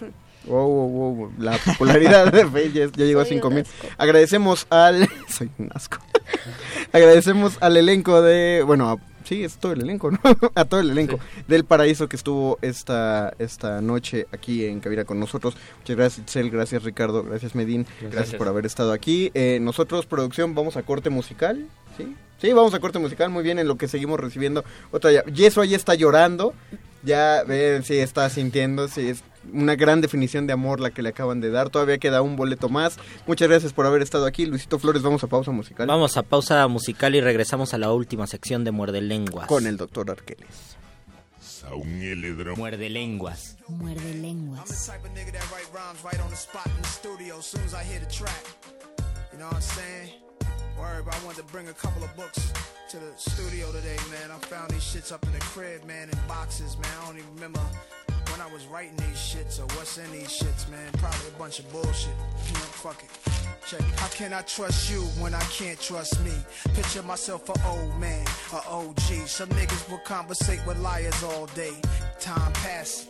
Wow, 0.48 0.68
wow, 0.68 1.16
wow, 1.16 1.32
la 1.40 1.58
popularidad 1.58 2.32
de 2.32 2.46
Facebook 2.48 2.74
ya, 2.74 2.86
ya 2.86 3.06
llegó 3.06 3.20
a 3.22 3.26
Soy 3.26 3.34
5 3.36 3.48
un 3.48 3.54
mil. 3.56 3.64
asco. 3.64 3.88
Agradecemos 3.98 4.68
al... 4.70 5.10
Soy 5.30 5.50
un 5.58 5.70
asco. 5.74 5.98
Agradecemos 6.92 7.58
al 7.62 7.78
elenco 7.78 8.22
de... 8.22 8.64
Bueno, 8.66 8.90
a- 8.92 8.98
sí, 9.26 9.44
es 9.44 9.58
todo 9.58 9.74
el 9.74 9.82
elenco, 9.82 10.12
¿no? 10.12 10.20
a 10.56 10.66
todo 10.66 10.80
el 10.80 10.90
elenco 10.92 11.20
del 11.48 11.66
Paraíso 11.66 12.08
que 12.08 12.16
estuvo 12.16 12.58
esta, 12.62 13.34
esta 13.40 13.82
noche 13.82 14.26
aquí 14.32 14.66
en 14.66 14.80
Cabira 14.80 15.04
con 15.06 15.20
nosotros. 15.20 15.56
Muchas 15.80 15.96
gracias, 15.98 16.20
Itzel, 16.28 16.50
gracias, 16.50 16.84
Ricardo, 16.84 17.24
gracias, 17.24 17.54
Medín. 17.56 17.84
Gracias, 18.00 18.12
Gracias. 18.14 18.36
por 18.38 18.48
haber 18.48 18.66
estado 18.66 18.94
aquí. 18.94 19.32
Eh, 19.34 19.60
nosotros, 19.62 20.06
producción, 20.06 20.56
vamos 20.56 20.78
a 20.78 20.84
corte 20.84 21.10
musical, 21.10 21.66
¿sí? 21.98 22.16
Sí, 22.40 22.54
vamos 22.54 22.74
a 22.76 22.80
corte 22.80 23.00
musical, 23.00 23.30
muy 23.32 23.44
bien, 23.44 23.58
en 23.60 23.68
lo 23.68 23.78
que 23.78 23.88
seguimos 23.88 24.20
recibiendo 24.20 24.64
otra 24.92 25.12
ya. 25.12 25.24
Yeso 25.26 25.60
ahí 25.62 25.74
está 25.74 25.96
llorando, 25.96 26.54
ya 27.04 27.44
ven, 27.48 27.84
sí, 27.84 27.98
está 27.98 28.30
sintiendo, 28.30 28.88
sí, 28.88 29.10
es 29.10 29.24
una 29.54 29.76
gran 29.76 30.02
definición 30.02 30.48
de 30.48 30.54
amor 30.54 30.80
la 30.80 30.92
que 30.92 31.02
le 31.02 31.10
acaban 31.10 31.42
de 31.42 31.52
dar. 31.52 31.70
Todavía 31.70 31.98
queda 31.98 32.22
un 32.22 32.36
boleto 32.36 32.70
más. 32.70 32.98
Muchas 33.26 33.48
gracias 33.48 33.74
por 33.74 33.86
haber 33.86 34.02
estado 34.02 34.26
aquí. 34.26 34.46
Luisito 34.46 34.80
Flores, 34.80 35.02
vamos 35.02 35.24
a 35.24 35.28
pausa 35.28 35.52
musical. 35.52 35.88
Vamos 35.88 36.18
a 36.18 36.24
pausa 36.24 36.68
musical 36.68 37.16
y 37.16 37.22
regresamos 37.22 37.74
a 37.74 37.78
la 37.78 37.92
última 37.92 38.28
sección 38.28 38.64
de 38.64 38.72
Muerde 38.72 39.02
Lenguas. 39.02 39.48
Con 39.48 39.68
el 39.68 39.78
doctor 39.78 40.12
Arqueles. 40.12 40.78
Muerde 42.56 42.90
Lenguas. 42.90 43.58
Muerde 43.68 44.14
lenguas. 44.14 44.88
type 44.88 45.04
of 45.04 45.12
nigga 45.14 45.34
that 45.34 45.52
write 45.52 45.68
rhymes 45.74 46.02
right 46.04 46.20
on 46.24 46.30
the 46.30 46.36
spot 46.36 46.66
in 46.66 46.82
the 46.82 46.88
studio 46.88 47.38
as 47.40 47.46
soon 47.46 47.62
as 47.66 47.74
I 47.74 47.84
hear 47.84 48.00
the 48.00 48.12
track. 48.12 48.44
You 49.34 49.40
know 49.40 49.48
what 49.48 49.56
I'm 49.56 49.62
saying? 49.62 50.12
Word, 50.80 51.06
but 51.06 51.16
I 51.16 51.26
wanted 51.26 51.46
to 51.46 51.52
bring 51.52 51.68
a 51.68 51.74
couple 51.74 52.04
of 52.04 52.16
books 52.16 52.54
to 52.92 52.98
the 52.98 53.12
studio 53.18 53.72
today, 53.72 53.98
man. 54.12 54.32
I 54.32 54.40
found 54.46 54.72
these 54.72 54.84
shits 54.84 55.12
up 55.12 55.26
in 55.26 55.34
the 55.34 55.40
crib, 55.40 55.84
man, 55.86 56.10
in 56.10 56.18
boxes, 56.28 56.78
man. 56.78 56.92
I 57.02 57.08
don't 57.08 57.18
even 57.18 57.36
remember 57.36 57.62
when 58.38 58.48
I 58.48 58.54
was 58.54 58.66
writing 58.68 58.96
these 58.98 59.18
shits 59.18 59.60
or 59.60 59.66
what's 59.76 59.98
in 59.98 60.12
these 60.12 60.30
shits, 60.30 60.70
man. 60.70 60.92
Probably 60.94 61.28
a 61.28 61.40
bunch 61.40 61.60
of 61.60 61.72
bullshit. 61.72 62.14
You 62.48 62.54
know, 62.54 62.60
fuck 62.60 63.02
it. 63.04 63.10
Check. 63.68 63.82
How 63.98 64.08
can 64.08 64.34
I 64.34 64.42
trust 64.44 64.92
you 64.92 65.02
when 65.22 65.34
I 65.34 65.42
can't 65.42 65.80
trust 65.80 66.24
me? 66.24 66.34
Picture 66.74 67.04
myself 67.04 67.50
a 67.50 67.68
old 67.68 68.00
man, 68.00 68.26
a 68.54 68.70
OG. 68.70 69.28
Some 69.28 69.50
niggas 69.50 69.90
will 69.90 70.00
conversate 70.00 70.66
with 70.68 70.78
liars 70.80 71.24
all 71.24 71.48
day. 71.48 71.74
Time 72.20 72.54
passes. 72.54 73.08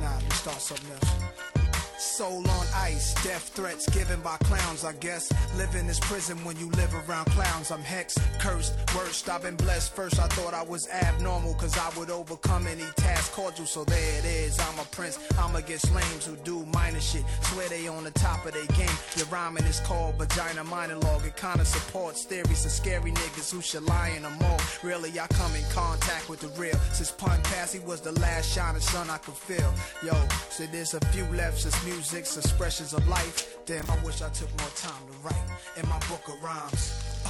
Nah, 0.00 0.14
let 0.14 0.22
me 0.22 0.30
start 0.30 0.60
something 0.60 0.90
else. 0.92 1.59
Soul 2.00 2.48
on 2.48 2.66
ice, 2.74 3.12
death 3.22 3.50
threats 3.54 3.86
given 3.90 4.20
by 4.22 4.38
clowns, 4.38 4.84
I 4.84 4.94
guess. 4.94 5.30
Living 5.58 5.86
this 5.86 6.00
prison 6.00 6.42
when 6.44 6.56
you 6.58 6.70
live 6.70 6.94
around 6.94 7.26
clowns. 7.26 7.70
I'm 7.70 7.82
hexed, 7.82 8.18
cursed, 8.38 8.72
worst. 8.96 9.28
I've 9.28 9.42
been 9.42 9.56
blessed. 9.56 9.94
First, 9.94 10.18
I 10.18 10.26
thought 10.28 10.54
I 10.54 10.62
was 10.62 10.88
abnormal, 10.88 11.52
cause 11.54 11.76
I 11.76 11.90
would 11.98 12.08
overcome 12.08 12.66
any 12.66 12.86
task 12.96 13.32
cordial. 13.32 13.66
So 13.66 13.84
there 13.84 14.18
it 14.18 14.24
is, 14.24 14.58
I'm 14.58 14.78
a 14.78 14.84
prince. 14.84 15.18
I'm 15.38 15.54
against 15.56 15.94
lames 15.94 16.24
who 16.24 16.36
do 16.36 16.64
minor 16.72 17.00
shit. 17.00 17.22
Swear 17.42 17.68
they 17.68 17.86
on 17.86 18.04
the 18.04 18.12
top 18.12 18.46
of 18.46 18.54
their 18.54 18.64
game. 18.78 18.96
Your 19.16 19.26
rhyming 19.26 19.64
is 19.64 19.80
called 19.80 20.14
vagina 20.14 20.64
monologue. 20.64 21.26
It 21.26 21.36
kinda 21.36 21.66
supports 21.66 22.24
theories 22.24 22.64
of 22.64 22.72
scary 22.72 23.12
niggas 23.12 23.52
who 23.52 23.60
should 23.60 23.82
lie 23.82 24.14
in 24.16 24.22
the 24.22 24.30
mall. 24.30 24.58
Really, 24.82 25.20
I 25.20 25.26
come 25.26 25.54
in 25.54 25.64
contact 25.70 26.30
with 26.30 26.40
the 26.40 26.48
real. 26.58 26.80
Since 26.94 27.10
Pun 27.12 27.42
Passy 27.42 27.78
was 27.80 28.00
the 28.00 28.12
last 28.12 28.50
shining 28.50 28.80
sun 28.80 29.10
I 29.10 29.18
could 29.18 29.34
feel. 29.34 29.70
Yo, 30.02 30.14
so 30.48 30.64
there's 30.72 30.94
a 30.94 31.00
few 31.12 31.26
left, 31.36 31.60
since 31.60 31.76
music's 31.90 32.36
expressions 32.36 32.92
of 32.92 33.06
life. 33.08 33.58
Damn, 33.66 33.88
I 33.90 33.96
wish 34.04 34.22
I 34.22 34.28
took 34.30 34.50
more 34.60 34.74
time 34.76 35.02
to 35.08 35.14
write 35.24 35.48
in 35.76 35.88
my 35.88 35.98
book 36.10 36.22
of 36.28 36.42
rhymes. 36.42 36.82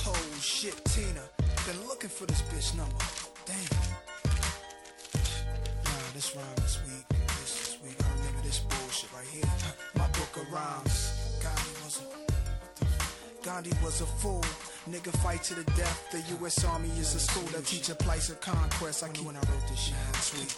Oh 0.06 0.22
shit, 0.40 0.76
Tina, 0.86 1.22
been 1.66 1.80
looking 1.88 2.10
for 2.10 2.26
this 2.26 2.42
bitch 2.42 2.76
number. 2.76 3.04
Damn. 3.46 3.80
Nah, 5.84 6.08
this 6.14 6.36
rhyme 6.36 6.64
is 6.64 6.78
weak. 6.86 7.06
This 7.40 7.52
is 7.62 7.78
weak. 7.82 7.96
I 8.04 8.08
remember 8.18 8.42
this 8.42 8.60
bullshit 8.60 9.10
right 9.12 9.26
here. 9.26 9.50
My 9.94 10.06
book 10.18 10.32
of 10.36 10.52
rhymes. 10.52 10.96
Gandhi 11.42 11.72
was 11.84 12.00
a 12.00 12.04
what 12.04 12.76
the 12.76 12.84
f- 12.86 13.42
Gandhi 13.42 13.72
was 13.82 14.00
a 14.02 14.06
fool. 14.06 14.44
Nigga 14.88 15.12
fight 15.22 15.42
to 15.44 15.54
the 15.54 15.64
death. 15.72 16.08
The 16.12 16.20
U.S. 16.36 16.64
Army 16.64 16.90
is 16.98 17.14
a 17.14 17.20
school 17.20 17.48
that 17.54 17.64
teach 17.66 17.88
a 17.88 17.94
place 17.94 18.28
of 18.30 18.40
conquest. 18.40 19.02
I 19.04 19.08
keep 19.08 19.26
when 19.26 19.36
I 19.36 19.40
wrote 19.40 19.66
this 19.68 19.80
shit. 19.80 19.96
Sweet. 20.16 20.56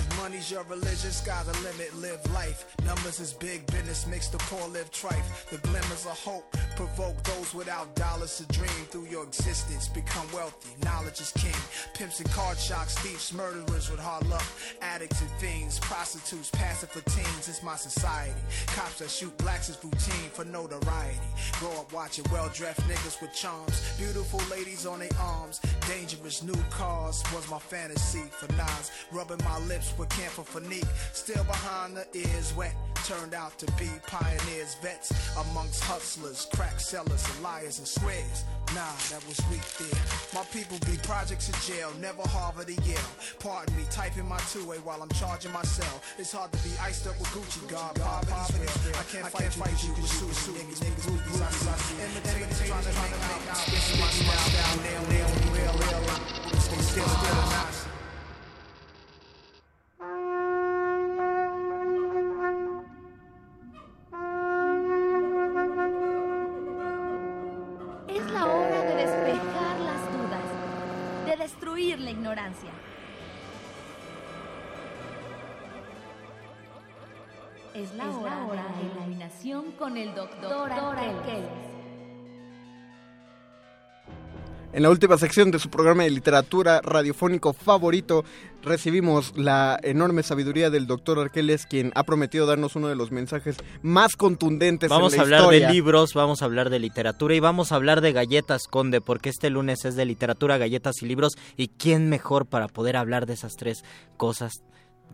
Money's 0.20 0.50
your 0.50 0.62
religion, 0.64 1.10
sky's 1.10 1.46
the 1.46 1.52
limit, 1.62 1.94
live 1.96 2.20
life. 2.32 2.74
Numbers 2.84 3.20
is 3.20 3.32
big 3.32 3.66
business, 3.66 4.06
makes 4.06 4.28
the 4.28 4.38
poor 4.38 4.68
live 4.68 4.90
trife. 4.90 5.50
The 5.50 5.58
glimmers 5.58 6.06
of 6.06 6.18
hope 6.18 6.56
provoke 6.76 7.22
those 7.24 7.54
without 7.54 7.94
dollars 7.94 8.36
to 8.38 8.46
dream 8.52 8.84
through 8.90 9.06
your 9.06 9.24
existence. 9.24 9.88
Become 9.88 10.26
wealthy, 10.32 10.70
knowledge 10.84 11.20
is 11.20 11.32
king. 11.32 11.54
Pimps 11.94 12.20
and 12.20 12.30
card 12.30 12.58
sharks, 12.58 12.96
thieves, 12.98 13.32
murderers 13.32 13.90
with 13.90 14.00
hard 14.00 14.26
luck. 14.28 14.44
Addicts 14.82 15.20
and 15.20 15.30
fiends, 15.32 15.78
prostitutes, 15.78 16.50
passive 16.50 16.90
for 16.90 17.02
teens. 17.10 17.48
It's 17.48 17.62
my 17.62 17.76
society. 17.76 18.40
Cops 18.68 18.98
that 18.98 19.10
shoot 19.10 19.36
blacks 19.38 19.68
is 19.68 19.78
routine 19.82 20.30
for 20.32 20.44
notoriety. 20.44 21.18
Grow 21.60 21.72
up 21.72 21.92
watching 21.92 22.24
well-dressed 22.32 22.80
niggas 22.82 23.20
with 23.20 23.34
charms. 23.34 23.82
Beautiful 23.98 24.40
ladies 24.50 24.86
on 24.86 25.00
their 25.00 25.16
arms. 25.20 25.60
Dangerous 25.88 26.42
new 26.42 26.60
cars 26.70 27.22
was 27.34 27.48
my 27.50 27.58
fantasy 27.58 28.24
for 28.30 28.50
Nas. 28.52 28.90
Rubbing 29.12 29.40
my 29.44 29.58
lips 29.66 29.92
with 29.98 30.03
camphor 30.06 30.44
for 30.44 30.60
Neek. 30.60 30.86
Still 31.12 31.44
behind 31.44 31.96
the 31.96 32.06
ears 32.14 32.54
wet. 32.56 32.74
turned 33.04 33.34
out 33.34 33.58
to 33.58 33.66
be 33.72 33.88
pioneers, 34.06 34.76
vets 34.80 35.12
amongst 35.36 35.84
hustlers, 35.84 36.48
crack 36.54 36.80
sellers, 36.80 37.22
and 37.28 37.42
liars 37.42 37.78
and 37.78 37.86
squares. 37.86 38.44
Nah, 38.74 38.96
that 39.12 39.20
was 39.28 39.36
weak 39.52 39.60
there. 39.76 40.00
My 40.32 40.42
people 40.48 40.78
be 40.88 40.96
projects 41.04 41.52
in 41.52 41.56
jail, 41.68 41.92
never 42.00 42.22
Harvard 42.22 42.68
or 42.68 42.78
Yale. 42.88 43.12
Pardon 43.38 43.76
me, 43.76 43.84
typing 43.90 44.26
my 44.26 44.40
two-way 44.48 44.78
while 44.78 45.02
I'm 45.02 45.10
charging 45.20 45.52
my 45.52 45.62
cell. 45.62 46.00
It's 46.18 46.32
hard 46.32 46.50
to 46.52 46.58
be 46.64 46.72
iced 46.80 47.06
up 47.06 47.18
with 47.20 47.28
Gucci 47.28 47.68
God, 47.68 47.94
poverty's 48.00 48.72
real. 48.86 48.96
I 48.96 49.04
can't 49.12 49.28
fight, 49.28 49.52
fight 49.52 49.84
you 49.84 49.92
with 49.92 50.08
suicide, 50.08 50.56
niggas, 50.56 50.80
niggas, 50.80 51.04
groupies, 51.04 51.42
I 51.44 51.76
see. 51.76 52.00
Imitators 52.00 52.56
trying 52.64 52.84
to 52.84 52.92
make 53.04 53.20
out, 53.52 53.66
this 53.68 53.92
is 53.92 54.00
destruir 72.34 72.42
la 72.42 72.48
ignorancia. 72.50 72.70
Es 77.74 77.92
la 77.94 78.08
hora, 78.08 78.66
de 78.68 78.94
la 78.94 79.00
iluminación 79.00 79.72
con 79.72 79.96
el 79.96 80.14
doctor 80.14 80.70
Arqueles. 80.72 81.73
En 84.74 84.82
la 84.82 84.90
última 84.90 85.16
sección 85.18 85.52
de 85.52 85.60
su 85.60 85.70
programa 85.70 86.02
de 86.02 86.10
literatura 86.10 86.80
radiofónico 86.82 87.52
favorito, 87.52 88.24
recibimos 88.60 89.32
la 89.36 89.78
enorme 89.84 90.24
sabiduría 90.24 90.68
del 90.68 90.88
doctor 90.88 91.20
Arqueles, 91.20 91.64
quien 91.66 91.92
ha 91.94 92.02
prometido 92.02 92.44
darnos 92.44 92.74
uno 92.74 92.88
de 92.88 92.96
los 92.96 93.12
mensajes 93.12 93.56
más 93.82 94.16
contundentes 94.16 94.90
Vamos 94.90 95.14
en 95.14 95.20
a 95.20 95.22
la 95.22 95.26
hablar 95.26 95.40
historia. 95.42 95.68
de 95.68 95.72
libros, 95.74 96.14
vamos 96.14 96.42
a 96.42 96.46
hablar 96.46 96.70
de 96.70 96.80
literatura 96.80 97.36
y 97.36 97.40
vamos 97.40 97.70
a 97.70 97.76
hablar 97.76 98.00
de 98.00 98.12
galletas, 98.12 98.66
Conde, 98.66 99.00
porque 99.00 99.28
este 99.28 99.48
lunes 99.48 99.84
es 99.84 99.94
de 99.94 100.06
literatura, 100.06 100.58
galletas 100.58 101.02
y 101.02 101.06
libros. 101.06 101.34
¿Y 101.56 101.68
quién 101.68 102.08
mejor 102.08 102.46
para 102.46 102.66
poder 102.66 102.96
hablar 102.96 103.26
de 103.26 103.34
esas 103.34 103.54
tres 103.54 103.84
cosas 104.16 104.64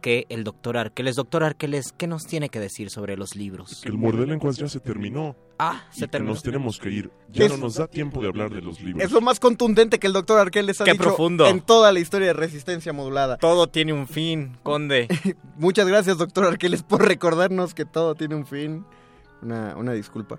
que 0.01 0.27
el 0.29 0.43
doctor 0.45 0.77
Arqueles? 0.77 1.17
Doctor 1.17 1.45
Arqueles, 1.45 1.93
¿qué 1.97 2.07
nos 2.07 2.27
tiene 2.27 2.49
que 2.49 2.59
decir 2.59 2.91
sobre 2.91 3.17
los 3.17 3.37
libros? 3.37 3.81
Que 3.83 3.89
el 3.91 3.97
muerde 3.99 4.27
lenguas 4.27 4.57
ya 4.57 4.69
se 4.69 4.81
terminó. 4.81 5.37
Ah, 5.59 5.85
se 5.91 5.99
y 5.99 6.01
que 6.03 6.09
terminó. 6.09 6.33
nos 6.35 6.43
tenemos 6.43 6.79
que 6.79 6.91
ir. 6.91 7.11
Ya 7.31 7.45
Es- 7.45 7.53
no 7.53 7.59
nos 7.59 7.75
da 7.77 7.87
tiempo 7.87 8.21
de 8.23 8.29
hablar 8.29 8.51
de 8.51 8.63
los 8.63 8.81
libros. 8.81 9.05
Es 9.05 9.13
lo 9.13 9.21
más 9.21 9.39
contundente 9.39 9.99
que 9.99 10.07
el 10.07 10.13
doctor 10.13 10.39
Arqueles 10.39 10.81
ha 10.81 10.85
Qué 10.85 10.93
dicho 10.93 11.05
profundo. 11.05 11.47
en 11.47 11.61
toda 11.61 11.93
la 11.93 12.01
historia 12.01 12.29
de 12.29 12.33
resistencia 12.33 12.93
modulada. 12.93 13.37
Todo 13.37 13.67
tiene 13.69 13.93
un 13.93 14.09
fin, 14.09 14.57
Conde. 14.63 15.07
Muchas 15.59 15.87
gracias, 15.87 16.19
doctor 16.19 16.47
Arqueles, 16.47 16.83
por 16.83 17.07
recordarnos 17.07 17.75
que 17.75 17.85
todo 17.85 18.15
tiene 18.15 18.35
un 18.35 18.47
fin. 18.47 18.85
Una, 19.43 19.77
una 19.77 19.93
disculpa. 19.93 20.39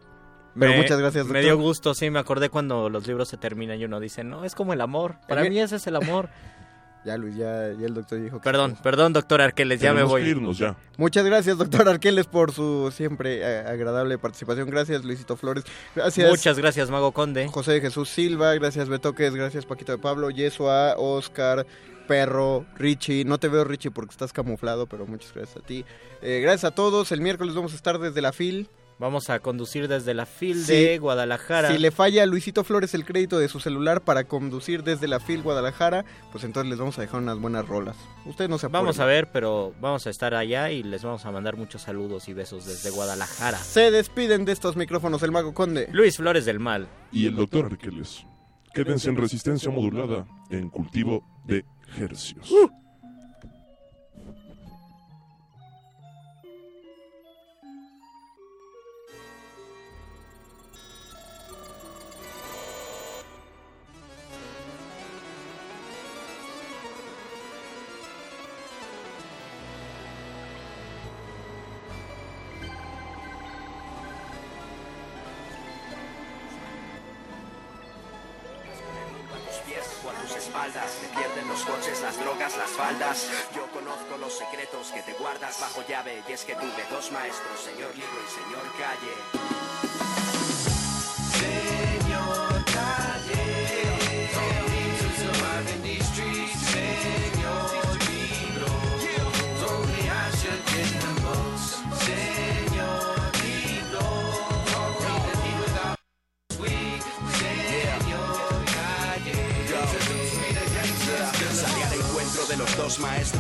Pero 0.60 0.72
Me- 0.72 0.78
muchas 0.80 1.00
gracias, 1.00 1.24
doctor. 1.26 1.38
Me 1.38 1.44
dio 1.44 1.58
gusto, 1.58 1.94
sí, 1.94 2.10
me 2.10 2.20
acordé 2.20 2.50
cuando 2.50 2.90
los 2.90 3.08
libros 3.08 3.30
se 3.30 3.38
terminan 3.38 3.80
y 3.80 3.86
uno 3.86 4.00
dice, 4.02 4.24
no, 4.26 4.44
es 4.44 4.54
como 4.54 4.74
el 4.74 4.82
amor. 4.82 5.16
Para 5.28 5.44
El- 5.44 5.50
mí 5.50 5.60
ese 5.60 5.78
es 5.78 5.88
el 5.88 5.96
amor. 5.96 6.30
Ya, 7.04 7.18
Luis, 7.18 7.36
ya, 7.36 7.74
ya 7.74 7.88
el 7.88 7.96
doctor 7.96 8.22
dijo 8.22 8.38
que... 8.38 8.44
Perdón, 8.44 8.78
perdón, 8.84 9.12
doctor 9.12 9.42
Arqueles, 9.42 9.82
ya 9.82 9.90
me 9.90 9.96
Tenemos 9.96 10.12
voy. 10.12 10.22
que 10.24 10.30
irnos 10.30 10.58
ya. 10.60 10.76
Muchas 10.98 11.26
gracias, 11.26 11.58
doctor 11.58 11.90
Arqueles, 11.90 12.28
por 12.28 12.52
su 12.52 12.92
siempre 12.96 13.40
eh, 13.42 13.64
agradable 13.68 14.20
participación. 14.20 14.70
Gracias, 14.70 15.04
Luisito 15.04 15.36
Flores. 15.36 15.64
Gracias. 15.96 16.30
Muchas 16.30 16.60
gracias, 16.60 16.92
Mago 16.92 17.12
Conde. 17.12 17.48
José 17.48 17.72
de 17.72 17.82
Jesús 17.82 18.08
Silva, 18.10 18.54
gracias 18.54 18.88
Betoques, 18.88 19.34
gracias 19.34 19.66
Paquito 19.66 19.92
de 19.92 19.98
Pablo, 19.98 20.30
Yesua, 20.30 20.94
Oscar, 20.98 21.66
Perro, 22.08 22.66
Richie. 22.78 23.26
No 23.26 23.40
te 23.40 23.48
veo 23.48 23.64
Richie 23.64 23.90
porque 23.90 24.12
estás 24.12 24.32
camuflado, 24.32 24.86
pero 24.86 25.08
muchas 25.08 25.34
gracias 25.34 25.58
a 25.58 25.66
ti. 25.66 25.84
Eh, 26.22 26.40
gracias 26.42 26.66
a 26.66 26.76
todos. 26.76 27.12
El 27.12 27.22
miércoles 27.22 27.56
vamos 27.56 27.74
a 27.74 27.78
estar 27.78 27.98
desde 27.98 28.22
la 28.22 28.32
FIL. 28.32 28.70
Vamos 29.02 29.32
a 29.32 29.40
conducir 29.40 29.88
desde 29.88 30.14
la 30.14 30.28
FIL 30.28 30.64
Sí. 30.64 30.74
de 30.74 31.00
Guadalajara. 31.00 31.72
Si 31.72 31.80
le 31.80 31.90
falla 31.90 32.22
a 32.22 32.28
Luisito 32.28 32.64
Flores 32.64 32.94
el 32.94 33.04
crédito 33.04 33.40
de 33.40 33.48
su 33.48 33.60
celular 33.60 34.02
para 34.02 34.26
conducir 34.26 34.84
desde 34.84 35.08
la 35.08 35.20
FIL 35.20 35.42
Guadalajara, 35.42 36.06
pues 36.32 36.44
entonces 36.44 36.70
les 36.70 36.78
vamos 36.78 37.00
a 37.00 37.02
dejar 37.02 37.20
unas 37.20 37.40
buenas 37.40 37.68
rolas. 37.68 37.98
Ustedes 38.28 38.48
no 38.52 38.60
se 38.60 38.68
apuren. 38.68 38.84
Vamos 38.84 39.00
a 39.00 39.06
ver, 39.06 39.32
pero 39.32 39.74
vamos 39.82 40.06
a 40.06 40.12
estar 40.12 40.36
allá 40.36 40.70
y 40.70 40.84
les 40.84 41.02
vamos 41.04 41.26
a 41.26 41.32
mandar 41.32 41.58
muchos 41.58 41.82
saludos 41.82 42.30
y 42.30 42.34
besos 42.34 42.68
desde 42.68 42.92
Guadalajara. 42.92 43.58
Se 43.58 43.90
despiden 43.90 44.46
de 44.46 44.52
estos 44.52 44.76
micrófonos 44.76 45.24
el 45.24 45.32
Mago 45.32 45.56
Conde. 45.56 45.90
Luis 45.92 46.18
Flores 46.18 46.46
del 46.46 46.60
Mal. 46.60 46.88
Y 47.12 47.26
el 47.26 47.36
doctor 47.36 47.66
Arqueles. 47.66 48.24
Quédense 48.72 49.10
en 49.10 49.18
resistencia 49.18 49.72
modulada 49.72 50.28
en 50.52 50.70
cultivo 50.70 51.24
de 51.44 51.66
hercios. 52.00 52.52
a 52.52 52.81
que 86.46 86.56
tuve 86.56 86.84
dos 86.90 87.12
maestros, 87.12 87.60
señor 87.60 87.96
libro 87.96 88.20
y 88.26 88.30
señor 88.30 88.64
calle. 88.80 89.41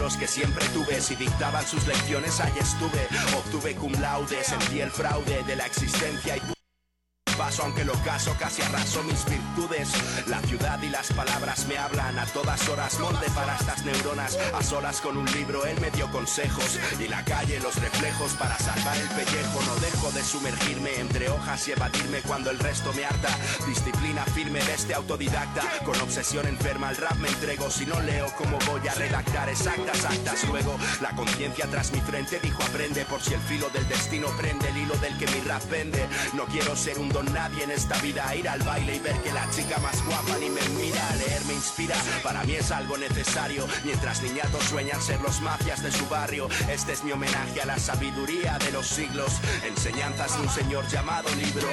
Maestros 0.01 0.17
que 0.17 0.27
siempre 0.27 0.65
tuve. 0.69 0.99
Si 1.01 1.15
dictaban 1.15 1.65
sus 1.65 1.85
lecciones, 1.87 2.39
ahí 2.39 2.53
estuve. 2.59 3.07
Obtuve 3.37 3.75
cum 3.75 3.93
laude, 4.01 4.43
sentí 4.43 4.81
el 4.81 4.91
fraude 4.91 5.43
de 5.43 5.55
la 5.55 5.65
existencia 5.65 6.37
y 6.37 6.60
aunque 7.59 7.85
lo 7.85 7.93
caso 8.03 8.35
casi 8.39 8.61
arraso 8.61 9.03
mis 9.03 9.25
virtudes. 9.25 9.89
La 10.27 10.39
ciudad 10.41 10.81
y 10.81 10.89
las 10.89 11.11
palabras 11.13 11.65
me 11.67 11.77
hablan 11.77 12.17
a 12.19 12.25
todas 12.27 12.67
horas. 12.69 12.99
Molde 12.99 13.27
para 13.35 13.55
estas 13.55 13.85
neuronas 13.85 14.37
a 14.53 14.63
solas 14.63 15.01
con 15.01 15.17
un 15.17 15.25
libro 15.31 15.65
él 15.65 15.79
me 15.81 15.91
dio 15.91 16.09
consejos. 16.11 16.79
Y 16.99 17.07
la 17.07 17.23
calle 17.23 17.59
los 17.59 17.75
reflejos 17.75 18.33
para 18.33 18.57
salvar 18.57 18.97
el 18.97 19.07
pellejo. 19.09 19.61
No 19.65 19.75
dejo 19.75 20.11
de 20.11 20.23
sumergirme 20.23 20.99
entre 20.99 21.29
hojas 21.29 21.67
y 21.67 21.71
evadirme 21.71 22.21
cuando 22.21 22.49
el 22.49 22.59
resto 22.59 22.93
me 22.93 23.05
harta. 23.05 23.29
Disciplina 23.67 24.23
firme 24.25 24.63
de 24.63 24.73
este 24.73 24.93
autodidacta. 24.93 25.63
Con 25.85 25.99
obsesión 26.01 26.47
enferma 26.47 26.89
al 26.89 26.97
rap 26.97 27.15
me 27.17 27.27
entrego. 27.27 27.69
Si 27.69 27.85
no 27.85 27.99
leo 28.01 28.27
cómo 28.37 28.57
voy 28.67 28.87
a 28.87 28.93
redactar 28.93 29.49
exactas 29.49 30.05
actas 30.05 30.47
luego 30.47 30.77
la 31.01 31.11
conciencia 31.11 31.67
tras 31.67 31.91
mi 31.91 32.01
frente 32.01 32.39
dijo 32.39 32.61
aprende 32.63 33.05
por 33.05 33.21
si 33.21 33.33
el 33.33 33.39
filo 33.41 33.69
del 33.69 33.87
destino 33.87 34.27
prende 34.37 34.69
el 34.69 34.77
hilo 34.77 34.95
del 34.97 35.17
que 35.17 35.27
mi 35.27 35.39
rap 35.41 35.61
pende 35.63 36.07
no 36.33 36.45
quiero 36.45 36.75
ser 36.75 36.99
un 36.99 37.09
don 37.09 37.31
nadie 37.41 37.63
en 37.63 37.71
esta 37.71 37.97
vida. 38.01 38.35
Ir 38.35 38.47
al 38.47 38.61
baile 38.61 38.95
y 38.95 38.99
ver 38.99 39.17
que 39.23 39.31
la 39.31 39.49
chica 39.49 39.77
más 39.79 40.03
guapa 40.05 40.37
ni 40.39 40.49
me 40.49 40.61
mira. 40.79 41.03
Leer 41.15 41.43
me 41.45 41.53
inspira. 41.53 41.95
Para 42.23 42.43
mí 42.43 42.53
es 42.53 42.71
algo 42.71 42.97
necesario. 42.97 43.67
Mientras 43.83 44.21
niñatos 44.21 44.63
sueñan 44.65 45.01
ser 45.01 45.19
los 45.21 45.41
mafias 45.41 45.81
de 45.81 45.91
su 45.91 46.07
barrio. 46.07 46.47
Este 46.69 46.91
es 46.93 47.03
mi 47.03 47.11
homenaje 47.11 47.61
a 47.61 47.65
la 47.65 47.79
sabiduría 47.79 48.59
de 48.59 48.71
los 48.71 48.85
siglos. 48.85 49.39
Enseñanzas 49.65 50.37
de 50.37 50.43
un 50.43 50.49
señor 50.49 50.87
llamado 50.87 51.29
libro 51.35 51.67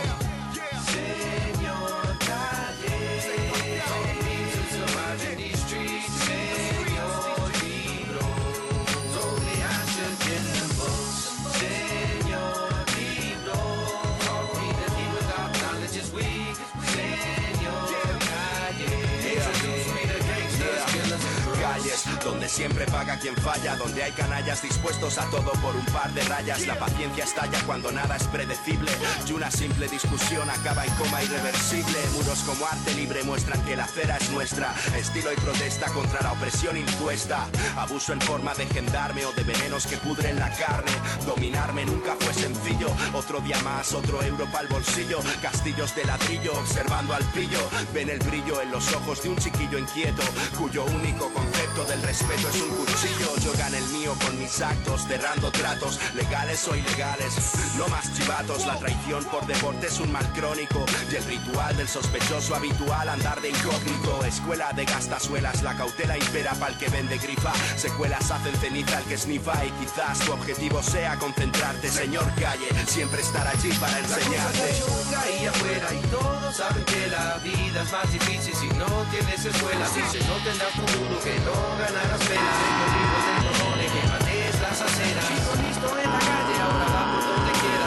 siempre 22.48 22.86
paga 22.86 23.18
quien 23.18 23.36
falla, 23.36 23.76
donde 23.76 24.02
hay 24.02 24.12
canallas 24.12 24.62
dispuestos 24.62 25.18
a 25.18 25.24
todo 25.30 25.52
por 25.52 25.76
un 25.76 25.84
par 25.86 26.12
de 26.12 26.22
rayas. 26.22 26.66
La 26.66 26.78
paciencia 26.78 27.24
estalla 27.24 27.58
cuando 27.66 27.92
nada 27.92 28.16
es 28.16 28.24
predecible 28.24 28.90
y 29.26 29.32
una 29.32 29.50
simple 29.50 29.86
discusión 29.88 30.48
acaba 30.48 30.84
en 30.84 30.94
coma 30.94 31.22
irreversible. 31.22 31.98
Muros 32.14 32.40
como 32.40 32.66
arte 32.66 32.94
libre 32.94 33.22
muestran 33.24 33.62
que 33.64 33.76
la 33.76 33.84
acera 33.84 34.16
es 34.16 34.30
nuestra, 34.30 34.74
estilo 34.96 35.32
y 35.32 35.36
protesta 35.36 35.90
contra 35.92 36.22
la 36.22 36.32
opresión 36.32 36.76
impuesta. 36.76 37.46
Abuso 37.76 38.12
en 38.12 38.20
forma 38.20 38.54
de 38.54 38.66
gendarme 38.66 39.24
o 39.26 39.32
de 39.32 39.44
venenos 39.44 39.86
que 39.86 39.96
pudren 39.98 40.38
la 40.38 40.50
carne. 40.50 40.92
Dominarme 41.26 41.84
nunca 41.84 42.16
fue 42.18 42.32
sencillo. 42.32 42.88
Otro 43.12 43.40
día 43.40 43.60
más, 43.62 43.92
otro 43.92 44.22
euro 44.22 44.46
para 44.46 44.62
el 44.62 44.68
bolsillo. 44.68 45.20
Castillos 45.42 45.94
de 45.94 46.04
ladrillo 46.04 46.52
observando 46.58 47.14
al 47.14 47.24
pillo. 47.32 47.60
Ven 47.92 48.08
el 48.08 48.18
brillo 48.20 48.62
en 48.62 48.70
los 48.70 48.92
ojos 48.94 49.22
de 49.22 49.28
un 49.28 49.36
chiquillo 49.36 49.78
inquieto, 49.78 50.22
cuyo 50.58 50.84
único 50.84 51.30
concepto 51.32 51.84
del 51.84 52.02
respeto 52.02 52.37
es 52.46 52.62
un 52.62 52.68
cuchillo. 52.76 53.36
Yo 53.44 53.52
gano 53.58 53.76
el 53.76 53.86
mío 53.88 54.14
con 54.24 54.38
mis 54.38 54.60
actos, 54.60 55.06
cerrando 55.06 55.50
tratos, 55.50 55.98
legales 56.14 56.66
o 56.68 56.76
ilegales. 56.76 57.34
No 57.76 57.88
más 57.88 58.12
chivatos, 58.14 58.66
la 58.66 58.78
traición 58.78 59.24
por 59.24 59.46
deporte 59.46 59.86
es 59.86 59.98
un 59.98 60.12
mal 60.12 60.26
crónico. 60.32 60.84
Y 61.10 61.16
el 61.16 61.24
ritual 61.24 61.76
del 61.76 61.88
sospechoso 61.88 62.54
habitual, 62.54 63.08
andar 63.08 63.40
de 63.40 63.50
incógnito. 63.50 64.24
Escuela 64.24 64.72
de 64.72 64.84
gastazuelas, 64.84 65.62
la 65.62 65.76
cautela 65.76 66.16
impera 66.16 66.52
para 66.54 66.72
el 66.72 66.78
que 66.78 66.88
vende 66.88 67.18
grifa. 67.18 67.52
Secuelas 67.76 68.30
hacen 68.30 68.54
ceniza 68.56 68.98
al 68.98 69.04
que 69.04 69.18
snifa 69.18 69.64
y 69.64 69.70
quizás 69.72 70.18
tu 70.20 70.32
objetivo 70.32 70.82
sea 70.82 71.16
concentrarte. 71.18 71.88
Señor 71.88 72.26
calle, 72.34 72.68
siempre 72.86 73.22
estar 73.22 73.46
allí 73.46 73.72
para 73.74 73.98
enseñarte. 73.98 74.82
ahí 75.16 75.46
afuera 75.46 75.94
y 75.94 76.06
todos 76.08 76.56
saben 76.56 76.84
que 76.84 77.06
la 77.08 77.38
vida 77.38 77.82
es 77.82 77.92
más 77.92 78.12
difícil 78.12 78.54
si 78.54 78.68
no 78.76 78.86
tienes 79.10 79.44
escuela. 79.44 79.86
Dices 79.88 80.26
no 80.26 80.34
tendrás 80.44 80.72
futuro, 80.72 81.20
que 81.22 81.38
no 81.40 81.78
ganarás 81.78 82.27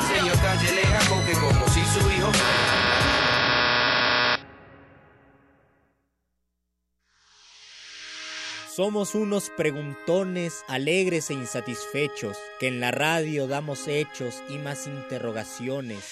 Señor 0.08 0.38
calle, 0.42 0.72
le 0.74 0.82
si 1.72 1.82
su 1.86 2.12
hijo 2.12 2.32
Somos 8.76 9.16
unos 9.16 9.50
preguntones 9.50 10.64
alegres 10.68 11.30
e 11.30 11.34
insatisfechos, 11.34 12.38
que 12.60 12.68
en 12.68 12.80
la 12.80 12.90
radio 12.92 13.48
damos 13.48 13.88
hechos 13.88 14.42
y 14.50 14.58
más 14.58 14.88
interrogaciones. 14.88 16.04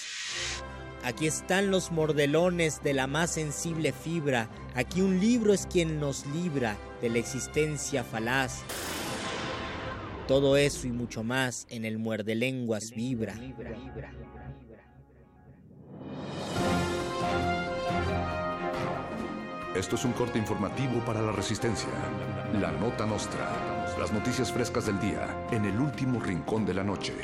Aquí 1.02 1.26
están 1.26 1.70
los 1.70 1.90
mordelones 1.92 2.82
de 2.82 2.92
la 2.92 3.06
más 3.06 3.30
sensible 3.30 3.92
fibra, 3.92 4.50
aquí 4.74 5.00
un 5.00 5.18
libro 5.18 5.54
es 5.54 5.66
quien 5.66 5.98
nos 5.98 6.26
libra 6.26 6.76
de 7.00 7.08
la 7.08 7.18
existencia 7.18 8.04
falaz. 8.04 8.60
Todo 10.28 10.56
eso 10.56 10.86
y 10.86 10.92
mucho 10.92 11.24
más 11.24 11.66
en 11.70 11.84
el 11.84 11.98
muerde 11.98 12.34
lenguas 12.34 12.92
vibra. 12.94 13.34
Esto 19.74 19.96
es 19.96 20.04
un 20.04 20.12
corte 20.12 20.38
informativo 20.38 21.00
para 21.06 21.22
la 21.22 21.32
resistencia. 21.32 21.88
La 22.60 22.70
nota 22.72 23.06
nostra. 23.06 23.96
Las 23.98 24.12
noticias 24.12 24.52
frescas 24.52 24.86
del 24.86 25.00
día 25.00 25.48
en 25.50 25.64
el 25.64 25.80
último 25.80 26.20
rincón 26.20 26.66
de 26.66 26.74
la 26.74 26.84
noche. 26.84 27.14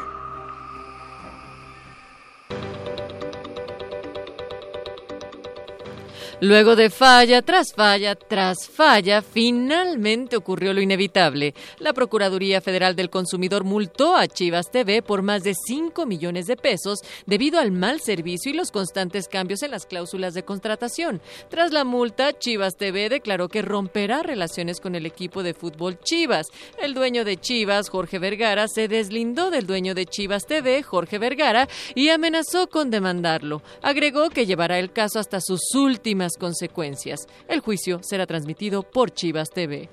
Luego 6.43 6.77
de 6.77 6.91
falla 6.91 7.41
tras 7.41 7.73
falla 7.73 8.15
tras 8.15 8.69
falla, 8.69 9.23
finalmente 9.23 10.37
ocurrió 10.37 10.75
lo 10.75 10.83
inevitable. 10.83 11.55
La 11.79 11.95
Procuraduría 11.95 12.61
Federal 12.61 12.95
del 12.95 13.09
Consumidor 13.09 13.65
multó 13.65 14.15
a 14.15 14.29
Chivas 14.29 14.71
TV 14.71 15.01
por 15.01 15.23
más 15.23 15.45
de 15.45 15.55
5 15.55 16.05
millones 16.05 16.47
de 16.47 16.59
pesos 16.59 17.01
debido 17.25 17.59
al 17.59 17.73
mal 17.73 18.03
servicio 18.03 18.53
y 18.53 18.55
los 18.55 18.71
constantes 18.71 19.29
cambios 19.29 19.63
en 19.63 19.71
las 19.71 19.87
cláusulas 19.87 20.35
de 20.35 20.45
contratación. 20.45 21.23
Tras 21.49 21.73
la 21.73 21.85
multa, 21.85 22.39
Chivas 22.39 22.77
TV 22.77 23.09
declaró 23.09 23.49
que 23.49 23.63
romperá 23.63 24.23
relaciones 24.23 24.79
con 24.79 24.95
el 24.95 25.07
equipo 25.07 25.43
de 25.43 25.55
fútbol 25.55 25.99
Chivas. 26.01 26.49
El 26.79 26.93
dueño 26.93 27.25
de 27.25 27.39
Chivas, 27.39 27.89
Jorge 27.89 28.19
Vergara, 28.19 28.69
se 28.69 28.89
deslindó 28.89 29.51
del 29.51 29.67
dueño 29.67 29.95
de 29.95 30.05
Chivas 30.05 30.45
TV, 30.45 30.83
Jorge 30.83 31.19
Vergara, 31.19 31.67
y 31.95 32.11
amenazó 32.11 32.69
con 32.69 32.91
demandarlo. 32.91 33.63
Agregó 33.81 34.29
que 34.29 34.45
llevará 34.45 34.79
el 34.79 34.93
caso 34.93 35.19
hasta 35.19 35.41
sus 35.41 35.75
últimas 35.75 36.26
consecuencias. 36.35 37.27
El 37.49 37.61
juicio 37.61 38.01
será 38.03 38.27
transmitido 38.27 38.83
por 38.83 39.11
Chivas 39.11 39.51
TV. 39.51 39.89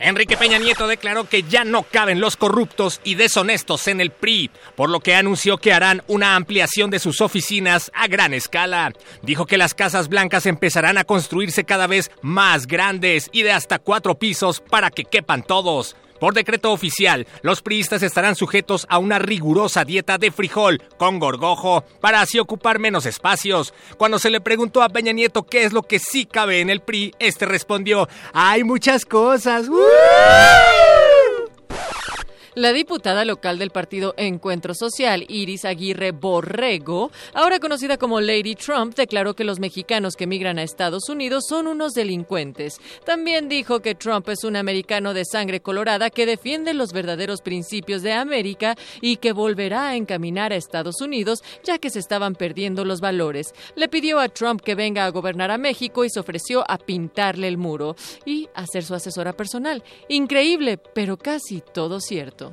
Enrique 0.00 0.36
Peña 0.36 0.58
Nieto 0.58 0.86
declaró 0.86 1.28
que 1.28 1.44
ya 1.44 1.64
no 1.64 1.82
caben 1.82 2.20
los 2.20 2.36
corruptos 2.36 3.00
y 3.04 3.14
deshonestos 3.14 3.86
en 3.88 4.00
el 4.00 4.10
PRI, 4.10 4.50
por 4.74 4.90
lo 4.90 5.00
que 5.00 5.14
anunció 5.14 5.58
que 5.58 5.72
harán 5.72 6.02
una 6.08 6.36
ampliación 6.36 6.90
de 6.90 6.98
sus 6.98 7.20
oficinas 7.20 7.90
a 7.94 8.06
gran 8.06 8.34
escala. 8.34 8.92
Dijo 9.22 9.46
que 9.46 9.56
las 9.56 9.74
casas 9.74 10.08
blancas 10.08 10.46
empezarán 10.46 10.98
a 10.98 11.04
construirse 11.04 11.64
cada 11.64 11.86
vez 11.86 12.10
más 12.22 12.66
grandes 12.66 13.30
y 13.32 13.42
de 13.42 13.52
hasta 13.52 13.78
cuatro 13.78 14.18
pisos 14.18 14.60
para 14.60 14.90
que 14.90 15.04
quepan 15.04 15.42
todos. 15.42 15.96
Por 16.24 16.32
decreto 16.32 16.72
oficial, 16.72 17.26
los 17.42 17.60
priistas 17.60 18.02
estarán 18.02 18.34
sujetos 18.34 18.86
a 18.88 18.96
una 18.96 19.18
rigurosa 19.18 19.84
dieta 19.84 20.16
de 20.16 20.30
frijol 20.30 20.82
con 20.96 21.18
gorgojo 21.18 21.84
para 22.00 22.22
así 22.22 22.38
ocupar 22.38 22.78
menos 22.78 23.04
espacios. 23.04 23.74
Cuando 23.98 24.18
se 24.18 24.30
le 24.30 24.40
preguntó 24.40 24.82
a 24.82 24.88
Peña 24.88 25.12
Nieto 25.12 25.42
qué 25.42 25.64
es 25.64 25.74
lo 25.74 25.82
que 25.82 25.98
sí 25.98 26.24
cabe 26.24 26.62
en 26.62 26.70
el 26.70 26.80
PRI, 26.80 27.12
este 27.18 27.44
respondió: 27.44 28.08
"Hay 28.32 28.64
muchas 28.64 29.04
cosas." 29.04 29.66
La 32.56 32.72
diputada 32.72 33.24
local 33.24 33.58
del 33.58 33.70
partido 33.70 34.14
Encuentro 34.16 34.74
Social, 34.74 35.24
Iris 35.28 35.64
Aguirre 35.64 36.12
Borrego, 36.12 37.10
ahora 37.32 37.58
conocida 37.58 37.98
como 37.98 38.20
Lady 38.20 38.54
Trump, 38.54 38.94
declaró 38.94 39.34
que 39.34 39.42
los 39.42 39.58
mexicanos 39.58 40.14
que 40.14 40.28
migran 40.28 40.60
a 40.60 40.62
Estados 40.62 41.08
Unidos 41.08 41.46
son 41.48 41.66
unos 41.66 41.94
delincuentes. 41.94 42.80
También 43.04 43.48
dijo 43.48 43.80
que 43.80 43.96
Trump 43.96 44.28
es 44.28 44.44
un 44.44 44.54
americano 44.54 45.14
de 45.14 45.24
sangre 45.24 45.58
colorada 45.58 46.10
que 46.10 46.26
defiende 46.26 46.74
los 46.74 46.92
verdaderos 46.92 47.42
principios 47.42 48.02
de 48.02 48.12
América 48.12 48.76
y 49.00 49.16
que 49.16 49.32
volverá 49.32 49.88
a 49.88 49.96
encaminar 49.96 50.52
a 50.52 50.56
Estados 50.56 51.00
Unidos 51.00 51.42
ya 51.64 51.78
que 51.78 51.90
se 51.90 51.98
estaban 51.98 52.36
perdiendo 52.36 52.84
los 52.84 53.00
valores. 53.00 53.52
Le 53.74 53.88
pidió 53.88 54.20
a 54.20 54.28
Trump 54.28 54.60
que 54.60 54.76
venga 54.76 55.06
a 55.06 55.10
gobernar 55.10 55.50
a 55.50 55.58
México 55.58 56.04
y 56.04 56.10
se 56.10 56.20
ofreció 56.20 56.64
a 56.70 56.78
pintarle 56.78 57.48
el 57.48 57.58
muro 57.58 57.96
y 58.24 58.48
a 58.54 58.64
ser 58.68 58.84
su 58.84 58.94
asesora 58.94 59.32
personal. 59.32 59.82
Increíble, 60.08 60.78
pero 60.78 61.16
casi 61.16 61.60
todo 61.60 61.98
cierto. 61.98 62.43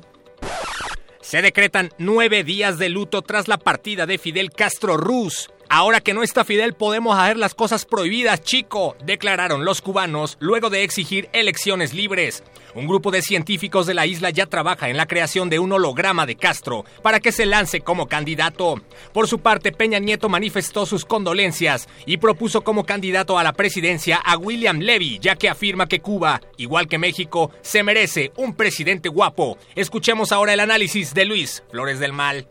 Se 1.22 1.40
decretan 1.40 1.90
nueve 1.98 2.42
días 2.42 2.78
de 2.78 2.88
luto 2.88 3.22
tras 3.22 3.46
la 3.46 3.56
partida 3.56 4.06
de 4.06 4.18
Fidel 4.18 4.50
Castro 4.50 4.96
Ruz. 4.96 5.50
Ahora 5.74 6.02
que 6.02 6.12
no 6.12 6.22
está 6.22 6.44
Fidel 6.44 6.74
podemos 6.74 7.18
hacer 7.18 7.38
las 7.38 7.54
cosas 7.54 7.86
prohibidas, 7.86 8.42
chico, 8.42 8.94
declararon 9.06 9.64
los 9.64 9.80
cubanos 9.80 10.36
luego 10.38 10.68
de 10.68 10.82
exigir 10.82 11.30
elecciones 11.32 11.94
libres. 11.94 12.44
Un 12.74 12.86
grupo 12.86 13.10
de 13.10 13.22
científicos 13.22 13.86
de 13.86 13.94
la 13.94 14.04
isla 14.04 14.28
ya 14.28 14.44
trabaja 14.44 14.90
en 14.90 14.98
la 14.98 15.06
creación 15.06 15.48
de 15.48 15.60
un 15.60 15.72
holograma 15.72 16.26
de 16.26 16.36
Castro 16.36 16.84
para 17.00 17.20
que 17.20 17.32
se 17.32 17.46
lance 17.46 17.80
como 17.80 18.06
candidato. 18.06 18.82
Por 19.14 19.28
su 19.28 19.38
parte, 19.38 19.72
Peña 19.72 19.98
Nieto 19.98 20.28
manifestó 20.28 20.84
sus 20.84 21.06
condolencias 21.06 21.88
y 22.04 22.18
propuso 22.18 22.60
como 22.60 22.84
candidato 22.84 23.38
a 23.38 23.42
la 23.42 23.54
presidencia 23.54 24.18
a 24.18 24.36
William 24.36 24.78
Levy, 24.78 25.20
ya 25.20 25.36
que 25.36 25.48
afirma 25.48 25.88
que 25.88 26.00
Cuba, 26.00 26.42
igual 26.58 26.86
que 26.86 26.98
México, 26.98 27.50
se 27.62 27.82
merece 27.82 28.30
un 28.36 28.54
presidente 28.56 29.08
guapo. 29.08 29.56
Escuchemos 29.74 30.32
ahora 30.32 30.52
el 30.52 30.60
análisis 30.60 31.14
de 31.14 31.24
Luis 31.24 31.62
Flores 31.70 31.98
del 31.98 32.12
Mal. 32.12 32.46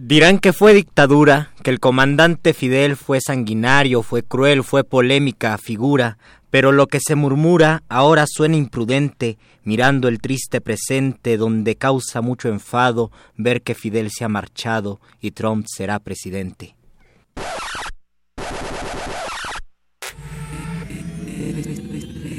Dirán 0.00 0.38
que 0.38 0.52
fue 0.52 0.74
dictadura, 0.74 1.50
que 1.64 1.70
el 1.70 1.80
comandante 1.80 2.54
Fidel 2.54 2.94
fue 2.94 3.20
sanguinario, 3.20 4.04
fue 4.04 4.22
cruel, 4.22 4.62
fue 4.62 4.84
polémica 4.84 5.58
figura, 5.58 6.18
pero 6.50 6.70
lo 6.70 6.86
que 6.86 7.00
se 7.00 7.16
murmura 7.16 7.82
ahora 7.88 8.26
suena 8.28 8.56
imprudente, 8.56 9.38
mirando 9.64 10.06
el 10.06 10.20
triste 10.20 10.60
presente 10.60 11.36
donde 11.36 11.74
causa 11.74 12.20
mucho 12.20 12.48
enfado 12.48 13.10
ver 13.36 13.62
que 13.62 13.74
Fidel 13.74 14.12
se 14.12 14.24
ha 14.24 14.28
marchado 14.28 15.00
y 15.20 15.32
Trump 15.32 15.66
será 15.68 15.98
presidente. 15.98 16.76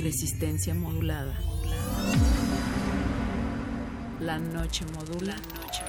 Resistencia 0.01 0.73
modulada. 0.73 1.37
La 4.21 4.39
noche 4.39 4.85
modula. 4.95 5.35
La 5.35 5.88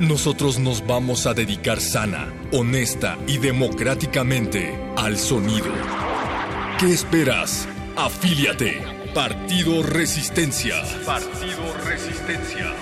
Nosotros 0.00 0.58
nos 0.58 0.86
vamos 0.86 1.26
a 1.26 1.32
dedicar 1.32 1.80
sana, 1.80 2.30
honesta 2.52 3.16
y 3.26 3.38
democráticamente 3.38 4.78
al 4.94 5.16
sonido. 5.16 5.72
¿Qué 6.78 6.92
esperas? 6.92 7.66
Afíliate. 7.96 8.82
Partido 9.14 9.82
Resistencia. 9.82 10.82
Partido 11.06 11.74
Resistencia. 11.86 12.74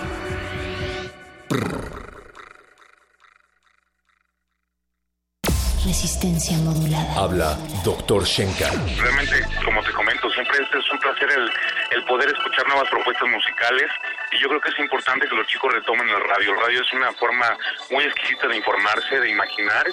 Resistencia 5.84 6.56
modulada. 6.58 7.12
Habla 7.14 7.58
Doctor 7.84 8.24
Shenka. 8.24 8.70
Realmente, 8.98 9.44
como 9.64 9.82
te 9.82 9.92
comento, 9.92 10.30
siempre 10.30 10.56
es, 10.56 10.68
es 10.74 10.90
un 10.90 10.98
placer 10.98 11.28
el, 11.30 11.50
el 11.90 12.04
poder 12.04 12.28
escuchar 12.30 12.66
nuevas 12.68 12.88
propuestas 12.88 13.28
musicales 13.28 13.90
y 14.32 14.40
yo 14.40 14.48
creo 14.48 14.60
que 14.60 14.70
es 14.70 14.78
importante 14.78 15.28
que 15.28 15.36
los 15.36 15.46
chicos 15.46 15.72
retomen 15.72 16.08
el 16.08 16.20
radio. 16.20 16.52
El 16.52 16.60
radio 16.60 16.80
es 16.80 16.92
una 16.94 17.12
forma 17.12 17.56
muy 17.90 18.04
exquisita 18.04 18.48
de 18.48 18.56
informarse, 18.56 19.20
de 19.20 19.28
imaginar 19.28 19.86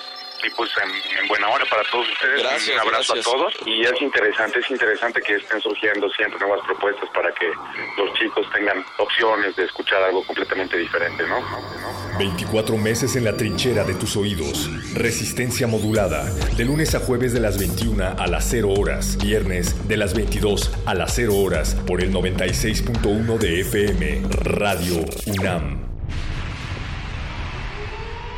y 0.44 0.50
pues 0.52 0.72
en, 0.78 1.20
en 1.22 1.28
buena 1.28 1.50
hora 1.50 1.66
para 1.70 1.84
todos 1.92 2.08
ustedes. 2.10 2.42
Gracias, 2.42 2.76
un 2.76 2.82
abrazo 2.82 3.14
gracias. 3.14 3.28
a 3.28 3.38
todos 3.38 3.54
y 3.66 3.82
es 3.82 4.02
interesante, 4.02 4.60
es 4.60 4.72
interesante 4.72 5.22
que 5.22 5.36
estén 5.36 5.62
surgiendo 5.62 6.10
siempre 6.12 6.40
nuevas 6.40 6.66
propuestas 6.66 7.10
para 7.10 7.34
que 7.34 7.48
los 7.98 8.14
chicos 8.18 8.48
tengan 8.54 8.84
opciones 8.98 9.56
de 9.56 9.66
escuchar 9.66 10.04
algo 10.04 10.24
completamente 10.26 10.78
diferente, 10.78 11.26
¿no? 11.28 11.42
24 12.18 12.78
meses 12.78 13.16
en 13.16 13.24
la 13.24 13.36
trinchera 13.36 13.84
de 13.84 13.94
tus 13.96 14.16
oídos. 14.16 14.70
Resistencia 14.94 15.68
modulada. 15.68 16.24
De 16.56 16.66
lunes 16.66 16.94
a 16.94 17.00
jueves 17.00 17.34
de 17.34 17.40
las 17.40 17.58
21 17.58 18.16
a 18.18 18.28
las 18.28 18.48
0 18.50 18.70
horas. 18.78 19.18
Viernes 19.18 19.88
de 19.88 19.98
las 19.98 20.14
22 20.14 20.72
a 20.86 20.94
las 20.94 21.16
0 21.16 21.36
horas. 21.36 21.76
Por 21.88 22.02
el 22.02 22.14
96.1 22.14 23.38
de 23.38 23.62
FM. 23.62 24.22
Radio 24.44 25.06
UNAM. 25.26 25.91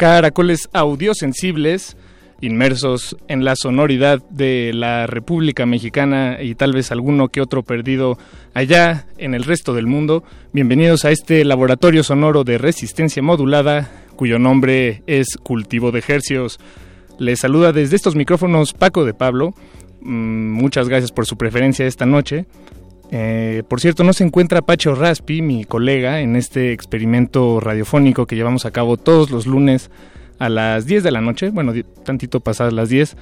Caracoles 0.00 0.70
audiosensibles 0.72 1.94
inmersos 2.40 3.18
en 3.28 3.44
la 3.44 3.54
sonoridad 3.54 4.22
de 4.30 4.72
la 4.72 5.06
República 5.06 5.66
Mexicana 5.66 6.38
y 6.40 6.54
tal 6.54 6.72
vez 6.72 6.90
alguno 6.90 7.28
que 7.28 7.42
otro 7.42 7.62
perdido 7.62 8.16
allá 8.54 9.04
en 9.18 9.34
el 9.34 9.44
resto 9.44 9.74
del 9.74 9.86
mundo. 9.86 10.24
Bienvenidos 10.54 11.04
a 11.04 11.10
este 11.10 11.44
laboratorio 11.44 12.02
sonoro 12.02 12.44
de 12.44 12.56
resistencia 12.56 13.22
modulada 13.22 13.90
cuyo 14.16 14.38
nombre 14.38 15.02
es 15.06 15.36
Cultivo 15.36 15.92
de 15.92 15.98
Ejercios. 15.98 16.58
Les 17.18 17.40
saluda 17.40 17.74
desde 17.74 17.96
estos 17.96 18.16
micrófonos 18.16 18.72
Paco 18.72 19.04
de 19.04 19.12
Pablo. 19.12 19.52
Mm, 20.00 20.52
muchas 20.52 20.88
gracias 20.88 21.12
por 21.12 21.26
su 21.26 21.36
preferencia 21.36 21.86
esta 21.86 22.06
noche. 22.06 22.46
Eh, 23.10 23.62
por 23.66 23.80
cierto, 23.80 24.04
no 24.04 24.12
se 24.12 24.24
encuentra 24.24 24.62
Pacho 24.62 24.94
Raspi, 24.94 25.42
mi 25.42 25.64
colega, 25.64 26.20
en 26.20 26.36
este 26.36 26.72
experimento 26.72 27.58
radiofónico 27.58 28.26
que 28.26 28.36
llevamos 28.36 28.66
a 28.66 28.70
cabo 28.70 28.96
todos 28.96 29.30
los 29.30 29.46
lunes 29.46 29.90
a 30.38 30.48
las 30.48 30.86
10 30.86 31.02
de 31.02 31.10
la 31.10 31.20
noche, 31.20 31.50
bueno, 31.50 31.72
tantito 32.04 32.40
pasadas 32.40 32.72
las 32.72 32.88
10. 32.88 33.16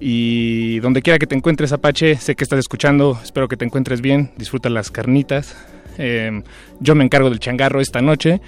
Y 0.00 0.78
donde 0.80 1.02
quiera 1.02 1.18
que 1.18 1.26
te 1.26 1.34
encuentres, 1.34 1.72
Apache, 1.72 2.16
sé 2.16 2.36
que 2.36 2.44
estás 2.44 2.58
escuchando, 2.58 3.18
espero 3.22 3.48
que 3.48 3.56
te 3.56 3.64
encuentres 3.64 4.00
bien, 4.00 4.30
disfruta 4.36 4.68
las 4.68 4.90
carnitas. 4.90 5.56
Eh, 5.98 6.42
yo 6.80 6.94
me 6.94 7.04
encargo 7.04 7.30
del 7.30 7.40
changarro 7.40 7.80
esta 7.80 8.00
noche. 8.00 8.40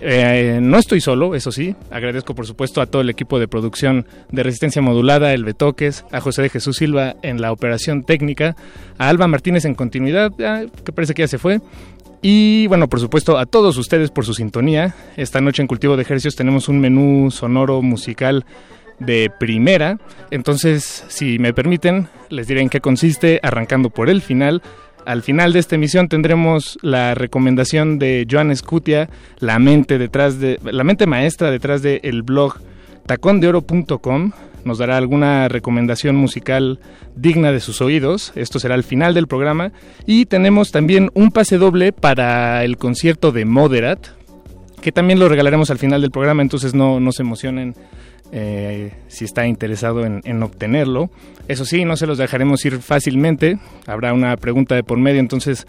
Eh, 0.00 0.60
no 0.62 0.78
estoy 0.78 1.00
solo, 1.00 1.34
eso 1.34 1.50
sí. 1.50 1.74
Agradezco, 1.90 2.34
por 2.34 2.46
supuesto, 2.46 2.80
a 2.80 2.86
todo 2.86 3.02
el 3.02 3.10
equipo 3.10 3.38
de 3.38 3.48
producción 3.48 4.06
de 4.30 4.42
Resistencia 4.42 4.82
Modulada, 4.82 5.32
el 5.32 5.44
Betoques, 5.44 6.04
a 6.12 6.20
José 6.20 6.42
de 6.42 6.50
Jesús 6.50 6.76
Silva 6.76 7.16
en 7.22 7.40
la 7.40 7.52
operación 7.52 8.04
técnica, 8.04 8.56
a 8.96 9.08
Alba 9.08 9.26
Martínez 9.26 9.64
en 9.64 9.74
continuidad, 9.74 10.32
que 10.84 10.92
parece 10.92 11.14
que 11.14 11.22
ya 11.22 11.28
se 11.28 11.38
fue. 11.38 11.60
Y 12.22 12.66
bueno, 12.66 12.88
por 12.88 13.00
supuesto, 13.00 13.38
a 13.38 13.46
todos 13.46 13.76
ustedes 13.76 14.10
por 14.10 14.24
su 14.24 14.34
sintonía. 14.34 14.94
Esta 15.16 15.40
noche 15.40 15.62
en 15.62 15.68
Cultivo 15.68 15.96
de 15.96 16.02
Ejercicios 16.02 16.36
tenemos 16.36 16.68
un 16.68 16.80
menú 16.80 17.30
sonoro 17.30 17.80
musical 17.82 18.44
de 18.98 19.30
primera. 19.38 19.98
Entonces, 20.30 21.04
si 21.08 21.38
me 21.38 21.54
permiten, 21.54 22.08
les 22.28 22.48
diré 22.48 22.60
en 22.60 22.70
qué 22.70 22.80
consiste, 22.80 23.38
arrancando 23.42 23.90
por 23.90 24.10
el 24.10 24.22
final. 24.22 24.62
Al 25.08 25.22
final 25.22 25.54
de 25.54 25.58
esta 25.58 25.76
emisión 25.76 26.08
tendremos 26.08 26.78
la 26.82 27.14
recomendación 27.14 27.98
de 27.98 28.26
Joan 28.30 28.54
Scutia, 28.54 29.08
la 29.38 29.58
mente 29.58 29.96
detrás 29.96 30.38
de 30.38 30.60
la 30.62 30.84
mente 30.84 31.06
maestra 31.06 31.50
detrás 31.50 31.80
del 31.80 32.22
blog 32.22 32.56
tacondeoro.com. 33.06 34.32
Nos 34.66 34.76
dará 34.76 34.98
alguna 34.98 35.48
recomendación 35.48 36.14
musical 36.14 36.78
digna 37.16 37.52
de 37.52 37.60
sus 37.60 37.80
oídos. 37.80 38.32
Esto 38.34 38.58
será 38.58 38.74
al 38.74 38.84
final 38.84 39.14
del 39.14 39.28
programa 39.28 39.72
y 40.04 40.26
tenemos 40.26 40.72
también 40.72 41.10
un 41.14 41.30
pase 41.30 41.56
doble 41.56 41.92
para 41.92 42.62
el 42.62 42.76
concierto 42.76 43.32
de 43.32 43.46
Moderat, 43.46 44.08
que 44.82 44.92
también 44.92 45.18
lo 45.18 45.30
regalaremos 45.30 45.70
al 45.70 45.78
final 45.78 46.02
del 46.02 46.10
programa, 46.10 46.42
entonces 46.42 46.74
no, 46.74 47.00
no 47.00 47.12
se 47.12 47.22
emocionen 47.22 47.74
eh, 48.32 48.92
si 49.08 49.24
está 49.24 49.46
interesado 49.46 50.04
en, 50.04 50.20
en 50.24 50.42
obtenerlo. 50.42 51.10
Eso 51.48 51.64
sí, 51.64 51.84
no 51.84 51.96
se 51.96 52.06
los 52.06 52.18
dejaremos 52.18 52.64
ir 52.64 52.80
fácilmente, 52.80 53.58
habrá 53.86 54.12
una 54.12 54.36
pregunta 54.36 54.74
de 54.74 54.82
por 54.82 54.98
medio, 54.98 55.20
entonces 55.20 55.66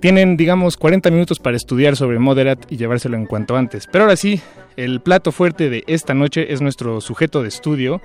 tienen, 0.00 0.36
digamos, 0.36 0.76
40 0.76 1.10
minutos 1.10 1.38
para 1.38 1.56
estudiar 1.56 1.94
sobre 1.94 2.18
Moderat 2.18 2.60
y 2.70 2.78
llevárselo 2.78 3.16
en 3.16 3.26
cuanto 3.26 3.56
antes. 3.56 3.86
Pero 3.86 4.04
ahora 4.04 4.16
sí, 4.16 4.40
el 4.76 5.00
plato 5.00 5.30
fuerte 5.30 5.68
de 5.68 5.84
esta 5.86 6.14
noche 6.14 6.52
es 6.52 6.62
nuestro 6.62 7.00
sujeto 7.00 7.42
de 7.42 7.48
estudio, 7.48 8.00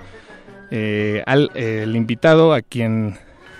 eh, 0.70 1.22
al, 1.26 1.50
eh, 1.54 1.80
el 1.84 1.96
invitado 1.96 2.52
a 2.52 2.60
quien 2.60 3.16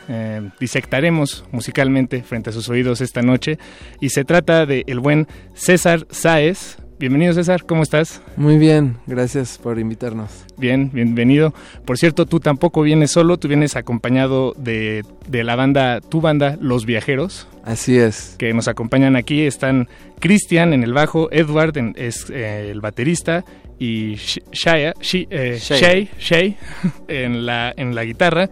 eh, 0.08 0.50
disectaremos 0.60 1.44
musicalmente 1.50 2.22
frente 2.22 2.50
a 2.50 2.52
sus 2.52 2.68
oídos 2.68 3.00
esta 3.00 3.22
noche. 3.22 3.58
Y 4.00 4.10
se 4.10 4.24
trata 4.24 4.66
de 4.66 4.84
el 4.86 5.00
buen 5.00 5.26
César 5.54 6.06
Sáez. 6.10 6.78
Bienvenido 6.98 7.34
César, 7.34 7.64
¿cómo 7.66 7.82
estás? 7.82 8.22
Muy 8.38 8.56
bien, 8.56 8.96
gracias 9.06 9.58
por 9.58 9.78
invitarnos. 9.78 10.46
Bien, 10.56 10.90
bienvenido. 10.90 11.52
Por 11.84 11.98
cierto, 11.98 12.24
tú 12.24 12.40
tampoco 12.40 12.80
vienes 12.80 13.10
solo, 13.10 13.36
tú 13.36 13.48
vienes 13.48 13.76
acompañado 13.76 14.54
de, 14.56 15.04
de 15.28 15.44
la 15.44 15.56
banda, 15.56 16.00
tu 16.00 16.22
banda, 16.22 16.56
Los 16.58 16.86
Viajeros. 16.86 17.48
Así 17.64 17.98
es. 17.98 18.36
Que 18.38 18.54
nos 18.54 18.66
acompañan 18.66 19.14
aquí. 19.14 19.42
Están 19.42 19.88
Cristian 20.20 20.72
en 20.72 20.84
el 20.84 20.94
bajo, 20.94 21.28
Edward 21.32 21.76
en- 21.76 21.94
es 21.98 22.30
eh, 22.30 22.70
el 22.70 22.80
baterista 22.80 23.44
y 23.78 24.12
Sh- 24.14 24.42
Shaya, 24.52 24.94
eh, 25.28 25.58
Shay. 25.60 25.78
Shay, 25.80 26.10
Shay 26.18 26.56
en, 27.08 27.44
la, 27.44 27.74
en 27.76 27.94
la 27.94 28.04
guitarra. 28.04 28.48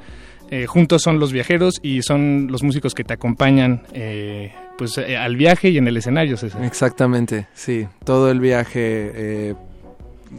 Eh, 0.51 0.67
juntos 0.67 1.01
son 1.01 1.19
Los 1.19 1.33
Viajeros 1.33 1.81
y 1.83 2.03
son 2.03 2.49
los 2.51 2.63
músicos 2.63 2.95
que 2.95 3.05
te 3.05 3.15
acompañan 3.15 3.85
eh, 3.95 4.53
pues, 4.79 4.99
eh, 4.99 5.17
al 5.17 5.37
viaje 5.37 5.71
y 5.71 5.79
en 5.79 5.89
el 5.89 5.97
escenario, 5.97 6.37
César. 6.37 6.65
Exactamente, 6.65 7.47
sí. 7.55 7.87
Todo 8.05 8.31
el 8.31 8.41
viaje, 8.41 9.11
eh, 9.15 9.55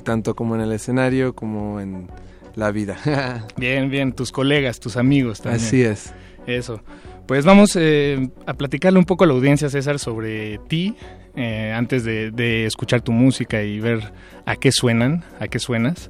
tanto 0.04 0.36
como 0.36 0.56
en 0.56 0.62
el 0.62 0.72
escenario 0.72 1.34
como 1.34 1.80
en 1.80 2.08
la 2.56 2.72
vida. 2.72 2.98
Bien, 3.58 3.90
bien, 3.90 4.14
tus 4.14 4.32
colegas, 4.32 4.80
tus 4.80 4.98
amigos 4.98 5.42
también. 5.42 5.66
Así 5.66 5.82
es. 5.82 6.14
Eso. 6.48 6.82
Pues 7.28 7.44
vamos 7.44 7.76
eh, 7.76 8.30
a 8.46 8.54
platicarle 8.54 9.00
un 9.00 9.06
poco 9.06 9.24
a 9.24 9.28
la 9.28 9.34
audiencia, 9.34 9.68
César, 9.70 9.98
sobre 9.98 10.60
ti, 10.68 10.96
eh, 11.36 11.74
antes 11.76 12.04
de, 12.04 12.30
de 12.30 12.66
escuchar 12.66 13.02
tu 13.02 13.12
música 13.12 13.64
y 13.64 13.80
ver 13.80 14.14
a 14.46 14.56
qué 14.56 14.72
suenan, 14.72 15.24
a 15.40 15.48
qué 15.48 15.58
suenas. 15.58 16.10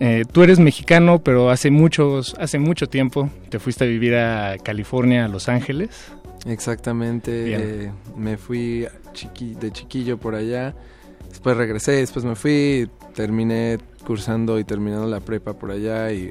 Eh, 0.00 0.24
tú 0.30 0.42
eres 0.42 0.58
mexicano, 0.58 1.22
pero 1.22 1.50
hace 1.50 1.70
muchos, 1.70 2.34
hace 2.40 2.58
mucho 2.58 2.88
tiempo 2.88 3.30
te 3.50 3.60
fuiste 3.60 3.84
a 3.84 3.86
vivir 3.86 4.16
a 4.16 4.56
California, 4.62 5.26
a 5.26 5.28
Los 5.28 5.48
Ángeles. 5.48 6.12
Exactamente. 6.46 7.30
Eh, 7.86 7.90
me 8.16 8.36
fui 8.36 8.86
chiqui- 9.12 9.56
de 9.58 9.70
chiquillo 9.72 10.18
por 10.18 10.34
allá. 10.34 10.74
Después 11.28 11.56
regresé, 11.56 11.92
después 11.92 12.24
me 12.24 12.34
fui, 12.34 12.88
terminé 13.14 13.78
cursando 14.06 14.58
y 14.58 14.64
terminando 14.64 15.06
la 15.06 15.20
prepa 15.20 15.52
por 15.54 15.70
allá 15.70 16.10
y 16.12 16.30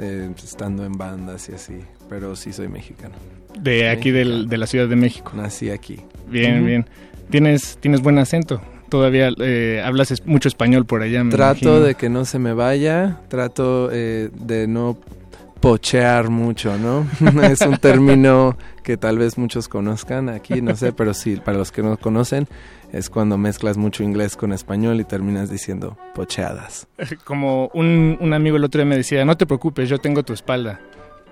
eh, 0.00 0.30
estando 0.42 0.84
en 0.84 0.92
bandas 0.92 1.48
y 1.48 1.52
así. 1.54 1.74
Pero 2.08 2.34
sí 2.36 2.52
soy 2.52 2.68
mexicano. 2.68 3.14
De 3.58 3.88
aquí 3.90 4.10
del- 4.10 4.48
de 4.48 4.56
la 4.58 4.66
Ciudad 4.66 4.88
de 4.88 4.96
México. 4.96 5.32
Nací 5.34 5.70
aquí. 5.70 6.00
Bien, 6.28 6.64
bien. 6.64 6.86
Tienes, 7.30 7.76
tienes 7.80 8.00
buen 8.00 8.18
acento. 8.18 8.60
Todavía 8.88 9.30
eh, 9.38 9.82
hablas 9.84 10.10
es- 10.10 10.26
mucho 10.26 10.48
español 10.48 10.84
por 10.86 11.02
allá. 11.02 11.22
me 11.24 11.30
Trato 11.30 11.60
imagino. 11.64 11.80
de 11.80 11.94
que 11.94 12.08
no 12.08 12.24
se 12.24 12.38
me 12.38 12.52
vaya, 12.54 13.20
trato 13.28 13.90
eh, 13.92 14.30
de 14.32 14.66
no 14.66 14.98
pochear 15.62 16.28
mucho, 16.28 16.76
¿no? 16.76 17.06
es 17.44 17.62
un 17.62 17.78
término 17.78 18.58
que 18.82 18.96
tal 18.96 19.16
vez 19.16 19.38
muchos 19.38 19.68
conozcan 19.68 20.28
aquí, 20.28 20.60
no 20.60 20.76
sé, 20.76 20.92
pero 20.92 21.14
sí, 21.14 21.36
para 21.36 21.56
los 21.56 21.70
que 21.70 21.82
no 21.82 21.96
conocen, 21.96 22.48
es 22.92 23.08
cuando 23.08 23.38
mezclas 23.38 23.78
mucho 23.78 24.02
inglés 24.02 24.36
con 24.36 24.52
español 24.52 25.00
y 25.00 25.04
terminas 25.04 25.48
diciendo 25.48 25.96
pocheadas. 26.14 26.88
Como 27.24 27.70
un, 27.74 28.18
un 28.20 28.34
amigo 28.34 28.56
el 28.56 28.64
otro 28.64 28.80
día 28.80 28.86
me 28.86 28.96
decía, 28.96 29.24
no 29.24 29.36
te 29.36 29.46
preocupes, 29.46 29.88
yo 29.88 29.98
tengo 29.98 30.24
tu 30.24 30.32
espalda. 30.32 30.80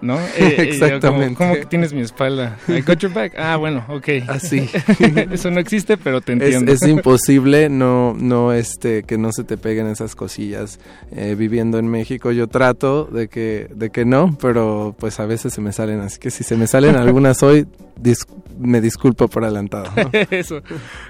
¿No? 0.02 0.18
Eh, 0.18 0.30
eh, 0.38 0.54
yo 0.56 0.62
Exactamente. 0.62 1.34
Como, 1.34 1.50
¿Cómo 1.50 1.54
que 1.60 1.66
tienes 1.66 1.92
mi 1.92 2.00
espalda? 2.00 2.56
I 2.68 2.80
got 2.80 2.98
your 3.00 3.12
back. 3.12 3.34
Ah, 3.36 3.56
bueno, 3.56 3.84
ok. 3.88 4.08
Así. 4.28 4.68
Eso 5.30 5.50
no 5.50 5.60
existe, 5.60 5.96
pero 5.98 6.20
te 6.20 6.32
Es, 6.32 6.40
entiendo. 6.40 6.72
es 6.72 6.82
imposible 6.82 7.68
no, 7.68 8.14
no 8.18 8.52
este, 8.52 9.02
que 9.02 9.18
no 9.18 9.32
se 9.32 9.44
te 9.44 9.56
peguen 9.58 9.86
esas 9.88 10.14
cosillas 10.16 10.78
eh, 11.14 11.34
viviendo 11.36 11.78
en 11.78 11.86
México. 11.88 12.32
Yo 12.32 12.46
trato 12.48 13.04
de 13.04 13.28
que, 13.28 13.68
de 13.74 13.90
que 13.90 14.04
no, 14.04 14.36
pero 14.40 14.94
pues 14.98 15.20
a 15.20 15.26
veces 15.26 15.52
se 15.52 15.60
me 15.60 15.72
salen. 15.72 16.00
Así 16.00 16.18
que 16.18 16.30
si 16.30 16.44
se 16.44 16.56
me 16.56 16.66
salen 16.66 16.96
algunas 16.96 17.42
hoy, 17.42 17.66
dis- 18.00 18.26
me 18.58 18.80
disculpo 18.80 19.28
por 19.28 19.44
adelantado. 19.44 19.90
¿no? 19.96 20.10
Eso. 20.30 20.62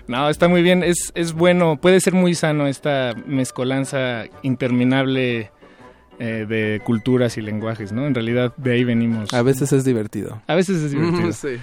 No, 0.08 0.28
está 0.28 0.48
muy 0.48 0.62
bien. 0.62 0.82
Es, 0.82 1.12
es 1.14 1.32
bueno, 1.32 1.76
puede 1.80 2.00
ser 2.00 2.14
muy 2.14 2.34
sano 2.34 2.66
esta 2.66 3.14
mezcolanza 3.26 4.24
interminable 4.42 5.50
eh, 6.20 6.46
de 6.48 6.80
culturas 6.84 7.36
y 7.36 7.40
lenguajes, 7.40 7.90
¿no? 7.92 8.06
En 8.06 8.14
realidad 8.14 8.52
de 8.56 8.72
ahí 8.74 8.84
venimos. 8.84 9.34
A 9.34 9.42
veces 9.42 9.72
es 9.72 9.84
divertido. 9.84 10.40
A 10.46 10.54
veces 10.54 10.76
es 10.82 10.92
divertido. 10.92 11.32
Sí. 11.32 11.56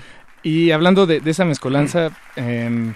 Y 0.43 0.71
hablando 0.71 1.05
de, 1.07 1.19
de 1.21 1.31
esa 1.31 1.45
mezcolanza, 1.45 2.09
em, 2.35 2.93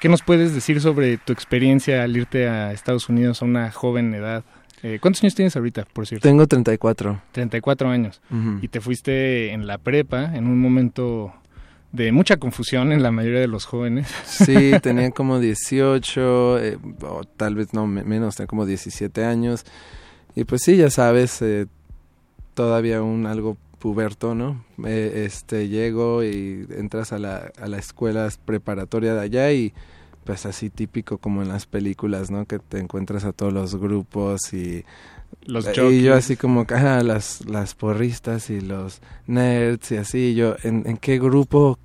¿qué 0.00 0.08
nos 0.08 0.22
puedes 0.22 0.54
decir 0.54 0.80
sobre 0.80 1.16
tu 1.18 1.32
experiencia 1.32 2.02
al 2.02 2.16
irte 2.16 2.48
a 2.48 2.72
Estados 2.72 3.08
Unidos 3.08 3.40
a 3.40 3.44
una 3.44 3.70
joven 3.72 4.12
edad? 4.14 4.44
Eh, 4.82 4.98
¿Cuántos 5.00 5.22
años 5.24 5.34
tienes 5.34 5.56
ahorita, 5.56 5.86
por 5.92 6.06
cierto? 6.06 6.28
Tengo 6.28 6.46
34. 6.46 7.20
34 7.32 7.88
años. 7.90 8.20
Ujú. 8.30 8.58
Y 8.62 8.68
te 8.68 8.80
fuiste 8.80 9.52
en 9.52 9.66
la 9.66 9.78
prepa, 9.78 10.36
en 10.36 10.46
un 10.46 10.60
momento 10.60 11.32
de 11.92 12.12
mucha 12.12 12.36
confusión 12.36 12.92
en 12.92 13.02
la 13.02 13.10
mayoría 13.10 13.40
de 13.40 13.48
los 13.48 13.64
jóvenes. 13.64 14.06
Sí, 14.24 14.72
tenía 14.82 15.10
como 15.12 15.40
18, 15.40 16.58
eh, 16.60 16.78
o 17.02 17.24
tal 17.24 17.54
vez 17.54 17.72
no 17.72 17.86
me- 17.86 18.04
menos, 18.04 18.36
tenía 18.36 18.46
como 18.48 18.66
17 18.66 19.24
años. 19.24 19.64
Y 20.36 20.44
pues 20.44 20.62
sí, 20.62 20.76
ya 20.76 20.90
sabes, 20.90 21.40
eh, 21.40 21.66
todavía 22.54 23.02
un 23.02 23.26
algo 23.26 23.56
puberto, 23.78 24.34
¿no? 24.34 24.64
Eh, 24.84 25.24
este, 25.26 25.68
llego 25.68 26.22
y 26.22 26.66
entras 26.76 27.12
a 27.12 27.18
la, 27.18 27.50
a 27.58 27.66
la 27.68 27.78
escuela 27.78 28.28
preparatoria 28.44 29.14
de 29.14 29.20
allá 29.20 29.50
y 29.52 29.72
pues 30.24 30.44
así 30.44 30.68
típico 30.68 31.16
como 31.16 31.40
en 31.42 31.48
las 31.48 31.66
películas, 31.66 32.30
¿no? 32.30 32.44
Que 32.44 32.58
te 32.58 32.78
encuentras 32.78 33.24
a 33.24 33.32
todos 33.32 33.52
los 33.52 33.76
grupos 33.76 34.52
y... 34.52 34.84
Los 35.46 35.64
y 35.64 35.68
jockeys. 35.68 36.02
yo 36.02 36.14
así 36.14 36.36
como, 36.36 36.66
ajá, 36.68 37.02
las, 37.02 37.46
las 37.46 37.74
porristas 37.74 38.50
y 38.50 38.60
los 38.60 39.00
nerds 39.26 39.92
y 39.92 39.96
así, 39.96 40.34
yo, 40.34 40.56
¿en, 40.64 40.82
en 40.86 40.98
qué 40.98 41.18
grupo 41.18 41.78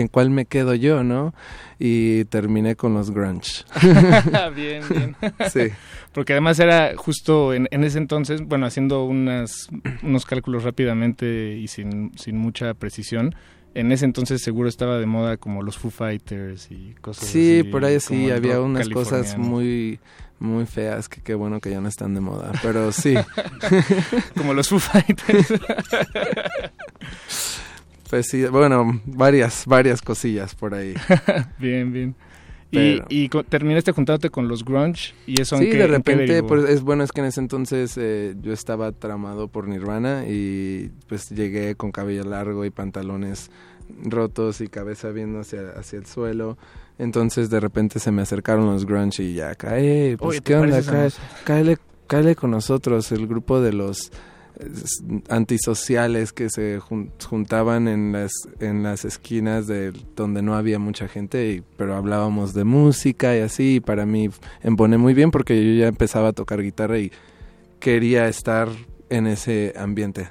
en 0.00 0.08
cuál 0.08 0.30
me 0.30 0.46
quedo 0.46 0.74
yo, 0.74 1.02
¿no? 1.04 1.34
Y 1.78 2.24
terminé 2.26 2.76
con 2.76 2.94
los 2.94 3.10
grunge. 3.10 3.64
bien, 4.54 4.82
bien. 4.88 5.16
Sí. 5.52 5.68
Porque 6.12 6.32
además 6.32 6.58
era 6.60 6.92
justo 6.96 7.52
en, 7.54 7.66
en 7.72 7.82
ese 7.84 7.98
entonces, 7.98 8.42
bueno, 8.46 8.66
haciendo 8.66 9.04
unas, 9.04 9.68
unos 10.02 10.24
cálculos 10.26 10.62
rápidamente 10.62 11.56
y 11.56 11.66
sin, 11.68 12.12
sin 12.16 12.36
mucha 12.38 12.74
precisión, 12.74 13.34
en 13.74 13.90
ese 13.90 14.04
entonces 14.04 14.40
seguro 14.40 14.68
estaba 14.68 14.98
de 14.98 15.06
moda 15.06 15.36
como 15.36 15.62
los 15.62 15.76
Foo 15.76 15.90
Fighters 15.90 16.70
y 16.70 16.94
cosas 17.00 17.26
Sí, 17.28 17.60
así. 17.60 17.68
por 17.68 17.84
ahí 17.84 17.98
sí, 17.98 18.30
había 18.30 18.60
unas 18.60 18.88
cosas 18.88 19.36
muy 19.36 19.98
muy 20.38 20.66
feas 20.66 21.08
que 21.08 21.20
qué 21.22 21.34
bueno 21.34 21.58
que 21.60 21.70
ya 21.70 21.80
no 21.80 21.88
están 21.88 22.12
de 22.14 22.20
moda, 22.20 22.52
pero 22.62 22.92
sí. 22.92 23.14
como 24.36 24.54
los 24.54 24.68
Foo 24.68 24.78
Fighters. 24.78 25.52
Pues 28.10 28.26
sí, 28.28 28.44
bueno, 28.46 29.00
varias 29.06 29.64
varias 29.66 30.02
cosillas 30.02 30.54
por 30.54 30.74
ahí. 30.74 30.94
bien, 31.58 31.92
bien. 31.92 32.14
Y, 32.70 32.76
Pero- 32.98 33.06
y 33.08 33.28
terminaste 33.48 33.92
juntándote 33.92 34.30
con 34.30 34.48
los 34.48 34.64
grunge 34.64 35.14
y 35.26 35.40
eso 35.40 35.54
en 35.56 35.62
Sí, 35.62 35.70
qué- 35.70 35.76
de 35.78 35.86
repente, 35.86 36.42
pues 36.42 36.68
es 36.68 36.80
bueno, 36.82 37.04
es 37.04 37.12
que 37.12 37.20
en 37.20 37.26
ese 37.28 37.40
entonces 37.40 37.94
eh, 37.96 38.34
yo 38.42 38.52
estaba 38.52 38.90
tramado 38.90 39.46
por 39.48 39.68
Nirvana 39.68 40.24
y 40.28 40.90
pues 41.08 41.30
llegué 41.30 41.76
con 41.76 41.92
cabello 41.92 42.24
largo 42.24 42.64
y 42.64 42.70
pantalones 42.70 43.50
rotos 44.02 44.60
y 44.60 44.68
cabeza 44.68 45.10
viendo 45.10 45.40
hacia, 45.40 45.70
hacia 45.76 45.98
el 45.98 46.06
suelo. 46.06 46.56
Entonces 46.98 47.48
de 47.50 47.60
repente 47.60 47.98
se 48.00 48.10
me 48.10 48.22
acercaron 48.22 48.66
los 48.66 48.86
grunge 48.86 49.22
y 49.22 49.34
ya, 49.34 49.54
cae, 49.54 50.16
pues 50.18 50.30
Oye, 50.30 50.40
¿te 50.40 50.44
qué 50.52 50.56
onda, 50.56 50.80
Cae- 50.82 51.10
cáele, 51.44 51.78
cáele 52.08 52.34
con 52.34 52.50
nosotros, 52.50 53.12
el 53.12 53.26
grupo 53.28 53.60
de 53.60 53.72
los 53.72 54.10
antisociales 55.28 56.32
que 56.32 56.50
se 56.50 56.78
jun- 56.80 57.10
juntaban 57.28 57.88
en 57.88 58.12
las 58.12 58.32
en 58.60 58.82
las 58.82 59.04
esquinas 59.04 59.66
de 59.66 59.92
donde 60.16 60.42
no 60.42 60.54
había 60.56 60.78
mucha 60.78 61.08
gente 61.08 61.52
y- 61.52 61.62
pero 61.76 61.94
hablábamos 61.96 62.54
de 62.54 62.64
música 62.64 63.36
y 63.36 63.40
así 63.40 63.76
y 63.76 63.80
para 63.80 64.06
mí 64.06 64.30
emboné 64.62 64.98
muy 64.98 65.14
bien 65.14 65.30
porque 65.30 65.56
yo 65.64 65.80
ya 65.80 65.88
empezaba 65.88 66.28
a 66.28 66.32
tocar 66.32 66.62
guitarra 66.62 66.98
y 66.98 67.10
quería 67.80 68.28
estar 68.28 68.68
en 69.10 69.26
ese 69.26 69.74
ambiente 69.76 70.28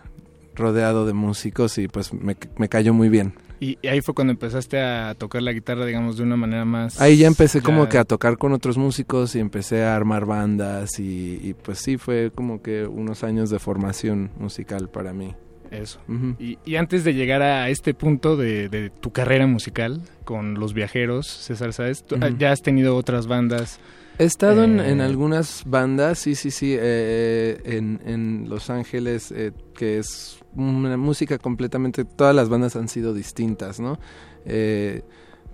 rodeado 0.55 1.05
de 1.05 1.13
músicos 1.13 1.77
y 1.77 1.87
pues 1.87 2.11
me 2.13 2.69
cayó 2.69 2.93
muy 2.93 3.09
bien 3.09 3.33
Y, 3.64 3.88
ahí 3.88 4.02
fue 4.02 4.14
cuando 4.14 4.31
empezaste 4.31 4.81
a 4.81 5.15
tocar 5.15 5.41
la 5.41 5.53
guitarra, 5.53 5.85
digamos, 5.85 6.18
de 6.18 6.23
una 6.23 6.35
manera 6.35 6.65
más... 6.65 6.99
Ahí 6.99 7.18
ya 7.18 7.27
empecé 7.27 7.61
como 7.61 7.88
que 7.88 7.98
a 7.98 8.03
tocar 8.03 8.38
con 8.38 8.52
otros 8.52 8.77
músicos 8.77 9.35
y 9.35 9.40
empecé 9.40 9.84
a 9.84 9.95
armar 9.95 10.26
bandas 10.26 10.99
y, 10.99 11.40
y 11.41 11.53
pues 11.53 11.80
sí, 11.80 11.98
fue 11.98 12.31
como 12.35 12.61
que 12.61 12.85
unos 12.85 13.23
años 13.23 13.49
de 13.49 13.60
formación 13.60 14.31
musical 14.38 14.90
para 14.90 15.14
mí. 15.14 15.34
Eso. 15.72 15.99
Y, 16.40 16.60
y 16.65 16.76
antes 16.76 17.03
de 17.03 17.14
llegar 17.14 17.41
a 17.41 17.69
este 17.69 17.94
punto 17.94 18.35
de, 18.35 18.68
de 18.68 18.90
tu 18.90 19.11
carrera 19.11 19.48
musical 19.48 20.02
con 20.26 20.56
Los 20.56 20.73
Viajeros, 20.73 21.26
César 21.26 21.72
Sáez, 21.72 22.03
ya 22.38 22.52
has 22.52 22.61
tenido 22.61 22.95
otras 22.98 23.27
bandas. 23.27 23.80
He 24.19 24.26
estado 24.26 24.64
en, 24.64 24.80
Eh, 24.80 24.91
en 24.91 25.02
algunas 25.02 25.64
bandas, 25.65 26.19
sí, 26.19 26.35
sí, 26.35 26.52
sí, 26.52 26.76
eh, 26.77 27.60
en, 27.65 27.99
en 28.06 28.49
Los 28.49 28.69
Ángeles, 28.69 29.31
eh, 29.31 29.52
que 29.73 29.98
es 29.98 30.40
una 30.56 30.98
música 30.98 31.40
completamente, 31.40 32.06
todas 32.06 32.35
las 32.35 32.48
bandas 32.49 32.76
han 32.76 32.88
sido 32.88 33.14
distintas, 33.14 33.80
¿no? 33.80 33.98
Eh, 34.45 35.02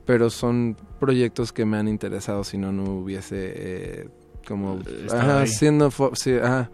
pero 0.05 0.29
son 0.29 0.75
proyectos 0.99 1.53
que 1.53 1.65
me 1.65 1.77
han 1.77 1.87
interesado, 1.87 2.43
si 2.43 2.57
no, 2.57 2.71
no 2.71 2.83
hubiese 2.83 3.53
eh, 3.55 4.09
como... 4.47 4.79
Ajá, 5.11 5.45
siendo... 5.45 5.91
sí, 6.13 6.33
ajá. 6.33 6.69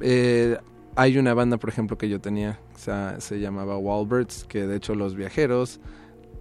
Eh, 0.00 0.58
hay 0.96 1.18
una 1.18 1.34
banda, 1.34 1.56
por 1.56 1.70
ejemplo, 1.70 1.96
que 1.96 2.08
yo 2.08 2.20
tenía, 2.20 2.58
o 2.74 2.78
sea, 2.78 3.20
se 3.20 3.40
llamaba 3.40 3.78
Wallbirds, 3.78 4.44
que 4.44 4.66
de 4.66 4.76
hecho 4.76 4.94
los 4.94 5.14
viajeros 5.14 5.80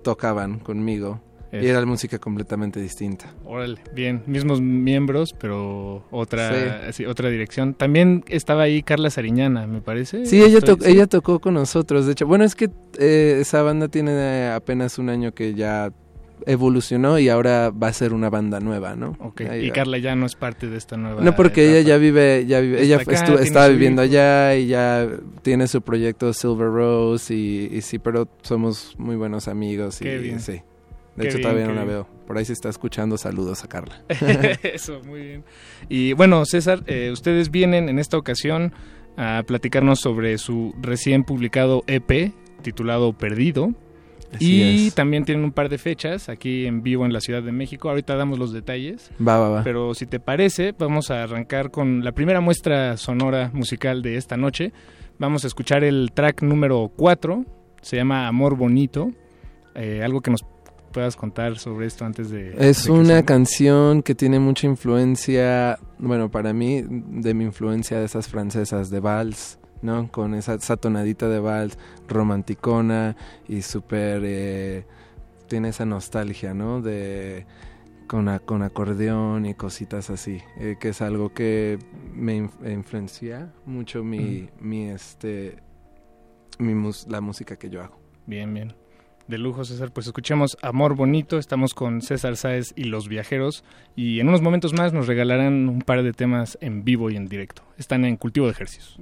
tocaban 0.04 0.60
conmigo. 0.60 1.22
Y 1.62 1.68
era 1.68 1.86
música 1.86 2.18
completamente 2.18 2.80
distinta. 2.82 3.32
Órale, 3.46 3.78
bien, 3.94 4.24
mismos 4.26 4.60
miembros, 4.60 5.34
pero 5.40 6.04
otra, 6.10 6.88
Sí. 6.88 6.94
sí, 6.94 7.06
otra 7.06 7.30
dirección. 7.30 7.76
También 7.76 8.24
estaba 8.28 8.64
ahí 8.64 8.82
Carla 8.82 9.10
Sariñana, 9.12 9.68
me 9.68 9.80
parece. 9.82 10.26
Sí, 10.26 10.42
ella, 10.42 10.58
Estoy- 10.58 10.78
to- 10.78 10.86
ella 10.88 11.06
tocó 11.06 11.40
con 11.40 11.54
nosotros. 11.54 12.08
De 12.08 12.14
hecho, 12.14 12.26
bueno, 12.26 12.44
es 12.44 12.56
que 12.56 12.70
eh, 12.98 13.38
esa 13.40 13.62
banda 13.62 13.88
tiene 13.88 14.48
apenas 14.48 14.98
un 14.98 15.10
año 15.10 15.34
que 15.34 15.54
ya 15.54 15.92
evolucionó 16.46 17.20
y 17.20 17.30
ahora 17.30 17.70
va 17.72 17.88
a 17.88 17.94
ser 17.94 18.14
una 18.14 18.30
banda 18.30 18.60
nueva, 18.60 18.96
¿no? 18.96 19.16
Ok, 19.20 19.42
Ahí 19.42 19.66
y 19.66 19.70
va. 19.70 19.76
Carla 19.76 19.98
ya 19.98 20.16
no 20.16 20.26
es 20.26 20.36
parte 20.36 20.68
de 20.68 20.78
esta 20.78 20.98
nueva. 20.98 21.22
No, 21.22 21.36
porque 21.36 21.70
ella 21.70 21.82
ya 21.88 21.98
vive, 21.98 22.46
ya 22.48 22.60
vive, 22.60 22.82
Está 22.82 22.86
ella 22.86 22.96
acá, 23.02 23.42
estaba 23.42 23.68
viviendo 23.70 24.04
hijo. 24.04 24.12
allá 24.12 24.56
y 24.56 24.68
ya 24.68 25.08
tiene 25.42 25.68
su 25.68 25.82
proyecto 25.82 26.34
Silver 26.34 26.68
Rose 26.68 27.34
y, 27.34 27.70
y 27.72 27.82
sí, 27.82 28.00
pero 28.00 28.28
somos 28.42 28.96
muy 28.98 29.16
buenos 29.16 29.48
amigos 29.48 30.02
y 30.02 30.06
Qué 30.06 30.18
bien. 30.18 30.40
sí. 30.40 30.62
De 31.16 31.24
Qué 31.24 31.28
hecho, 31.30 31.38
bien, 31.38 31.50
todavía 31.50 31.68
no 31.68 31.74
la 31.74 31.84
veo. 31.84 32.08
Por 32.26 32.38
ahí 32.38 32.46
se 32.46 32.54
está 32.54 32.70
escuchando. 32.70 33.18
Saludos 33.18 33.64
a 33.64 33.68
Carla. 33.68 34.04
Eso, 34.64 35.02
muy 35.06 35.22
bien. 35.22 35.44
Y 35.90 36.14
bueno, 36.14 36.44
César, 36.46 36.84
eh, 36.88 37.12
ustedes 37.12 37.52
vienen 37.52 37.90
en 37.90 38.00
esta 38.00 38.18
ocasión 38.18 38.74
a 39.16 39.44
platicarnos 39.46 40.00
sobre 40.00 40.38
su 40.38 40.74
recién 40.82 41.24
publicado 41.24 41.84
EP, 41.88 42.34
titulado 42.62 43.14
Perdido. 43.14 43.74
Así 44.34 44.56
y 44.56 44.88
es. 44.88 44.96
también 44.96 45.26
tienen 45.26 45.44
un 45.44 45.52
par 45.52 45.70
de 45.70 45.78
fechas 45.78 46.28
aquí 46.28 46.66
en 46.66 46.82
vivo 46.82 47.06
en 47.06 47.14
la 47.14 47.22
Ciudad 47.22 47.44
de 47.44 47.52
México. 47.52 47.90
Ahorita 47.90 48.16
damos 48.16 48.40
los 48.40 48.52
detalles. 48.52 49.12
Va, 49.26 49.38
va, 49.38 49.50
va. 49.50 49.64
Pero 49.64 49.94
si 49.94 50.08
te 50.08 50.20
parece, 50.20 50.74
vamos 50.78 51.12
a 51.12 51.22
arrancar 51.22 51.70
con 51.70 52.04
la 52.04 52.14
primera 52.14 52.42
muestra 52.42 52.98
sonora 52.98 53.52
musical 53.54 54.02
de 54.02 54.18
esta 54.18 54.36
noche. 54.36 54.74
Vamos 55.20 55.44
a 55.44 55.48
escuchar 55.48 55.84
el 55.84 56.12
track 56.14 56.42
número 56.42 56.92
4. 56.96 57.46
Se 57.82 57.98
llama 57.98 58.28
Amor 58.28 58.58
Bonito. 58.58 59.12
Eh, 59.76 60.02
algo 60.04 60.22
que 60.22 60.32
nos 60.32 60.44
puedas 60.94 61.16
contar 61.18 61.58
sobre 61.58 61.88
esto 61.88 62.06
antes 62.06 62.30
de... 62.30 62.56
Es 62.58 62.86
de 62.86 62.92
una 62.92 63.18
se- 63.18 63.26
canción 63.26 64.02
que 64.04 64.16
tiene 64.16 64.40
mucha 64.40 64.68
influencia, 64.68 65.78
bueno, 66.00 66.32
para 66.32 66.54
mí, 66.54 66.84
de 66.88 67.34
mi 67.34 67.44
influencia 67.44 68.00
de 68.00 68.06
esas 68.06 68.28
francesas 68.30 68.90
de 68.90 69.00
vals, 69.02 69.60
¿no? 69.82 70.10
Con 70.12 70.34
esa, 70.36 70.54
esa 70.54 70.78
tonadita 70.78 71.28
de 71.28 71.40
vals 71.40 71.78
romanticona 72.08 73.16
y 73.48 73.62
súper... 73.64 74.22
eh, 74.24 74.86
tiene 75.48 75.70
esa 75.70 75.86
nostalgia, 75.86 76.54
¿no? 76.54 76.82
De... 76.82 77.46
Con, 78.08 78.28
a- 78.28 78.40
con 78.40 78.62
acordeón 78.62 79.46
y 79.46 79.54
cositas 79.56 80.10
así, 80.10 80.40
eh, 80.60 80.76
que 80.80 80.90
es 80.90 81.02
algo 81.02 81.34
que 81.34 81.80
me 82.14 82.38
inf- 82.38 82.72
influencia 82.72 83.52
mucho 83.66 84.04
mi, 84.04 84.50
mi 84.60 84.90
este, 84.90 85.58
mi 86.60 86.76
mus- 86.76 87.08
la 87.10 87.22
música 87.22 87.56
que 87.56 87.70
yo 87.70 87.82
hago. 87.82 88.00
Bien, 88.28 88.54
bien. 88.54 88.74
De 89.28 89.38
lujo, 89.38 89.64
César. 89.64 89.92
Pues 89.92 90.08
escuchemos 90.08 90.58
Amor 90.62 90.96
Bonito. 90.96 91.38
Estamos 91.38 91.74
con 91.74 92.02
César 92.02 92.36
Sáez 92.36 92.74
y 92.76 92.86
Los 92.86 93.08
Viajeros. 93.08 93.64
Y 93.96 94.20
en 94.20 94.28
unos 94.28 94.42
momentos 94.42 94.74
más 94.74 94.94
nos 94.94 95.08
regalarán 95.08 95.70
un 95.70 95.82
par 95.82 96.04
de 96.04 96.14
temas 96.14 96.58
en 96.62 96.84
vivo 96.84 97.10
y 97.10 97.16
en 97.16 97.28
directo. 97.28 97.64
Están 97.78 98.06
en 98.06 98.18
Cultivo 98.18 98.48
de 98.48 98.52
Ejercicios. 98.52 99.00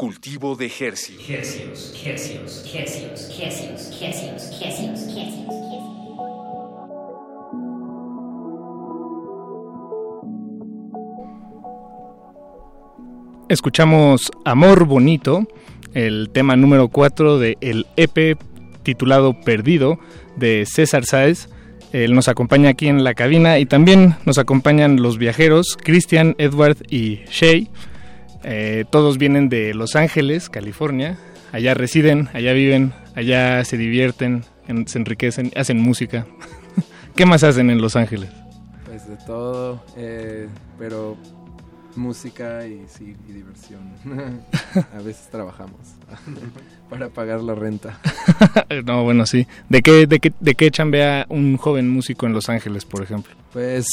Cultivo 0.00 0.56
de. 0.56 1.18
Hercios, 1.28 1.92
hercios, 2.02 2.64
hercios, 2.72 3.30
hercios, 3.38 4.00
hercios, 4.00 4.62
hercios, 4.62 5.00
hercios. 5.14 5.50
Escuchamos 13.50 14.30
Amor 14.46 14.86
Bonito, 14.86 15.46
el 15.92 16.30
tema 16.32 16.56
número 16.56 16.88
4 16.88 17.38
de 17.38 17.58
el 17.60 17.86
EP 17.98 18.38
titulado 18.82 19.38
Perdido 19.42 19.98
de 20.34 20.64
César 20.64 21.04
Sáez. 21.04 21.50
Él 21.92 22.14
nos 22.14 22.28
acompaña 22.28 22.70
aquí 22.70 22.88
en 22.88 23.04
la 23.04 23.12
cabina 23.12 23.58
y 23.58 23.66
también 23.66 24.16
nos 24.24 24.38
acompañan 24.38 25.02
los 25.02 25.18
viajeros 25.18 25.76
Christian, 25.76 26.36
Edward 26.38 26.78
y 26.88 27.20
Shay. 27.30 27.68
Eh, 28.44 28.84
todos 28.90 29.18
vienen 29.18 29.48
de 29.48 29.74
Los 29.74 29.96
Ángeles, 29.96 30.48
California. 30.48 31.18
Allá 31.52 31.74
residen, 31.74 32.28
allá 32.32 32.52
viven, 32.52 32.92
allá 33.14 33.64
se 33.64 33.76
divierten, 33.76 34.44
en- 34.68 34.86
se 34.88 34.98
enriquecen, 34.98 35.50
hacen 35.56 35.80
música. 35.80 36.26
¿Qué 37.16 37.26
más 37.26 37.42
hacen 37.44 37.70
en 37.70 37.80
Los 37.80 37.96
Ángeles? 37.96 38.30
Pues 38.86 39.08
de 39.08 39.16
todo, 39.26 39.84
eh, 39.96 40.48
pero 40.78 41.16
música 41.96 42.66
y 42.66 42.82
sí, 42.88 43.16
y 43.28 43.32
diversión. 43.32 43.80
a 44.96 45.02
veces 45.02 45.28
trabajamos 45.30 45.80
para 46.90 47.08
pagar 47.08 47.40
la 47.42 47.54
renta. 47.56 47.98
no, 48.86 49.02
bueno, 49.02 49.26
sí. 49.26 49.46
¿De 49.68 49.82
qué, 49.82 50.06
de, 50.06 50.20
qué, 50.20 50.32
¿De 50.40 50.54
qué 50.54 50.70
chambea 50.70 51.26
un 51.28 51.56
joven 51.56 51.88
músico 51.90 52.26
en 52.26 52.32
Los 52.32 52.48
Ángeles, 52.48 52.84
por 52.84 53.02
ejemplo? 53.02 53.32
Pues 53.52 53.86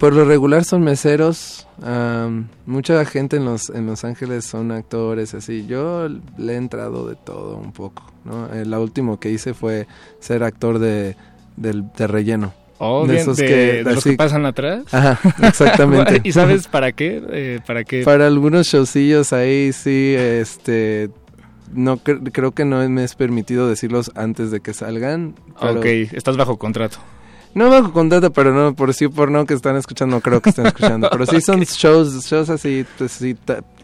por 0.00 0.12
lo 0.14 0.24
regular 0.24 0.64
son 0.64 0.82
meseros. 0.82 1.68
am, 1.82 2.48
mucha 2.66 3.04
gente 3.04 3.36
en 3.36 3.44
los, 3.44 3.70
en 3.70 3.86
Los 3.86 4.02
Ángeles 4.04 4.44
son 4.46 4.72
actores, 4.72 5.34
así. 5.34 5.66
Yo 5.66 6.08
le 6.38 6.54
he 6.54 6.56
entrado 6.56 7.06
de 7.06 7.14
todo 7.14 7.56
un 7.56 7.70
poco. 7.72 8.02
¿no? 8.24 8.52
Eh, 8.52 8.64
la 8.66 8.80
último 8.80 9.20
que 9.20 9.30
hice 9.30 9.54
fue 9.54 9.86
ser 10.18 10.42
actor 10.42 10.78
de, 10.80 11.14
del- 11.56 11.84
de 11.96 12.06
relleno. 12.08 12.52
Oh, 12.82 13.06
bien, 13.06 13.26
de, 13.34 13.84
de 13.84 13.84
los 13.84 13.98
así- 13.98 14.10
que 14.12 14.16
pasan 14.16 14.46
atrás. 14.46 14.84
Ajá, 14.92 15.20
exactamente. 15.46 16.22
¿Y 16.24 16.32
sabes 16.32 16.66
para 16.66 16.92
qué? 16.92 17.22
Eh, 17.30 17.60
¿Para 17.66 17.84
qué? 17.84 18.02
Para 18.02 18.26
algunos 18.26 18.66
showcillos 18.68 19.34
ahí 19.34 19.70
sí, 19.74 20.14
este, 20.16 21.10
no 21.74 21.98
cre- 21.98 22.30
creo 22.32 22.52
que 22.52 22.64
no 22.64 22.88
me 22.88 23.04
es 23.04 23.14
permitido 23.14 23.68
decirlos 23.68 24.10
antes 24.14 24.50
de 24.50 24.60
que 24.60 24.72
salgan. 24.72 25.34
pero- 25.60 25.80
Ok, 25.80 25.84
estás 25.86 26.38
bajo 26.38 26.58
contrato. 26.58 26.96
No 27.54 27.68
bajo 27.68 27.92
contrato, 27.92 28.32
pero 28.32 28.52
no, 28.52 28.74
por 28.74 28.94
sí 28.94 29.08
por 29.08 29.30
no 29.30 29.44
que 29.44 29.54
están 29.54 29.76
escuchando, 29.76 30.16
no 30.16 30.20
creo 30.20 30.40
que 30.40 30.50
estén 30.50 30.66
escuchando. 30.66 31.08
Pero 31.12 31.26
sí 31.26 31.40
son 31.40 31.60
shows, 31.62 32.24
shows 32.24 32.48
así, 32.48 32.86
pues 32.96 33.10
sí, 33.12 33.36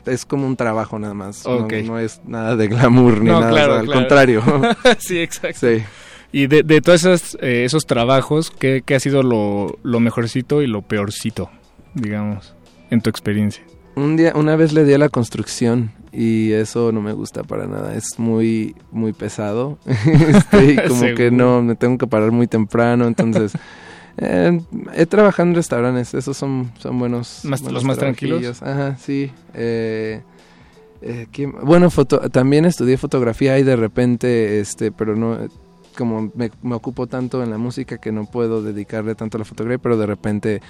es 0.06 0.24
como 0.24 0.46
un 0.46 0.54
trabajo 0.56 0.98
nada 0.98 1.14
más. 1.14 1.44
no- 1.44 1.64
Ok. 1.64 1.72
No, 1.84 1.98
es 1.98 2.20
nada 2.24 2.54
de 2.54 2.68
glamour 2.68 3.20
ni 3.20 3.30
No, 3.30 3.40
nada, 3.40 3.50
claro, 3.50 3.72
o 3.72 3.74
sea, 3.74 3.80
al 3.80 3.86
claro. 3.86 4.00
contrario. 4.00 4.42
sí, 4.98 5.18
exacto. 5.18 5.66
Sí. 5.68 5.82
Y 6.32 6.46
de, 6.48 6.62
de 6.62 6.80
todos 6.80 7.04
esos, 7.04 7.36
eh, 7.40 7.64
esos 7.64 7.86
trabajos, 7.86 8.50
¿qué, 8.50 8.82
qué 8.84 8.94
ha 8.94 9.00
sido 9.00 9.22
lo, 9.24 9.78
lo 9.82 10.00
mejorcito 10.00 10.62
y 10.62 10.66
lo 10.68 10.82
peorcito, 10.82 11.50
digamos, 11.94 12.54
en 12.90 13.00
tu 13.00 13.10
experiencia? 13.10 13.64
Un 13.96 14.16
día, 14.16 14.32
una 14.36 14.54
vez 14.56 14.72
le 14.74 14.84
di 14.84 14.92
a 14.92 14.98
la 14.98 15.08
construcción 15.08 15.92
y 16.16 16.52
eso 16.52 16.92
no 16.92 17.02
me 17.02 17.12
gusta 17.12 17.42
para 17.42 17.66
nada. 17.66 17.94
Es 17.94 18.18
muy, 18.18 18.74
muy 18.90 19.12
pesado. 19.12 19.78
Este, 19.86 20.72
y 20.72 20.76
como 20.88 21.14
que 21.14 21.30
no, 21.30 21.62
me 21.62 21.74
tengo 21.76 21.98
que 21.98 22.06
parar 22.06 22.32
muy 22.32 22.46
temprano. 22.46 23.06
Entonces, 23.06 23.52
eh, 24.16 24.58
he 24.94 25.04
trabajado 25.06 25.48
en 25.50 25.54
restaurantes. 25.54 26.14
Esos 26.14 26.36
son, 26.36 26.72
son 26.78 26.98
buenos. 26.98 27.40
Más- 27.44 27.60
buenos 27.60 27.74
los 27.74 27.84
más 27.84 27.98
tranquilos. 27.98 28.62
Ajá, 28.62 28.96
sí. 28.98 29.30
Eh, 29.54 30.22
eh, 31.02 31.26
¿quién- 31.32 31.52
bueno, 31.62 31.90
foto, 31.90 32.18
también 32.30 32.64
estudié 32.64 32.96
fotografía 32.96 33.58
y 33.58 33.62
de 33.62 33.76
repente, 33.76 34.58
este, 34.60 34.90
pero 34.92 35.14
no, 35.16 35.36
como 35.98 36.32
me, 36.34 36.50
me 36.62 36.74
ocupo 36.74 37.06
tanto 37.06 37.42
en 37.42 37.50
la 37.50 37.58
música 37.58 37.98
que 37.98 38.10
no 38.12 38.24
puedo 38.24 38.62
dedicarle 38.62 39.14
tanto 39.14 39.36
a 39.36 39.40
la 39.40 39.44
fotografía, 39.44 39.78
pero 39.82 39.98
de 39.98 40.06
repente, 40.06 40.62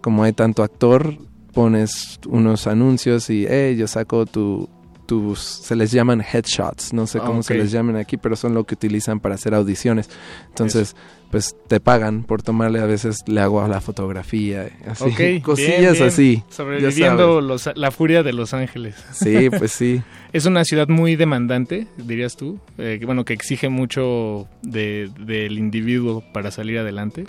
como 0.00 0.24
hay 0.24 0.32
tanto 0.32 0.62
actor, 0.62 1.14
pones 1.52 2.18
unos 2.26 2.66
anuncios 2.66 3.28
y, 3.30 3.46
hey, 3.48 3.76
yo 3.76 3.86
saco 3.86 4.24
tu, 4.26 4.68
tus, 5.06 5.38
se 5.40 5.76
les 5.76 5.90
llaman 5.92 6.20
headshots, 6.22 6.92
no 6.92 7.06
sé 7.06 7.18
Ah, 7.20 7.24
cómo 7.26 7.42
se 7.42 7.54
les 7.54 7.70
llaman 7.70 7.96
aquí, 7.96 8.16
pero 8.16 8.36
son 8.36 8.54
lo 8.54 8.64
que 8.64 8.74
utilizan 8.74 9.20
para 9.20 9.34
hacer 9.34 9.54
audiciones. 9.54 10.08
Entonces, 10.48 10.96
pues 11.30 11.56
te 11.66 11.80
pagan 11.80 12.22
por 12.22 12.42
tomarle, 12.42 12.78
a 12.80 12.86
veces 12.86 13.18
le 13.26 13.40
hago 13.40 13.60
a 13.60 13.66
la 13.68 13.80
fotografía, 13.80 14.68
así, 14.86 15.40
cosillas 15.42 15.92
bien. 15.94 16.04
así. 16.08 16.42
Sobreviviendo 16.48 17.40
los- 17.40 17.68
la 17.74 17.90
furia 17.90 18.22
de 18.22 18.32
Los 18.32 18.54
Ángeles. 18.54 18.94
Sí, 19.12 19.50
pues 19.50 19.72
sí. 19.72 20.02
Es 20.32 20.46
una 20.46 20.64
ciudad 20.64 20.88
muy 20.88 21.14
demandante, 21.16 21.86
dirías 21.96 22.36
tú. 22.36 22.58
eh, 22.78 22.96
que, 22.98 23.06
bueno, 23.06 23.24
que 23.24 23.32
exige 23.34 23.68
mucho 23.68 24.48
de- 24.62 25.10
del 25.20 25.58
individuo 25.58 26.24
para 26.32 26.50
salir 26.50 26.78
adelante. 26.78 27.26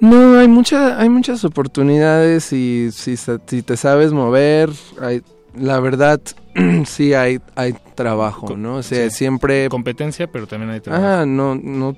No, 0.00 0.38
hay 0.38 0.46
mucha, 0.48 1.00
hay 1.00 1.08
muchas 1.08 1.42
oportunidades 1.44 2.52
y 2.52 2.90
si, 2.92 3.16
si 3.16 3.62
te 3.62 3.76
sabes 3.78 4.12
mover, 4.12 4.68
hay, 5.00 5.22
la 5.58 5.80
verdad 5.80 6.20
sí 6.86 7.14
hay, 7.14 7.40
hay 7.54 7.74
trabajo, 7.94 8.56
¿no? 8.56 8.76
O 8.76 8.82
sea, 8.82 9.10
Sí. 9.10 9.16
siempre 9.16 9.68
Competencia, 9.68 10.26
pero 10.30 10.46
también 10.46 10.70
hay 10.70 10.80
trabajo. 10.80 11.04
Ajá, 11.06 11.26
no, 11.26 11.54
no, 11.54 11.96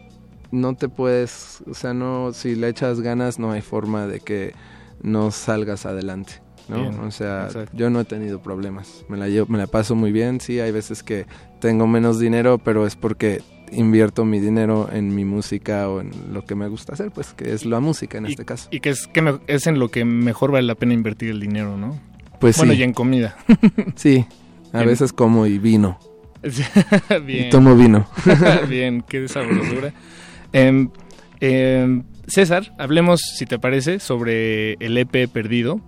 no 0.51 0.74
te 0.76 0.89
puedes, 0.89 1.62
o 1.70 1.74
sea, 1.74 1.93
no, 1.94 2.32
si 2.32 2.55
le 2.55 2.68
echas 2.68 3.01
ganas 3.01 3.39
no 3.39 3.51
hay 3.52 3.60
forma 3.62 4.06
de 4.06 4.20
que 4.20 4.55
no 5.02 5.30
salgas 5.30 5.86
adelante, 5.86 6.35
¿no? 6.68 6.80
Bien, 6.80 6.98
o 7.01 7.10
sea, 7.10 7.47
exacto. 7.47 7.70
yo 7.76 7.90
no 7.90 8.01
he 8.01 8.05
tenido 8.05 8.40
problemas, 8.43 9.05
me 9.09 9.16
la, 9.16 9.28
llevo- 9.28 9.48
me 9.48 9.59
la 9.59 9.66
paso 9.66 9.94
muy 9.94 10.10
bien, 10.12 10.40
sí, 10.40 10.59
hay 10.60 10.72
veces 10.72 11.02
que 11.02 11.26
tengo 11.60 11.86
menos 11.86 12.18
dinero, 12.18 12.59
pero 12.59 12.86
es 12.86 12.97
porque 12.97 13.43
invierto 13.70 14.24
mi 14.24 14.40
dinero 14.40 14.89
en 14.93 15.14
mi 15.14 15.24
música 15.26 15.89
o 15.90 16.01
en 16.01 16.10
lo 16.32 16.44
que 16.47 16.55
me 16.55 16.68
gusta 16.68 16.94
hacer, 16.94 17.10
pues, 17.10 17.35
que 17.35 17.52
es 17.52 17.66
la 17.66 17.80
música 17.80 18.16
en 18.18 18.26
Y- 18.26 18.30
este 18.30 18.44
caso. 18.47 18.68
Y 18.70 18.80
que 18.80 18.89
es, 18.90 19.06
que 19.06 19.20
me- 19.22 19.39
es 19.47 19.66
en 19.66 19.78
lo 19.78 19.90
que 19.90 20.05
mejor 20.06 20.51
vale 20.52 20.66
la 20.66 20.74
pena 20.74 20.94
invertir 20.94 21.30
el 21.30 21.40
dinero, 21.40 21.76
¿no? 21.76 22.01
Pues 22.40 22.56
bueno, 22.59 22.73
sí. 22.73 22.81
y 22.81 22.82
en 22.82 22.93
comida. 22.93 23.36
Sí, 23.97 24.24
a 24.73 24.78
Bien. 24.78 24.89
veces 24.89 25.12
como 25.12 25.47
y 25.47 25.59
vino. 25.59 25.98
Bien. 27.24 27.47
Y 27.47 27.51
tomo 27.51 27.74
vino. 27.77 28.06
Bien, 28.69 29.02
qué 29.02 29.27
sabrosura. 29.28 29.93
Em, 30.52 30.89
em, 31.40 32.05
César, 32.27 32.74
hablemos, 32.78 33.20
si 33.36 33.47
te 33.47 33.59
parece, 33.59 33.98
sobre 34.01 34.74
el 34.74 34.97
EP 34.98 35.27
Perdido. 35.28 35.81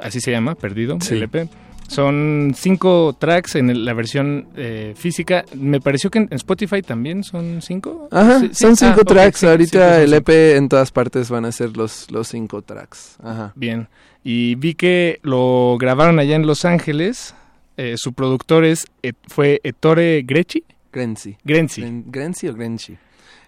Así 0.00 0.20
se 0.20 0.30
llama, 0.30 0.54
Perdido, 0.54 0.98
Sí. 1.00 1.14
el 1.14 1.22
EP. 1.24 1.48
Son 1.92 2.52
cinco 2.56 3.14
tracks 3.18 3.54
en 3.56 3.70
el- 3.70 3.84
la 3.84 3.92
versión 3.94 4.48
eh, 4.56 4.94
física. 4.96 5.44
Me 5.54 5.80
pareció 5.80 6.10
que 6.10 6.20
en 6.20 6.28
Spotify 6.32 6.82
también 6.82 7.22
son 7.22 7.60
cinco. 7.62 8.08
Ajá, 8.10 8.40
Sí, 8.40 8.48
sí. 8.48 8.54
son 8.54 8.76
cinco 8.76 9.00
Ah, 9.02 9.04
tracks. 9.04 9.44
Ahorita 9.44 9.96
sí, 9.98 10.02
el. 10.04 10.14
EP 10.14 10.56
en 10.56 10.68
todas 10.68 10.90
partes 10.90 11.28
van 11.30 11.44
a 11.44 11.52
ser 11.52 11.76
los, 11.76 12.10
los 12.10 12.28
cinco 12.28 12.62
tracks. 12.62 13.16
Ajá. 13.22 13.52
Bien. 13.54 13.88
Y 14.24 14.54
vi 14.54 14.74
que 14.74 15.18
lo 15.22 15.76
grabaron 15.78 16.18
allá 16.18 16.36
en 16.36 16.46
Los 16.46 16.64
Ángeles. 16.64 17.34
Eh, 17.76 17.94
su 17.96 18.12
productor 18.12 18.64
es, 18.64 18.86
Et- 19.02 19.16
fue 19.28 19.60
Ettore 19.64 20.22
Greci. 20.22 20.64
Grenzi. 20.92 21.36
Grenzi. 21.44 21.82
Gren- 21.82 22.04
Grenzi 22.06 22.48
o 22.48 22.54
Grenci. 22.54 22.96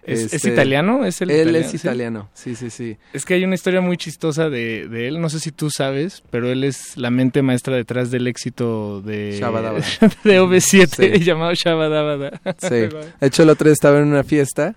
¿Es, 0.05 0.21
es 0.25 0.33
Este, 0.35 0.49
italiano? 0.49 1.05
¿Es 1.05 1.21
el 1.21 1.31
él 1.31 1.41
italiano? 1.49 1.65
es 1.67 1.73
italiano, 1.73 2.29
sí, 2.33 2.55
sí, 2.55 2.69
sí. 2.69 2.97
Es 3.13 3.25
que 3.25 3.33
hay 3.33 3.43
una 3.43 3.55
historia 3.55 3.81
muy 3.81 3.97
chistosa 3.97 4.49
de, 4.49 4.87
de 4.87 5.07
él, 5.07 5.19
no 5.19 5.29
sé 5.29 5.39
si 5.39 5.51
tú 5.51 5.69
sabes, 5.71 6.23
pero 6.29 6.49
él 6.51 6.63
es 6.63 6.95
la 6.97 7.09
mente 7.09 7.41
maestra 7.41 7.75
detrás 7.75 8.11
del 8.11 8.27
éxito 8.27 9.01
de, 9.01 9.37
Shabadabada. 9.39 9.83
de 10.23 10.41
OV7 10.41 11.17
Sí. 11.17 11.19
llamado 11.23 11.53
Shabadabada. 11.53 12.39
Sí. 12.59 12.69
De 12.69 13.27
hecho, 13.27 13.43
el 13.43 13.49
otro 13.49 13.65
día 13.65 13.73
estaba 13.73 13.99
en 13.99 14.07
una 14.07 14.23
fiesta 14.23 14.75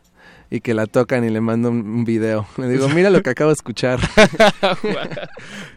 y 0.50 0.60
que 0.60 0.72
la 0.72 0.86
tocan 0.86 1.24
y 1.24 1.30
le 1.30 1.42
mando 1.42 1.70
un, 1.70 1.80
un 1.86 2.04
video. 2.06 2.46
Le 2.56 2.68
digo, 2.68 2.88
mira 2.88 3.10
lo 3.10 3.20
que 3.22 3.28
acabo 3.28 3.50
de 3.50 3.54
escuchar. 3.54 4.00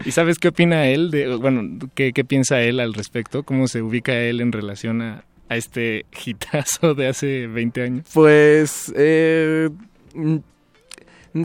¿Y 0.06 0.12
sabes 0.12 0.40
qué 0.40 0.48
opina 0.48 0.88
él? 0.88 1.12
De, 1.12 1.36
bueno, 1.36 1.62
¿qué, 1.94 2.14
¿qué 2.14 2.24
piensa 2.24 2.62
él 2.62 2.80
al 2.80 2.94
respecto? 2.94 3.44
¿Cómo 3.44 3.68
se 3.68 3.82
ubica 3.82 4.14
él 4.18 4.40
en 4.42 4.52
relación 4.52 5.02
a, 5.02 5.26
a 5.52 5.58
este 5.58 6.06
hitazo 6.26 6.94
de 6.96 7.08
hace 7.08 7.48
20 7.48 7.82
años? 7.84 8.06
Pues, 8.14 8.92
eh, 8.96 9.70
mm, 10.14 10.38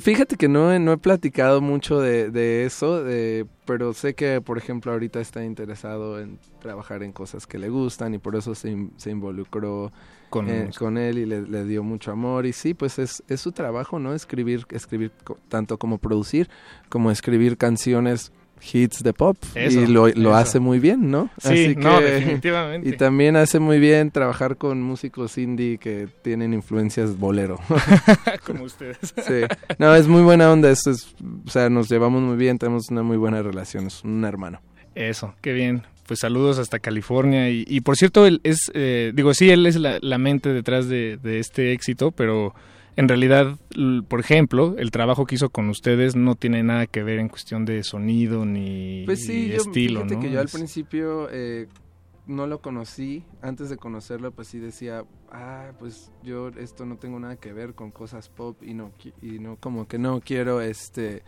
fíjate 0.00 0.36
que 0.36 0.48
no, 0.48 0.72
he- 0.72 0.78
no 0.78 0.92
he 0.92 0.96
platicado 0.98 1.60
mucho 1.60 2.00
de, 2.00 2.30
de 2.30 2.64
eso, 2.64 3.02
de- 3.02 3.46
pero 3.64 3.92
sé 3.94 4.14
que, 4.14 4.40
por 4.40 4.58
ejemplo, 4.58 4.92
ahorita 4.92 5.20
está 5.20 5.44
interesado 5.44 6.20
en 6.20 6.38
trabajar 6.60 7.02
en 7.02 7.12
cosas 7.12 7.46
que 7.46 7.58
le 7.58 7.68
gustan 7.68 8.14
y 8.14 8.18
por 8.18 8.36
eso 8.36 8.54
se, 8.54 8.70
in- 8.70 8.92
se 8.96 9.10
involucró 9.10 9.92
Con- 10.30 10.48
eh, 10.50 10.70
con 10.78 10.98
él 10.98 11.18
y 11.18 11.26
le, 11.26 11.42
le 11.42 11.64
dio 11.64 11.82
mucho 11.82 12.10
amor. 12.12 12.46
Y 12.46 12.52
sí, 12.52 12.74
pues 12.74 12.98
es, 12.98 13.22
es 13.28 13.40
su 13.40 13.52
trabajo, 13.52 13.98
¿no? 13.98 14.12
Escribir, 14.14 14.66
escribir 14.70 15.12
tanto 15.48 15.78
como 15.78 15.98
producir, 15.98 16.48
como 16.88 17.10
escribir 17.10 17.56
canciones 17.56 18.32
hits 18.72 19.02
de 19.02 19.12
pop 19.12 19.36
Eso, 19.54 19.80
y 19.82 19.86
lo, 19.86 20.08
lo 20.08 20.34
hace 20.34 20.58
muy 20.60 20.78
bien, 20.80 21.10
¿no? 21.10 21.30
Sí, 21.38 21.74
no, 21.76 22.00
definitivamente. 22.00 22.88
Y 22.88 22.92
también 22.92 23.36
hace 23.36 23.58
muy 23.58 23.78
bien 23.78 24.10
trabajar 24.10 24.56
con 24.56 24.82
músicos 24.82 25.38
indie 25.38 25.78
que 25.78 26.08
tienen 26.22 26.52
influencias 26.54 27.18
bolero. 27.18 27.58
Como 28.46 28.64
ustedes. 28.64 28.98
Sí. 29.02 29.42
No, 29.78 29.94
es 29.94 30.08
muy 30.08 30.22
buena 30.22 30.50
onda, 30.50 30.70
es, 30.70 30.86
es- 30.86 31.14
o 31.46 31.50
sea, 31.50 31.68
nos 31.70 31.88
llevamos 31.88 32.22
muy 32.22 32.36
bien, 32.36 32.58
tenemos 32.58 32.90
una 32.90 33.02
muy 33.02 33.16
buena 33.16 33.42
relación, 33.42 33.86
es 33.86 34.02
un 34.04 34.24
hermano. 34.24 34.60
Eso, 34.94 35.34
qué 35.42 35.52
bien. 35.52 35.82
Pues 36.06 36.20
saludos 36.20 36.58
hasta 36.58 36.78
California. 36.78 37.50
Y, 37.50 37.64
y 37.66 37.80
por 37.80 37.96
cierto, 37.96 38.26
él 38.26 38.40
es, 38.44 38.70
eh, 38.74 39.12
digo, 39.14 39.34
sí, 39.34 39.50
él 39.50 39.66
es 39.66 39.76
la, 39.76 39.98
la 40.00 40.18
mente 40.18 40.50
detrás 40.52 40.88
de, 40.88 41.18
de 41.22 41.40
este 41.40 41.72
éxito, 41.72 42.12
pero 42.12 42.54
en 42.96 43.08
realidad, 43.08 43.58
por 44.08 44.20
ejemplo, 44.20 44.74
el 44.78 44.90
trabajo 44.90 45.26
que 45.26 45.34
hizo 45.34 45.50
con 45.50 45.68
ustedes 45.68 46.16
no 46.16 46.34
tiene 46.34 46.62
nada 46.62 46.86
que 46.86 47.02
ver 47.02 47.18
en 47.18 47.28
cuestión 47.28 47.66
de 47.66 47.82
sonido 47.84 48.46
ni 48.46 49.04
Pues 49.04 49.26
sí, 49.26 49.48
yo, 49.48 49.56
estilo, 49.56 50.04
¿no? 50.04 50.18
que 50.18 50.30
yo 50.30 50.40
al 50.40 50.48
principio 50.48 51.28
eh, 51.30 51.68
no 52.26 52.46
lo 52.46 52.62
conocí, 52.62 53.22
antes 53.42 53.68
de 53.68 53.76
conocerlo 53.76 54.32
pues 54.32 54.48
sí 54.48 54.58
decía, 54.58 55.04
ah, 55.30 55.72
pues 55.78 56.10
yo 56.22 56.48
esto 56.48 56.86
no 56.86 56.96
tengo 56.96 57.20
nada 57.20 57.36
que 57.36 57.52
ver 57.52 57.74
con 57.74 57.90
cosas 57.90 58.30
pop 58.30 58.62
y 58.62 58.72
no, 58.72 58.92
y 59.20 59.40
no 59.40 59.56
como 59.56 59.86
que 59.86 59.98
no 59.98 60.20
quiero 60.20 60.62
este... 60.62 61.22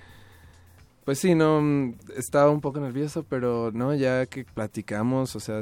Pues 1.04 1.18
sí, 1.18 1.34
no, 1.34 1.60
mm, 1.62 1.94
estaba 2.16 2.50
un 2.50 2.60
poco 2.60 2.80
nervioso, 2.80 3.24
pero 3.24 3.70
no, 3.72 3.94
ya 3.94 4.26
que 4.26 4.44
platicamos, 4.44 5.36
o 5.36 5.40
sea, 5.40 5.60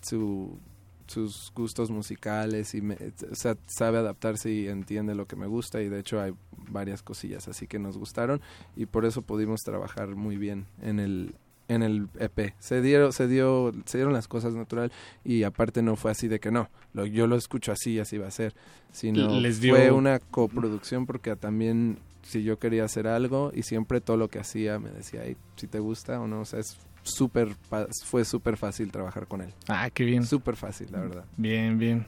su, 0.00 0.58
sus 1.06 1.52
gustos 1.54 1.90
musicales 1.90 2.74
y, 2.74 2.80
me, 2.82 2.94
o 3.30 3.34
sea, 3.34 3.56
sabe 3.66 3.98
adaptarse 3.98 4.50
y 4.50 4.68
entiende 4.68 5.14
lo 5.14 5.26
que 5.26 5.36
me 5.36 5.46
gusta 5.46 5.80
y 5.82 5.88
de 5.88 6.00
hecho 6.00 6.20
hay 6.20 6.32
varias 6.70 7.02
cosillas 7.02 7.48
así 7.48 7.66
que 7.66 7.78
nos 7.78 7.96
gustaron 7.98 8.40
y 8.76 8.86
por 8.86 9.04
eso 9.04 9.22
pudimos 9.22 9.60
trabajar 9.62 10.14
muy 10.16 10.36
bien 10.36 10.66
en 10.82 10.98
el 11.00 11.34
en 11.68 11.82
el 11.82 12.08
EP. 12.20 12.54
Se 12.60 12.80
dieron, 12.80 13.12
se 13.12 13.26
dio, 13.26 13.72
se 13.86 13.98
dieron 13.98 14.12
las 14.12 14.28
cosas 14.28 14.54
natural 14.54 14.92
y 15.24 15.42
aparte 15.42 15.82
no 15.82 15.96
fue 15.96 16.12
así 16.12 16.28
de 16.28 16.38
que 16.38 16.52
no, 16.52 16.68
lo, 16.92 17.06
yo 17.06 17.26
lo 17.26 17.34
escucho 17.34 17.72
así 17.72 17.94
y 17.94 17.98
así 17.98 18.18
va 18.18 18.28
a 18.28 18.30
ser, 18.30 18.54
sino 18.92 19.40
Les 19.40 19.60
dio- 19.60 19.72
fue 19.74 19.90
una 19.90 20.20
coproducción 20.20 21.06
porque 21.06 21.34
también 21.34 21.98
si 22.22 22.44
yo 22.44 22.60
quería 22.60 22.84
hacer 22.84 23.08
algo 23.08 23.50
y 23.52 23.62
siempre 23.64 24.00
todo 24.00 24.16
lo 24.16 24.28
que 24.28 24.38
hacía 24.38 24.78
me 24.78 24.90
decía, 24.90 25.24
"Ey, 25.24 25.36
si 25.56 25.66
te 25.66 25.80
gusta 25.80 26.20
o 26.20 26.28
no, 26.28 26.42
o 26.42 26.44
sea, 26.44 26.60
es 26.60 26.76
súper, 27.06 27.48
fue 28.04 28.24
súper 28.24 28.56
fácil 28.56 28.90
trabajar 28.92 29.26
con 29.26 29.40
él. 29.40 29.50
Ah, 29.68 29.88
qué 29.92 30.04
bien. 30.04 30.24
Súper 30.26 30.56
fácil, 30.56 30.88
la 30.92 31.00
verdad. 31.00 31.24
Bien, 31.36 31.78
bien. 31.78 32.06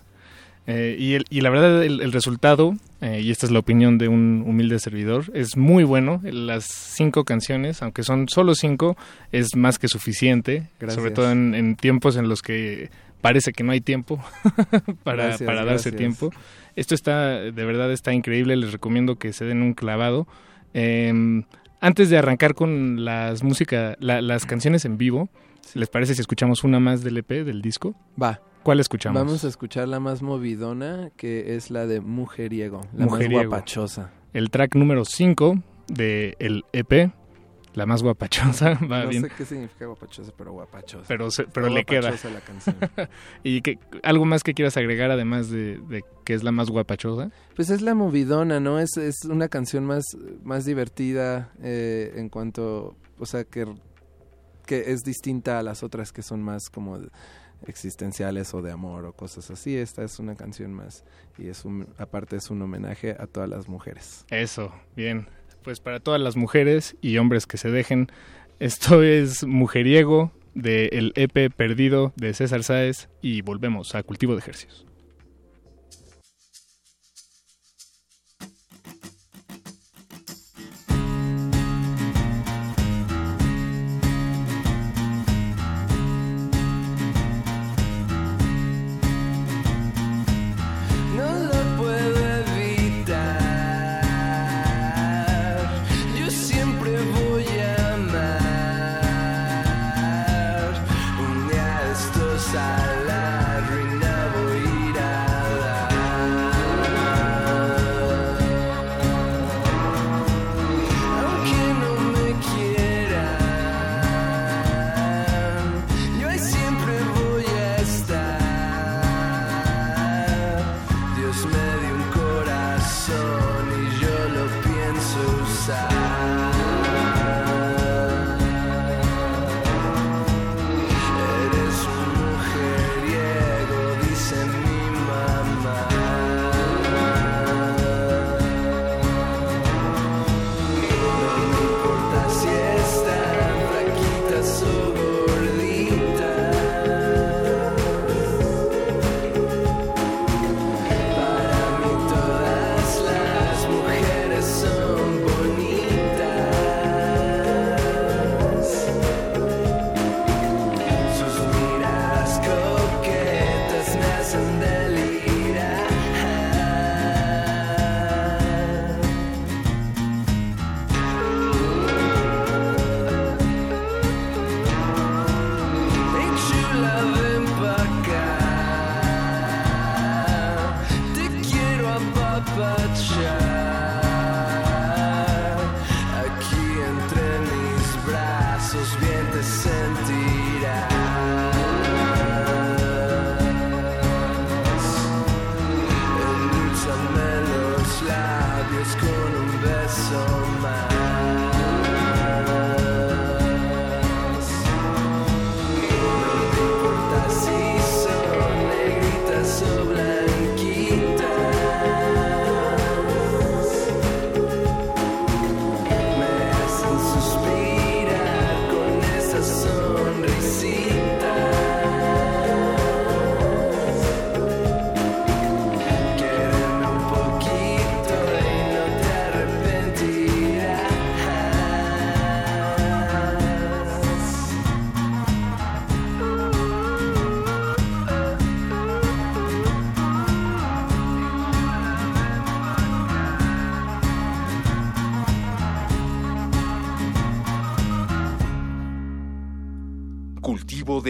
Eh, 0.67 0.97
y, 0.99 1.15
el- 1.15 1.25
y 1.31 1.41
la 1.41 1.49
verdad, 1.49 1.83
el, 1.83 2.03
el 2.03 2.13
resultado, 2.13 2.77
eh, 3.01 3.23
y 3.23 3.31
esta 3.31 3.47
es 3.47 3.53
la 3.53 3.59
opinión 3.59 3.97
de 3.97 4.09
un 4.09 4.45
humilde 4.47 4.79
servidor, 4.79 5.25
es 5.33 5.57
muy 5.57 5.83
bueno. 5.83 6.21
Las 6.25 6.67
cinco 6.67 7.25
canciones, 7.25 7.81
aunque 7.83 8.03
son 8.03 8.29
solo 8.29 8.55
cinco, 8.55 8.95
es 9.33 9.57
más 9.57 9.79
que 9.79 9.89
suficiente. 9.89 10.69
Gracias. 10.79 10.97
Sobre 11.01 11.13
todo 11.15 11.31
en, 11.33 11.55
en 11.55 11.75
tiempos 11.77 12.17
en 12.17 12.29
los 12.29 12.43
que 12.43 12.91
parece 13.23 13.53
que 13.53 13.65
no 13.65 13.73
hay 13.73 13.81
tiempo 13.81 14.23
para, 15.05 15.25
Gracias, 15.29 15.47
para 15.47 15.65
darse 15.65 15.91
gracias. 15.91 15.95
tiempo. 15.97 16.31
Esto 16.77 16.95
está, 16.95 17.31
de 17.41 17.65
verdad, 17.65 17.91
está 17.91 18.13
increíble. 18.13 18.55
Les 18.57 18.71
recomiendo 18.73 19.17
que 19.17 19.33
se 19.33 19.47
den 19.47 19.63
un 19.63 19.73
clavado. 19.73 20.29
Eh, 20.75 21.43
antes 21.81 22.11
de 22.11 22.19
arrancar 22.19 22.55
con 22.55 23.05
las 23.05 23.43
música, 23.43 23.97
la- 24.01 24.21
las 24.23 24.47
canciones 24.47 24.85
en 24.85 24.99
vivo, 24.99 25.29
¿les 25.75 25.89
parece 25.89 26.15
si 26.15 26.21
escuchamos 26.21 26.65
una 26.65 26.81
más 26.81 27.03
del 27.03 27.19
EP, 27.19 27.45
del 27.45 27.63
disco? 27.63 27.95
Va. 28.21 28.41
¿Cuál 28.63 28.81
escuchamos? 28.81 29.23
Vamos 29.23 29.45
a 29.45 29.49
escuchar 29.49 29.89
la 29.89 30.01
más 30.01 30.21
movidona, 30.21 31.11
que 31.17 31.55
es 31.57 31.71
la 31.71 31.87
de 31.87 32.01
Mujeriego, 32.01 32.81
la 32.97 33.05
Mujeriego. 33.07 33.37
más 33.43 33.47
guapachosa. 33.49 34.11
El 34.35 34.51
track 34.51 34.75
número 34.75 35.05
5 35.05 35.63
de 35.87 36.37
el 36.39 36.65
EP, 36.73 37.11
la 37.79 37.87
más 37.87 38.03
guapachosa, 38.03 38.75
va 38.91 39.05
no 39.05 39.09
bien. 39.09 39.23
sé 39.23 39.31
qué 39.37 39.45
significa 39.47 39.87
guapachosa, 39.87 40.33
pero 40.37 40.53
guapachosa. 40.53 41.05
Pero, 41.09 41.31
se- 41.31 41.45
pero 41.45 41.69
le 41.71 41.85
queda. 41.85 42.11
la 42.11 42.41
canción. 42.41 42.77
¿Y 43.43 43.63
que, 43.63 43.79
algo 44.03 44.25
más 44.27 44.43
que 44.43 44.53
quieras 44.53 44.77
agregar 44.77 45.11
además 45.11 45.49
de, 45.49 45.79
de 45.89 46.05
que 46.25 46.35
es 46.35 46.43
la 46.43 46.53
más 46.53 46.69
guapachosa? 46.69 47.31
Pues 47.57 47.71
es 47.71 47.81
la 47.81 47.95
movidona, 47.95 48.61
¿no? 48.61 48.79
Es, 48.79 48.97
es 48.99 49.25
una 49.25 49.49
canción 49.49 49.87
más, 49.87 50.05
más 50.43 50.65
divertida 50.67 51.53
eh, 51.63 52.13
en 52.17 52.29
cuanto, 52.29 52.97
o 53.19 53.25
sea, 53.27 53.45
que, 53.45 53.67
que 54.67 54.91
es 54.93 55.01
distinta 55.03 55.59
a 55.59 55.63
las 55.63 55.83
otras 55.83 56.13
que 56.13 56.23
son 56.23 56.43
más 56.43 56.69
como 56.71 56.99
existenciales 57.67 58.55
o 58.55 58.63
de 58.63 58.71
amor 58.73 59.05
o 59.05 59.13
cosas 59.13 59.51
así. 59.51 59.77
Esta 59.77 60.03
es 60.05 60.19
una 60.19 60.35
canción 60.37 60.73
más 60.73 61.05
y 61.39 61.49
es 61.49 61.65
un, 61.65 61.87
aparte 61.99 62.37
es 62.37 62.51
un 62.51 62.61
homenaje 62.63 63.17
a 63.19 63.27
todas 63.27 63.49
las 63.49 63.69
mujeres. 63.69 64.25
Eso, 64.31 64.73
bien. 64.97 65.27
Pues 65.69 65.81
para 65.81 66.01
todas 66.01 66.19
las 66.19 66.35
mujeres 66.35 66.97
y 67.03 67.19
hombres 67.19 67.45
que 67.45 67.59
se 67.59 67.71
dejen, 67.71 68.11
esto 68.59 69.03
es 69.03 69.45
Mujeriego 69.45 70.33
de 70.55 70.87
el 70.93 71.13
EP 71.15 71.53
Perdido 71.55 72.15
de 72.17 72.33
César 72.33 72.65
Sáez 72.65 73.11
y 73.21 73.43
volvemos 73.43 73.95
a 73.95 74.03
Cultivo 74.03 74.33
de 74.33 74.39
Ejercicios. 74.39 74.88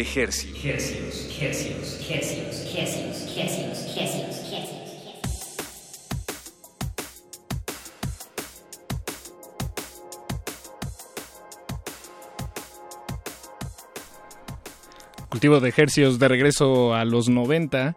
De. 0.05 0.55
Cultivo 15.29 15.61
de 15.61 15.69
Ejercicios 15.69 16.19
de 16.19 16.27
regreso 16.27 16.95
a 16.95 17.05
los 17.05 17.29
90. 17.29 17.95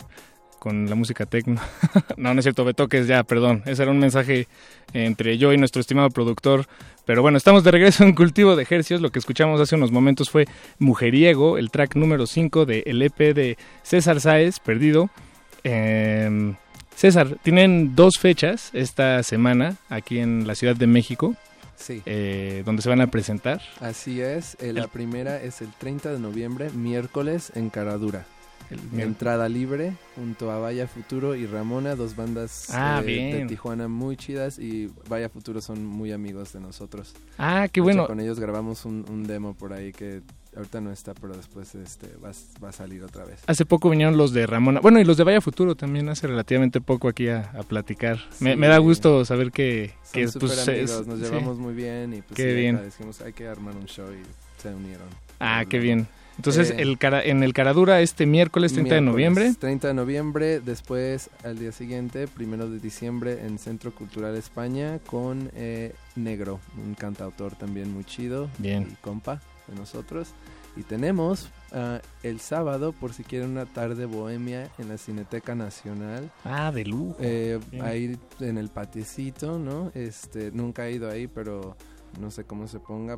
Con 0.62 0.88
la 0.88 0.94
música 0.94 1.26
tecno. 1.26 1.60
no, 2.18 2.36
no 2.36 2.40
es 2.40 2.46
cierto, 2.46 2.64
Betoques, 2.64 3.08
ya, 3.08 3.24
perdón. 3.24 3.64
Ese 3.66 3.82
era 3.82 3.92
un 3.92 3.98
mensaje 3.98 4.48
entre 4.94 5.40
yo 5.40 5.52
y 5.54 5.58
nuestro 5.58 5.82
estimado 5.82 6.12
productor. 6.12 6.68
Pero 7.04 7.24
bueno, 7.24 7.40
estamos 7.40 7.64
de 7.64 7.72
regreso 7.72 8.04
en 8.04 8.14
Cultivo 8.14 8.56
de 8.56 8.62
Ejercios. 8.62 9.02
Lo 9.02 9.10
que 9.12 9.18
escuchamos 9.18 9.60
hace 9.60 9.76
unos 9.76 9.92
momentos 9.92 10.30
fue 10.30 10.46
Mujeriego, 10.78 11.58
el 11.58 11.72
track 11.72 11.96
número 11.96 12.28
5 12.28 12.68
del 12.68 13.02
EP 13.02 13.34
de 13.34 13.58
César 13.82 14.22
Sáez, 14.22 14.60
Perdido. 14.60 15.10
Eh, 15.64 16.54
César, 16.96 17.38
tienen 17.42 17.96
dos 17.96 18.20
fechas 18.20 18.70
esta 18.74 19.24
semana 19.24 19.78
aquí 19.90 20.20
en 20.20 20.46
la 20.46 20.54
Ciudad 20.54 20.76
de 20.76 20.86
México. 20.86 21.36
Sí. 21.76 22.04
eh, 22.06 22.62
donde 22.64 22.84
se 22.84 22.90
van 22.90 23.02
a 23.02 23.08
presentar. 23.08 23.60
Así 23.80 24.22
es, 24.22 24.56
eh, 24.60 24.74
la 24.74 24.86
primera 24.86 25.42
es 25.42 25.62
el 25.62 25.70
30 25.80 26.14
de 26.14 26.20
noviembre, 26.20 26.70
miércoles 26.70 27.52
en 27.56 27.72
Caradura. 27.72 28.28
Miércoles. 28.78 29.06
Entrada 29.06 29.50
libre 29.50 29.94
junto 30.16 30.52
a 30.52 30.60
Vaya 30.60 30.88
Futuro 30.88 31.36
y 31.36 31.46
Ramona, 31.46 31.96
dos 31.96 32.16
bandas 32.16 32.68
Ah, 32.72 33.02
eh, 33.06 33.36
de. 33.40 33.46
Tijuana 33.48 33.88
muy 33.88 34.18
chidas 34.18 34.60
y 34.60 34.90
Vaya 35.10 35.30
Futuro 35.30 35.62
son 35.62 35.86
muy 35.86 36.12
amigos 36.12 36.54
de 36.54 36.60
nosotros. 36.62 37.14
Ah, 37.38 37.68
qué 37.72 37.80
hecho, 37.80 37.84
bueno. 37.84 38.08
con 38.08 38.20
ellos 38.20 38.40
grabamos 38.40 38.86
un, 38.86 39.06
un 39.10 39.24
demo 39.24 39.54
por 39.54 39.74
ahí 39.74 39.92
que 39.92 40.22
ahorita 40.56 40.82
no 40.82 40.92
está, 40.92 41.14
pero 41.14 41.34
después 41.34 41.74
este 41.76 42.08
va, 42.24 42.30
a- 42.30 42.60
va 42.64 42.70
a 42.70 42.72
salir 42.74 43.04
otra 43.04 43.24
vez. 43.26 43.42
Hace 43.48 43.66
poco 43.66 43.90
vinieron 43.90 44.18
los 44.18 44.34
de 44.34 44.46
Ramona. 44.46 44.80
Bueno, 44.82 45.00
y 45.00 45.06
los 45.06 45.16
de 45.18 45.24
Vaya 45.24 45.40
Futuro 45.42 45.76
también 45.76 46.10
hace 46.10 46.28
relativamente 46.28 46.82
poco 46.82 47.08
aquí 47.08 47.30
a, 47.30 47.52
a 47.58 47.64
platicar. 47.64 48.20
Me, 48.40 48.54
Sí. 48.54 48.58
me 48.58 48.68
da 48.68 48.78
gusto 48.80 49.24
saber 49.26 49.52
que, 49.52 49.94
que 50.12 50.28
pues, 50.28 50.68
amigos, 50.68 51.08
nos 51.08 51.20
sí. 51.20 51.26
llevamos 51.26 51.58
muy 51.58 51.74
bien 51.74 52.14
y 52.14 52.22
pues 52.22 52.36
Qué 52.36 52.50
sí, 52.52 52.56
bien. 52.60 52.82
dijimos 52.84 53.22
hay 53.22 53.34
que 53.34 53.48
armar 53.48 53.76
un 53.76 53.86
show 53.86 54.08
y 54.12 54.62
se 54.62 54.74
unieron. 54.74 55.08
Ah, 55.40 55.64
qué 55.68 55.80
bien. 55.80 56.08
Entonces, 56.42 56.72
Eh, 56.72 56.82
el 56.82 56.98
cara, 56.98 57.24
en 57.24 57.44
el 57.44 57.54
Caradura 57.54 58.02
este 58.02 58.26
miércoles 58.26 58.74
30 58.74 58.96
de 58.96 59.02
Miércoles, 59.02 59.14
noviembre. 59.14 59.54
30 59.60 59.90
de 59.90 59.94
noviembre, 59.94 60.60
después 60.60 61.30
al 61.44 61.60
día 61.60 61.72
siguiente, 61.72 62.28
primero 62.28 62.68
de 62.68 62.80
diciembre, 62.80 63.46
en 63.46 63.60
Centro 63.60 63.94
Cultural 63.94 64.36
España 64.36 64.98
con 65.06 65.52
eh, 65.54 65.94
Negro, 66.16 66.60
un 66.84 66.96
cantautor 66.96 67.54
también 67.56 67.94
muy 67.94 68.06
chido 68.06 68.50
Bien. 68.58 68.88
y 68.92 68.96
compa 69.02 69.40
de 69.68 69.76
nosotros. 69.76 70.30
Y 70.76 70.82
tenemos 70.82 71.50
ah, 71.74 72.02
el 72.24 72.40
sábado, 72.40 72.92
por 72.92 73.14
si 73.14 73.24
quieren 73.24 73.52
una 73.52 73.68
tarde 73.68 74.06
bohemia 74.06 74.72
en 74.80 74.90
la 74.90 74.98
Cineteca 74.98 75.54
Nacional. 75.54 76.32
Ah, 76.44 76.72
de 76.72 76.86
lujo. 76.86 77.18
Eh, 77.20 77.60
ahí 77.82 78.18
en 78.40 78.58
el 78.58 78.70
patiecito, 78.70 79.60
¿no? 79.60 79.92
Este, 79.94 80.50
nunca 80.52 80.88
he 80.88 80.94
ido 80.94 81.08
ahí, 81.08 81.28
pero 81.28 81.78
no 82.20 82.32
sé 82.32 82.46
cómo 82.46 82.68
se 82.68 82.80
ponga. 82.80 83.18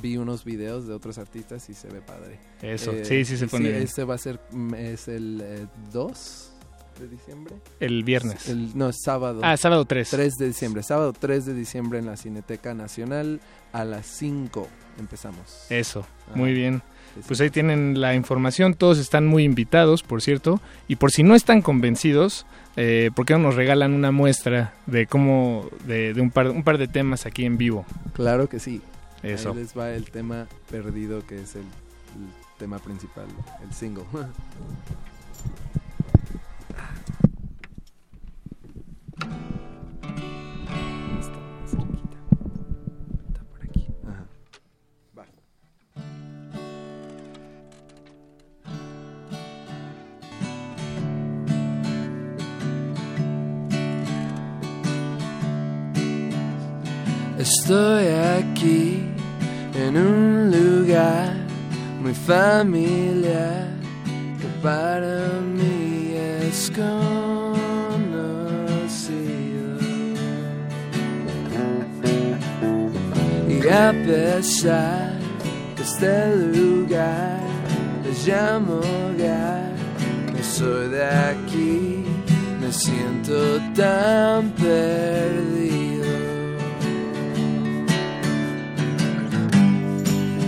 Vi 0.00 0.16
unos 0.16 0.44
videos 0.44 0.86
de 0.86 0.94
otros 0.94 1.18
artistas 1.18 1.68
y 1.68 1.74
se 1.74 1.88
ve 1.88 2.00
padre. 2.00 2.38
Eh, 2.62 2.74
Eso, 2.74 2.92
sí, 3.02 3.24
sí 3.24 3.36
se 3.36 3.46
pone 3.46 3.70
bien. 3.70 3.82
Este 3.82 4.04
va 4.04 4.14
a 4.14 4.18
ser, 4.18 4.40
mm, 4.50 4.74
es 4.74 5.08
el 5.08 5.40
eh, 5.42 5.66
2 5.92 6.52
de 7.00 7.08
diciembre. 7.08 7.54
El 7.80 8.04
viernes. 8.04 8.48
El, 8.48 8.76
no, 8.76 8.88
es 8.88 8.96
sábado. 9.02 9.40
Ah, 9.42 9.56
sábado 9.56 9.84
3. 9.84 10.10
3 10.10 10.34
de 10.36 10.46
diciembre. 10.48 10.82
Sábado 10.82 11.12
3 11.18 11.46
de 11.46 11.54
diciembre 11.54 11.98
en 11.98 12.06
la 12.06 12.16
Cineteca 12.16 12.74
Nacional 12.74 13.40
a 13.72 13.84
las 13.84 14.06
5 14.06 14.68
empezamos. 14.98 15.66
Eso, 15.70 16.00
Ajá. 16.00 16.36
muy 16.36 16.52
bien. 16.52 16.82
Sí, 17.14 17.22
sí. 17.22 17.24
Pues 17.26 17.40
ahí 17.40 17.50
tienen 17.50 18.00
la 18.00 18.14
información, 18.14 18.74
todos 18.74 18.98
están 18.98 19.26
muy 19.26 19.42
invitados, 19.42 20.02
por 20.02 20.22
cierto, 20.22 20.60
y 20.86 20.96
por 20.96 21.10
si 21.10 21.24
no 21.24 21.34
están 21.34 21.60
convencidos, 21.60 22.46
eh, 22.76 23.10
¿por 23.14 23.26
qué 23.26 23.32
no 23.34 23.40
nos 23.40 23.56
regalan 23.56 23.94
una 23.94 24.12
muestra 24.12 24.74
de 24.86 25.06
cómo, 25.06 25.68
de, 25.86 26.14
de 26.14 26.20
un, 26.20 26.30
par, 26.30 26.50
un 26.50 26.62
par 26.62 26.78
de 26.78 26.86
temas 26.86 27.26
aquí 27.26 27.44
en 27.44 27.58
vivo? 27.58 27.84
Claro 28.12 28.48
que 28.48 28.60
sí. 28.60 28.80
Eso. 29.22 29.50
Ahí 29.50 29.56
les 29.56 29.76
va 29.76 29.90
el 29.90 30.10
tema 30.10 30.46
perdido 30.70 31.26
que 31.26 31.42
es 31.42 31.54
el, 31.54 31.62
el 31.62 32.58
tema 32.58 32.78
principal, 32.78 33.26
el 33.62 33.72
single. 33.72 34.04
Estoy 57.40 58.06
aquí 58.08 59.09
en 59.80 59.96
un 59.96 60.50
lugar 60.50 61.34
muy 62.02 62.14
familiar 62.14 63.68
que 64.38 64.46
para 64.62 65.40
mí 65.56 66.12
es 66.14 66.70
conocido. 66.70 67.00
Y 73.48 73.68
a 73.68 73.92
pesar 74.04 75.18
que 75.76 75.82
este 75.82 76.36
lugar 76.36 77.40
les 78.04 78.26
llamo 78.26 78.80
hogar, 78.80 79.72
no 80.32 80.42
soy 80.42 80.88
de 80.88 81.04
aquí, 81.04 82.04
me 82.60 82.70
siento 82.72 83.58
tan 83.74 84.50
perdido. 84.50 85.79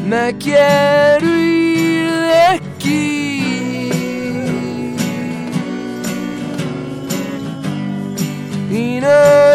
Me 0.04 0.36
quiero 0.36 1.26
ir 1.26 2.10
de 2.10 2.34
aquí 2.54 3.90
y 8.70 9.00
no 9.00 9.08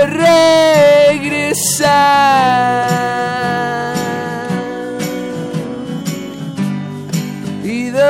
regresar. 0.07 1.57
Y 7.63 7.89
de 7.89 8.03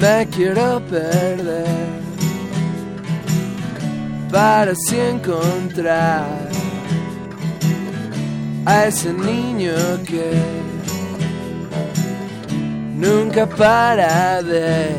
Me 0.00 0.24
quiero 0.30 0.80
perder 0.88 1.66
para 4.30 4.70
así 4.70 4.96
encontrar 4.96 6.48
a 8.64 8.86
ese 8.86 9.12
niño 9.12 9.72
que 10.06 10.40
nunca 12.94 13.44
para 13.44 14.40
de 14.40 14.90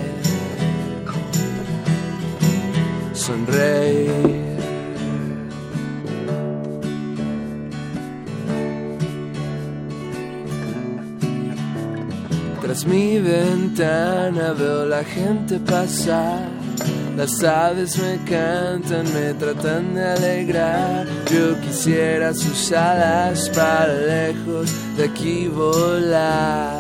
sonreír. 3.14 4.49
Mi 12.86 13.20
ventana 13.20 14.54
veo 14.54 14.86
la 14.86 15.04
gente 15.04 15.60
pasar. 15.60 16.48
Las 17.18 17.44
aves 17.44 17.98
me 17.98 18.18
cantan, 18.24 19.06
me 19.14 19.34
tratan 19.34 19.96
de 19.96 20.06
alegrar. 20.06 21.06
Yo 21.30 21.60
quisiera 21.60 22.34
sus 22.34 22.72
alas 22.72 23.50
para 23.50 23.88
lejos 23.88 24.72
de 24.96 25.04
aquí 25.04 25.48
volar. 25.48 26.80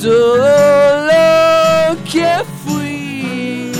Todo 0.00 1.06
lo 1.06 2.04
que 2.04 2.30
fui 2.64 3.72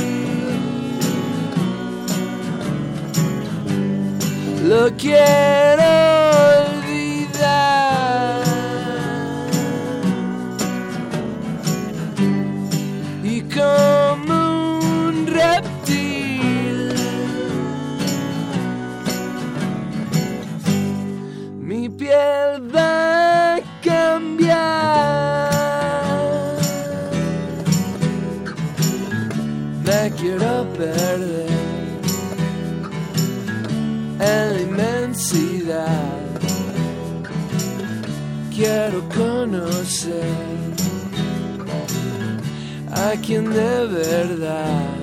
lo 4.65 4.91
quiero 4.97 6.50
olvidar 7.41 8.45
y 13.23 13.41
como 13.43 14.79
un 14.79 15.27
reptil 15.27 16.93
mi 21.59 21.89
piel 21.89 22.75
va 22.75 23.57
a 23.57 23.61
cambiar 23.83 25.51
me 29.85 30.11
quiero 30.19 30.67
perder 30.77 31.49
en 34.21 34.53
la 34.53 34.61
inmensidad 34.61 36.10
quiero 38.61 39.01
conocer 39.09 40.23
a 42.93 43.13
quien 43.23 43.51
de 43.51 43.87
verdad 43.87 45.00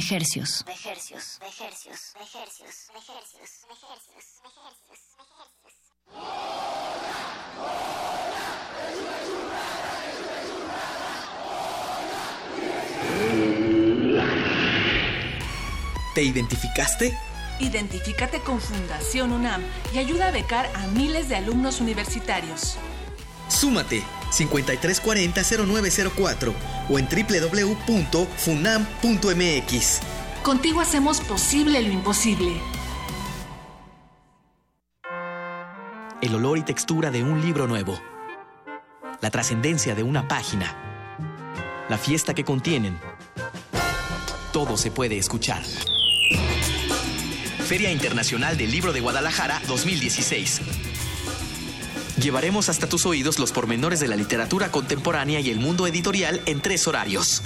de 0.00 0.04
ejercios. 0.04 0.64
¿Te 16.14 16.22
identificaste? 16.22 17.18
Identifícate 17.60 18.40
con 18.40 18.58
Fundación 18.60 19.32
UNAM 19.32 19.62
y 19.92 19.98
ayuda 19.98 20.28
a 20.28 20.30
becar 20.30 20.70
a 20.74 20.86
miles 20.88 21.28
de 21.28 21.36
alumnos 21.36 21.80
universitarios. 21.80 22.78
Súmate 23.48 24.02
5340-0904 24.30 26.54
o 26.88 26.98
en 26.98 27.06
www.funam.mx. 27.06 30.00
Contigo 30.42 30.80
hacemos 30.80 31.20
posible 31.20 31.82
lo 31.82 31.92
imposible. 31.92 32.60
El 36.22 36.34
olor 36.34 36.58
y 36.58 36.62
textura 36.62 37.10
de 37.10 37.22
un 37.22 37.40
libro 37.40 37.66
nuevo. 37.66 38.00
La 39.20 39.30
trascendencia 39.30 39.94
de 39.94 40.02
una 40.02 40.28
página. 40.28 40.76
La 41.88 41.98
fiesta 41.98 42.34
que 42.34 42.44
contienen. 42.44 42.98
Todo 44.52 44.76
se 44.76 44.90
puede 44.90 45.18
escuchar. 45.18 45.62
Feria 47.66 47.90
Internacional 47.90 48.56
del 48.56 48.70
Libro 48.70 48.92
de 48.92 49.00
Guadalajara 49.00 49.60
2016. 49.68 50.89
Llevaremos 52.20 52.68
hasta 52.68 52.86
tus 52.86 53.06
oídos 53.06 53.38
los 53.38 53.50
pormenores 53.50 53.98
de 53.98 54.06
la 54.06 54.14
literatura 54.14 54.70
contemporánea 54.70 55.40
y 55.40 55.48
el 55.48 55.58
mundo 55.58 55.86
editorial 55.86 56.42
en 56.44 56.60
tres 56.60 56.86
horarios. 56.86 57.40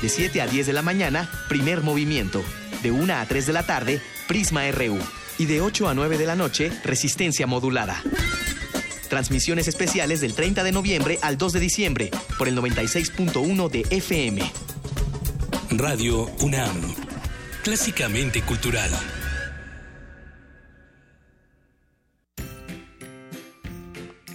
De 0.00 0.08
7 0.08 0.40
a 0.40 0.46
10 0.46 0.66
de 0.66 0.72
la 0.72 0.82
mañana, 0.82 1.28
primer 1.48 1.82
movimiento. 1.82 2.44
De 2.84 2.92
1 2.92 3.14
a 3.14 3.26
3 3.26 3.46
de 3.46 3.52
la 3.52 3.66
tarde, 3.66 4.00
Prisma 4.28 4.70
RU. 4.70 4.98
Y 5.38 5.46
de 5.46 5.60
8 5.60 5.88
a 5.88 5.94
9 5.94 6.18
de 6.18 6.26
la 6.26 6.36
noche, 6.36 6.70
resistencia 6.84 7.48
modulada. 7.48 8.00
Transmisiones 9.08 9.66
especiales 9.66 10.20
del 10.20 10.34
30 10.34 10.62
de 10.62 10.72
noviembre 10.72 11.18
al 11.20 11.36
2 11.36 11.54
de 11.54 11.60
diciembre 11.60 12.10
por 12.38 12.46
el 12.46 12.56
96.1 12.56 13.68
de 13.68 13.86
FM. 13.90 14.52
Radio 15.70 16.30
UNAM. 16.40 16.94
Clásicamente 17.64 18.42
cultural. 18.42 18.90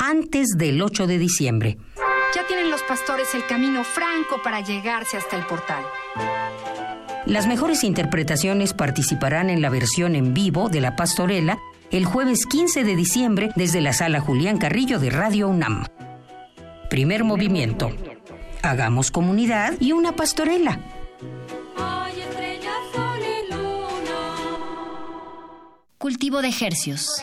antes 0.00 0.48
del 0.56 0.82
8 0.82 1.06
de 1.06 1.18
diciembre. 1.18 1.78
Ya 2.34 2.46
tienen 2.46 2.70
los 2.70 2.82
pastores 2.82 3.34
el 3.34 3.46
camino 3.46 3.84
franco 3.84 4.42
para 4.42 4.60
llegarse 4.60 5.16
hasta 5.16 5.36
el 5.36 5.46
portal. 5.46 5.84
Las 7.26 7.46
mejores 7.46 7.84
interpretaciones 7.84 8.72
participarán 8.72 9.50
en 9.50 9.60
la 9.60 9.68
versión 9.68 10.16
en 10.16 10.32
vivo 10.32 10.68
de 10.68 10.80
La 10.80 10.96
Pastorela 10.96 11.58
el 11.90 12.04
jueves 12.04 12.46
15 12.46 12.84
de 12.84 12.96
diciembre 12.96 13.50
desde 13.56 13.80
la 13.80 13.92
sala 13.92 14.20
Julián 14.20 14.58
Carrillo 14.58 14.98
de 14.98 15.10
Radio 15.10 15.48
UNAM. 15.48 15.84
Primer 16.88 17.24
movimiento. 17.24 17.90
Hagamos 18.62 19.10
comunidad 19.10 19.74
y 19.80 19.92
una 19.92 20.12
pastorela. 20.14 20.78
Cultivo 25.98 26.40
de 26.42 26.48
ejercios. 26.48 27.22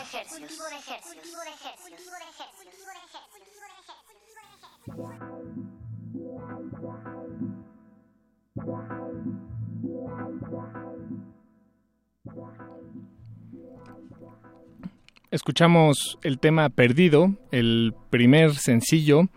Escuchamos 15.30 16.18
el 16.22 16.38
tema 16.38 16.70
Perdido, 16.70 17.34
el 17.50 17.94
primer 18.08 18.54
sencillo 18.54 19.28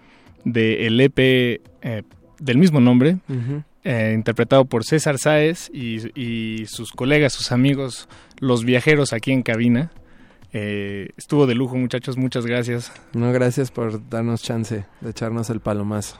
del 0.46 1.00
EP 1.02 1.20
eh, 1.20 2.04
del 2.40 2.58
mismo 2.58 2.80
nombre, 2.80 3.18
eh, 3.84 4.14
interpretado 4.16 4.66
por 4.66 4.86
César 4.86 5.18
Sáez 5.20 5.70
y, 5.74 6.20
y 6.20 6.66
sus 6.68 6.92
colegas, 6.92 7.34
sus 7.34 7.52
amigos, 7.52 8.08
los 8.40 8.64
viajeros 8.64 9.12
aquí 9.12 9.32
en 9.32 9.44
cabina. 9.44 9.92
Eh, 10.54 11.10
estuvo 11.18 11.46
de 11.46 11.56
lujo, 11.56 11.76
muchachos, 11.76 12.18
muchas 12.18 12.46
gracias. 12.46 12.92
No, 13.14 13.32
gracias 13.32 13.72
por 13.72 14.10
darnos 14.10 14.42
chance 14.42 14.86
de 15.02 15.10
echarnos 15.10 15.50
el 15.50 15.60
palomazo. 15.60 16.20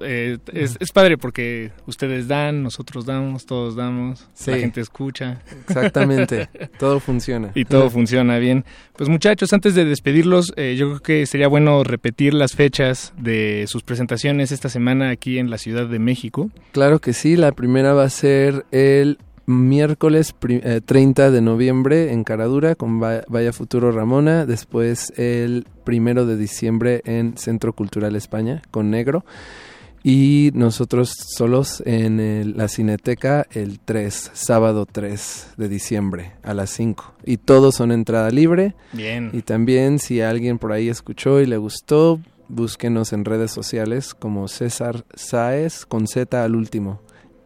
Eh, 0.00 0.38
es, 0.52 0.76
es 0.80 0.92
padre 0.92 1.18
porque 1.18 1.72
ustedes 1.86 2.28
dan, 2.28 2.62
nosotros 2.62 3.04
damos, 3.06 3.46
todos 3.46 3.76
damos, 3.76 4.26
Sí. 4.34 4.50
la 4.52 4.58
gente 4.58 4.80
escucha. 4.80 5.40
Exactamente, 5.68 6.48
todo 6.78 7.00
funciona. 7.00 7.50
Y 7.54 7.64
todo 7.64 7.90
funciona 7.90 8.38
bien. 8.38 8.64
Pues 8.96 9.08
muchachos, 9.08 9.52
antes 9.52 9.74
de 9.74 9.84
despedirlos, 9.84 10.52
eh, 10.56 10.74
yo 10.78 10.86
creo 10.88 11.00
que 11.00 11.26
sería 11.26 11.48
bueno 11.48 11.82
repetir 11.84 12.34
las 12.34 12.52
fechas 12.54 13.12
de 13.18 13.64
sus 13.68 13.82
presentaciones 13.82 14.52
esta 14.52 14.68
semana 14.68 15.10
aquí 15.10 15.38
en 15.38 15.50
la 15.50 15.58
Ciudad 15.58 15.86
de 15.86 15.98
México. 15.98 16.50
Claro 16.72 17.00
que 17.00 17.12
sí, 17.12 17.36
la 17.36 17.52
primera 17.52 17.92
va 17.92 18.04
a 18.04 18.10
ser 18.10 18.64
el 18.70 19.18
miércoles 19.46 20.32
pri- 20.32 20.60
eh, 20.64 20.80
30 20.84 21.30
de 21.30 21.42
noviembre 21.42 22.12
en 22.12 22.24
Caradura 22.24 22.74
con 22.74 23.02
Va- 23.02 23.22
Vaya 23.28 23.52
Futuro 23.52 23.92
Ramona, 23.92 24.46
después 24.46 25.12
el 25.18 25.66
primero 25.84 26.24
de 26.24 26.38
diciembre 26.38 27.02
en 27.04 27.36
Centro 27.36 27.74
Cultural 27.74 28.16
España 28.16 28.62
con 28.70 28.90
Negro 28.90 29.24
Y 30.06 30.50
nosotros 30.52 31.14
solos 31.34 31.82
en 31.86 32.20
el- 32.20 32.58
la 32.58 32.68
Cineteca 32.68 33.46
el 33.52 33.80
3, 33.80 34.30
sábado 34.34 34.84
3 34.84 35.46
de 35.56 35.68
diciembre 35.70 36.32
a 36.42 36.52
las 36.52 36.68
5. 36.70 37.14
Y 37.24 37.38
todos 37.38 37.76
son 37.76 37.90
entrada 37.90 38.28
libre. 38.30 38.74
Bien. 38.92 39.30
Y 39.32 39.40
también 39.40 39.98
si 39.98 40.20
alguien 40.20 40.58
por 40.58 40.72
ahí 40.72 40.90
escuchó 40.90 41.40
y 41.40 41.46
le 41.46 41.56
gustó, 41.56 42.20
búsquenos 42.48 43.14
en 43.14 43.24
redes 43.24 43.50
sociales 43.50 44.12
como 44.12 44.46
César 44.48 45.06
Saez 45.14 45.86
con 45.86 46.06
Z 46.06 46.44
al 46.44 46.54
último 46.54 47.00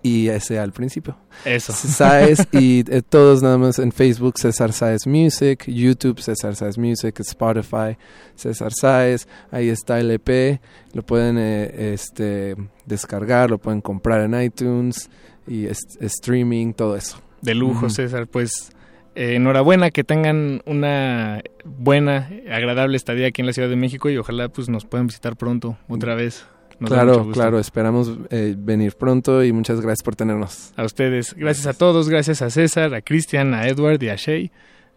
y 0.09 0.29
S 0.29 0.59
al 0.59 0.73
principio. 0.73 1.17
Eso. 1.45 1.73
Saez 1.73 2.47
y 2.53 2.85
eh, 2.91 3.03
todos 3.09 3.43
nada 3.43 3.59
más 3.59 3.79
en 3.79 3.93
Facebook 3.93 4.39
César 4.39 4.73
Saez 4.73 5.07
Music, 5.07 5.65
YouTube 5.67 6.21
César 6.21 6.57
Saez 6.57 6.79
Music, 6.79 7.19
Spotify 7.21 7.97
César 8.35 8.73
Saez, 8.73 9.29
ahí 9.51 9.69
está 9.69 10.01
el 10.01 10.11
EP, 10.11 10.61
lo 10.95 11.03
pueden 11.03 11.37
eh, 11.39 11.93
este 11.93 12.57
descargar, 12.87 13.51
lo 13.51 13.59
pueden 13.59 13.81
comprar 13.81 14.23
en 14.23 14.41
iTunes 14.41 15.11
y 15.47 15.67
streaming, 15.67 16.73
todo 16.73 16.97
eso. 16.97 17.21
De 17.41 17.55
lujo, 17.55 17.87
Ujú. 17.87 17.91
César. 17.91 18.27
Pues 18.27 18.71
eh, 19.15 19.35
enhorabuena, 19.35 19.91
que 19.91 20.05
tengan 20.05 20.63
una 20.67 21.43
buena, 21.65 22.31
agradable 22.51 22.97
estadía 22.97 23.29
aquí 23.29 23.43
en 23.43 23.47
la 23.47 23.53
Ciudad 23.53 23.69
de 23.69 23.77
México 23.77 24.11
y 24.11 24.17
ojalá 24.17 24.49
pues 24.49 24.69
nos 24.69 24.85
puedan 24.85 25.07
visitar 25.07 25.37
pronto 25.37 25.77
otra 25.89 26.15
vez. 26.15 26.47
Nos 26.81 26.91
da 26.91 26.97
mucho 26.97 27.07
claro, 27.07 27.25
gusto. 27.25 27.33
claro, 27.41 27.59
esperamos 27.59 28.13
eh, 28.31 28.55
venir 28.57 28.95
pronto 28.97 29.43
y 29.45 29.53
muchas 29.53 29.81
gracias 29.81 30.03
por 30.05 30.15
tenernos. 30.17 30.73
A 30.77 30.85
ustedes. 30.85 31.35
Gracias 31.35 31.67
a 31.67 31.75
todos, 31.75 32.09
gracias 32.09 32.41
a 32.43 32.51
César, 32.51 32.95
a 32.95 33.01
Cristian, 33.03 33.55
a 33.55 33.67
Edward 33.67 34.03
y 34.03 34.09
a 34.11 34.17
Shay. 34.17 34.51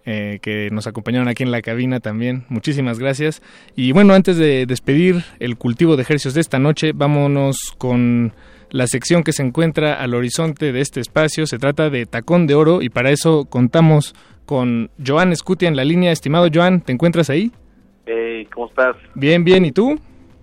eh, 0.03 0.39
que 0.41 0.69
nos 0.71 0.87
acompañaron 0.87 1.27
aquí 1.27 1.43
en 1.43 1.51
la 1.51 1.61
cabina 1.61 1.99
también. 1.99 2.45
Muchísimas 2.49 2.97
gracias. 2.97 3.41
Y 3.75 3.91
bueno, 3.91 4.13
antes 4.15 4.35
de 4.37 4.65
despedir 4.65 5.23
el 5.39 5.57
cultivo 5.57 5.95
de 5.95 6.01
ejercicios 6.01 6.33
de 6.33 6.41
esta 6.41 6.57
noche, 6.57 6.91
vámonos 6.93 7.75
con 7.77 8.33
la 8.71 8.87
sección 8.87 9.23
que 9.23 9.31
se 9.31 9.43
encuentra 9.43 9.93
al 10.01 10.15
horizonte 10.15 10.71
de 10.71 10.81
este 10.81 11.01
espacio. 11.01 11.45
Se 11.45 11.59
trata 11.59 11.89
de 11.91 12.07
Tacón 12.07 12.47
de 12.47 12.55
Oro 12.55 12.81
y 12.81 12.89
para 12.89 13.11
eso 13.11 13.45
contamos 13.45 14.15
con 14.47 14.89
Joan 15.05 15.31
Escutia 15.33 15.67
en 15.67 15.75
la 15.75 15.83
línea. 15.85 16.11
Estimado 16.11 16.47
Joan, 16.51 16.81
¿te 16.81 16.93
encuentras 16.93 17.29
ahí? 17.29 17.51
Hey, 18.07 18.47
¿cómo 18.53 18.69
estás? 18.69 18.95
Bien, 19.13 19.43
bien. 19.43 19.65
¿Y 19.65 19.71
tú? 19.71 19.99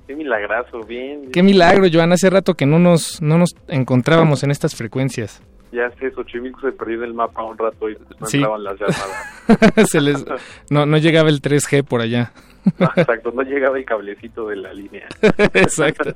Qué 0.09 0.17
milagrazo, 0.17 0.81
bien. 0.85 1.31
Qué 1.31 1.43
milagro, 1.43 1.87
Joan. 1.93 2.11
Hace 2.13 2.31
rato 2.31 2.55
que 2.55 2.65
no 2.67 2.79
nos, 2.79 3.21
no 3.23 3.39
nos 3.39 3.55
encontrábamos 3.69 4.43
en 4.43 4.51
estas 4.51 4.75
frecuencias. 4.75 5.43
Ya 5.71 5.91
sé, 6.01 6.11
Xochimilco 6.13 6.63
se 6.63 6.73
perdió 6.73 6.97
en 6.97 7.05
el 7.05 7.15
mapa 7.15 7.45
un 7.45 7.59
rato 7.59 7.91
y 7.91 7.97
no 8.19 8.27
Sí. 8.27 8.39
entraban 8.39 8.65
las 8.65 8.77
llamadas. 8.81 9.87
Se 9.91 10.01
les, 10.01 10.25
no, 10.71 10.87
no 10.87 10.97
llegaba 10.97 11.29
el 11.29 11.43
3G 11.43 11.85
por 11.85 12.01
allá. 12.01 12.33
No, 12.79 12.87
exacto, 12.97 13.33
no 13.33 13.43
llegaba 13.43 13.77
el 13.79 13.85
cablecito 13.85 14.49
de 14.49 14.57
la 14.57 14.73
línea. 14.73 15.07
Exacto. 15.53 16.11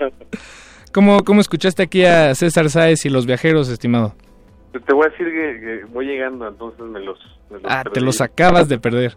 ¿Cómo, 0.90 1.22
¿Cómo 1.22 1.42
escuchaste 1.42 1.82
aquí 1.82 2.04
a 2.06 2.34
César 2.34 2.70
Sáez 2.70 3.04
y 3.04 3.10
los 3.10 3.26
viajeros, 3.26 3.68
estimado? 3.68 4.14
Pues 4.72 4.82
Te 4.86 4.94
voy 4.94 5.06
a 5.06 5.10
decir 5.10 5.26
que, 5.26 5.60
que 5.60 5.84
voy 5.92 6.06
llegando, 6.06 6.48
entonces 6.48 6.80
me 6.86 7.00
los... 7.00 7.18
me 7.50 7.58
los 7.60 7.70
Ah, 7.70 7.84
te 7.92 8.00
los 8.00 8.22
acabas 8.22 8.70
de 8.70 8.78
perder. 8.78 9.16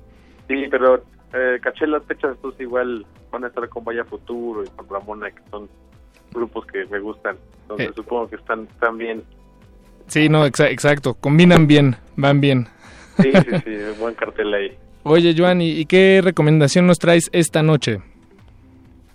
Sí, 0.49 0.65
pero 0.69 1.01
eh, 1.35 1.59
caché 1.61 1.85
las 1.87 2.03
fechas, 2.05 2.31
entonces 2.35 2.61
igual 2.61 3.05
van 3.31 3.43
a 3.43 3.47
estar 3.47 3.67
con 3.69 3.83
Vaya 3.83 4.03
Futuro 4.05 4.63
y 4.63 4.67
con 4.69 4.87
Ramona, 4.89 5.29
que 5.31 5.41
son 5.51 5.69
grupos 6.33 6.65
que 6.67 6.85
me 6.85 6.99
gustan. 6.99 7.37
Entonces 7.63 7.89
Eh. 7.89 7.93
supongo 7.95 8.29
que 8.29 8.35
están, 8.37 8.63
están 8.71 8.97
bien. 8.97 9.23
Sí, 10.07 10.29
no, 10.29 10.45
exa- 10.45 10.69
exacto. 10.71 11.13
Combinan 11.15 11.67
bien, 11.67 11.95
van 12.15 12.39
bien. 12.41 12.67
Sí, 13.17 13.31
sí, 13.31 13.49
sí, 13.65 13.99
buen 13.99 14.13
cartel 14.15 14.53
ahí. 14.53 14.77
Oye, 15.03 15.33
Joan, 15.37 15.61
¿y, 15.61 15.71
y 15.71 15.85
qué 15.85 16.21
recomendación 16.23 16.87
nos 16.87 16.99
traes 16.99 17.29
esta 17.31 17.61
noche? 17.63 17.99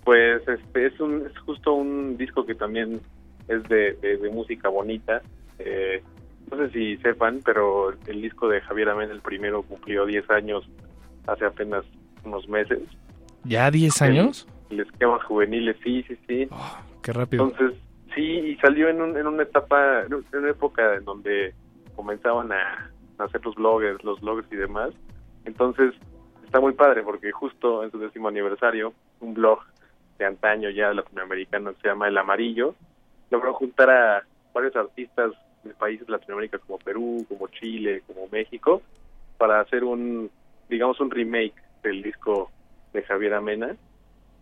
Pues 0.03 0.41
este 0.47 0.87
es, 0.87 0.99
un, 0.99 1.25
es 1.27 1.37
justo 1.39 1.73
un 1.73 2.17
disco 2.17 2.45
que 2.45 2.55
también 2.55 2.99
es 3.47 3.63
de, 3.69 3.93
de- 4.01 4.17
de 4.17 4.29
música 4.29 4.69
bonita. 4.69 5.21
Eh, 5.59 6.01
no 6.49 6.57
sé 6.57 6.69
si 6.71 6.97
sepan, 6.97 7.39
pero 7.45 7.91
el 8.07 8.21
disco 8.21 8.47
de 8.49 8.61
Javier 8.61 8.89
Amén, 8.89 9.11
el 9.11 9.21
primero, 9.21 9.61
cumplió 9.63 10.05
10 10.05 10.29
años 10.31 10.67
hace 11.27 11.45
apenas 11.45 11.85
unos 12.25 12.47
meses. 12.47 12.79
¿Ya 13.43 13.69
10 13.71 14.01
años? 14.01 14.47
El 14.69 14.81
esquema 14.81 15.19
juveniles, 15.23 15.75
sí, 15.83 16.03
sí, 16.07 16.17
sí. 16.27 16.47
Qué 17.01 17.13
rápido. 17.13 17.45
Entonces, 17.49 17.79
sí, 18.15 18.21
y 18.21 18.55
salió 18.57 18.87
en, 18.89 19.01
un- 19.01 19.17
en 19.17 19.27
una 19.27 19.43
etapa, 19.43 20.03
en 20.03 20.13
una 20.13 20.49
época 20.49 20.95
en 20.95 21.03
donde 21.05 21.53
comenzaban 21.95 22.51
a, 22.51 22.91
a 23.17 23.23
hacer 23.23 23.43
los 23.45 23.55
bloggers, 23.55 24.03
los 24.03 24.21
bloggers 24.21 24.47
y 24.51 24.55
demás. 24.55 24.91
Entonces, 25.45 25.93
está 26.45 26.59
muy 26.59 26.73
padre 26.73 27.03
porque 27.03 27.31
justo 27.31 27.83
en 27.83 27.91
su 27.91 27.99
décimo 27.99 28.27
aniversario, 28.27 28.93
un 29.19 29.33
blog 29.33 29.59
de 30.19 30.25
antaño 30.25 30.69
ya 30.69 30.93
latinoamericano 30.93 31.73
se 31.81 31.87
llama 31.87 32.07
El 32.07 32.17
Amarillo, 32.17 32.75
logró 33.31 33.53
juntar 33.53 33.89
a 33.89 34.23
varios 34.53 34.75
artistas 34.75 35.31
de 35.63 35.73
países 35.73 36.05
de 36.07 36.13
Latinoamérica 36.13 36.59
como 36.59 36.77
Perú, 36.79 37.25
como 37.27 37.47
Chile, 37.47 38.03
como 38.07 38.27
México, 38.31 38.81
para 39.37 39.59
hacer 39.61 39.83
un, 39.83 40.29
digamos, 40.69 40.99
un 40.99 41.09
remake 41.09 41.53
del 41.83 42.03
disco 42.03 42.51
de 42.93 43.03
Javier 43.03 43.33
Amena, 43.33 43.75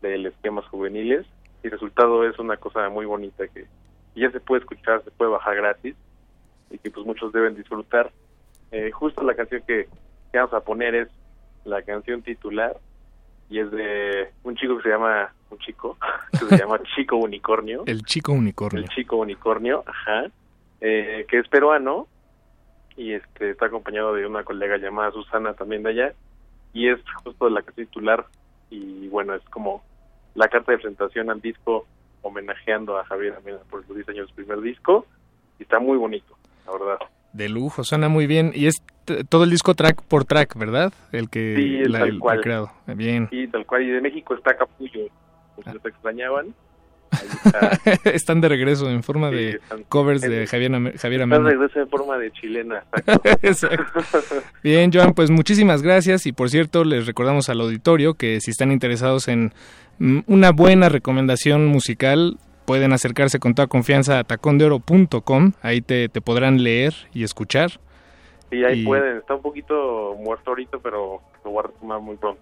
del 0.01 0.25
Esquemas 0.25 0.65
Juveniles, 0.65 1.25
y 1.63 1.67
el 1.67 1.71
resultado 1.71 2.27
es 2.27 2.39
una 2.39 2.57
cosa 2.57 2.89
muy 2.89 3.05
bonita 3.05 3.47
que 3.47 3.65
ya 4.15 4.31
se 4.31 4.39
puede 4.39 4.61
escuchar, 4.61 5.03
se 5.03 5.11
puede 5.11 5.31
bajar 5.31 5.55
gratis, 5.55 5.95
y 6.71 6.77
que 6.77 6.91
pues 6.91 7.05
muchos 7.05 7.31
deben 7.31 7.55
disfrutar. 7.55 8.11
Eh, 8.71 8.91
justo 8.91 9.23
la 9.23 9.35
canción 9.35 9.61
que, 9.67 9.87
que 10.31 10.37
vamos 10.37 10.53
a 10.53 10.61
poner 10.61 10.95
es 10.95 11.07
la 11.65 11.81
canción 11.81 12.21
titular, 12.21 12.77
y 13.49 13.59
es 13.59 13.71
de 13.71 14.31
un 14.43 14.55
chico 14.55 14.77
que 14.77 14.83
se 14.83 14.89
llama, 14.89 15.33
un 15.49 15.57
chico, 15.59 15.97
que 16.31 16.45
se 16.45 16.57
llama 16.57 16.79
Chico 16.95 17.17
Unicornio. 17.17 17.83
El 17.85 18.03
chico 18.03 18.31
unicornio. 18.31 18.83
El 18.83 18.89
chico 18.89 19.17
unicornio, 19.17 19.83
ajá, 19.85 20.27
eh, 20.81 21.25
que 21.27 21.39
es 21.39 21.47
peruano 21.47 22.07
y 22.95 23.13
este 23.13 23.51
está 23.51 23.67
acompañado 23.67 24.13
de 24.13 24.25
una 24.25 24.43
colega 24.43 24.77
llamada 24.77 25.11
Susana 25.11 25.53
también 25.53 25.83
de 25.83 25.89
allá 25.89 26.13
y 26.73 26.87
es 26.89 26.99
justo 27.23 27.49
la 27.49 27.61
canción 27.61 27.87
titular 27.87 28.25
y 28.69 29.07
bueno, 29.07 29.33
es 29.35 29.43
como 29.49 29.83
la 30.35 30.47
carta 30.47 30.71
de 30.71 30.77
presentación 30.77 31.29
al 31.29 31.41
disco 31.41 31.85
homenajeando 32.21 32.97
a 32.97 33.05
Javier 33.05 33.35
Amena 33.35 33.59
por 33.69 33.85
los 33.87 33.95
10 33.95 34.09
años 34.09 34.27
del 34.27 34.35
primer 34.45 34.61
disco 34.61 35.05
y 35.57 35.63
está 35.63 35.79
muy 35.79 35.97
bonito, 35.97 36.35
la 36.65 36.71
verdad. 36.73 36.97
De 37.33 37.47
lujo, 37.49 37.83
suena 37.83 38.09
muy 38.09 38.25
bien. 38.27 38.51
Y 38.55 38.65
es 38.67 38.81
todo 39.29 39.43
el 39.43 39.49
disco 39.51 39.75
track 39.75 40.01
por 40.03 40.25
track, 40.25 40.55
¿verdad? 40.57 40.91
El 41.11 41.29
que 41.29 41.55
Sí, 41.55 41.89
la, 41.89 41.99
tal 41.99 42.09
el- 42.09 42.19
cual. 42.19 42.39
ha 42.39 42.41
creado. 42.41 42.71
Bien. 42.87 43.27
Y 43.31 43.47
tal 43.47 43.65
cual, 43.65 43.83
y 43.83 43.89
de 43.91 44.01
México 44.01 44.33
está 44.35 44.55
Capullo, 44.57 45.07
no 45.65 45.79
te 45.79 45.89
extrañaban. 45.89 46.53
Están 48.05 48.41
de 48.41 48.49
regreso 48.49 48.89
en 48.89 49.03
forma 49.03 49.29
de 49.29 49.51
están- 49.51 49.83
covers 49.89 50.21
de 50.21 50.47
Javier, 50.47 50.71
Javier 50.97 51.21
Está 51.21 51.35
Amena. 51.35 51.49
de 51.49 51.65
esa 51.65 51.85
forma 51.87 52.17
de 52.17 52.31
chilena. 52.31 52.83
Exacto. 53.41 54.01
Bien, 54.63 54.91
Joan, 54.93 55.13
pues 55.13 55.29
muchísimas 55.29 55.81
gracias 55.81 56.25
y 56.25 56.31
por 56.31 56.49
cierto 56.49 56.83
les 56.83 57.05
recordamos 57.07 57.49
al 57.49 57.61
auditorio 57.61 58.13
que 58.15 58.39
si 58.41 58.51
están 58.51 58.71
interesados 58.71 59.27
en 59.27 59.53
mm, 59.99 60.19
una 60.27 60.51
buena 60.51 60.89
recomendación 60.89 61.65
musical 61.67 62.37
pueden 62.65 62.93
acercarse 62.93 63.39
con 63.39 63.55
toda 63.55 63.67
confianza 63.67 64.19
a 64.19 64.23
tacondeoro.com, 64.23 65.53
ahí 65.61 65.81
te, 65.81 66.07
te 66.09 66.21
podrán 66.21 66.61
leer 66.63 66.93
y 67.13 67.23
escuchar. 67.23 67.71
Sí, 68.51 68.63
ahí 68.63 68.81
Y- 68.81 68.85
pueden. 68.85 69.17
Está 69.17 69.35
un 69.35 69.41
poquito 69.41 70.15
muerto 70.19 70.51
ahorita, 70.51 70.77
pero 70.83 71.21
lo 71.43 71.51
voy 71.51 71.63
a 71.63 71.67
retomar 71.67 71.99
muy 71.99 72.15
pronto. 72.17 72.41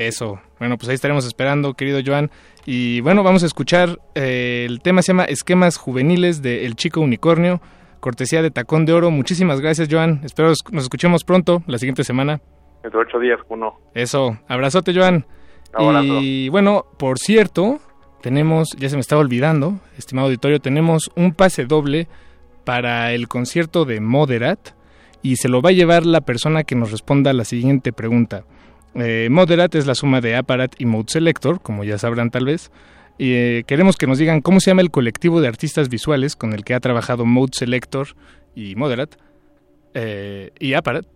Eso, 0.00 0.40
bueno, 0.58 0.78
pues 0.78 0.88
ahí 0.88 0.94
estaremos 0.94 1.26
esperando, 1.26 1.74
querido 1.74 2.00
Joan. 2.02 2.30
Y 2.64 3.02
bueno, 3.02 3.22
vamos 3.22 3.42
a 3.42 3.46
escuchar, 3.46 3.98
eh, 4.14 4.64
el 4.66 4.80
tema 4.80 5.02
se 5.02 5.08
llama 5.08 5.24
Esquemas 5.24 5.76
Juveniles 5.76 6.40
de 6.40 6.64
El 6.64 6.74
Chico 6.74 7.02
Unicornio, 7.02 7.60
cortesía 8.00 8.40
de 8.40 8.50
Tacón 8.50 8.86
de 8.86 8.94
Oro. 8.94 9.10
Muchísimas 9.10 9.60
gracias, 9.60 9.88
Joan. 9.90 10.22
Espero 10.24 10.54
nos 10.72 10.84
escuchemos 10.84 11.22
pronto, 11.22 11.62
la 11.66 11.76
siguiente 11.76 12.02
semana. 12.02 12.40
Entre 12.82 12.98
ocho 12.98 13.18
días, 13.18 13.40
uno. 13.50 13.78
Eso, 13.92 14.38
abrazote, 14.48 14.94
Joan. 14.94 15.26
Abrazo. 15.74 16.20
Y 16.22 16.48
bueno, 16.48 16.86
por 16.98 17.18
cierto, 17.18 17.78
tenemos, 18.22 18.70
ya 18.78 18.88
se 18.88 18.96
me 18.96 19.02
estaba 19.02 19.20
olvidando, 19.20 19.80
estimado 19.98 20.28
auditorio, 20.28 20.60
tenemos 20.60 21.10
un 21.14 21.34
pase 21.34 21.66
doble 21.66 22.08
para 22.64 23.12
el 23.12 23.28
concierto 23.28 23.84
de 23.84 24.00
Moderat 24.00 24.70
y 25.20 25.36
se 25.36 25.50
lo 25.50 25.60
va 25.60 25.68
a 25.68 25.74
llevar 25.74 26.06
la 26.06 26.22
persona 26.22 26.64
que 26.64 26.74
nos 26.74 26.90
responda 26.90 27.32
a 27.32 27.34
la 27.34 27.44
siguiente 27.44 27.92
pregunta. 27.92 28.44
Eh, 28.94 29.28
Moderat 29.30 29.74
es 29.74 29.86
la 29.86 29.94
suma 29.94 30.20
de 30.20 30.36
Apparat 30.36 30.74
y 30.78 30.86
Mode 30.86 31.06
Selector, 31.08 31.60
como 31.60 31.84
ya 31.84 31.98
sabrán 31.98 32.30
tal 32.30 32.44
vez. 32.44 32.70
Y 33.18 33.34
eh, 33.34 33.64
queremos 33.66 33.96
que 33.96 34.06
nos 34.06 34.18
digan 34.18 34.40
cómo 34.40 34.60
se 34.60 34.70
llama 34.70 34.82
el 34.82 34.90
colectivo 34.90 35.40
de 35.40 35.48
artistas 35.48 35.88
visuales 35.88 36.36
con 36.36 36.52
el 36.52 36.64
que 36.64 36.74
ha 36.74 36.80
trabajado 36.80 37.26
Mode 37.26 37.52
Selector 37.54 38.08
y 38.54 38.76
Moderat 38.76 39.16
eh, 39.94 40.50
y 40.58 40.74
Apparat. 40.74 41.06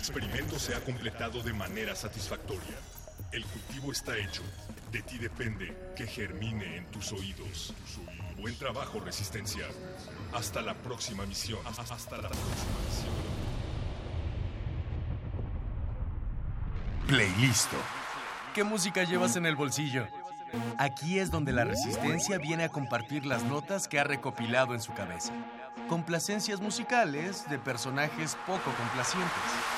Experimento 0.03 0.59
se 0.59 0.75
ha 0.75 0.81
completado 0.81 1.41
de 1.41 1.53
manera 1.53 1.95
satisfactoria. 1.95 2.75
El 3.31 3.45
cultivo 3.45 3.89
está 3.89 4.17
hecho. 4.17 4.43
De 4.91 5.01
ti 5.01 5.17
depende 5.17 5.93
que 5.95 6.05
germine 6.05 6.75
en 6.75 6.85
tus 6.87 7.13
oídos. 7.13 7.73
Buen 8.37 8.53
trabajo, 8.57 8.99
Resistencia. 8.99 9.65
Hasta 10.33 10.61
la 10.61 10.73
próxima 10.73 11.25
misión. 11.25 11.59
Hasta 11.65 12.17
la 12.17 12.27
próxima 12.27 12.79
misión. 12.85 13.13
Playlisto. 17.07 17.77
¿Qué 18.53 18.65
música 18.65 19.05
llevas 19.05 19.37
en 19.37 19.45
el 19.45 19.55
bolsillo? 19.55 20.05
Aquí 20.79 21.17
es 21.17 21.31
donde 21.31 21.53
la 21.53 21.63
resistencia 21.63 22.37
viene 22.39 22.65
a 22.65 22.69
compartir 22.69 23.25
las 23.25 23.43
notas 23.45 23.87
que 23.87 24.01
ha 24.01 24.03
recopilado 24.03 24.73
en 24.73 24.81
su 24.81 24.93
cabeza. 24.93 25.31
Complacencias 25.87 26.59
musicales 26.59 27.49
de 27.49 27.57
personajes 27.57 28.35
poco 28.45 28.69
complacientes. 28.77 29.72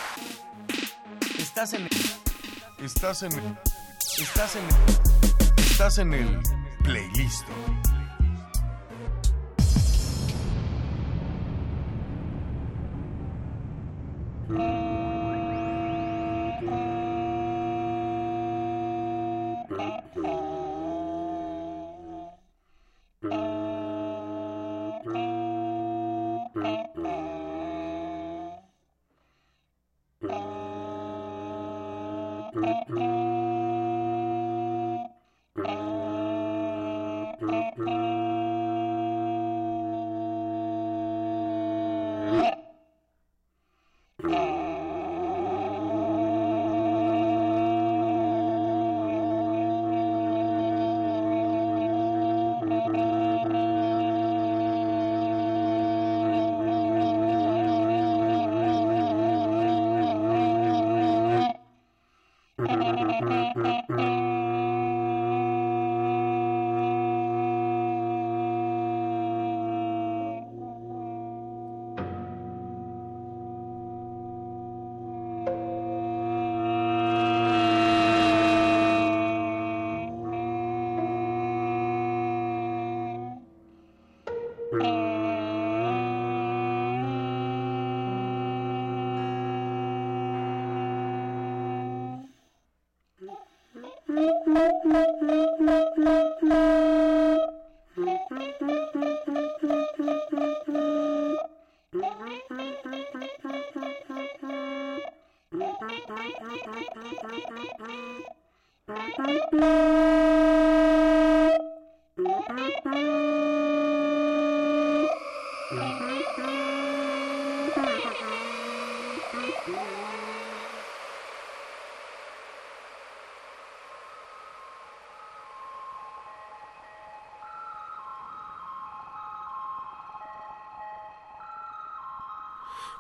Estás 1.56 1.74
en 1.74 1.88
Estás 2.80 3.24
en 3.24 3.32
Estás 4.20 4.56
en 4.58 5.64
Estás 5.64 5.98
en 6.00 6.14
el 6.14 6.42
Playlisto. 6.84 7.54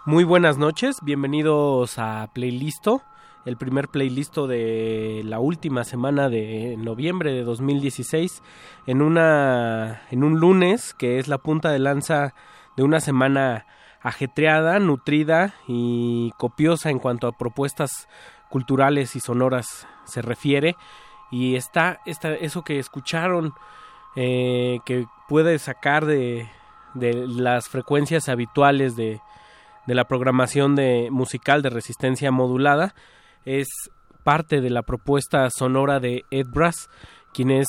Muy 0.08 0.24
buenas 0.24 0.60
noches, 0.60 0.98
bienvenidos 1.02 1.98
a 1.98 2.30
Playlisto, 2.32 3.02
el 3.44 3.58
primer 3.58 3.88
playlist 3.88 4.38
de 4.38 5.24
la 5.26 5.40
última 5.40 5.84
semana 5.84 6.30
de 6.30 6.76
noviembre 6.78 7.34
de 7.34 7.44
2016, 7.44 8.44
en 8.86 9.02
una 9.02 10.04
en 10.12 10.24
un 10.24 10.40
lunes 10.40 10.94
que 10.94 11.18
es 11.18 11.28
la 11.28 11.40
punta 11.40 11.72
de 11.72 11.80
lanza 11.80 12.36
de 12.78 12.84
una 12.84 13.00
semana 13.00 13.66
ajetreada, 14.00 14.78
nutrida 14.78 15.56
y 15.68 16.32
copiosa 16.38 16.92
en 16.92 17.00
cuanto 17.00 17.28
a 17.28 17.36
propuestas 17.36 18.08
culturales 18.52 19.16
y 19.16 19.20
sonoras 19.20 19.88
se 20.04 20.22
refiere. 20.22 20.76
Y 21.32 21.56
está, 21.56 22.00
está 22.06 22.32
eso 22.36 22.64
que 22.64 22.78
escucharon 22.78 23.56
eh, 24.16 24.78
que 24.86 25.08
puede 25.28 25.58
sacar 25.58 26.06
de, 26.06 26.48
de 26.94 27.26
las 27.26 27.70
frecuencias 27.70 28.30
habituales 28.30 28.96
de, 28.96 29.20
de 29.88 29.96
la 29.96 30.06
programación 30.06 30.76
de 30.76 31.10
musical 31.12 31.62
de 31.62 31.70
resistencia 31.70 32.32
modulada 32.32 32.96
es 33.46 33.68
parte 34.24 34.62
de 34.62 34.70
la 34.70 34.82
propuesta 34.82 35.48
sonora 35.50 36.00
de 36.00 36.24
Ed 36.32 36.48
Brass, 36.50 36.90
quien 37.34 37.52
es 37.52 37.68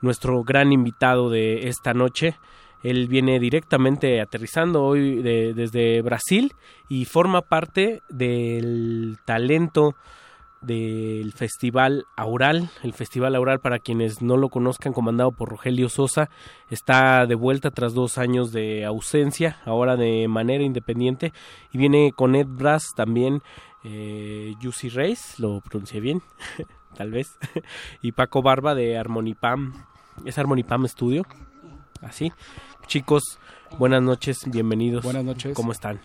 nuestro 0.00 0.42
gran 0.44 0.72
invitado 0.72 1.30
de 1.30 1.68
esta 1.68 1.92
noche. 1.94 2.36
Él 2.82 3.08
viene 3.08 3.38
directamente 3.40 4.20
aterrizando 4.20 4.84
hoy 4.84 5.20
de- 5.22 5.52
desde 5.52 6.00
Brasil 6.00 6.52
y 6.88 7.04
forma 7.04 7.42
parte 7.42 8.00
del 8.08 9.18
talento 9.26 9.96
del 10.60 11.32
Festival 11.32 12.06
Aural. 12.16 12.70
El 12.82 12.92
Festival 12.92 13.34
Aural, 13.34 13.60
para 13.60 13.78
quienes 13.78 14.22
no 14.22 14.36
lo 14.36 14.48
conozcan, 14.48 14.92
comandado 14.92 15.32
por 15.32 15.48
Rogelio 15.48 15.88
Sosa, 15.88 16.30
está 16.68 17.26
de 17.26 17.34
vuelta 17.34 17.70
tras 17.70 17.94
dos 17.94 18.18
años 18.18 18.52
de 18.52 18.84
ausencia, 18.84 19.58
ahora 19.64 19.96
de 19.96 20.28
manera 20.28 20.62
independiente, 20.62 21.32
y 21.72 21.78
viene 21.78 22.12
con 22.14 22.34
Ed 22.34 22.46
Brass 22.48 22.92
también, 22.94 23.42
eh, 23.84 24.54
Jussi 24.62 24.88
Reis, 24.88 25.38
lo 25.38 25.60
pronuncié 25.60 26.00
bien, 26.00 26.22
tal 26.96 27.10
vez, 27.10 27.38
y 28.02 28.12
Paco 28.12 28.42
Barba 28.42 28.74
de 28.74 28.98
Harmonipam, 28.98 29.86
es 30.24 30.38
Harmonipam 30.38 30.86
Studio, 30.86 31.24
así. 32.02 32.32
Chicos, 32.86 33.38
buenas 33.78 34.02
noches, 34.02 34.38
bienvenidos. 34.46 35.04
Buenas 35.04 35.24
noches. 35.24 35.54
¿Cómo 35.54 35.72
están? 35.72 36.00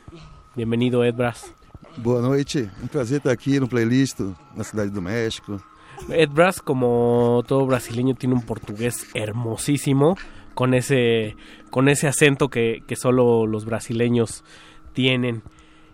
Bienvenido, 0.56 1.04
Ed 1.04 1.16
Brass. 1.16 1.54
Boa 1.98 2.22
noite, 2.22 2.70
um 2.84 2.88
prazer 2.88 3.18
estar 3.18 3.32
aqui 3.32 3.60
no 3.60 3.68
playlist 3.68 4.20
na 4.56 4.64
Cidade 4.64 4.92
do 4.92 5.02
México. 5.02 5.62
Ed 6.10 6.30
Brass, 6.30 6.60
como 6.60 7.42
todo 7.48 7.66
brasileño, 7.66 8.16
tiene 8.16 8.36
un 8.36 8.42
portugués 8.42 9.08
hermosísimo, 9.14 10.18
con 10.54 10.74
ese, 10.74 11.36
con 11.70 11.88
ese 11.88 12.08
acento 12.08 12.50
que, 12.50 12.84
que 12.86 12.96
solo 12.98 13.48
los 13.48 13.64
brasileños 13.66 14.44
tienen. 14.94 15.42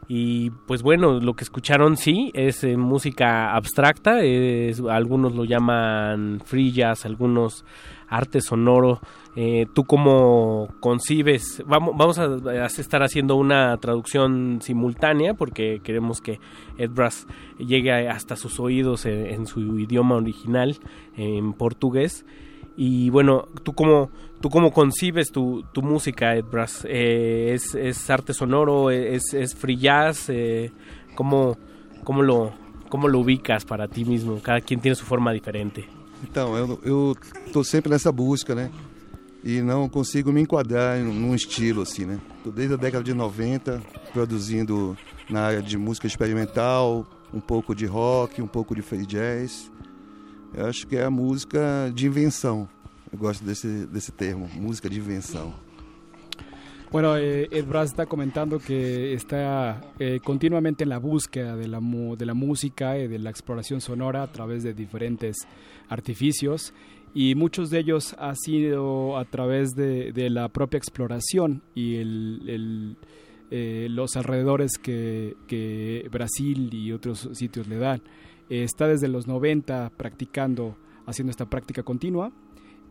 Y 0.07 0.49
pues 0.67 0.81
bueno, 0.81 1.19
lo 1.19 1.35
que 1.35 1.43
escucharon 1.43 1.95
sí 1.97 2.31
es 2.33 2.63
eh, 2.63 2.75
música 2.77 3.53
abstracta, 3.55 4.21
es- 4.23 4.81
algunos 4.81 5.35
lo 5.35 5.45
llaman 5.45 6.41
free 6.43 6.71
jazz, 6.71 7.05
algunos 7.05 7.63
arte 8.09 8.41
sonoro. 8.41 8.99
Eh, 9.35 9.65
¿Tú 9.73 9.85
cómo 9.85 10.67
concibes? 10.81 11.63
Vamos, 11.65 11.95
vamos 11.97 12.19
a, 12.19 12.65
estar 12.65 13.01
haciendo 13.01 13.35
una 13.37 13.77
traducción 13.77 14.59
simultánea 14.61 15.33
porque 15.33 15.79
queremos 15.83 16.19
que 16.19 16.39
Ed 16.77 16.89
Brass 16.89 17.27
llegue 17.57 17.91
hasta 18.09 18.35
sus 18.35 18.59
oídos 18.59 19.05
en, 19.05 19.25
en 19.27 19.47
su 19.47 19.79
idioma 19.79 20.15
original, 20.15 20.77
en 21.15 21.53
portugués. 21.53 22.25
Y 22.75 23.09
bueno, 23.09 23.47
¿tú 23.63 23.73
cómo, 23.73 24.09
tú 24.41 24.49
cómo 24.49 24.71
concibes 24.71 25.31
tu, 25.31 25.63
tu 25.71 25.81
música, 25.81 26.35
Ed 26.35 26.45
Brass? 26.45 26.85
Eh, 26.89 27.51
¿es, 27.53 27.75
¿Es 27.75 28.09
arte 28.09 28.33
sonoro? 28.33 28.91
¿Es, 28.91 29.33
es 29.33 29.55
free 29.55 29.77
jazz? 29.77 30.29
Eh, 30.29 30.71
¿cómo, 31.15 31.57
cómo, 32.03 32.21
lo, 32.21 32.51
¿Cómo 32.89 33.07
lo 33.07 33.19
ubicas 33.19 33.63
para 33.63 33.87
ti 33.87 34.03
mismo? 34.03 34.41
Cada 34.41 34.59
quien 34.61 34.81
tiene 34.81 34.95
su 34.95 35.05
forma 35.05 35.31
diferente. 35.31 35.87
Então, 36.23 36.55
eu, 36.55 36.79
eu 36.83 37.15
tô 37.51 37.63
sempre 37.63 37.89
nessa 37.89 38.11
busca, 38.11 38.53
né? 38.53 38.69
E 39.43 39.59
não 39.61 39.89
consigo 39.89 40.31
me 40.31 40.41
enquadrar 40.41 40.99
num 40.99 41.33
estilo 41.33 41.81
assim, 41.81 42.05
né? 42.05 42.19
Tô 42.43 42.51
desde 42.51 42.75
a 42.75 42.77
década 42.77 43.03
de 43.03 43.13
90 43.13 43.81
produzindo 44.13 44.95
na 45.29 45.41
área 45.41 45.61
de 45.61 45.77
música 45.77 46.05
experimental, 46.05 47.07
um 47.33 47.39
pouco 47.39 47.73
de 47.73 47.85
rock, 47.87 48.39
um 48.41 48.47
pouco 48.47 48.75
de 48.75 48.81
free 48.83 49.05
jazz. 49.05 49.71
Eu 50.53 50.65
acho 50.67 50.85
que 50.85 50.95
é 50.95 51.03
a 51.05 51.09
música 51.09 51.91
de 51.93 52.05
invenção. 52.05 52.69
Eu 53.11 53.17
gosto 53.17 53.43
desse, 53.43 53.87
desse 53.87 54.11
termo, 54.11 54.47
música 54.55 54.87
de 54.89 54.99
invenção. 54.99 55.53
Bueno, 56.91 57.15
eh, 57.17 57.47
Ed 57.51 57.63
Brass 57.67 57.89
está 57.89 58.05
comentando 58.05 58.59
que 58.59 59.13
está 59.13 59.81
eh, 59.97 60.19
continuamente 60.21 60.83
en 60.83 60.89
la 60.89 60.97
búsqueda 60.99 61.55
de 61.55 61.67
la, 61.69 61.79
mu- 61.79 62.17
de 62.17 62.25
la 62.25 62.33
música 62.33 62.97
y 62.97 63.07
de 63.07 63.17
la 63.17 63.29
exploración 63.29 63.79
sonora 63.79 64.23
a 64.23 64.27
través 64.27 64.61
de 64.63 64.73
diferentes 64.73 65.37
artificios 65.87 66.73
y 67.13 67.35
muchos 67.35 67.69
de 67.69 67.79
ellos 67.79 68.15
ha 68.19 68.33
sido 68.35 69.17
a 69.17 69.25
través 69.25 69.71
de, 69.71 70.11
de 70.13 70.29
la 70.29 70.47
propia 70.49 70.77
exploración 70.77 71.61
y 71.75 71.95
el, 71.95 72.41
el, 72.47 72.95
eh, 73.51 73.87
los 73.89 74.15
alrededores 74.15 74.77
que, 74.81 75.35
que 75.47 76.07
Brasil 76.09 76.73
y 76.73 76.93
otros 76.93 77.29
sitios 77.33 77.67
le 77.67 77.77
dan. 77.77 78.01
Eh, 78.49 78.63
está 78.63 78.87
desde 78.87 79.09
los 79.09 79.27
90 79.27 79.91
practicando, 79.97 80.77
haciendo 81.05 81.31
esta 81.31 81.49
práctica 81.49 81.83
continua 81.83 82.31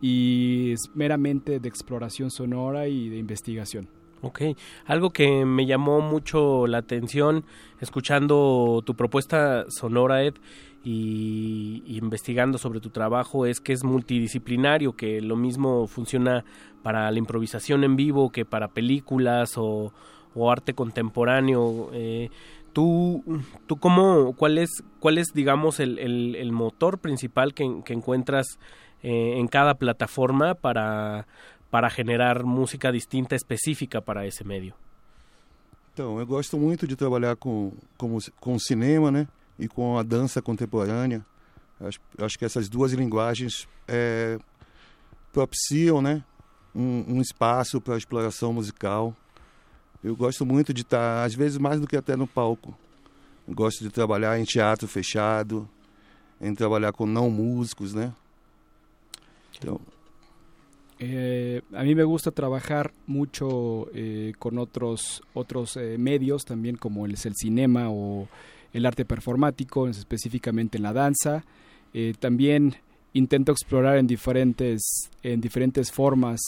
y 0.01 0.71
es 0.73 0.81
meramente 0.93 1.59
de 1.59 1.67
exploración 1.67 2.29
sonora 2.29 2.87
y 2.87 3.09
de 3.09 3.17
investigación. 3.17 3.87
Ok, 4.23 4.41
algo 4.85 5.09
que 5.09 5.45
me 5.45 5.65
llamó 5.65 5.99
mucho 5.99 6.67
la 6.67 6.77
atención 6.77 7.43
escuchando 7.79 8.83
tu 8.85 8.95
propuesta 8.95 9.65
sonora, 9.69 10.23
Ed, 10.23 10.35
y, 10.83 11.83
y 11.85 11.97
investigando 11.97 12.57
sobre 12.57 12.79
tu 12.79 12.89
trabajo 12.89 13.45
es 13.45 13.59
que 13.59 13.73
es 13.73 13.83
multidisciplinario, 13.83 14.93
que 14.93 15.21
lo 15.21 15.35
mismo 15.35 15.87
funciona 15.87 16.43
para 16.83 17.09
la 17.11 17.17
improvisación 17.19 17.83
en 17.83 17.95
vivo 17.95 18.31
que 18.31 18.45
para 18.45 18.67
películas 18.69 19.57
o, 19.57 19.93
o 20.33 20.51
arte 20.51 20.73
contemporáneo. 20.73 21.89
Eh, 21.93 22.29
¿Tú, 22.73 23.21
tú 23.67 23.75
cómo, 23.77 24.33
cuál 24.33 24.57
es, 24.57 24.69
cuál 24.99 25.17
es 25.17 25.27
digamos, 25.33 25.79
el, 25.81 25.99
el- 25.99 26.35
el 26.37 26.51
motor 26.53 26.99
principal 26.99 27.53
que, 27.53 27.81
que 27.83 27.93
encuentras 27.93 28.57
eh, 29.03 29.37
en 29.37 29.47
cada 29.47 29.73
plataforma 29.75 30.53
para, 30.55 31.27
para 31.69 31.89
generar 31.89 32.43
música 32.45 32.91
distinta, 32.93 33.35
específica 33.35 33.99
para 33.99 34.25
ese 34.25 34.45
medio? 34.45 34.75
Então, 35.93 36.17
eu 36.19 36.25
gosto 36.25 36.57
muito 36.57 36.87
de 36.87 36.95
trabalhar 36.95 37.35
com, 37.35 37.73
com, 37.97 38.17
com 38.39 38.57
cinema, 38.57 39.11
né? 39.11 39.27
E 39.61 39.67
com 39.67 39.97
a 39.97 40.03
dança 40.03 40.41
contemporânea. 40.41 41.25
Acho, 41.79 41.99
acho 42.17 42.37
que 42.37 42.43
essas 42.43 42.67
duas 42.67 42.91
linguagens 42.93 43.67
é, 43.87 44.39
propiciam, 45.31 46.01
né? 46.01 46.23
Um, 46.75 47.17
um 47.17 47.21
espaço 47.21 47.79
para 47.79 47.95
exploração 47.95 48.51
musical. 48.51 49.15
Eu 50.03 50.15
gosto 50.15 50.45
muito 50.45 50.73
de 50.73 50.81
estar, 50.81 51.23
às 51.23 51.35
vezes 51.35 51.59
mais 51.59 51.79
do 51.79 51.87
que 51.87 51.95
até 51.95 52.15
no 52.15 52.25
palco. 52.25 52.75
Eu 53.47 53.53
gosto 53.53 53.83
de 53.83 53.91
trabalhar 53.91 54.39
em 54.39 54.43
teatro 54.43 54.87
fechado, 54.87 55.69
em 56.41 56.55
trabalhar 56.55 56.91
com 56.91 57.05
não 57.05 57.29
músicos, 57.29 57.93
né? 57.93 58.11
Então, 59.55 59.79
Eh, 61.03 61.63
a 61.73 61.81
mí 61.81 61.95
me 61.95 62.03
gusta 62.03 62.31
trabajar 62.31 62.91
mucho 63.07 63.89
eh, 63.91 64.33
con 64.37 64.59
otros 64.59 65.23
otros 65.33 65.75
eh, 65.75 65.97
medios 65.97 66.45
también 66.45 66.75
como 66.75 67.07
el, 67.07 67.13
el 67.13 67.35
cinema 67.35 67.89
o 67.89 68.27
el 68.73 68.85
arte 68.85 69.05
performático, 69.05 69.87
específicamente 69.87 70.77
en 70.77 70.83
la 70.83 70.93
danza. 70.93 71.43
Eh, 71.93 72.13
también 72.19 72.75
intento 73.13 73.51
explorar 73.51 73.97
en 73.97 74.07
diferentes 74.07 74.81
en 75.23 75.41
diferentes 75.41 75.91
formas 75.91 76.39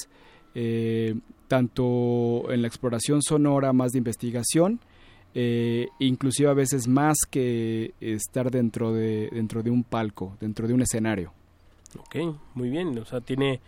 eh, 0.55 1.15
tanto 1.47 2.51
en 2.51 2.61
la 2.61 2.67
exploración 2.67 3.21
sonora 3.21 3.73
más 3.73 3.91
de 3.91 3.97
investigación, 3.99 4.79
eh, 5.35 5.87
inclusive 5.99 6.49
a 6.49 6.53
veces 6.53 6.87
más 6.87 7.17
que 7.29 7.93
estar 7.99 8.49
dentro 8.51 8.93
de, 8.93 9.29
dentro 9.31 9.61
de 9.63 9.69
un 9.71 9.83
palco, 9.83 10.37
dentro 10.39 10.67
de 10.67 10.73
un 10.73 10.81
escenario. 10.81 11.33
Ok, 11.97 12.15
muy 12.55 12.69
bien. 12.69 12.97
O 12.97 13.05
sea, 13.05 13.21
tiene 13.21 13.59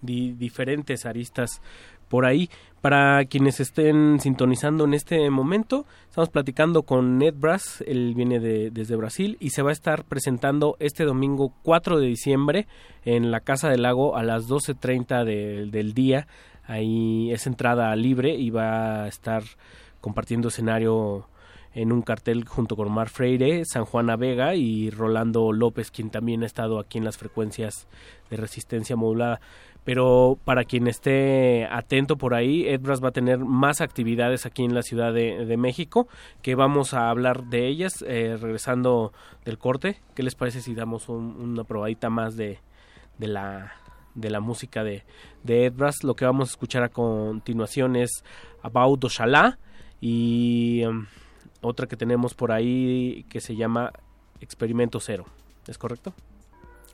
di- 0.00 0.32
diferentes 0.32 1.04
aristas 1.06 1.60
por 2.08 2.26
ahí. 2.26 2.48
Para 2.82 3.24
quienes 3.26 3.60
estén 3.60 4.18
sintonizando 4.18 4.84
en 4.84 4.92
este 4.94 5.30
momento, 5.30 5.86
estamos 6.08 6.30
platicando 6.30 6.82
con 6.82 7.16
Ned 7.16 7.34
Brass, 7.36 7.82
él 7.86 8.12
viene 8.16 8.40
de- 8.40 8.70
desde 8.72 8.96
Brasil 8.96 9.36
y 9.38 9.50
se 9.50 9.62
va 9.62 9.70
a 9.70 9.72
estar 9.72 10.02
presentando 10.04 10.76
este 10.80 11.04
domingo 11.04 11.54
4 11.62 12.00
de 12.00 12.08
diciembre 12.08 12.66
en 13.04 13.30
la 13.30 13.38
Casa 13.38 13.68
del 13.70 13.82
Lago 13.82 14.16
a 14.16 14.24
las 14.24 14.48
12.30 14.48 15.24
de- 15.24 15.66
del 15.66 15.94
día. 15.94 16.26
Ahí 16.64 17.30
es 17.30 17.46
entrada 17.46 17.94
libre 17.94 18.34
y 18.34 18.50
va 18.50 19.04
a 19.04 19.08
estar 19.08 19.44
compartiendo 20.00 20.48
escenario 20.48 21.28
en 21.74 21.92
un 21.92 22.02
cartel 22.02 22.46
junto 22.46 22.76
con 22.76 22.92
Mar 22.92 23.08
Freire, 23.08 23.64
San 23.64 23.84
Juana 23.84 24.16
Vega 24.16 24.54
y 24.54 24.90
Rolando 24.90 25.52
López, 25.52 25.90
quien 25.90 26.10
también 26.10 26.42
ha 26.42 26.46
estado 26.46 26.78
aquí 26.78 26.98
en 26.98 27.04
las 27.04 27.18
frecuencias 27.18 27.88
de 28.30 28.36
resistencia 28.36 28.96
modulada. 28.96 29.40
Pero 29.84 30.38
para 30.44 30.62
quien 30.64 30.86
esté 30.86 31.66
atento 31.68 32.16
por 32.16 32.34
ahí, 32.34 32.68
Edbras 32.68 33.02
va 33.02 33.08
a 33.08 33.12
tener 33.12 33.38
más 33.38 33.80
actividades 33.80 34.46
aquí 34.46 34.62
en 34.64 34.74
la 34.74 34.82
Ciudad 34.82 35.12
de, 35.12 35.56
México, 35.56 36.06
que 36.40 36.54
vamos 36.54 36.94
a 36.94 37.10
hablar 37.10 37.44
de 37.46 37.66
ellas 37.66 38.04
eh, 38.06 38.36
regresando 38.40 39.12
del 39.44 39.58
corte. 39.58 40.00
¿Qué 40.14 40.22
les 40.22 40.36
parece 40.36 40.60
si 40.60 40.74
damos 40.74 41.08
un- 41.08 41.34
una 41.36 41.64
probadita 41.64 42.10
más 42.10 42.36
de, 42.36 42.60
de 43.18 43.26
la 43.26 43.72
de 44.14 44.28
la 44.28 44.40
música 44.40 44.84
de, 44.84 45.02
de 45.42 45.64
Edbras? 45.66 46.04
Lo 46.04 46.14
que 46.14 46.26
vamos 46.26 46.50
a 46.50 46.52
escuchar 46.52 46.84
a 46.84 46.90
continuación 46.90 47.96
es 47.96 48.22
About 48.62 49.02
Oshalá 49.02 49.58
y 50.00 50.84
um, 50.84 51.06
otra 51.62 51.86
que 51.86 51.96
tenemos 51.96 52.34
por 52.34 52.52
ahí 52.52 53.24
que 53.30 53.40
se 53.40 53.56
llama 53.56 53.92
Experimento 54.40 55.00
Cero. 55.00 55.24
¿Es 55.66 55.78
correcto? 55.78 56.12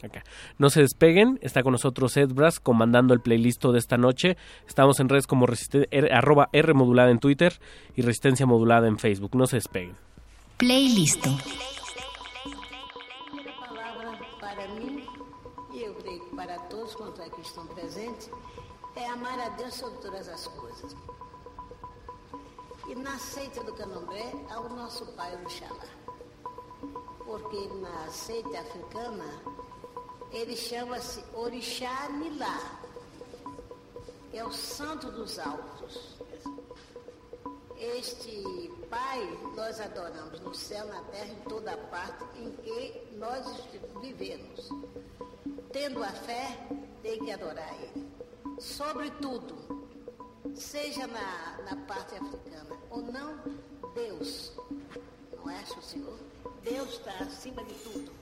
Acá. 0.02 0.22
No 0.58 0.70
se 0.70 0.80
despeguen, 0.80 1.40
está 1.42 1.64
con 1.64 1.72
nosotros 1.72 2.16
Ed 2.16 2.28
Brass 2.32 2.60
comandando 2.60 3.14
el 3.14 3.20
playlist 3.20 3.64
de 3.64 3.78
esta 3.78 3.96
noche. 3.96 4.36
Estamos 4.68 5.00
en 5.00 5.08
redes 5.08 5.26
como 5.26 5.46
R, 5.46 6.12
arroba 6.12 6.48
R 6.52 6.74
modulada 6.74 7.10
en 7.10 7.18
Twitter 7.18 7.58
y 7.96 8.02
Resistencia 8.02 8.46
modulada 8.46 8.86
en 8.86 8.98
Facebook. 8.98 9.34
No 9.34 9.46
se 9.46 9.56
despeguen. 9.56 9.96
Playlist. 10.56 11.26
para 14.40 14.68
mim, 14.68 15.04
eu 15.74 15.94
creio 15.94 16.24
que 16.24 16.36
para 16.36 16.58
todos 16.68 16.94
quanto 16.94 17.20
aqui 17.22 17.40
estão 17.40 17.66
presentes, 17.66 18.30
é 18.96 19.06
amar 19.06 19.38
a 19.40 19.48
Deus 19.50 19.74
sobre 19.74 19.98
todas 19.98 20.28
as 20.28 20.46
coisas. 20.48 20.96
Na 23.02 23.18
seita 23.18 23.62
do 23.62 23.72
candomblé, 23.74 24.32
ao 24.50 24.68
nosso 24.68 25.06
pai 25.12 25.34
Oxalá. 25.36 25.86
Porque 27.24 27.68
na 27.80 28.08
seita 28.08 28.60
africana, 28.60 29.24
ele 30.32 30.56
chama-se 30.56 31.24
Orixá 31.32 32.08
Nilá. 32.10 32.80
É 34.32 34.44
o 34.44 34.52
santo 34.52 35.10
dos 35.10 35.38
altos. 35.38 36.18
Este 37.76 38.42
Pai 38.90 39.20
nós 39.54 39.80
adoramos 39.80 40.40
no 40.40 40.54
céu, 40.54 40.86
na 40.86 41.00
terra, 41.02 41.26
em 41.28 41.48
toda 41.48 41.76
parte 41.76 42.24
em 42.36 42.50
que 42.52 43.16
nós 43.16 43.46
vivemos. 44.00 44.68
Tendo 45.72 46.02
a 46.02 46.10
fé, 46.10 46.58
tem 47.02 47.18
que 47.24 47.30
adorar 47.30 47.72
Ele. 47.80 48.08
Sobretudo, 48.58 49.77
seja 50.60 51.06
na, 51.06 51.58
na 51.64 51.76
parte 51.86 52.14
africana 52.14 52.76
ou 52.90 53.02
não, 53.02 53.38
Deus. 53.94 54.52
Não 55.36 55.48
acha 55.48 55.78
o 55.78 55.82
Senhor? 55.82 56.18
Deus 56.62 56.94
está 56.94 57.12
acima 57.20 57.64
de 57.64 57.74
tudo. 57.74 58.17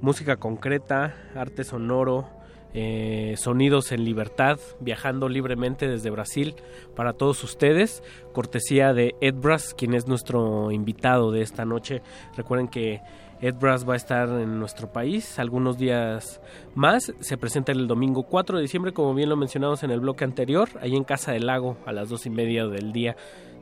Música 0.00 0.36
concreta, 0.36 1.14
arte 1.34 1.64
sonoro, 1.64 2.28
eh, 2.74 3.34
sonidos 3.38 3.92
en 3.92 4.04
libertad, 4.04 4.58
viajando 4.80 5.28
libremente 5.28 5.88
desde 5.88 6.10
Brasil 6.10 6.54
para 6.94 7.14
todos 7.14 7.42
ustedes, 7.42 8.02
cortesía 8.32 8.92
de 8.92 9.14
Ed 9.20 9.34
Brass, 9.36 9.74
quien 9.74 9.94
es 9.94 10.06
nuestro 10.06 10.70
invitado 10.70 11.32
de 11.32 11.40
esta 11.40 11.64
noche. 11.64 12.02
Recuerden 12.36 12.68
que 12.68 13.00
Ed 13.40 13.54
Brass 13.54 13.88
va 13.88 13.94
a 13.94 13.96
estar 13.96 14.28
en 14.28 14.58
nuestro 14.58 14.92
país 14.92 15.38
algunos 15.38 15.78
días 15.78 16.40
más. 16.74 17.12
Se 17.20 17.38
presenta 17.38 17.72
el 17.72 17.86
domingo 17.86 18.24
4 18.24 18.58
de 18.58 18.62
diciembre, 18.62 18.92
como 18.92 19.14
bien 19.14 19.28
lo 19.28 19.36
mencionamos 19.36 19.82
en 19.82 19.90
el 19.90 20.00
bloque 20.00 20.24
anterior, 20.24 20.68
ahí 20.80 20.94
en 20.94 21.04
Casa 21.04 21.32
del 21.32 21.46
Lago 21.46 21.76
a 21.86 21.92
las 21.92 22.08
dos 22.08 22.26
y 22.26 22.30
media 22.30 22.66
del 22.66 22.92
día. 22.92 23.16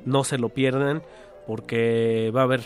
No 0.04 0.24
se 0.24 0.38
lo 0.38 0.48
pierdan 0.48 1.02
porque 1.46 2.32
va 2.34 2.40
a 2.40 2.44
haber 2.44 2.62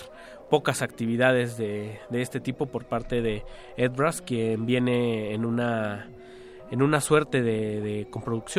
pocas 0.50 0.82
actividades 0.82 1.56
de, 1.56 1.98
de 2.10 2.22
este 2.22 2.40
tipo 2.40 2.66
por 2.66 2.84
parte 2.84 3.22
de 3.22 3.44
Ed 3.76 3.92
Brass, 3.92 4.20
quien 4.20 4.66
viene 4.66 5.32
en 5.32 5.44
una 5.44 6.08
en 6.72 6.82
una 6.82 7.00
suerte 7.00 7.42
de, 7.42 7.80
de 7.80 8.06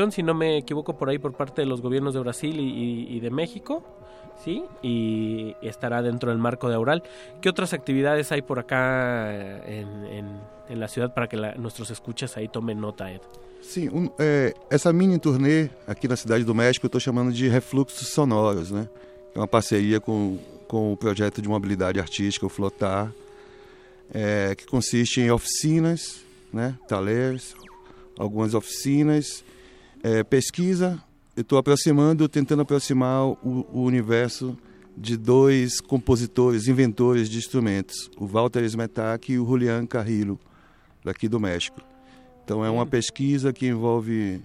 si 0.10 0.22
no 0.22 0.34
me 0.34 0.58
equivoco, 0.58 0.98
por 0.98 1.08
ahí 1.10 1.18
por 1.18 1.34
parte 1.34 1.62
de 1.62 1.66
los 1.66 1.82
gobiernos 1.82 2.14
de 2.14 2.20
Brasil 2.20 2.60
y, 2.60 2.64
y- 2.68 3.16
y 3.16 3.20
de 3.22 3.30
México, 3.32 3.84
¿sí? 4.44 4.64
Y 4.82 5.56
estará 5.62 6.02
dentro 6.02 6.30
del 6.30 6.38
marco 6.38 6.68
de 6.68 6.76
Aural. 6.76 7.04
¿Qué 7.42 7.48
otras 7.48 7.72
actividades 7.74 8.34
hay 8.34 8.42
por 8.42 8.60
acá 8.60 9.32
en, 9.66 10.06
en- 10.08 10.42
en 10.68 10.80
la 10.82 10.90
ciudad 10.90 11.14
para 11.14 11.28
que 11.28 11.38
la- 11.38 11.54
nuestros 11.56 11.90
escuchas 11.90 12.36
ahí 12.36 12.50
tomen 12.50 12.82
nota, 12.82 13.10
Ed? 13.10 13.22
Sim, 13.62 13.88
um, 13.94 14.10
é, 14.20 14.54
essa 14.70 14.92
mini 14.92 15.18
turnê 15.18 15.70
aqui 15.88 16.08
na 16.10 16.18
Cidade 16.18 16.44
do 16.44 16.54
México 16.54 16.88
eu 16.88 16.90
estou 16.90 17.00
chamando 17.00 17.32
de 17.32 17.48
Refluxos 17.48 18.10
Sonoros, 18.10 18.72
né? 18.72 18.90
É 19.34 19.40
uma 19.40 19.48
parceria 19.48 20.02
com, 20.02 20.38
com 20.72 20.94
o 20.94 20.96
projeto 20.96 21.42
de 21.42 21.50
mobilidade 21.50 22.00
artística, 22.00 22.46
o 22.46 22.50
Flotar, 22.50 23.14
é, 24.10 24.56
que 24.56 24.66
consiste 24.66 25.20
em 25.20 25.30
oficinas, 25.30 26.24
né? 26.54 26.78
Talers, 26.88 27.54
algumas 28.18 28.54
oficinas, 28.54 29.44
é, 30.02 30.24
pesquisa. 30.24 30.98
Eu 31.36 31.42
estou 31.42 31.58
aproximando, 31.58 32.30
tentando 32.30 32.62
aproximar 32.62 33.26
o, 33.26 33.68
o 33.74 33.82
universo 33.82 34.58
de 34.96 35.18
dois 35.18 35.82
compositores, 35.82 36.70
inventores 36.70 37.30
de 37.30 37.38
instrumentos, 37.38 38.10
o 38.16 38.26
Walter 38.26 38.64
Smetak 38.64 39.30
e 39.30 39.38
o 39.38 39.46
Julián 39.46 39.86
Carrillo, 39.86 40.40
daqui 41.04 41.28
do 41.28 41.38
México. 41.38 41.82
Então 42.46 42.64
é 42.64 42.70
uma 42.70 42.86
pesquisa 42.86 43.52
que 43.52 43.68
envolve 43.68 44.42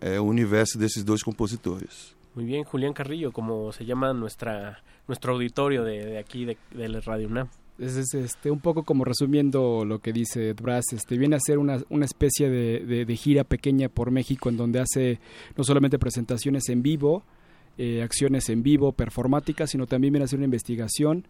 é, 0.00 0.18
o 0.18 0.24
universo 0.24 0.78
desses 0.78 1.04
dois 1.04 1.22
compositores. 1.22 2.15
Muy 2.36 2.44
bien, 2.44 2.62
Julián 2.64 2.92
Carrillo, 2.92 3.32
como 3.32 3.72
se 3.72 3.84
llama 3.84 4.12
nuestra 4.12 4.78
nuestro 5.08 5.32
auditorio 5.32 5.82
de, 5.84 6.18
aquí, 6.18 6.44
de, 6.44 6.56
de 6.72 7.00
Radio 7.00 7.26
UNAM. 7.28 7.48
Es, 7.78 7.96
es, 7.96 8.14
este, 8.14 8.50
un 8.50 8.60
poco 8.60 8.82
como 8.84 9.04
resumiendo 9.04 9.84
lo 9.84 9.98
que 10.00 10.12
dice 10.12 10.52
Brass, 10.52 10.84
este, 10.92 11.16
viene 11.18 11.36
a 11.36 11.40
ser 11.40 11.58
una, 11.58 11.78
una 11.90 12.04
especie 12.04 12.48
de, 12.48 12.80
de- 12.86 13.04
de 13.04 13.16
gira 13.16 13.44
pequeña 13.44 13.88
por 13.88 14.10
México 14.10 14.48
en 14.48 14.56
donde 14.56 14.80
hace 14.80 15.18
no 15.56 15.64
solamente 15.64 15.98
presentaciones 15.98 16.68
en 16.68 16.82
vivo, 16.82 17.22
eh, 17.78 18.02
acciones 18.02 18.48
en 18.50 18.62
vivo, 18.62 18.92
performáticas, 18.92 19.70
sino 19.70 19.86
también 19.86 20.12
viene 20.12 20.24
a 20.24 20.26
hacer 20.26 20.38
una 20.38 20.46
investigación 20.46 21.26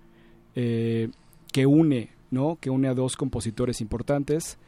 eh, 0.55 1.09
que 1.52 1.67
une, 1.67 2.10
¿no? 2.31 2.59
que 2.60 2.70
une 2.70 2.89
a 2.89 2.94
dos 2.94 3.17
compositores 3.17 3.81
importantes, 3.81 4.59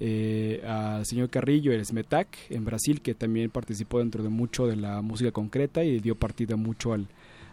eh, 0.00 0.62
al 0.66 1.04
señor 1.06 1.30
Carrillo, 1.30 1.72
el 1.72 1.84
Smetak, 1.84 2.28
en 2.50 2.64
Brasil, 2.64 3.00
que 3.00 3.14
también 3.14 3.50
participó 3.50 3.98
dentro 4.00 4.22
de 4.22 4.28
mucho 4.28 4.66
de 4.66 4.76
la 4.76 5.00
música 5.02 5.30
concreta 5.32 5.84
y 5.84 6.00
dio 6.00 6.14
partida 6.16 6.56
mucho 6.56 6.92
al, 6.92 7.06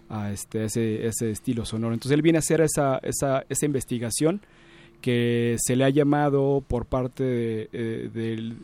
a 0.09 0.31
este, 0.31 0.63
ese, 0.65 1.05
ese 1.05 1.31
estilo 1.31 1.65
sonoro. 1.65 1.93
Entonces 1.93 2.15
él 2.15 2.21
viene 2.21 2.37
a 2.37 2.39
hacer 2.39 2.61
esa, 2.61 2.97
esa, 3.03 3.43
esa 3.49 3.65
investigación 3.65 4.41
que 5.01 5.55
se 5.59 5.75
le 5.75 5.83
ha 5.85 5.89
llamado 5.89 6.63
por 6.67 6.85
parte 6.85 7.23
de, 7.23 7.69
eh, 7.71 8.09
del- 8.13 8.57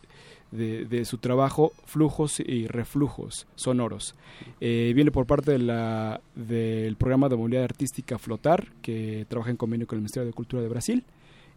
de- 0.51 0.85
de 0.85 1.03
su 1.05 1.17
trabajo 1.17 1.71
flujos 1.85 2.39
y 2.39 2.67
reflujos 2.67 3.45
sonoros. 3.55 4.15
Eh, 4.61 4.93
viene 4.95 5.11
por 5.11 5.25
parte 5.25 5.51
de 5.51 5.59
la, 5.59 6.21
del 6.35 6.95
programa 6.95 7.27
de 7.29 7.35
movilidad 7.35 7.63
artística 7.65 8.17
Flotar, 8.17 8.67
que 8.81 9.25
trabaja 9.27 9.51
en 9.51 9.57
convenio 9.57 9.85
con 9.87 9.97
el 9.97 10.01
Ministerio 10.01 10.27
de 10.27 10.33
Cultura 10.33 10.61
de 10.61 10.69
Brasil, 10.69 11.03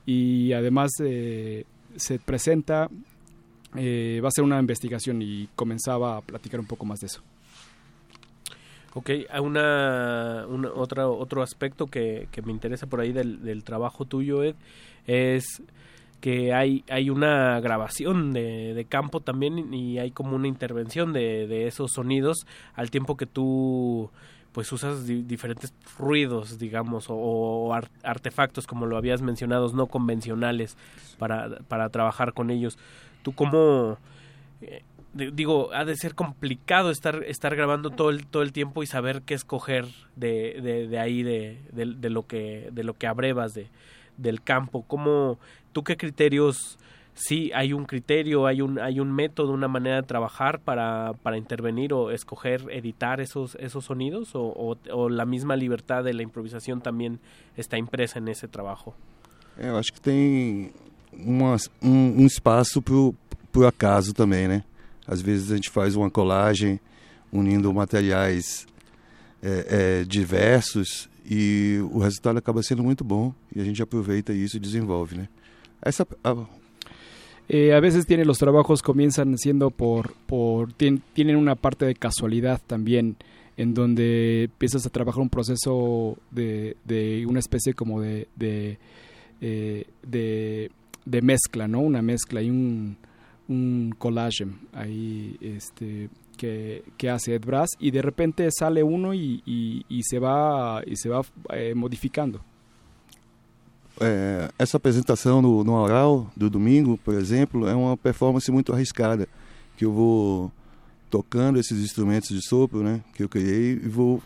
y 0.04 0.52
además 0.52 0.90
eh, 1.00 1.64
se 1.96 2.18
presenta, 2.18 2.88
eh, 3.76 4.20
va 4.22 4.28
a 4.28 4.32
ser 4.32 4.44
una 4.44 4.58
investigación 4.58 5.22
y 5.22 5.48
comenzaba 5.54 6.16
a 6.16 6.20
platicar 6.20 6.60
un 6.60 6.66
poco 6.66 6.86
más 6.86 7.00
de 7.00 7.06
eso. 7.06 7.22
Ok, 8.94 9.10
una, 9.40 10.46
una- 10.48 10.72
otra, 10.72 11.08
otro 11.08 11.42
aspecto 11.42 11.86
que, 11.86 12.28
me 12.44 12.52
interesa 12.52 12.86
por 12.86 13.00
ahí 13.00 13.12
del, 13.12 13.62
trabajo 13.62 14.04
tuyo, 14.06 14.42
Ed, 14.42 14.54
es 15.06 15.62
que 16.20 16.52
hay, 16.52 16.84
hay 16.88 17.10
una 17.10 17.60
grabación 17.60 18.32
de, 18.32 18.74
de 18.74 18.84
campo 18.86 19.20
también 19.20 19.72
y 19.72 19.98
hay 19.98 20.10
como 20.10 20.34
una 20.34 20.48
intervención 20.48 21.12
de, 21.12 21.46
de 21.46 21.68
esos 21.68 21.92
sonidos 21.92 22.38
al 22.74 22.90
tiempo 22.90 23.16
que 23.16 23.26
tú 23.26 24.10
pues 24.58 24.72
usas 24.72 25.06
di- 25.06 25.22
diferentes 25.22 25.72
ruidos, 26.00 26.58
digamos, 26.58 27.08
o, 27.10 27.14
o 27.14 27.72
ar- 27.72 27.88
artefactos, 28.02 28.66
como 28.66 28.86
lo 28.86 28.96
habías 28.96 29.22
mencionado, 29.22 29.68
no 29.72 29.86
convencionales 29.86 30.76
para, 31.16 31.60
para 31.68 31.88
trabajar 31.90 32.32
con 32.32 32.50
ellos. 32.50 32.76
¿Tú 33.22 33.36
cómo, 33.36 33.98
eh, 34.60 34.82
digo, 35.14 35.72
ha 35.72 35.84
de 35.84 35.94
ser 35.94 36.16
complicado 36.16 36.90
estar, 36.90 37.22
estar 37.22 37.54
grabando 37.54 37.90
todo 37.90 38.10
el, 38.10 38.26
todo 38.26 38.42
el 38.42 38.52
tiempo 38.52 38.82
y 38.82 38.86
saber 38.88 39.22
qué 39.22 39.34
escoger 39.34 39.86
de, 40.16 40.60
de, 40.60 40.88
de 40.88 40.98
ahí, 40.98 41.22
de, 41.22 41.60
de, 41.70 41.94
de 41.94 42.10
lo 42.10 42.26
que, 42.26 42.70
de 42.72 42.82
lo 42.82 42.94
que 42.94 43.06
abrevas 43.06 43.54
de, 43.54 43.68
del 44.16 44.42
campo. 44.42 44.82
¿Cómo, 44.88 45.38
¿Tú 45.72 45.84
qué 45.84 45.96
criterios, 45.96 46.80
sí 47.18 47.50
hay 47.54 47.72
un 47.72 47.84
criterio, 47.84 48.46
hay 48.46 48.62
un, 48.62 48.78
hay 48.78 49.00
un 49.00 49.12
método, 49.12 49.52
una 49.52 49.68
manera 49.68 49.96
de 49.96 50.02
trabajar 50.04 50.60
para, 50.60 51.12
para 51.22 51.36
intervenir 51.36 51.92
o 51.92 52.10
escoger, 52.10 52.64
editar 52.70 53.20
esos, 53.20 53.56
esos 53.56 53.84
sonidos? 53.84 54.34
O, 54.34 54.42
o, 54.42 54.76
o 54.92 55.08
la 55.08 55.26
misma 55.26 55.56
libertad 55.56 56.04
de 56.04 56.14
la 56.14 56.22
improvisación 56.22 56.80
también 56.80 57.18
está 57.56 57.76
impresa 57.76 58.18
en 58.18 58.28
ese 58.28 58.46
trabajo? 58.48 58.94
É, 59.58 59.68
eu 59.68 59.76
acho 59.76 59.92
que 59.92 60.00
tem 60.00 60.72
uma, 61.12 61.56
um, 61.82 62.22
um 62.22 62.26
espaço 62.26 62.80
pro, 62.80 63.14
pro 63.50 63.66
acaso 63.66 64.14
também, 64.14 64.46
né? 64.46 64.62
Às 65.06 65.20
vezes 65.20 65.50
a 65.50 65.56
gente 65.56 65.70
faz 65.70 65.96
uma 65.96 66.10
colagem 66.10 66.78
unindo 67.32 67.72
materiais 67.74 68.66
é, 69.42 70.00
é, 70.00 70.04
diversos 70.04 71.08
e 71.28 71.78
o 71.90 71.98
resultado 71.98 72.38
acaba 72.38 72.62
sendo 72.62 72.82
muito 72.82 73.02
bom 73.02 73.34
e 73.54 73.60
a 73.60 73.64
gente 73.64 73.82
aproveita 73.82 74.32
isso 74.32 74.56
e 74.56 74.60
desenvolve, 74.60 75.16
né? 75.16 75.28
Essa, 75.82 76.06
a, 76.22 76.36
Eh, 77.48 77.72
a 77.72 77.80
veces 77.80 78.04
tiene 78.06 78.24
los 78.26 78.38
trabajos 78.38 78.82
comienzan 78.82 79.38
siendo 79.38 79.70
por, 79.70 80.12
por 80.26 80.72
tien- 80.74 81.00
tienen 81.14 81.36
una 81.36 81.54
parte 81.54 81.86
de 81.86 81.94
casualidad 81.94 82.60
también 82.66 83.16
en 83.56 83.72
donde 83.74 84.44
empiezas 84.44 84.84
a 84.86 84.90
trabajar 84.90 85.22
un 85.22 85.30
proceso 85.30 86.18
de, 86.30 86.76
de 86.84 87.24
una 87.26 87.40
especie 87.40 87.72
como 87.74 88.00
de 88.02 88.28
de, 88.36 88.78
eh, 89.40 89.86
de 91.04 91.22
mezcla, 91.22 91.66
¿no? 91.66 91.80
Una 91.80 92.02
mezcla 92.02 92.42
y 92.42 92.50
un, 92.50 92.96
un 93.48 93.94
collage 93.98 94.46
ahí 94.74 95.36
este 95.40 96.10
que, 96.36 96.84
que 96.98 97.08
hace 97.10 97.34
Ed 97.34 97.44
Brass 97.46 97.70
y 97.80 97.90
de 97.90 98.02
repente 98.02 98.46
sale 98.50 98.82
uno 98.82 99.14
y, 99.14 99.42
y, 99.46 99.84
y 99.88 100.02
se 100.02 100.18
va 100.18 100.82
y 100.86 100.96
se 100.96 101.08
va 101.08 101.22
eh, 101.54 101.74
modificando. 101.74 102.42
É, 104.00 104.50
essa 104.58 104.76
apresentação 104.76 105.42
no, 105.42 105.64
no 105.64 105.72
Oral 105.72 106.30
do 106.36 106.48
domingo, 106.48 106.98
por 106.98 107.14
exemplo, 107.14 107.66
é 107.66 107.74
uma 107.74 107.96
performance 107.96 108.50
muito 108.50 108.72
arriscada, 108.72 109.28
que 109.76 109.84
eu 109.84 109.92
vou 109.92 110.52
tocando 111.10 111.58
esses 111.58 111.82
instrumentos 111.82 112.28
de 112.28 112.46
sopro, 112.46 112.82
né, 112.82 113.00
que 113.14 113.22
eu 113.22 113.28
criei 113.28 113.72
e 113.72 113.88
vou 113.88 114.22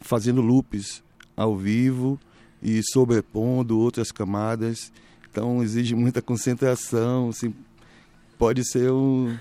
fazendo 0.00 0.40
loops 0.40 1.02
ao 1.36 1.56
vivo 1.56 2.18
e 2.62 2.80
sobrepondo 2.82 3.78
outras 3.78 4.10
camadas. 4.10 4.92
Então 5.30 5.62
exige 5.62 5.94
muita 5.94 6.20
concentração, 6.20 7.28
assim, 7.28 7.54
pode 8.38 8.68
ser 8.68 8.90
um 8.90 9.36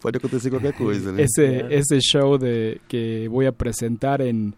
pode 0.00 0.18
acontecer 0.18 0.50
qualquer 0.50 0.74
coisa, 0.74 1.10
né? 1.10 1.22
Ese, 1.22 1.64
ese 1.70 1.98
show 2.00 2.38
de, 2.38 2.80
que 2.86 3.26
voy 3.28 3.46
a 3.46 3.52
presentar 3.52 4.20
en, 4.20 4.54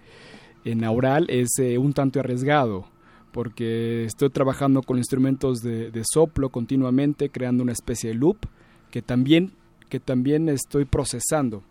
en 0.64 0.84
Aural 0.84 1.26
es 1.30 1.48
eh, 1.58 1.78
un 1.78 1.92
tanto 1.92 2.18
arriesgado 2.18 2.84
porque 3.32 4.04
estoy 4.04 4.30
trabajando 4.30 4.82
con 4.82 4.98
instrumentos 4.98 5.60
de, 5.60 5.90
de 5.90 6.02
soplo 6.04 6.48
continuamente, 6.50 7.28
creando 7.30 7.62
una 7.62 7.72
especie 7.72 8.10
de 8.10 8.16
loop 8.16 8.38
que 8.90 9.02
también, 9.02 9.52
que 9.88 10.00
también 10.00 10.48
estoy 10.48 10.84
procesando 10.84 11.62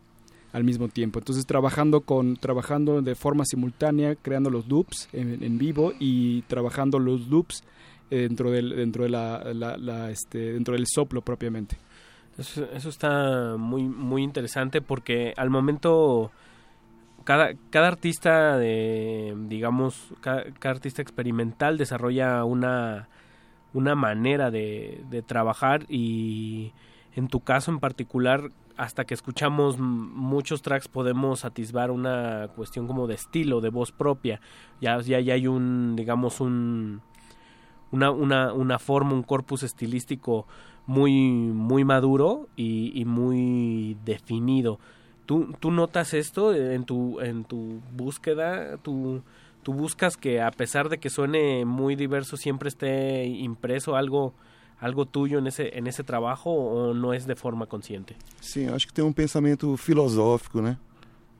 al 0.51 0.63
mismo 0.63 0.87
tiempo. 0.87 1.19
Entonces 1.19 1.45
trabajando 1.45 2.01
con 2.01 2.35
trabajando 2.37 3.01
de 3.01 3.15
forma 3.15 3.45
simultánea, 3.45 4.15
creando 4.15 4.49
los 4.49 4.67
loops 4.67 5.09
en, 5.13 5.43
en 5.43 5.57
vivo 5.57 5.93
y 5.99 6.41
trabajando 6.43 6.97
los 6.97 7.27
loops 7.27 7.63
eh, 8.09 8.21
dentro 8.21 8.49
del 8.49 8.75
dentro 8.75 9.03
de 9.03 9.09
la, 9.09 9.53
la- 9.53 10.09
este 10.09 10.53
dentro 10.53 10.73
del 10.75 10.85
soplo 10.87 11.21
propiamente. 11.21 11.77
Eso, 12.37 12.65
eso 12.73 12.89
está 12.89 13.57
muy, 13.57 13.83
muy 13.83 14.23
interesante 14.23 14.81
porque 14.81 15.33
al 15.35 15.49
momento 15.49 16.31
cada, 17.23 17.53
cada 17.69 17.87
artista 17.87 18.57
de, 18.57 19.35
digamos, 19.47 20.13
cada, 20.21 20.43
artista 20.63 21.01
experimental 21.01 21.77
desarrolla 21.77 22.43
una, 22.45 23.09
una 23.73 23.95
manera 23.95 24.51
de, 24.51 25.03
de 25.09 25.21
trabajar 25.21 25.85
y 25.89 26.73
en 27.15 27.27
tu 27.27 27.41
caso 27.41 27.71
en 27.71 27.79
particular 27.79 28.51
hasta 28.79 29.03
que 29.03 29.13
escuchamos 29.13 29.77
muchos 29.77 30.61
tracks 30.61 30.87
podemos 30.87 31.43
atisbar 31.43 31.91
una 31.91 32.47
cuestión 32.55 32.87
como 32.87 33.07
de 33.07 33.15
estilo, 33.15 33.59
de 33.59 33.69
voz 33.69 33.91
propia. 33.91 34.39
Ya, 34.79 34.97
ya, 35.01 35.19
ya 35.19 35.33
hay 35.33 35.47
un, 35.47 35.97
digamos, 35.97 36.39
un, 36.39 37.01
una, 37.91 38.09
una, 38.09 38.53
una 38.53 38.79
forma, 38.79 39.11
un 39.11 39.23
corpus 39.23 39.63
estilístico 39.63 40.47
muy, 40.85 41.11
muy 41.11 41.83
maduro 41.83 42.47
y, 42.55 42.93
y 42.97 43.03
muy 43.03 43.97
definido. 44.05 44.79
¿Tú, 45.29 45.53
¿Tú 45.59 45.69
notas 45.69 46.15
esto 46.15 46.55
en 46.55 46.85
tu, 46.85 47.19
en 47.21 47.43
tu 47.43 47.83
búsqueda? 47.95 48.77
¿Tú, 48.77 49.21
¿Tú 49.61 49.73
buscas 49.73 50.17
que 50.17 50.41
a 50.41 50.49
pesar 50.49 50.89
de 50.89 50.97
que 50.97 51.11
suene 51.11 51.65
muy 51.65 51.95
diverso 51.95 52.35
siempre 52.35 52.67
esté 52.67 53.27
impreso 53.27 53.95
algo, 53.95 54.33
algo 54.79 55.05
tuyo 55.05 55.37
en 55.37 55.45
ese, 55.45 55.77
en 55.77 55.85
esse 55.85 56.03
trabajo 56.03 56.49
o 56.49 56.95
no 56.95 57.13
es 57.13 57.27
de 57.27 57.35
forma 57.35 57.67
consciente? 57.67 58.15
Sim, 58.41 58.69
acho 58.69 58.87
que 58.87 58.91
tem 58.93 59.05
um 59.05 59.13
pensamento 59.13 59.77
filosófico, 59.77 60.63
né? 60.63 60.79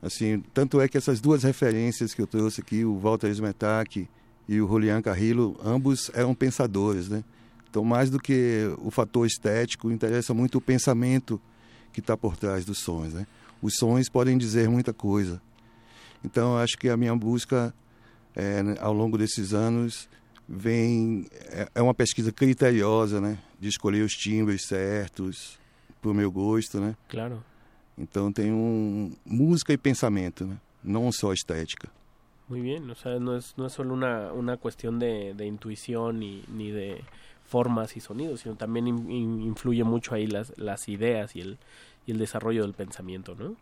Assim, 0.03 0.43
tanto 0.53 0.79
é 0.79 0.87
que 0.87 0.99
essas 0.99 1.19
duas 1.19 1.41
referências 1.41 2.13
que 2.13 2.21
eu 2.21 2.27
trouxe 2.27 2.61
aqui, 2.61 2.85
o 2.85 2.95
Walter 2.95 3.31
Smetak 3.31 4.07
e 4.47 4.61
o 4.61 4.67
Julian 4.67 5.01
Carrillo, 5.01 5.59
ambos 5.65 6.11
eram 6.13 6.35
pensadores, 6.35 7.09
né? 7.09 7.23
Então, 7.67 7.83
mais 7.83 8.11
do 8.11 8.19
que 8.19 8.71
o 8.83 8.91
fator 8.91 9.25
estético, 9.25 9.89
interessa 9.89 10.31
muito 10.31 10.59
o 10.59 10.61
pensamento 10.61 11.41
que 11.91 12.01
está 12.01 12.15
por 12.15 12.37
trás 12.37 12.65
dos 12.65 12.77
sons, 12.77 13.15
né? 13.15 13.25
Os 13.61 13.75
sons 13.75 14.09
podem 14.09 14.37
dizer 14.37 14.69
muita 14.69 14.93
coisa. 14.93 15.41
Então, 16.23 16.57
acho 16.57 16.77
que 16.77 16.89
a 16.89 16.97
minha 16.97 17.15
busca 17.15 17.73
é, 18.35 18.61
ao 18.79 18.93
longo 18.93 19.17
desses 19.17 19.53
anos 19.53 20.09
vem 20.47 21.27
é, 21.51 21.67
é 21.75 21.81
uma 21.81 21.93
pesquisa 21.93 22.31
criteriosa, 22.31 23.19
né? 23.21 23.37
De 23.59 23.67
escolher 23.67 24.03
os 24.03 24.13
timbres 24.13 24.65
certos 24.65 25.59
para 26.01 26.11
o 26.11 26.13
meu 26.13 26.31
gosto, 26.31 26.79
né? 26.79 26.95
Claro. 27.07 27.43
Então 27.97 28.31
tem 28.31 28.51
um 28.51 29.11
música 29.25 29.73
e 29.73 29.77
pensamento, 29.77 30.45
né? 30.45 30.57
Não 30.83 31.11
só 31.11 31.33
estética. 31.33 31.89
Muy 32.47 32.61
bien, 32.61 32.89
o 32.89 32.95
sea, 32.95 33.19
no 33.19 33.35
es, 33.37 33.53
no 33.57 33.67
es 33.67 33.73
solo 33.73 33.93
una, 33.93 34.31
una 34.33 34.57
cuestión 34.57 34.97
de, 34.97 35.33
de 35.35 35.45
intuición 35.45 36.19
ni, 36.19 36.43
ni 36.47 36.71
de 36.71 37.03
formas 37.45 37.95
y 37.95 37.99
sonidos, 37.99 38.39
sino 38.39 38.55
también 38.55 38.87
in- 38.87 39.41
influye 39.41 39.83
mucho 39.83 40.15
ahí 40.15 40.25
las, 40.25 40.51
las 40.57 40.87
ideas 40.89 41.35
y 41.35 41.41
el, 41.41 41.57
y 42.09 42.11
el 42.11 42.17
desarrollo 42.17 42.63
del 42.63 42.73
pensamiento, 42.73 43.35
¿no? 43.37 43.55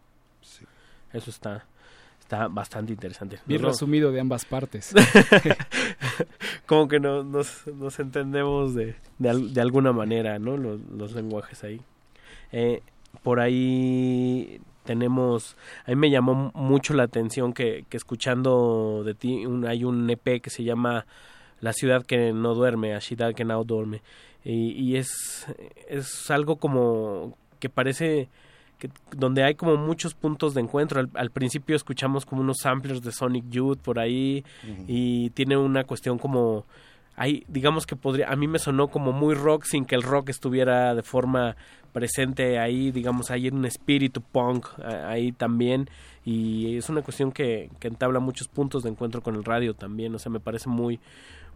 Eso 1.12 1.30
está, 1.30 1.66
está 2.22 2.48
bastante 2.48 2.94
interesante. 2.94 3.40
Bien 3.46 3.62
resumido 3.62 4.12
de 4.12 4.22
ambas 4.22 4.46
partes. 4.46 4.94
Como 6.66 6.88
que 6.88 7.00
no, 7.00 7.24
nos, 7.24 7.66
nos 7.68 8.00
entendemos 8.00 8.74
de, 8.74 8.96
de, 9.20 9.50
de 9.52 9.62
alguna 9.62 9.92
manera, 9.94 10.40
¿no? 10.40 10.58
Los, 10.58 10.80
los 10.92 11.14
lenguajes 11.14 11.64
ahí. 11.64 11.82
Eh, 12.52 12.82
por 13.24 13.40
ahí 13.40 14.60
tenemos, 14.86 15.56
a 15.86 15.90
mí 15.92 15.96
me 15.96 16.10
llamó 16.10 16.52
mucho 16.54 16.94
la 16.94 17.04
atención 17.04 17.54
que, 17.54 17.86
que 17.90 17.98
escuchando 17.98 19.04
de 19.06 19.14
ti 19.14 19.46
un- 19.46 19.66
hay 19.66 19.84
un 19.84 20.10
EP 20.10 20.42
que 20.42 20.50
se 20.50 20.64
llama 20.64 21.06
La 21.60 21.74
ciudad 21.74 22.06
que 22.06 22.32
no 22.34 22.54
duerme, 22.54 22.96
a 22.96 23.02
ciudad 23.02 23.34
que 23.34 23.44
no 23.46 23.62
duerme. 23.64 24.02
Y, 24.46 24.72
y 24.72 24.96
es, 24.98 25.46
es 25.90 26.30
algo 26.32 26.56
como 26.58 27.38
que 27.60 27.70
parece 27.70 28.30
que, 28.78 28.90
donde 29.12 29.44
hay 29.44 29.56
como 29.56 29.78
muchos 29.78 30.14
puntos 30.14 30.54
de 30.54 30.62
encuentro. 30.62 31.00
Al, 31.00 31.10
al 31.16 31.32
principio 31.32 31.76
escuchamos 31.76 32.26
como 32.26 32.42
unos 32.42 32.58
samplers 32.62 33.02
de 33.02 33.12
Sonic 33.12 33.50
Youth 33.50 33.80
por 33.80 34.00
ahí 34.00 34.44
y 34.88 35.30
tiene 35.32 35.58
una 35.58 35.84
cuestión 35.84 36.18
como 36.18 36.66
hay 37.16 37.44
digamos 37.48 37.88
que 37.88 37.96
podría 37.96 38.30
a 38.30 38.36
mí 38.36 38.48
me 38.48 38.60
sonó 38.60 38.90
como 38.90 39.12
muy 39.12 39.34
rock 39.34 39.64
sin 39.66 39.86
que 39.86 39.96
el 39.96 40.04
rock 40.04 40.30
estuviera 40.30 40.94
de 40.94 41.02
forma 41.02 41.56
presente 41.92 42.60
ahí 42.60 42.92
digamos 42.92 43.32
hay 43.32 43.50
un 43.50 43.66
espíritu 43.66 44.22
punk 44.22 44.68
ahí 44.84 45.32
también. 45.32 45.90
Y 46.24 46.76
es 46.76 46.90
una 46.90 47.02
cuestión 47.04 47.32
que, 47.32 47.70
que 47.80 47.88
entabla 47.88 48.20
muchos 48.20 48.50
puntos 48.50 48.84
de 48.84 48.90
encuentro 48.90 49.22
con 49.22 49.36
el 49.36 49.46
radio 49.46 49.74
también. 49.74 50.14
O 50.14 50.20
sea 50.20 50.30
me 50.30 50.42
parece 50.42 50.68
muy 50.68 51.00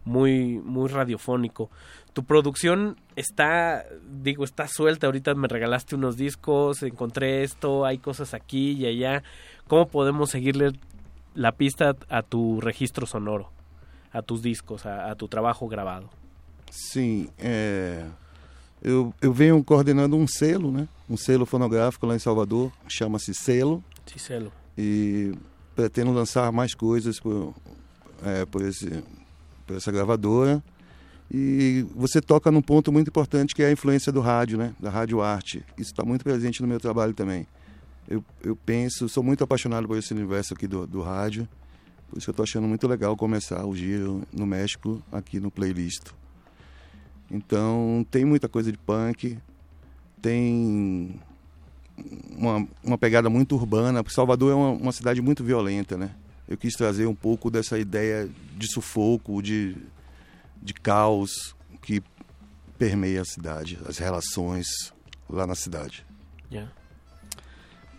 muy 0.04 0.58
muy 0.64 0.88
radiofónico 0.88 1.70
tu 2.12 2.24
producción 2.24 2.96
está 3.16 3.84
digo 4.10 4.44
está 4.44 4.66
suelta 4.68 5.06
ahorita 5.06 5.34
me 5.34 5.48
regalaste 5.48 5.94
unos 5.94 6.16
discos 6.16 6.82
encontré 6.82 7.42
esto 7.42 7.84
hay 7.84 7.98
cosas 7.98 8.34
aquí 8.34 8.72
y 8.72 8.86
allá 8.86 9.22
cómo 9.68 9.88
podemos 9.88 10.30
seguirle 10.30 10.72
la 11.34 11.52
pista 11.52 11.96
a 12.08 12.22
tu 12.22 12.60
registro 12.60 13.06
sonoro 13.06 13.50
a 14.12 14.22
tus 14.22 14.42
discos 14.42 14.86
a, 14.86 15.10
a 15.10 15.14
tu 15.14 15.28
trabajo 15.28 15.68
grabado 15.68 16.10
Sim, 16.72 17.28
é, 17.38 18.06
eu, 18.82 19.14
eu 19.20 19.30
venho 19.30 19.62
coordenando 19.62 20.16
um 20.16 20.26
selo, 20.26 20.72
né? 20.72 20.88
Um 21.08 21.18
selo 21.18 21.44
fonográfico 21.44 22.06
lá 22.06 22.16
em 22.16 22.18
Salvador, 22.18 22.72
chama-se 22.88 23.34
Selo. 23.34 23.84
Cicelo. 24.06 24.50
E 24.76 25.34
pretendo 25.76 26.12
lançar 26.12 26.50
mais 26.50 26.74
coisas 26.74 27.20
por, 27.20 27.54
é, 28.24 28.46
por, 28.46 28.62
esse, 28.62 29.04
por 29.66 29.76
essa 29.76 29.90
gravadora. 29.90 30.62
E 31.30 31.86
você 31.94 32.20
toca 32.20 32.50
num 32.50 32.60
ponto 32.60 32.92
muito 32.92 33.08
importante 33.08 33.54
que 33.54 33.62
é 33.62 33.66
a 33.66 33.72
influência 33.72 34.12
do 34.12 34.20
rádio, 34.20 34.58
né? 34.58 34.74
Da 34.78 34.90
rádio 34.90 35.22
arte. 35.22 35.64
Isso 35.78 35.92
está 35.92 36.04
muito 36.04 36.22
presente 36.22 36.60
no 36.60 36.68
meu 36.68 36.78
trabalho 36.78 37.14
também. 37.14 37.46
Eu, 38.08 38.22
eu 38.42 38.54
penso, 38.54 39.08
sou 39.08 39.22
muito 39.22 39.42
apaixonado 39.42 39.86
por 39.86 39.96
esse 39.96 40.12
universo 40.12 40.52
aqui 40.52 40.66
do, 40.66 40.86
do 40.86 41.00
rádio. 41.00 41.48
Por 42.10 42.18
isso 42.18 42.26
que 42.26 42.30
eu 42.30 42.32
estou 42.32 42.44
achando 42.44 42.68
muito 42.68 42.86
legal 42.86 43.16
começar 43.16 43.64
o 43.64 43.74
giro 43.74 44.22
no 44.30 44.46
México 44.46 45.02
aqui 45.10 45.40
no 45.40 45.50
playlist. 45.50 46.08
Então 47.30 48.06
tem 48.10 48.26
muita 48.26 48.46
coisa 48.46 48.70
de 48.70 48.76
punk, 48.76 49.38
tem 50.20 51.18
uma, 52.36 52.68
uma 52.84 52.98
pegada 52.98 53.30
muito 53.30 53.54
urbana. 53.54 54.04
Salvador 54.08 54.52
é 54.52 54.54
uma, 54.54 54.70
uma 54.70 54.92
cidade 54.92 55.22
muito 55.22 55.42
violenta, 55.42 55.96
né? 55.96 56.10
Eu 56.52 56.58
quis 56.58 56.74
trazer 56.74 57.06
um 57.06 57.14
pouco 57.14 57.50
dessa 57.50 57.78
ideia 57.78 58.28
de 58.58 58.66
sufoco, 58.70 59.40
de, 59.42 59.74
de 60.62 60.74
caos 60.74 61.56
que 61.80 62.02
permeia 62.78 63.22
a 63.22 63.24
cidade, 63.24 63.78
as 63.88 63.96
relações 63.96 64.66
lá 65.30 65.46
na 65.46 65.54
cidade. 65.54 66.04
Ya. 66.50 66.68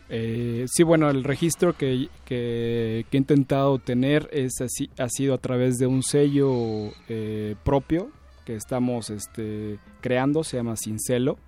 Eh, 0.10 0.66
sí, 0.68 0.84
bueno, 0.84 1.10
el 1.10 1.24
registro 1.24 1.74
que, 1.74 2.10
que- 2.26 3.06
que 3.10 3.18
he 3.18 3.20
intentado 3.20 3.80
tener 3.80 4.30
es 4.32 4.62
así, 4.62 4.90
ha 5.00 5.10
sido 5.10 5.34
a 5.34 5.38
través 5.40 5.78
de 5.80 5.88
un 5.88 6.04
sello 6.04 6.92
eh, 7.10 7.56
propio 7.64 8.12
que 8.46 8.56
estamos 8.56 9.10
este, 9.10 9.80
creando, 10.02 10.44
se 10.44 10.58
llama 10.58 10.76
Cincelo, 10.76 11.40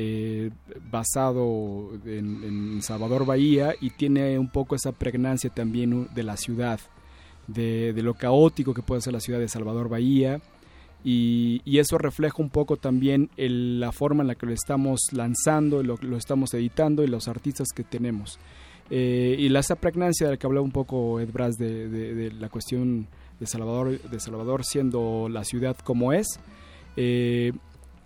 eh, 0.00 0.50
basado 0.92 1.90
en, 2.06 2.44
en 2.44 2.82
Salvador 2.82 3.26
Bahía 3.26 3.74
y 3.80 3.90
tiene 3.90 4.38
un 4.38 4.48
poco 4.48 4.76
esa 4.76 4.92
pregnancia 4.92 5.50
también 5.50 5.92
uh, 5.92 6.06
de 6.14 6.22
la 6.22 6.36
ciudad, 6.36 6.78
de, 7.48 7.92
de 7.92 8.02
lo 8.02 8.14
caótico 8.14 8.74
que 8.74 8.82
puede 8.82 9.00
ser 9.00 9.12
la 9.12 9.18
ciudad 9.20 9.40
de 9.40 9.48
Salvador 9.48 9.88
Bahía. 9.88 10.40
Y, 11.04 11.62
y 11.64 11.78
eso 11.78 11.98
refleja 11.98 12.36
un 12.38 12.50
poco 12.50 12.76
también 12.76 13.30
el- 13.36 13.80
la 13.80 13.90
forma 13.92 14.22
en 14.22 14.28
la 14.28 14.34
que 14.36 14.46
lo 14.46 14.52
estamos 14.52 15.00
lanzando, 15.12 15.82
lo, 15.82 15.96
lo 16.00 16.16
estamos 16.16 16.52
editando 16.54 17.02
y 17.02 17.08
los 17.08 17.26
artistas 17.28 17.68
que 17.74 17.82
tenemos. 17.84 18.38
Eh, 18.90 19.34
y 19.38 19.48
la 19.48 19.60
esa 19.60 19.74
pregnancia 19.76 20.26
de 20.26 20.32
la 20.34 20.36
que 20.38 20.46
hablaba 20.46 20.64
un 20.64 20.72
poco 20.72 21.18
Ed 21.20 21.30
Brass 21.32 21.56
de, 21.56 21.88
de- 21.88 22.14
de 22.14 22.32
la 22.32 22.48
cuestión 22.48 23.06
de 23.40 23.46
Salvador, 23.46 24.00
de 24.00 24.20
Salvador 24.20 24.64
siendo 24.64 25.28
la 25.28 25.44
ciudad 25.44 25.76
como 25.84 26.12
es, 26.12 26.26
eh, 26.96 27.52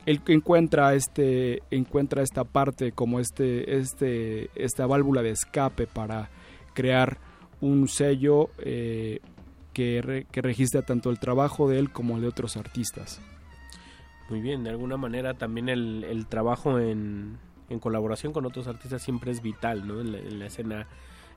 él 0.06 0.20
encuentra 0.26 0.94
este 0.94 1.62
encuentra 1.70 2.22
esta 2.22 2.44
parte 2.44 2.92
como 2.92 3.20
este 3.20 3.78
este 3.78 4.50
esta 4.54 4.86
válvula 4.86 5.22
de 5.22 5.30
escape 5.30 5.86
para 5.86 6.30
crear 6.74 7.18
un 7.60 7.88
sello 7.88 8.50
eh, 8.58 9.20
que, 9.72 10.26
que 10.30 10.42
registra 10.42 10.82
tanto 10.82 11.10
el 11.10 11.18
trabajo 11.18 11.68
de 11.68 11.78
él 11.78 11.90
como 11.90 12.16
el 12.16 12.22
de 12.22 12.28
otros 12.28 12.56
artistas. 12.56 13.20
Muy 14.28 14.40
bien, 14.40 14.64
de 14.64 14.70
alguna 14.70 14.96
manera 14.96 15.34
también 15.34 15.68
el, 15.68 16.04
el 16.04 16.26
trabajo 16.26 16.78
en, 16.78 17.38
en 17.68 17.78
colaboración 17.78 18.32
con 18.32 18.46
otros 18.46 18.66
artistas 18.66 19.02
siempre 19.02 19.30
es 19.30 19.42
vital, 19.42 19.86
¿no? 19.86 20.00
En 20.00 20.38
la 20.38 20.46
escena 20.46 20.86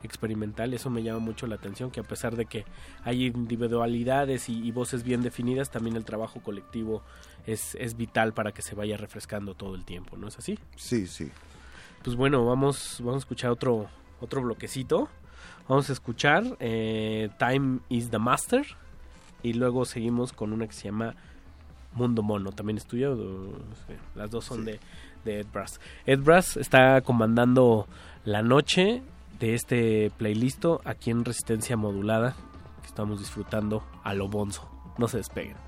experimental, 0.05 0.73
eso 0.73 0.89
me 0.89 1.03
llama 1.03 1.19
mucho 1.19 1.47
la 1.47 1.55
atención, 1.55 1.91
que 1.91 1.99
a 1.99 2.03
pesar 2.03 2.35
de 2.35 2.45
que 2.45 2.65
hay 3.03 3.25
individualidades 3.25 4.49
y, 4.49 4.61
y 4.65 4.71
voces 4.71 5.03
bien 5.03 5.21
definidas, 5.21 5.69
también 5.71 5.95
el 5.95 6.05
trabajo 6.05 6.41
colectivo 6.41 7.01
es, 7.45 7.75
es 7.75 7.95
vital 7.97 8.33
para 8.33 8.51
que 8.51 8.61
se 8.61 8.75
vaya 8.75 8.97
refrescando 8.97 9.53
todo 9.53 9.75
el 9.75 9.85
tiempo, 9.85 10.17
¿no 10.17 10.27
es 10.27 10.37
así? 10.37 10.57
Sí, 10.75 11.07
sí. 11.07 11.31
Pues 12.03 12.15
bueno, 12.15 12.45
vamos, 12.45 12.97
vamos 12.99 13.15
a 13.15 13.19
escuchar 13.19 13.51
otro, 13.51 13.87
otro 14.21 14.41
bloquecito. 14.41 15.09
Vamos 15.67 15.89
a 15.89 15.93
escuchar 15.93 16.43
eh, 16.59 17.29
Time 17.39 17.79
is 17.89 18.11
the 18.11 18.19
Master 18.19 18.63
y 19.41 19.53
luego 19.53 19.85
seguimos 19.85 20.31
con 20.31 20.53
una 20.53 20.67
que 20.67 20.73
se 20.73 20.83
llama 20.83 21.15
Mundo 21.93 22.21
Mono. 22.21 22.51
¿También 22.51 22.77
es 22.77 22.85
tuya? 22.85 23.09
Las 24.13 24.29
dos 24.29 24.45
son 24.45 24.65
de, 24.65 24.79
de 25.23 25.39
Ed 25.39 25.47
Brass. 25.51 25.79
Ed 26.05 26.19
Brass 26.19 26.57
está 26.57 27.01
comandando 27.01 27.87
la 28.23 28.43
noche 28.43 29.01
de 29.39 29.53
este 29.53 30.11
playlist 30.17 30.65
aquí 30.83 31.11
en 31.11 31.25
Resistencia 31.25 31.77
Modulada 31.77 32.35
que 32.81 32.87
estamos 32.87 33.19
disfrutando 33.19 33.83
a 34.03 34.13
lo 34.13 34.27
bonzo. 34.27 34.69
No 34.97 35.07
se 35.07 35.17
despeguen. 35.17 35.64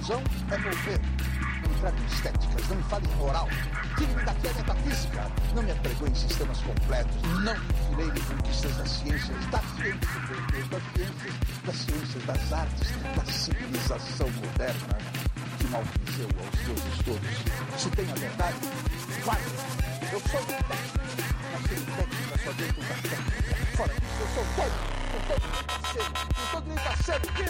Única 0.00 0.16
conclusão 0.16 0.22
é 0.50 0.58
morrer. 0.58 1.00
Não 1.62 1.68
me 1.68 1.80
tratem 1.80 2.06
de 2.06 2.14
estéticas. 2.14 2.68
Não 2.68 2.76
me 2.76 2.82
falem 2.84 3.10
em 3.10 3.22
oral. 3.22 3.48
Tire-me 3.96 4.24
daqui 4.24 4.48
a 4.48 4.54
metafísica. 4.54 5.30
Não 5.54 5.62
me 5.62 5.72
apregoem 5.72 6.12
em 6.12 6.14
sistemas 6.14 6.58
completos. 6.60 7.22
Não 7.22 7.54
me 7.54 7.60
fileire 7.88 8.20
conquistas 8.20 8.76
das 8.76 8.90
ciências, 8.90 9.46
da 9.46 9.58
ciência, 9.58 10.08
meu 10.28 10.66
das 10.68 10.82
ciências, 10.94 11.34
das 11.64 11.76
ciências, 11.76 12.24
das 12.24 12.52
artes, 12.52 12.88
da 13.16 13.32
civilização 13.32 14.30
moderna 14.30 14.98
que 15.58 15.66
malfizeu 15.66 16.28
aos 16.38 16.58
seus 16.64 16.94
estudos. 16.94 17.30
Se 17.76 17.90
tem 17.90 18.10
a 18.10 18.14
verdade, 18.14 18.56
vai. 19.24 19.40
Eu 20.12 20.20
sou 20.20 20.40
técnico. 20.46 21.00
Nasci 21.52 21.74
técnica 21.74 22.38
só 22.44 22.52
dentro 22.52 22.82
da 22.82 22.94
técnica. 22.94 23.76
Fora 23.76 23.94
disso, 23.94 24.20
eu 24.20 24.26
sou 24.34 24.44
doido. 24.56 24.78
Com 25.10 25.20
todo 25.28 25.40
direito 25.40 25.70
a 25.70 25.80
ser. 25.92 26.08
Com 26.34 26.44
todo 26.52 26.64
direito 26.64 26.88
a 26.88 26.96
ser. 27.02 27.20
Viram? 27.34 27.49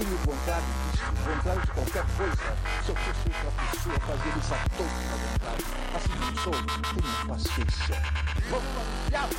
Queria 0.00 0.16
me 0.16 0.22
o 0.22 0.26
contrário 0.26 0.64
disso, 0.64 1.04
contrário 1.28 1.60
de 1.60 1.72
qualquer 1.72 2.06
coisa. 2.16 2.56
Se 2.82 2.88
eu 2.88 2.96
fosse 2.96 3.28
outra 3.28 3.50
pessoa, 3.68 4.00
fazia 4.00 4.32
eles 4.32 4.52
a 4.52 4.56
todos 4.78 4.98
na 5.04 5.16
vontade. 5.20 5.64
Assim 5.94 6.14
como 6.16 6.38
sou, 6.40 6.52
tenham 6.54 7.26
paciência. 7.28 8.02
Vamos 8.48 8.68
para 8.72 8.80
o 8.80 9.10
diabo! 9.10 9.34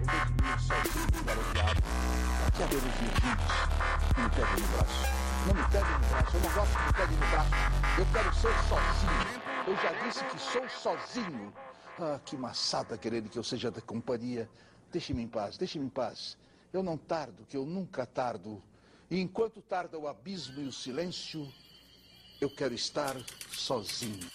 Eu 0.00 0.06
vou 0.06 0.24
de 0.24 0.32
mim 0.42 0.58
sozinho 0.58 1.22
para 1.22 1.38
o 1.38 1.52
diabo. 1.52 1.82
Aqui 2.46 2.62
há 2.62 2.66
ver 2.66 2.76
os 2.76 2.82
virgens. 2.82 3.36
Não 4.16 4.24
me 4.24 4.30
peguem 4.30 4.56
no 4.56 4.68
braço. 4.72 5.04
Não 5.46 5.54
me 5.54 5.62
peguem 5.68 5.92
no 5.92 6.08
braço. 6.08 6.36
Eu 6.36 6.40
não 6.40 6.52
gosto 6.54 6.78
que 6.78 6.86
me 6.86 6.92
peguem 6.94 7.18
no 7.18 7.26
braço. 7.28 7.50
Eu 7.98 8.06
quero 8.06 8.34
ser 8.34 8.54
sozinho. 8.70 9.42
Eu 9.66 9.76
já 9.76 9.92
disse 10.02 10.24
que 10.24 10.38
sou 10.38 10.68
sozinho. 10.70 11.52
Ah, 12.00 12.18
que 12.24 12.36
maçada 12.38 12.96
querendo 12.96 13.28
que 13.28 13.38
eu 13.38 13.44
seja 13.44 13.70
da 13.70 13.82
companhia. 13.82 14.48
Deixe-me 14.90 15.22
em 15.22 15.28
paz, 15.28 15.58
deixe-me 15.58 15.84
em 15.84 15.90
paz. 15.90 16.38
Eu 16.72 16.82
não 16.82 16.96
tardo, 16.96 17.44
que 17.44 17.54
eu 17.54 17.66
nunca 17.66 18.06
tardo. 18.06 18.62
E 19.10 19.18
enquanto 19.20 19.62
tarda 19.62 19.98
o 19.98 20.06
abismo 20.06 20.60
e 20.60 20.66
o 20.66 20.72
silêncio, 20.72 21.50
eu 22.40 22.50
quero 22.50 22.74
estar 22.74 23.16
sozinho. 23.50 24.28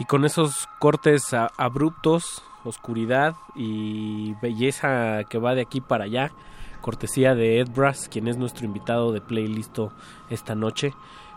Y 0.00 0.06
con 0.06 0.24
esos 0.24 0.66
cortes 0.78 1.34
abruptos, 1.58 2.42
oscuridad 2.64 3.34
y 3.54 4.32
belleza 4.40 5.24
que 5.24 5.36
va 5.36 5.54
de 5.54 5.60
aquí 5.60 5.82
para 5.82 6.04
allá, 6.04 6.32
cortesía 6.80 7.34
de 7.34 7.60
Ed 7.60 7.68
Brass, 7.68 8.08
quien 8.08 8.26
es 8.26 8.38
nuestro 8.38 8.64
invitado 8.64 9.12
de 9.12 9.20
playlisto 9.20 9.92
esta 10.30 10.54
noche. 10.54 10.94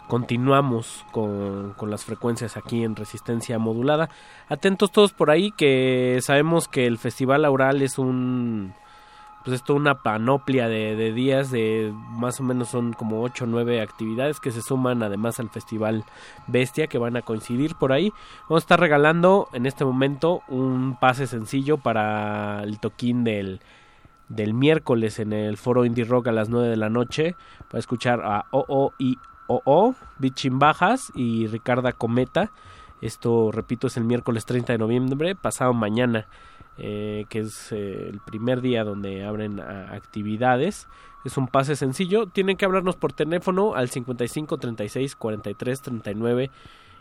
Continuamos 0.07 1.05
con, 1.11 1.73
con 1.73 1.91
las 1.91 2.05
frecuencias 2.05 2.55
aquí 2.55 2.85
en 2.85 2.95
resistencia 2.95 3.59
modulada. 3.59 4.09
Atentos 4.47 4.93
todos 4.93 5.11
por 5.11 5.29
ahí 5.29 5.51
que 5.51 6.19
sabemos 6.21 6.69
que 6.69 6.87
el 6.87 6.97
Festival 6.97 7.43
Aural 7.43 7.81
es 7.81 7.97
un 7.97 8.73
pues 9.43 9.61
es 9.61 9.69
una 9.69 10.01
panoplia 10.01 10.67
de, 10.67 10.95
de 10.95 11.11
días 11.11 11.51
de 11.51 11.93
más 12.11 12.39
o 12.39 12.43
menos 12.43 12.69
son 12.69 12.93
como 12.93 13.21
8 13.21 13.43
o 13.43 13.47
9 13.47 13.81
actividades 13.81 14.39
que 14.39 14.51
se 14.51 14.61
suman 14.61 15.03
además 15.03 15.39
al 15.39 15.49
festival 15.49 16.05
Bestia 16.47 16.87
que 16.87 16.97
van 16.97 17.17
a 17.17 17.21
coincidir 17.21 17.75
por 17.75 17.91
ahí. 17.91 18.11
Vamos 18.43 18.63
a 18.63 18.65
estar 18.65 18.79
regalando 18.79 19.49
en 19.53 19.65
este 19.65 19.85
momento 19.85 20.41
un 20.47 20.97
pase 20.99 21.27
sencillo 21.27 21.77
para 21.77 22.63
el 22.63 22.79
toquín 22.79 23.23
del, 23.23 23.59
del 24.29 24.53
miércoles 24.53 25.19
en 25.19 25.33
el 25.33 25.57
foro 25.57 25.85
Indie 25.85 26.05
Rock 26.05 26.27
a 26.27 26.31
las 26.31 26.49
9 26.49 26.69
de 26.69 26.77
la 26.77 26.89
noche 26.89 27.35
para 27.67 27.79
escuchar 27.79 28.21
a 28.23 28.45
OO 28.51 28.93
y 28.97 29.17
OO, 29.47 29.95
Bichin 30.19 30.59
Bajas 30.59 31.11
y 31.15 31.47
Ricarda 31.47 31.91
Cometa. 31.91 32.51
Esto, 33.01 33.51
repito, 33.51 33.87
es 33.87 33.97
el 33.97 34.05
miércoles 34.05 34.45
30 34.45 34.73
de 34.73 34.79
noviembre, 34.79 35.35
pasado 35.35 35.73
mañana, 35.73 36.27
eh, 36.77 37.25
que 37.29 37.39
es 37.39 37.71
eh, 37.71 38.09
el 38.09 38.19
primer 38.19 38.61
día 38.61 38.83
donde 38.83 39.23
abren 39.25 39.59
a- 39.59 39.93
actividades. 39.93 40.87
Es 41.25 41.37
un 41.37 41.47
pase 41.47 41.75
sencillo. 41.75 42.25
Tienen 42.27 42.57
que 42.57 42.65
hablarnos 42.65 42.95
por 42.95 43.13
teléfono 43.13 43.75
al 43.75 43.89
55 43.89 44.57
36 44.57 45.15
43 45.15 45.81
39 45.81 46.51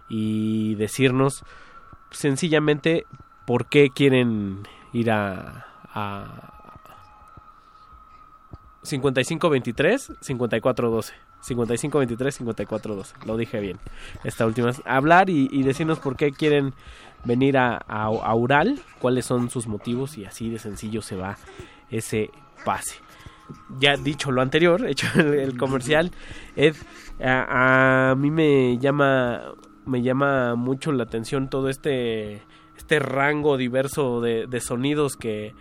y 0.09 0.75
decirnos 0.77 1.45
sencillamente 2.11 3.07
por 3.47 3.67
qué 3.67 3.91
quieren 3.91 4.63
ir 4.93 5.11
a, 5.11 5.67
a, 5.93 6.69
5523 11.43 12.35
5412. 12.35 12.35
5523 12.35 12.35
5412. 12.37 13.27
Lo 13.27 13.37
dije 13.37 13.61
bien. 13.61 13.79
Esta 14.25 14.47
última 14.47 14.73
hablar 14.85 15.29
y, 15.31 15.63
decirnos 15.63 15.99
por 15.99 16.17
qué 16.17 16.33
quieren 16.33 16.75
venir 17.25 17.59
a, 17.59 17.77
a, 17.77 18.35
Ural, 18.35 18.81
cuáles 18.99 19.27
son 19.27 19.51
sus 19.51 19.67
motivos 19.67 20.19
y 20.19 20.25
así 20.25 20.51
de 20.51 20.59
sencillo 20.59 21.03
se 21.03 21.17
va 21.17 21.37
ese 21.91 22.31
pase. 22.65 22.97
Ya 23.79 23.97
dicho 23.97 24.31
lo 24.31 24.41
anterior, 24.41 24.87
hecho 24.89 25.07
el, 25.17 25.35
el 25.35 25.57
comercial, 25.59 26.11
Ed, 26.57 26.77
a, 27.23 28.11
a 28.11 28.15
mí 28.15 28.31
me 28.31 28.79
llama 28.79 29.43
me 29.85 30.01
llama 30.01 30.55
mucho 30.55 30.93
la 30.93 31.03
atención 31.03 31.51
todo 31.51 31.69
este 31.69 32.43
este 32.77 32.99
rango 32.99 33.57
diverso 33.57 34.21
de, 34.21 34.47
de 34.47 34.61
sonidos 34.61 35.17
que, 35.17 35.55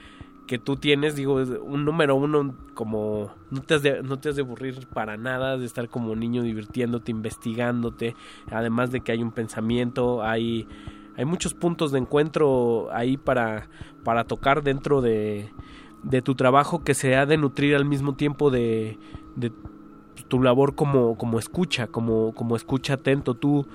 que 0.48 0.60
tú 0.60 0.76
tienes, 0.76 1.16
digo, 1.16 1.36
un 1.36 1.86
número 1.86 2.16
uno 2.16 2.56
como 2.74 3.32
no 3.52 3.62
te, 3.62 3.76
has 3.76 3.84
de, 3.84 4.04
no 4.04 4.20
te 4.20 4.30
has 4.30 4.36
de 4.36 4.42
aburrir 4.42 4.88
para 4.88 5.18
nada, 5.18 5.58
de 5.58 5.66
estar 5.66 5.88
como 5.88 6.16
niño 6.16 6.42
divirtiéndote, 6.42 7.12
investigándote, 7.12 8.16
además 8.52 8.92
de 8.92 9.02
que 9.02 9.12
hay 9.12 9.22
un 9.22 9.32
pensamiento, 9.32 10.24
hay, 10.24 10.68
hay 11.16 11.26
muchos 11.26 11.54
puntos 11.54 11.92
de 11.92 12.00
encuentro 12.00 12.90
ahí 12.92 13.18
para, 13.18 13.70
para 14.04 14.26
tocar 14.26 14.64
dentro 14.64 15.02
de, 15.02 15.52
de 16.04 16.22
tu 16.22 16.36
trabajo 16.36 16.84
que 16.84 16.94
se 16.94 17.16
ha 17.16 17.26
de 17.26 17.38
nutrir 17.38 17.76
al 17.76 17.86
mismo 17.86 18.16
tiempo 18.16 18.52
de, 18.52 18.98
de 19.36 19.52
tu 20.28 20.42
labor 20.42 20.76
como, 20.76 21.18
como 21.18 21.40
escucha, 21.40 21.88
como, 21.88 22.34
como 22.34 22.56
escucha 22.56 22.96
atento, 22.96 23.36
tú 23.36 23.68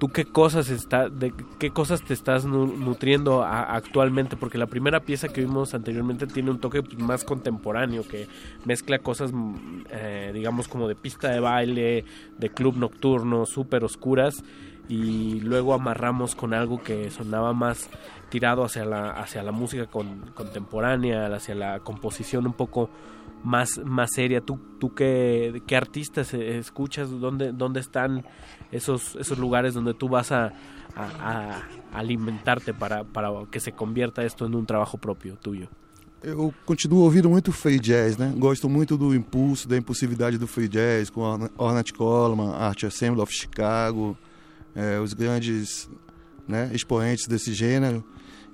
tú 0.00 0.08
qué 0.08 0.24
cosas 0.24 0.70
está 0.70 1.08
de 1.10 1.32
qué 1.58 1.70
cosas 1.70 2.02
te 2.02 2.14
estás 2.14 2.46
nu- 2.46 2.74
nutriendo 2.76 3.44
actualmente 3.44 4.34
porque 4.34 4.56
la 4.58 4.66
primera 4.66 5.00
pieza 5.00 5.28
que 5.28 5.42
vimos 5.42 5.74
anteriormente 5.74 6.26
tiene 6.26 6.50
un 6.50 6.58
toque 6.58 6.82
pues, 6.82 6.98
más 6.98 7.22
contemporáneo 7.22 8.02
que 8.08 8.26
mezcla 8.64 8.98
cosas 8.98 9.30
mm, 9.32 9.54
eh, 9.90 10.30
digamos 10.34 10.68
como 10.68 10.88
de 10.88 10.94
pista 10.96 11.28
de 11.28 11.40
baile 11.40 12.04
de 12.38 12.48
club 12.48 12.76
nocturno 12.76 13.44
súper 13.44 13.84
oscuras 13.84 14.42
y 14.88 15.38
luego 15.40 15.74
amarramos 15.74 16.34
con 16.34 16.54
algo 16.54 16.82
que 16.82 17.10
sonaba 17.10 17.52
más 17.52 17.90
tirado 18.30 18.64
hacia 18.64 18.84
la 18.86 19.10
hacia 19.10 19.42
la 19.42 19.52
música 19.52 19.86
con- 19.86 20.22
contemporánea 20.34 21.26
hacia 21.26 21.54
la 21.54 21.80
composición 21.80 22.46
un 22.46 22.54
poco 22.54 22.88
más 23.42 23.78
más 23.84 24.10
seria 24.14 24.40
tú 24.40 24.58
tú 24.78 24.94
qué, 24.94 25.62
qué 25.66 25.76
artistas 25.76 26.34
escuchas 26.34 27.10
dónde 27.10 27.52
dónde 27.52 27.80
están 27.80 28.24
esos 28.70 29.16
esos 29.16 29.38
lugares 29.38 29.74
donde 29.74 29.94
tú 29.94 30.08
vas 30.08 30.30
a, 30.32 30.52
a- 30.94 31.62
a 31.92 31.98
alimentarte 31.98 32.74
para 32.74 33.04
para 33.04 33.28
que 33.50 33.60
se 33.60 33.72
convierta 33.72 34.22
esto 34.24 34.46
en 34.46 34.54
un 34.54 34.66
trabajo 34.66 34.98
propio 34.98 35.36
tuyo 35.36 35.68
Eu 36.22 36.52
continuo 36.66 37.04
ouvindo 37.04 37.30
muito 37.30 37.50
free 37.50 37.80
jazz, 37.80 38.18
né? 38.18 38.30
Gosto 38.36 38.68
muito 38.68 38.98
do 38.98 39.14
impulso, 39.14 39.66
da 39.66 39.74
impulsividade 39.78 40.36
do 40.36 40.46
free 40.46 40.68
jazz, 40.68 41.08
com 41.08 41.22
Ornette 41.56 41.94
Coleman, 41.94 42.52
Art 42.52 42.84
Assembly 42.84 43.22
of 43.22 43.32
Chicago, 43.32 44.14
eh, 44.76 45.00
os 45.00 45.14
grandes 45.14 45.88
né, 46.46 46.70
expoentes 46.74 47.26
desse 47.26 47.54
gênero. 47.54 48.04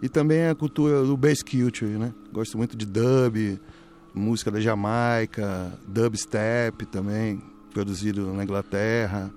E 0.00 0.08
também 0.08 0.46
a 0.46 0.54
cultura 0.54 1.02
do 1.02 1.16
bass 1.16 1.42
culture, 1.42 1.98
né? 1.98 2.14
Gosto 2.32 2.56
muito 2.56 2.76
de 2.76 2.86
dub, 2.86 3.58
música 4.16 4.50
da 4.50 4.60
Jamaica, 4.60 5.72
dubstep 5.86 6.86
também, 6.86 7.40
produzido 7.72 8.32
na 8.32 8.42
Inglaterra. 8.44 9.30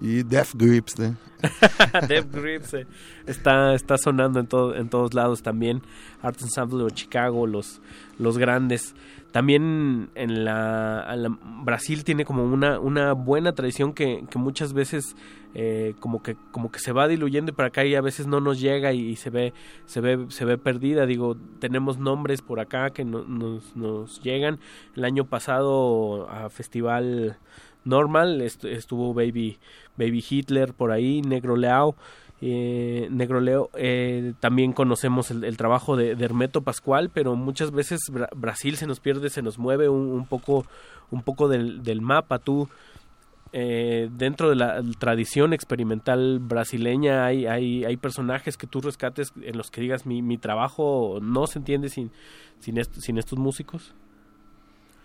E 0.00 0.22
Death 0.22 0.54
Grips, 0.54 0.96
né? 0.96 1.16
Death 2.06 2.26
Grips 2.30 2.74
eh, 2.74 2.86
está, 3.26 3.74
está 3.74 3.96
sonando 3.96 4.38
en, 4.40 4.46
en 4.78 4.88
todos 4.88 5.14
lados 5.14 5.40
también. 5.42 5.80
Art 6.22 6.40
Ensemble 6.42 6.84
de 6.84 6.90
Chicago, 6.90 7.46
los, 7.46 7.80
los 8.18 8.36
grandes. 8.36 8.94
También 9.32 10.10
en 10.14 10.30
en 10.30 10.44
la- 10.44 11.38
Brasil 11.64 12.04
tiene 12.04 12.24
como 12.26 12.44
una, 12.44 12.78
una 12.78 13.12
buena 13.12 13.52
tradición 13.54 13.94
que, 13.94 14.24
que 14.30 14.38
muchas 14.38 14.74
veces 14.74 15.16
eh, 15.58 15.94
como 16.00 16.22
que 16.22 16.36
como 16.52 16.70
que 16.70 16.78
se 16.78 16.92
va 16.92 17.08
diluyendo 17.08 17.50
y 17.50 17.54
para 17.54 17.68
acá 17.68 17.82
y 17.86 17.94
a 17.94 18.02
veces 18.02 18.26
no 18.26 18.40
nos 18.40 18.60
llega 18.60 18.92
y, 18.92 19.16
se 19.16 19.30
ve 19.30 19.54
se 19.86 20.02
ve 20.02 20.26
se 20.28 20.44
ve 20.44 20.58
perdida 20.58 21.06
digo 21.06 21.34
tenemos 21.60 21.96
nombres 21.96 22.42
por 22.42 22.60
acá 22.60 22.90
que 22.90 23.06
no- 23.06 23.24
nos, 23.24 23.74
nos 23.74 24.20
llegan 24.22 24.58
el 24.96 25.04
año 25.06 25.24
pasado 25.24 26.28
a 26.28 26.50
festival 26.50 27.38
normal 27.86 28.42
est- 28.42 28.66
estuvo 28.66 29.14
baby 29.14 29.56
baby 29.96 30.22
Hitler 30.28 30.74
por 30.74 30.90
ahí 30.92 31.22
negro 31.22 31.56
Leao 31.56 31.96
eh, 32.42 33.08
Negro 33.10 33.40
Leo, 33.40 33.70
eh, 33.76 34.34
también 34.40 34.74
conocemos 34.74 35.30
el, 35.30 35.42
el 35.42 35.56
trabajo 35.56 35.96
de, 35.96 36.10
Hermeto 36.10 36.60
Pascual, 36.60 37.08
pero 37.08 37.34
muchas 37.34 37.70
veces 37.70 37.98
Bra- 38.12 38.28
Brasil 38.36 38.76
se 38.76 38.86
nos 38.86 39.00
pierde, 39.00 39.30
se 39.30 39.40
nos 39.40 39.58
mueve 39.58 39.88
un, 39.88 40.08
un 40.12 40.26
poco, 40.26 40.66
un 41.10 41.22
poco 41.22 41.48
del, 41.48 41.82
del 41.82 42.02
mapa. 42.02 42.38
Tú, 42.38 42.68
eh, 43.58 44.10
dentro 44.12 44.50
de 44.50 44.56
la 44.56 44.82
tradición 44.98 45.54
experimental 45.54 46.38
brasileña, 46.40 47.24
hay, 47.24 47.46
hay, 47.46 47.84
hay 47.86 47.96
personajes 47.96 48.56
que 48.58 48.66
tú 48.66 48.82
rescates 48.82 49.32
en 49.40 49.56
los 49.56 49.70
que 49.70 49.80
digas 49.80 50.04
mi, 50.04 50.20
mi 50.20 50.36
trabajo 50.36 51.20
no 51.22 51.46
se 51.46 51.58
entiende 51.60 51.88
sin, 51.88 52.10
sin, 52.60 52.76
est- 52.76 52.94
sin 53.00 53.16
estos 53.16 53.38
músicos. 53.38 53.94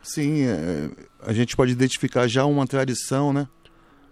Sim, 0.03 0.41
é, 0.41 0.89
a 1.21 1.31
gente 1.31 1.55
pode 1.55 1.71
identificar 1.71 2.27
já 2.27 2.43
uma 2.43 2.65
tradição, 2.67 3.31
né? 3.31 3.47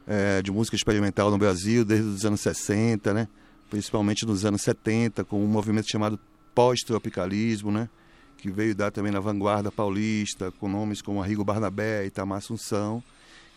é, 0.08 0.42
de 0.42 0.52
música 0.52 0.76
experimental 0.76 1.30
no 1.30 1.38
Brasil 1.38 1.84
desde 1.84 2.08
os 2.08 2.24
anos 2.26 2.40
60, 2.42 3.14
né? 3.14 3.28
Principalmente 3.70 4.26
nos 4.26 4.46
anos 4.46 4.62
70, 4.62 5.24
com 5.26 5.44
um 5.44 5.48
movimento 5.48 5.88
chamado 5.92 6.18
pós-tropicalismo, 6.56 7.72
né? 7.72 7.90
Que 8.38 8.50
veio 8.50 8.74
dar 8.74 8.90
também 8.92 9.12
na 9.12 9.20
vanguarda 9.20 9.72
paulista, 9.72 10.52
com 10.54 10.70
nomes 10.70 11.02
como 11.02 11.22
Arrigo 11.22 11.44
Barnabé, 11.44 12.06
Itamar 12.06 12.38
Assunção. 12.40 13.04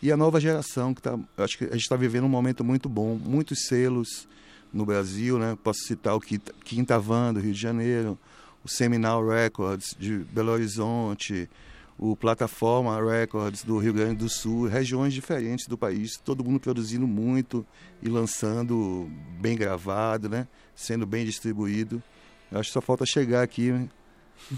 E 0.03 0.11
a 0.11 0.17
nova 0.17 0.37
geração, 0.37 0.93
que 0.93 1.01
tá, 1.01 1.17
acho 1.37 1.57
que 1.57 1.63
a 1.63 1.71
gente 1.71 1.83
está 1.83 1.95
vivendo 1.95 2.25
um 2.25 2.29
momento 2.29 2.61
muito 2.61 2.89
bom, 2.89 3.17
muitos 3.17 3.67
selos 3.67 4.27
no 4.73 4.85
Brasil, 4.85 5.39
né? 5.39 5.57
Posso 5.63 5.79
citar 5.87 6.13
o 6.13 6.19
Quinta, 6.19 6.99
Van, 6.99 7.33
do 7.33 7.39
Rio 7.39 7.53
de 7.53 7.61
Janeiro, 7.61 8.19
o 8.65 8.67
Seminal 8.67 9.25
Records 9.25 9.95
de 9.97 10.17
Belo 10.17 10.51
Horizonte, 10.51 11.49
o 11.97 12.17
Plataforma 12.17 13.01
Records 13.01 13.63
do 13.63 13.77
Rio 13.77 13.93
Grande 13.93 14.15
do 14.15 14.27
Sul, 14.27 14.67
regiões 14.67 15.13
diferentes 15.13 15.67
do 15.67 15.77
país, 15.77 16.17
todo 16.17 16.43
mundo 16.43 16.59
produzindo 16.59 17.07
muito 17.07 17.65
e 18.01 18.09
lançando 18.09 19.09
bem 19.39 19.55
gravado, 19.55 20.27
né? 20.27 20.49
Sendo 20.75 21.05
bem 21.05 21.23
distribuído. 21.23 22.03
Eu 22.51 22.59
acho 22.59 22.67
que 22.67 22.73
só 22.73 22.81
falta 22.81 23.05
chegar 23.05 23.41
aqui 23.41 23.71
né? 23.71 23.87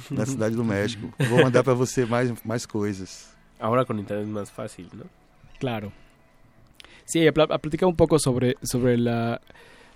na 0.10 0.26
cidade 0.26 0.56
do 0.56 0.66
México. 0.66 1.14
Vou 1.30 1.44
mandar 1.44 1.64
para 1.64 1.76
você 1.76 2.04
mais, 2.04 2.34
mais 2.44 2.66
coisas. 2.66 3.30
Ahora 3.60 3.86
con 3.86 4.00
internet 4.00 4.28
es 4.28 4.34
más 4.34 4.50
fácil, 4.50 4.88
¿no? 4.92 5.06
Claro. 5.66 5.92
Sí, 7.06 7.28
ha 7.28 7.32
platicado 7.34 7.90
un 7.90 7.96
poco 7.96 8.20
sobre, 8.20 8.56
sobre 8.62 9.00
la, 9.00 9.42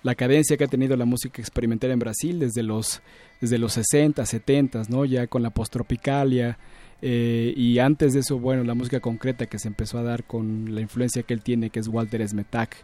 la 0.02 0.16
cadencia 0.16 0.58
que 0.58 0.64
ha 0.64 0.68
tenido 0.68 0.98
la 0.98 1.06
música 1.06 1.40
experimental 1.44 1.92
en 1.92 2.00
Brasil 2.00 2.40
desde 2.40 2.64
los, 2.64 3.04
desde 3.40 3.60
los 3.60 3.74
60, 3.74 4.26
70, 4.26 4.82
¿no? 4.90 5.06
Ya 5.06 5.28
con 5.28 5.44
la 5.44 5.52
postropicalia. 5.52 6.58
eh, 7.04 7.54
y 7.56 7.78
antes 7.78 8.14
de 8.14 8.22
eso, 8.22 8.40
bueno, 8.40 8.64
la 8.64 8.74
música 8.74 9.00
concreta 9.00 9.46
que 9.46 9.60
se 9.60 9.68
empezó 9.68 10.00
a 10.00 10.04
dar 10.04 10.24
con 10.24 10.74
la 10.74 10.82
influencia 10.82 11.22
que 11.22 11.36
él 11.36 11.44
tiene, 11.44 11.70
que 11.70 11.80
es 11.80 11.88
Walter 11.88 12.28
Smetak, 12.28 12.76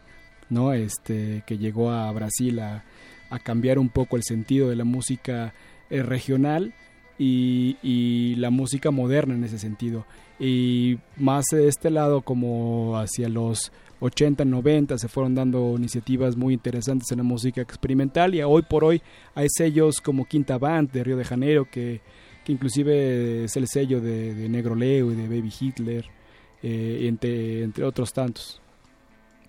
¿no? 0.51 0.71
Este, 0.71 1.41
que 1.47 1.57
llegó 1.57 1.89
a 1.89 2.11
Brasil 2.11 2.59
a, 2.59 2.83
cambiar 3.43 3.79
un 3.79 3.89
poco 3.89 4.15
el 4.15 4.23
sentido 4.23 4.69
de 4.69 4.75
la 4.75 4.83
música 4.85 5.55
eh, 5.89 6.03
regional 6.03 6.75
y 7.17 8.35
la 8.37 8.51
música 8.51 8.91
moderna 8.91 9.33
en 9.33 9.43
ese 9.43 9.57
sentido. 9.57 10.05
Y 10.39 10.97
más 11.17 11.45
de 11.51 11.67
este 11.67 11.89
lado, 11.89 12.21
como 12.21 12.97
hacia 12.97 13.29
los 13.29 13.71
80, 13.99 14.43
90, 14.45 14.97
se 14.97 15.07
fueron 15.07 15.35
dando 15.35 15.75
iniciativas 15.77 16.35
muy 16.35 16.53
interesantes 16.53 17.11
en 17.11 17.19
la 17.19 17.23
música 17.23 17.61
experimental 17.61 18.35
y 18.35 18.43
hoy 18.43 18.63
por 18.63 18.83
hoy 18.83 19.01
hay 19.33 19.47
sellos 19.49 20.01
como 20.01 20.25
Quinta 20.25 20.57
Band 20.57 20.91
de 20.91 21.03
Río 21.03 21.17
de 21.17 21.23
Janeiro, 21.23 21.65
que, 21.69 22.01
que 22.43 22.51
inclusive 22.51 23.45
es 23.45 23.55
el 23.55 23.67
sello 23.67 24.01
de, 24.01 24.49
Negro 24.49 24.75
Leo 24.75 25.11
y 25.11 25.15
de 25.15 25.27
Baby 25.27 25.53
Hitler, 25.57 26.05
eh, 26.61 27.05
entre, 27.07 27.63
entre 27.63 27.85
otros 27.85 28.11
tantos. 28.11 28.61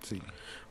Sí. 0.03 0.21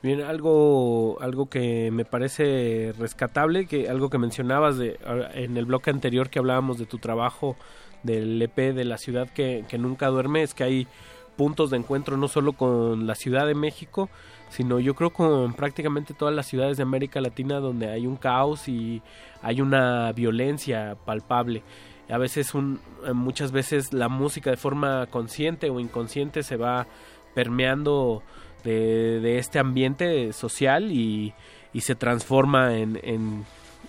Bien, 0.01 0.21
algo, 0.21 1.17
algo 1.19 1.49
que 1.49 1.89
me 1.91 2.05
parece 2.05 2.93
rescatable, 2.97 3.65
que 3.65 3.89
algo 3.89 4.09
que 4.09 4.19
mencionabas 4.19 4.77
de, 4.77 4.99
en 5.33 5.57
el 5.57 5.65
bloque 5.65 5.89
anterior 5.89 6.29
que 6.29 6.37
hablábamos 6.37 6.77
de 6.77 6.85
tu 6.85 6.99
trabajo 6.99 7.55
del 8.03 8.41
EP 8.41 8.73
de 8.73 8.85
la 8.85 8.97
ciudad 8.97 9.29
que, 9.29 9.65
que 9.67 9.77
nunca 9.77 10.07
duerme, 10.07 10.43
es 10.43 10.53
que 10.53 10.63
hay 10.63 10.87
puntos 11.35 11.69
de 11.69 11.77
encuentro 11.77 12.17
no 12.17 12.27
solo 12.27 12.53
con 12.53 13.07
la 13.07 13.15
Ciudad 13.15 13.45
de 13.45 13.55
México, 13.55 14.09
sino 14.49 14.79
yo 14.79 14.95
creo 14.95 15.11
con 15.11 15.53
prácticamente 15.53 16.13
todas 16.13 16.33
las 16.33 16.47
ciudades 16.47 16.77
de 16.77 16.83
América 16.83 17.21
Latina 17.21 17.59
donde 17.59 17.89
hay 17.89 18.07
un 18.07 18.15
caos 18.15 18.67
y 18.67 19.01
hay 19.41 19.61
una 19.61 20.11
violencia 20.13 20.95
palpable. 21.05 21.63
A 22.09 22.17
veces, 22.17 22.53
un, 22.53 22.79
muchas 23.13 23.51
veces 23.51 23.91
la 23.91 24.09
música 24.09 24.51
de 24.51 24.57
forma 24.57 25.07
consciente 25.07 25.69
o 25.69 25.79
inconsciente 25.79 26.43
se 26.43 26.55
va 26.55 26.87
permeando 27.33 28.21
de, 28.63 29.19
de 29.19 29.39
este 29.39 29.59
ambiente 29.59 30.31
social 30.31 30.91
y, 30.91 31.33
y 31.73 31.81
se 31.81 31.95
transforma 31.95 32.77
en, 32.77 32.99
en, 33.03 33.45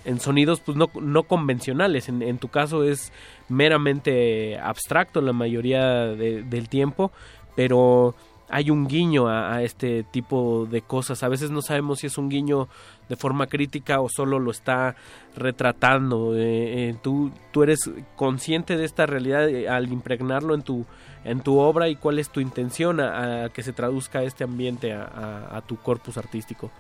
en 0.07 0.19
sonidos 0.21 0.61
pues 0.61 0.77
no, 0.79 0.87
no 1.01 1.25
convencionales. 1.25 2.09
En, 2.09 2.23
en 2.23 2.39
tu 2.39 2.49
caso 2.49 2.83
es 2.85 3.13
meramente 3.49 4.59
abstracto 4.59 5.21
la 5.21 5.33
mayoría 5.33 6.07
de- 6.07 6.43
del 6.43 6.69
tiempo, 6.69 7.13
pero 7.55 8.15
hay 8.49 8.71
un 8.71 8.87
guiño 8.87 9.27
a, 9.29 9.57
a 9.57 9.63
este 9.65 10.05
tipo 10.05 10.67
de 10.71 10.81
cosas. 10.81 11.23
A 11.25 11.29
veces 11.29 11.51
no 11.51 11.61
sabemos 11.63 11.99
si 11.99 12.07
es 12.07 12.17
un 12.17 12.29
guiño 12.29 12.69
de 13.09 13.17
forma 13.17 13.47
crítica 13.49 14.01
o 14.01 14.09
solo 14.09 14.39
lo 14.39 14.51
está 14.53 14.95
retratando. 15.37 16.35
Eh, 16.37 16.91
eh, 16.91 16.95
tú, 17.03 17.31
tú 17.53 17.63
eres 17.65 17.91
consciente 18.15 18.77
de 18.77 18.85
esta 18.85 19.05
realidad 19.07 19.49
eh, 19.49 19.69
al 19.69 19.93
impregnarlo 19.93 20.55
en 20.55 20.63
tu, 20.63 20.87
en 21.25 21.41
tu 21.41 21.59
obra 21.59 21.89
y 21.89 21.97
cuál 21.97 22.19
es 22.21 22.31
tu 22.31 22.41
intención 22.41 23.01
a, 23.01 23.49
que 23.53 23.63
se 23.65 23.73
traduzca 23.73 24.23
este 24.23 24.45
ambiente 24.45 24.93
a- 24.93 25.49
a 25.51 25.61
tu 25.63 25.77
corpus 25.77 26.17
artístico. 26.17 26.71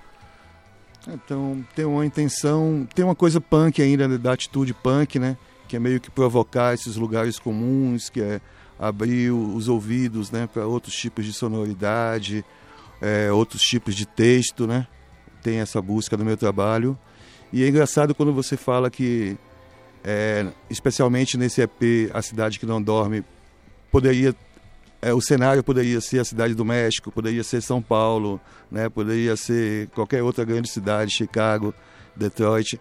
Então 1.09 1.65
tem 1.75 1.85
uma 1.85 2.05
intenção, 2.05 2.87
tem 2.95 3.05
uma 3.05 3.15
coisa 3.15 3.41
punk 3.41 3.81
ainda, 3.81 4.19
da 4.19 4.33
atitude 4.33 4.75
punk, 4.75 5.19
né? 5.19 5.37
Que 5.69 5.77
é 5.77 5.79
meio 5.79 6.01
que 6.01 6.11
provocar 6.11 6.75
esses 6.75 6.97
lugares 6.97 7.39
comuns, 7.39 8.09
que 8.09 8.21
é 8.21 8.41
abrir 8.79 9.31
os 9.31 9.69
ouvidos 9.69 10.31
né, 10.31 10.47
para 10.53 10.67
outros 10.67 10.95
tipos 10.95 11.25
de 11.25 11.33
sonoridade, 11.33 12.45
é, 13.01 13.33
outros 13.33 13.63
tipos 13.63 13.95
de 13.95 14.07
texto, 14.07 14.67
né? 14.67 14.87
Tem 15.43 15.59
essa 15.59 15.81
busca 15.81 16.17
no 16.17 16.25
meu 16.25 16.37
trabalho. 16.37 16.99
E 17.53 17.63
é 17.63 17.69
engraçado 17.69 18.15
quando 18.15 18.33
você 18.33 18.57
fala 18.57 18.91
que, 18.91 19.37
é, 20.05 20.47
especialmente 20.69 21.39
nesse 21.39 21.63
EP, 21.63 22.11
A 22.13 22.21
Cidade 22.21 22.59
Que 22.59 22.67
Não 22.67 22.83
Dorme, 22.83 23.25
poderia 23.91 24.35
é, 25.01 25.13
o 25.13 25.21
cenário 25.21 25.63
poderia 25.63 26.01
ser 26.01 26.21
a 26.21 26.25
cidade 26.25 26.55
do 26.55 26.65
México, 26.65 27.11
poderia 27.13 27.43
ser 27.45 27.61
São 27.61 27.83
Paulo, 27.83 28.41
né? 28.71 28.89
poderia 28.89 29.37
ser 29.37 29.89
qualquer 29.89 30.23
outra 30.23 30.45
grande 30.45 30.71
cidade, 30.71 31.15
Chicago, 31.15 31.75
Detroit. 32.15 32.81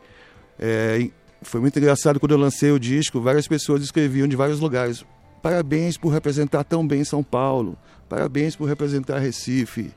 É, 0.58 1.10
foi 1.42 1.62
muito 1.62 1.78
engraçado 1.78 2.20
quando 2.20 2.32
eu 2.32 2.38
lancei 2.38 2.72
o 2.72 2.80
disco, 2.80 3.22
várias 3.22 3.48
pessoas 3.48 3.84
escreviam 3.84 4.28
de 4.28 4.36
vários 4.36 4.60
lugares. 4.60 5.06
Parabéns 5.42 5.98
por 5.98 6.10
representar 6.10 6.64
tão 6.64 6.88
bem 6.88 7.04
São 7.04 7.24
Paulo, 7.24 7.78
parabéns 8.10 8.56
por 8.56 8.66
representar 8.66 9.20
Recife, 9.20 9.92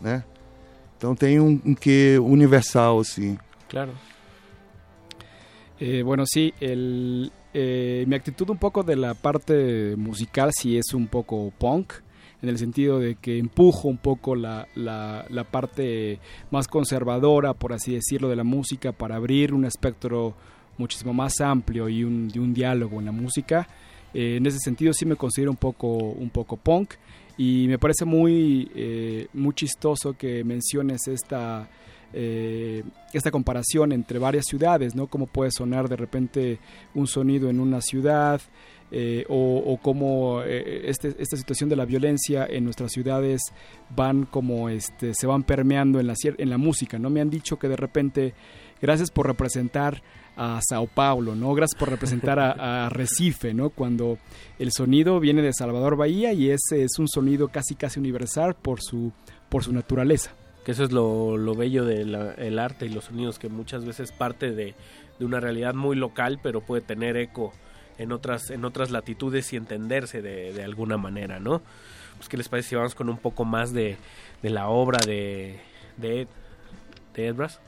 né? 0.00 0.24
Então 0.96 1.14
tem 1.14 1.40
um, 1.40 1.60
um 1.64 1.74
quê 1.74 2.18
universal, 2.20 2.98
assim. 2.98 3.38
Claro. 3.68 3.92
Eh, 5.80 6.02
bueno, 6.02 6.24
sí, 6.26 6.52
el, 6.60 7.32
eh, 7.52 8.04
mi 8.06 8.14
actitud 8.14 8.48
un 8.50 8.58
poco 8.58 8.82
de 8.82 8.96
la 8.96 9.14
parte 9.14 9.94
musical 9.96 10.50
sí 10.52 10.76
es 10.76 10.94
un 10.94 11.06
poco 11.06 11.52
punk, 11.58 11.92
en 12.42 12.48
el 12.48 12.58
sentido 12.58 12.98
de 12.98 13.16
que 13.16 13.38
empujo 13.38 13.88
un 13.88 13.98
poco 13.98 14.34
la, 14.34 14.66
la, 14.74 15.44
parte 15.50 16.18
más 16.50 16.68
conservadora, 16.68 17.54
por 17.54 17.72
así 17.72 17.94
decirlo, 17.94 18.28
de 18.28 18.36
la 18.36 18.44
música 18.44 18.92
para 18.92 19.16
abrir 19.16 19.52
un 19.52 19.64
espectro 19.64 20.34
muchísimo 20.78 21.12
más 21.12 21.40
amplio 21.40 21.88
y 21.88 22.02
un, 22.02 22.28
de 22.28 22.40
un 22.40 22.54
diálogo 22.54 22.98
en 22.98 23.06
la 23.06 23.12
música. 23.12 23.68
Eh, 24.14 24.36
en 24.36 24.46
ese 24.46 24.58
sentido 24.58 24.92
sí 24.92 25.04
me 25.04 25.16
considero 25.16 25.50
un 25.50 25.56
poco, 25.56 25.88
un 25.88 26.30
poco 26.30 26.56
punk 26.56 26.94
y 27.36 27.66
me 27.68 27.78
parece 27.78 28.04
muy, 28.04 28.70
eh, 28.74 29.28
muy 29.34 29.54
chistoso 29.54 30.14
que 30.14 30.42
menciones 30.42 31.06
esta, 31.08 31.68
eh, 32.12 32.82
esta 33.12 33.30
comparación 33.30 33.92
entre 33.92 34.18
varias 34.18 34.44
ciudades, 34.46 34.94
¿no? 34.94 35.06
Cómo 35.06 35.26
puede 35.26 35.50
sonar 35.50 35.88
de 35.88 35.96
repente 35.96 36.58
un 36.94 37.06
sonido 37.06 37.50
en 37.50 37.60
una 37.60 37.80
ciudad 37.80 38.40
eh, 38.92 39.24
o, 39.28 39.58
o 39.64 39.76
cómo 39.80 40.42
eh, 40.42 40.82
este- 40.90 41.14
esta 41.18 41.36
situación 41.36 41.70
de 41.70 41.76
la 41.76 41.84
violencia 41.84 42.44
en 42.50 42.64
nuestras 42.64 42.90
ciudades 42.90 43.40
van 43.94 44.26
como 44.26 44.68
este, 44.68 45.14
se 45.14 45.26
van 45.28 45.44
permeando 45.44 46.00
en 46.00 46.08
la, 46.08 46.14
en 46.24 46.50
la 46.50 46.58
música, 46.58 46.98
¿no? 46.98 47.08
Me 47.10 47.20
han 47.20 47.30
dicho 47.30 47.56
que 47.58 47.68
de 47.68 47.76
repente, 47.76 48.34
gracias 48.82 49.10
por 49.12 49.26
representar 49.28 50.02
a 50.36 50.58
Sao 50.68 50.86
Paulo, 50.88 51.34
¿no? 51.36 51.54
Gracias 51.54 51.78
por 51.78 51.90
representar 51.90 52.40
a, 52.40 52.86
a 52.86 52.88
Recife, 52.88 53.52
¿no? 53.54 53.70
Cuando 53.70 54.18
el 54.58 54.72
sonido 54.72 55.20
viene 55.20 55.42
de 55.42 55.52
Salvador 55.52 55.96
Bahía 55.96 56.32
y 56.32 56.50
ese 56.50 56.82
es 56.82 56.98
un 56.98 57.06
sonido 57.08 57.48
casi 57.48 57.74
casi 57.76 58.00
universal 58.00 58.54
por 58.54 58.80
su, 58.80 59.12
por 59.48 59.62
su 59.62 59.72
naturaleza. 59.72 60.32
Eso 60.70 60.84
es 60.84 60.92
lo, 60.92 61.36
lo 61.36 61.56
bello 61.56 61.84
del 61.84 62.58
arte 62.58 62.86
y 62.86 62.90
los 62.90 63.06
sonidos, 63.06 63.40
que 63.40 63.48
muchas 63.48 63.84
veces 63.84 64.12
parte 64.12 64.52
de, 64.52 64.74
de 65.18 65.24
una 65.24 65.40
realidad 65.40 65.74
muy 65.74 65.96
local, 65.96 66.38
pero 66.40 66.60
puede 66.60 66.80
tener 66.80 67.16
eco 67.16 67.52
en 67.98 68.12
otras, 68.12 68.50
en 68.50 68.64
otras 68.64 68.92
latitudes 68.92 69.52
y 69.52 69.56
entenderse 69.56 70.22
de, 70.22 70.52
de 70.52 70.62
alguna 70.62 70.96
manera, 70.96 71.40
¿no? 71.40 71.60
Pues, 72.16 72.28
¿qué 72.28 72.36
les 72.36 72.48
parece 72.48 72.68
si 72.68 72.76
vamos 72.76 72.94
con 72.94 73.08
un 73.08 73.18
poco 73.18 73.44
más 73.44 73.72
de, 73.72 73.96
de 74.42 74.50
la 74.50 74.68
obra 74.68 74.98
de, 75.04 75.58
de, 75.96 76.22
Ed, 76.22 76.28
de 77.14 77.26
Ed 77.26 77.34
Brass? 77.34 77.60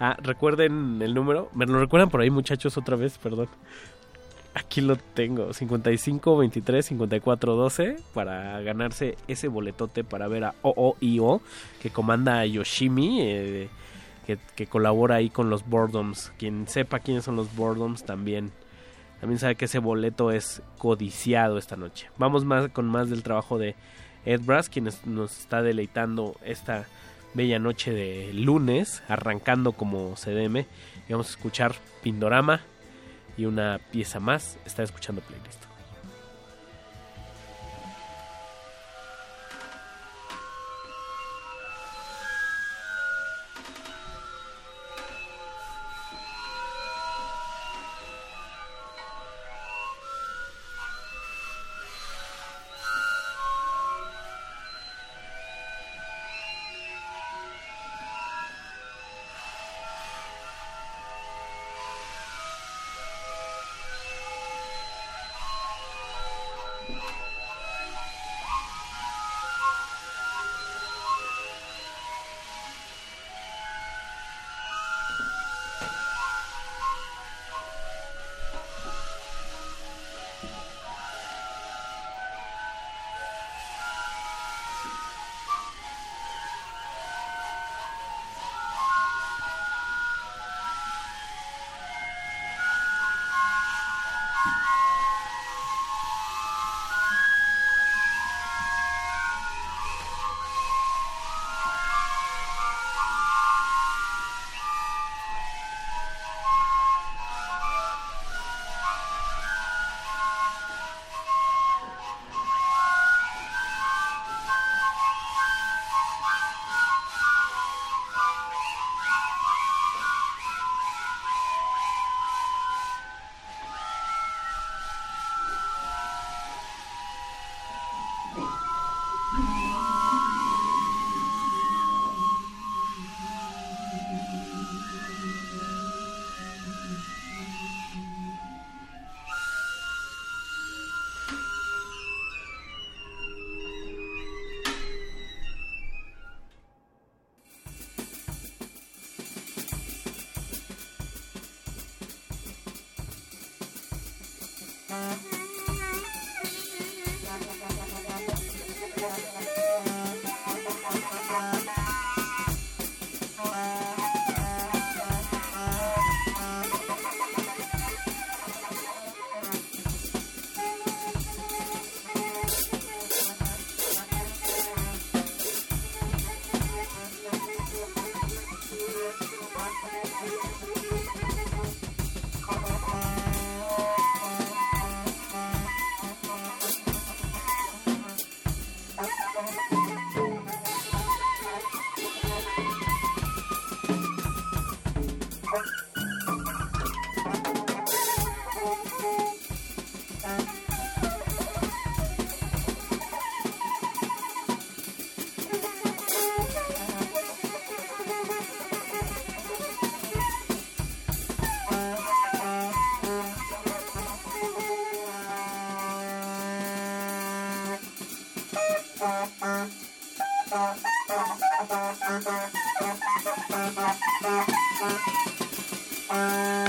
Ah, 0.00 0.16
recuerden 0.20 1.00
el 1.02 1.12
número. 1.12 1.50
¿Me 1.54 1.66
lo 1.66 1.78
recuerdan 1.78 2.08
por 2.08 2.22
ahí, 2.22 2.30
muchachos, 2.30 2.76
otra 2.78 2.96
vez? 2.96 3.18
Perdón. 3.18 3.48
Aquí 4.54 4.82
lo 4.82 4.96
tengo, 4.96 5.54
55 5.54 6.36
23 6.36 6.84
54 6.84 7.54
12 7.56 7.96
para 8.12 8.60
ganarse 8.60 9.16
ese 9.26 9.48
boletote 9.48 10.04
para 10.04 10.28
ver 10.28 10.44
a 10.44 10.54
OOIO 10.60 11.40
que 11.80 11.88
comanda 11.88 12.38
a 12.40 12.44
Yoshimi, 12.46 13.22
eh, 13.22 13.68
que, 14.26 14.66
colabora 14.66 15.16
ahí 15.16 15.30
con 15.30 15.48
los 15.48 15.66
Boredoms. 15.66 16.32
Quien 16.38 16.68
sepa 16.68 16.98
quiénes 17.00 17.24
son 17.24 17.36
los 17.36 17.54
Boredoms 17.56 18.04
también, 18.04 18.52
también 19.20 19.38
sabe 19.38 19.54
que 19.54 19.64
ese 19.64 19.78
boleto 19.78 20.30
es 20.30 20.60
codiciado 20.76 21.56
esta 21.56 21.76
noche. 21.76 22.08
Vamos 22.18 22.44
más 22.44 22.68
con 22.68 22.86
más 22.86 23.08
del 23.08 23.22
trabajo 23.22 23.56
de 23.56 23.74
Ed 24.26 24.42
Brass, 24.44 24.68
quien 24.68 24.86
es- 24.86 25.06
nos 25.06 25.40
está 25.40 25.62
deleitando 25.62 26.36
esta 26.44 26.84
bella 27.32 27.58
noche 27.58 27.90
de 27.92 28.34
lunes, 28.34 29.02
arrancando 29.08 29.72
como 29.72 30.14
CDM. 30.16 30.66
Y 31.08 31.12
vamos 31.12 31.28
a 31.28 31.30
escuchar 31.30 31.74
Pindorama 32.02 32.60
y 33.36 33.44
una 33.46 33.80
pieza 33.90 34.20
más. 34.20 34.58
Está 34.64 34.82
escuchando 34.82 35.22
playlist. 35.22 35.71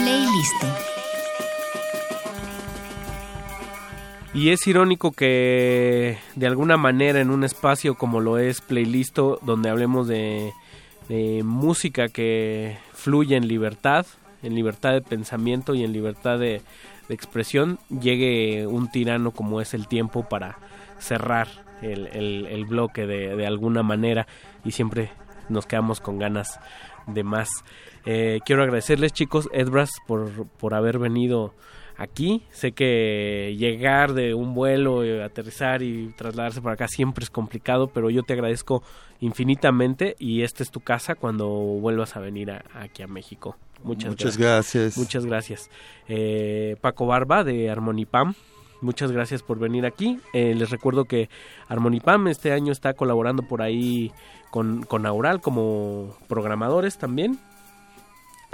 Playlist. 0.03 0.63
Y 4.33 4.49
es 4.49 4.67
irónico 4.67 5.13
que 5.13 6.17
de 6.35 6.47
alguna 6.47 6.75
manera 6.75 7.21
en 7.21 7.29
un 7.29 7.45
espacio 7.45 7.95
como 7.95 8.19
lo 8.19 8.37
es 8.37 8.59
Playlisto, 8.59 9.39
donde 9.43 9.69
hablemos 9.69 10.07
de, 10.07 10.51
música 11.45 12.09
que 12.09 12.77
fluye 12.91 13.37
en 13.37 13.47
libertad, 13.47 14.05
en 14.41 14.55
libertad 14.55 14.91
de 14.91 15.01
pensamiento 15.01 15.73
y 15.73 15.85
en 15.85 15.93
libertad 15.93 16.37
de, 16.37 16.61
expresión, 17.09 17.79
llegue 17.89 18.65
un 18.67 18.91
tirano 18.91 19.31
como 19.31 19.61
es 19.61 19.73
el 19.73 19.87
tiempo 19.87 20.27
para 20.27 20.57
cerrar 20.99 21.47
el, 21.81 22.65
bloque 22.67 23.05
de 23.05 23.47
alguna 23.47 23.83
manera 23.83 24.27
y 24.65 24.71
siempre 24.71 25.11
nos 25.47 25.65
quedamos 25.65 26.01
con 26.01 26.19
ganas 26.19 26.59
de 27.07 27.23
más. 27.23 27.49
Eh, 28.05 28.39
quiero 28.45 28.63
agradecerles 28.63 29.13
chicos, 29.13 29.49
Edbras, 29.53 29.91
por, 30.07 30.47
por 30.59 30.73
haber 30.73 30.99
venido 30.99 31.53
aquí. 31.97 32.43
Sé 32.51 32.71
que 32.73 33.55
llegar 33.57 34.13
de 34.13 34.33
un 34.33 34.53
vuelo, 34.53 35.03
eh, 35.03 35.23
aterrizar 35.23 35.81
y 35.83 36.07
trasladarse 36.17 36.61
para 36.61 36.73
acá 36.73 36.87
siempre 36.87 37.23
es 37.23 37.29
complicado, 37.29 37.87
pero 37.87 38.09
yo 38.09 38.23
te 38.23 38.33
agradezco 38.33 38.83
infinitamente 39.19 40.15
y 40.19 40.41
esta 40.41 40.63
es 40.63 40.71
tu 40.71 40.79
casa 40.81 41.15
cuando 41.15 41.47
vuelvas 41.49 42.15
a 42.15 42.19
venir 42.19 42.51
a- 42.51 42.63
aquí 42.73 43.03
a 43.03 43.07
México. 43.07 43.57
Muchas, 43.83 44.11
Muchas 44.11 44.37
gracias. 44.37 44.73
gracias. 44.83 44.97
Muchas 44.97 45.25
gracias. 45.25 45.69
Eh, 46.07 46.75
Paco 46.81 47.05
Barba 47.05 47.43
de 47.43 47.69
Armonipam. 47.69 48.33
Muchas 48.81 49.11
gracias 49.11 49.43
por 49.43 49.59
venir 49.59 49.85
aquí. 49.85 50.19
Eh, 50.33 50.55
les 50.55 50.69
recuerdo 50.69 51.05
que 51.05 51.29
Armonipam 51.69 52.27
este 52.27 52.51
año 52.51 52.71
está 52.71 52.93
colaborando 52.93 53.43
por 53.43 53.61
ahí 53.61 54.11
con, 54.51 54.83
con 54.83 55.05
Aural 55.05 55.39
como 55.41 56.15
programadores 56.27 56.97
también. 56.97 57.39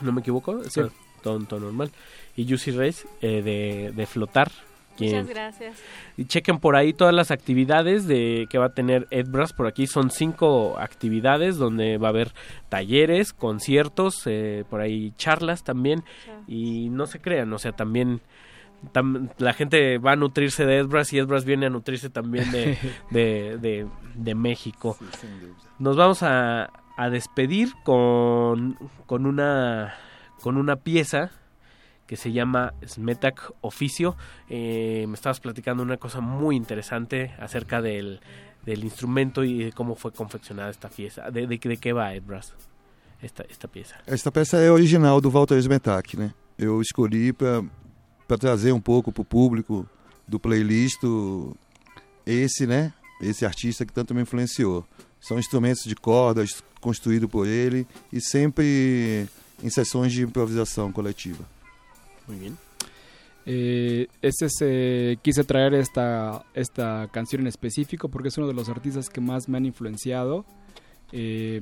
¿No 0.02 0.12
me 0.12 0.22
equivoco? 0.22 0.64
Sí. 0.66 0.82
Todo, 1.22 1.40
todo 1.46 1.60
normal. 1.60 1.92
Y 2.36 2.48
Juicy 2.48 2.72
Reyes 2.72 3.06
eh, 3.22 3.42
de, 3.42 3.92
de 3.94 4.06
Flotar. 4.06 4.50
quien- 4.98 5.12
Muchas 5.12 5.30
gracias. 5.30 5.78
y 6.18 6.26
chequen 6.26 6.60
por 6.60 6.76
ahí 6.78 6.94
todas 6.94 7.14
las 7.14 7.32
actividades 7.32 8.08
de 8.08 8.48
que 8.50 8.58
va 8.58 8.68
a 8.68 8.74
tener 8.74 9.08
Edbras 9.12 9.52
por 9.54 9.68
aquí. 9.68 9.86
Son 9.88 10.12
cinco 10.12 10.78
actividades 10.80 11.58
donde 11.58 11.98
va 11.98 12.08
a 12.08 12.12
haber 12.12 12.32
talleres, 12.70 13.34
conciertos, 13.34 14.22
eh, 14.28 14.64
por 14.70 14.80
ahí 14.82 15.12
charlas 15.18 15.64
también. 15.64 16.04
Y 16.48 16.90
no 16.90 17.06
se 17.06 17.20
crean, 17.20 17.52
o 17.54 17.60
sea, 17.60 17.74
también 17.74 18.22
tam- 18.94 19.30
la 19.40 19.52
gente 19.54 19.98
va 19.98 20.14
a 20.14 20.16
nutrirse 20.16 20.66
de 20.66 20.78
Edbras 20.78 21.12
y 21.12 21.18
Edbras 21.20 21.44
viene 21.44 21.66
a 21.66 21.70
nutrirse 21.70 22.10
también 22.10 22.50
de, 22.52 22.78
de, 23.12 23.58
de- 23.58 23.88
de 24.16 24.36
México. 24.36 24.98
Nos 25.80 25.96
vamos 25.98 26.24
a, 26.24 26.70
a 27.00 27.10
despedir 27.10 27.74
con, 27.86 28.78
con 29.06 29.26
una 29.26 29.94
con 30.42 30.58
una 30.58 30.76
pieza 30.76 31.32
que 32.06 32.18
se 32.18 32.34
llama 32.34 32.74
Smetak 32.86 33.54
Oficio. 33.62 34.18
Eh, 34.50 35.06
me 35.08 35.14
estabas 35.14 35.40
platicando 35.40 35.82
una 35.82 35.96
cosa 35.96 36.20
muy 36.20 36.58
interesante 36.58 37.34
acerca 37.40 37.82
del, 37.82 38.20
del 38.66 38.84
instrumento 38.84 39.46
y 39.46 39.64
de 39.64 39.72
cómo 39.72 39.96
fue 39.96 40.12
confeccionada 40.12 40.70
esta 40.70 40.90
pieza. 40.90 41.32
¿De, 41.32 41.48
de, 41.48 41.58
de 41.58 41.78
qué 41.78 41.94
va, 41.94 42.14
Edbras? 42.14 42.54
Esta, 43.22 43.44
esta 43.50 43.70
pieza. 43.70 43.96
Esta 44.06 44.30
peça 44.30 44.58
é 44.58 44.70
original 44.70 45.22
do 45.22 45.30
Walter 45.30 45.58
Smetak, 45.58 46.18
né? 46.18 46.34
Eu 46.58 46.82
escolhi 46.82 47.32
para 47.32 48.38
trazer 48.38 48.74
um 48.74 48.82
pouco 48.82 49.12
para 49.14 49.22
o 49.22 49.26
público 49.26 49.88
do 50.28 50.38
playlist 50.38 51.02
esse, 52.26 52.68
né? 52.68 52.92
Esse 53.22 53.46
artista 53.46 53.86
que 53.86 53.94
tanto 53.94 54.14
me 54.14 54.22
influenciou. 54.22 54.86
São 55.22 55.38
instrumentos 55.38 55.84
de 55.84 55.96
cordas 55.96 56.64
construídos 56.80 57.30
por 57.30 57.46
ele 57.48 57.86
e 58.12 58.22
sempre 58.22 59.28
em 59.62 59.70
sessões 59.70 60.14
de 60.14 60.24
improvisação 60.24 60.92
coletiva. 60.92 61.44
Muy 62.28 62.38
bien. 62.38 62.58
Eh, 63.46 64.08
es, 64.22 64.36
eh, 64.62 65.18
quise 65.24 65.44
traer 65.44 65.74
esta, 65.74 66.46
esta 66.54 67.08
canción 67.12 67.42
en 67.42 67.48
específico 67.48 68.08
porque 68.08 68.28
es 68.30 68.38
uno 68.38 68.48
de 68.48 68.54
los 68.54 68.70
artistas 68.70 69.10
que 69.10 69.20
más 69.22 69.50
me 69.50 69.58
han 69.58 69.66
influenciado. 69.66 70.46
Eh, 71.12 71.62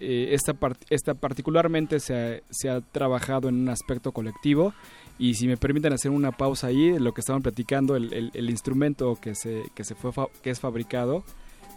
eh, 0.00 0.34
esta, 0.34 0.52
part- 0.52 0.84
esta 0.90 1.14
particularmente 1.14 2.00
se 2.00 2.14
ha, 2.14 2.40
se 2.50 2.68
ha 2.68 2.80
trabajado 2.80 3.48
en 3.48 3.54
un 3.54 3.68
aspecto 3.70 4.12
colectivo 4.12 4.74
y 5.18 5.34
si 5.34 5.46
me 5.46 5.56
permiten 5.56 5.92
hacer 5.94 6.10
una 6.10 6.32
pausa 6.32 6.66
ahí, 6.66 6.98
lo 6.98 7.12
que 7.14 7.20
estaban 7.22 7.40
platicando, 7.42 7.96
el, 7.96 8.12
el- 8.12 8.30
el 8.34 8.50
instrumento 8.50 9.14
que, 9.20 9.34
se, 9.34 9.62
que, 9.74 9.84
se 9.84 9.94
fue 9.94 10.10
que 10.42 10.50
es 10.50 10.60
fabricado 10.60 11.24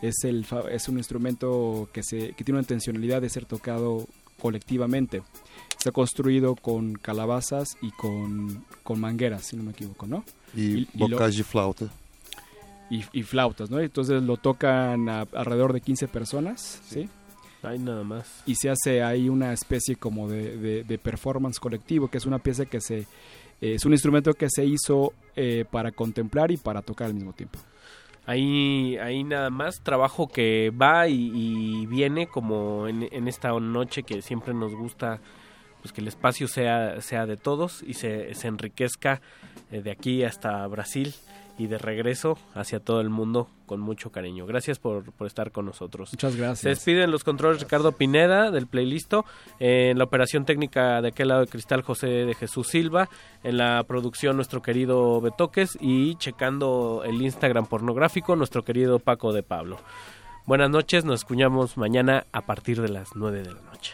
es, 0.01 0.23
el, 0.23 0.45
fa- 0.45 0.69
es 0.71 0.87
un 0.89 0.97
instrumento 0.97 1.89
que, 1.93 2.03
se, 2.03 2.33
que 2.33 2.43
tiene 2.43 2.57
una 2.57 2.63
intencionalidad 2.63 3.21
de 3.21 3.29
ser 3.29 3.45
tocado 3.45 4.07
colectivamente. 4.39 5.21
Está 5.77 5.91
construido 5.91 6.55
con 6.55 6.93
calabazas 6.93 7.77
y 7.81 7.91
con, 7.91 8.65
con 8.83 8.99
mangueras, 8.99 9.43
si 9.45 9.55
no 9.55 9.63
me 9.63 9.71
equivoco, 9.71 10.07
¿no? 10.07 10.23
E, 10.55 10.85
lo- 10.95 11.07
bocais 11.09 11.37
de 11.37 11.43
flauta. 11.43 11.89
y, 12.89 13.03
y 13.13 13.23
flautas, 13.23 13.69
¿no? 13.69 13.79
Entonces 13.79 14.21
lo 14.23 14.37
tocan 14.37 15.07
a- 15.09 15.27
alrededor 15.33 15.73
de 15.73 15.81
15 15.81 16.07
personas, 16.07 16.81
¿sí? 16.89 17.07
Hay 17.61 17.77
nada 17.77 18.03
más. 18.03 18.25
Y 18.45 18.55
se 18.55 18.69
hace 18.69 19.03
ahí 19.03 19.27
una 19.29 19.51
especie 19.53 19.95
como 19.97 20.27
de, 20.29 20.57
de- 20.57 20.83
de 20.83 20.97
performance 20.97 21.59
colectivo, 21.59 22.07
que 22.09 22.17
es 22.17 22.25
una 22.25 22.39
pieza 22.39 22.65
que 22.65 22.79
se... 22.81 22.99
eh, 22.99 23.05
es 23.75 23.85
un 23.85 23.91
instrumento 23.93 24.33
que 24.33 24.47
se 24.49 24.65
hizo 24.65 25.13
eh, 25.35 25.65
para 25.69 25.91
contemplar 25.91 26.51
y 26.51 26.57
para 26.57 26.81
tocar 26.81 27.07
al 27.07 27.13
mismo 27.13 27.33
tiempo. 27.33 27.59
Ahí, 28.29 28.95
ahí 28.97 29.23
nada 29.23 29.49
más, 29.49 29.81
trabajo 29.81 30.27
que 30.27 30.69
va 30.69 31.07
y, 31.07 31.87
viene 31.87 32.27
como 32.27 32.87
en, 32.87 33.09
en 33.11 33.27
esta 33.27 33.49
noche 33.59 34.03
que 34.03 34.21
siempre 34.21 34.53
nos 34.53 34.75
gusta 34.75 35.19
pues 35.81 35.91
que 35.93 36.01
el 36.01 36.07
espacio 36.07 36.47
sea, 36.47 37.01
sea 37.01 37.25
de 37.25 37.37
todos 37.37 37.81
y 37.81 37.95
se, 37.95 38.35
se 38.35 38.47
enriquezca 38.47 39.19
eh, 39.71 39.81
de 39.81 39.89
aquí 39.89 40.23
hasta 40.23 40.67
Brasil 40.67 41.15
y 41.59 41.67
de 41.67 41.77
regreso 41.77 42.37
hacia 42.55 42.79
todo 42.79 43.01
el 43.01 43.09
mundo 43.09 43.49
con 43.67 43.81
mucho 43.81 44.11
cariño. 44.11 44.47
Gracias 44.47 44.79
por, 44.79 45.11
por 45.11 45.27
estar 45.27 45.51
con 45.51 45.65
nosotros. 45.65 46.09
Muchas 46.13 46.33
Se 46.33 46.39
gracias. 46.39 46.63
despiden 46.63 47.11
los 47.11 47.23
controles 47.23 47.61
Ricardo 47.61 47.91
Pineda 47.91 48.49
del 48.49 48.65
playlisto, 48.65 49.25
en 49.59 49.97
la 49.97 50.05
operación 50.05 50.45
técnica 50.45 51.01
de 51.01 51.09
aquel 51.09 51.27
lado 51.27 51.41
de 51.41 51.47
cristal 51.47 51.81
José 51.81 52.07
de 52.07 52.33
Jesús 52.33 52.67
Silva, 52.67 53.09
en 53.43 53.57
la 53.57 53.83
producción 53.83 54.37
nuestro 54.37 54.61
querido 54.61 55.21
Betoques 55.21 55.77
y 55.79 56.15
checando 56.15 57.03
el 57.05 57.21
Instagram 57.21 57.67
pornográfico 57.67 58.35
nuestro 58.35 58.63
querido 58.63 58.99
Paco 58.99 59.33
de 59.33 59.43
Pablo. 59.43 59.77
Buenas 60.45 60.69
noches, 60.69 61.05
nos 61.05 61.19
escuchamos 61.19 61.77
mañana 61.77 62.25
a 62.31 62.41
partir 62.41 62.81
de 62.81 62.89
las 62.89 63.15
9 63.15 63.43
de 63.43 63.53
la 63.53 63.61
noche. 63.61 63.93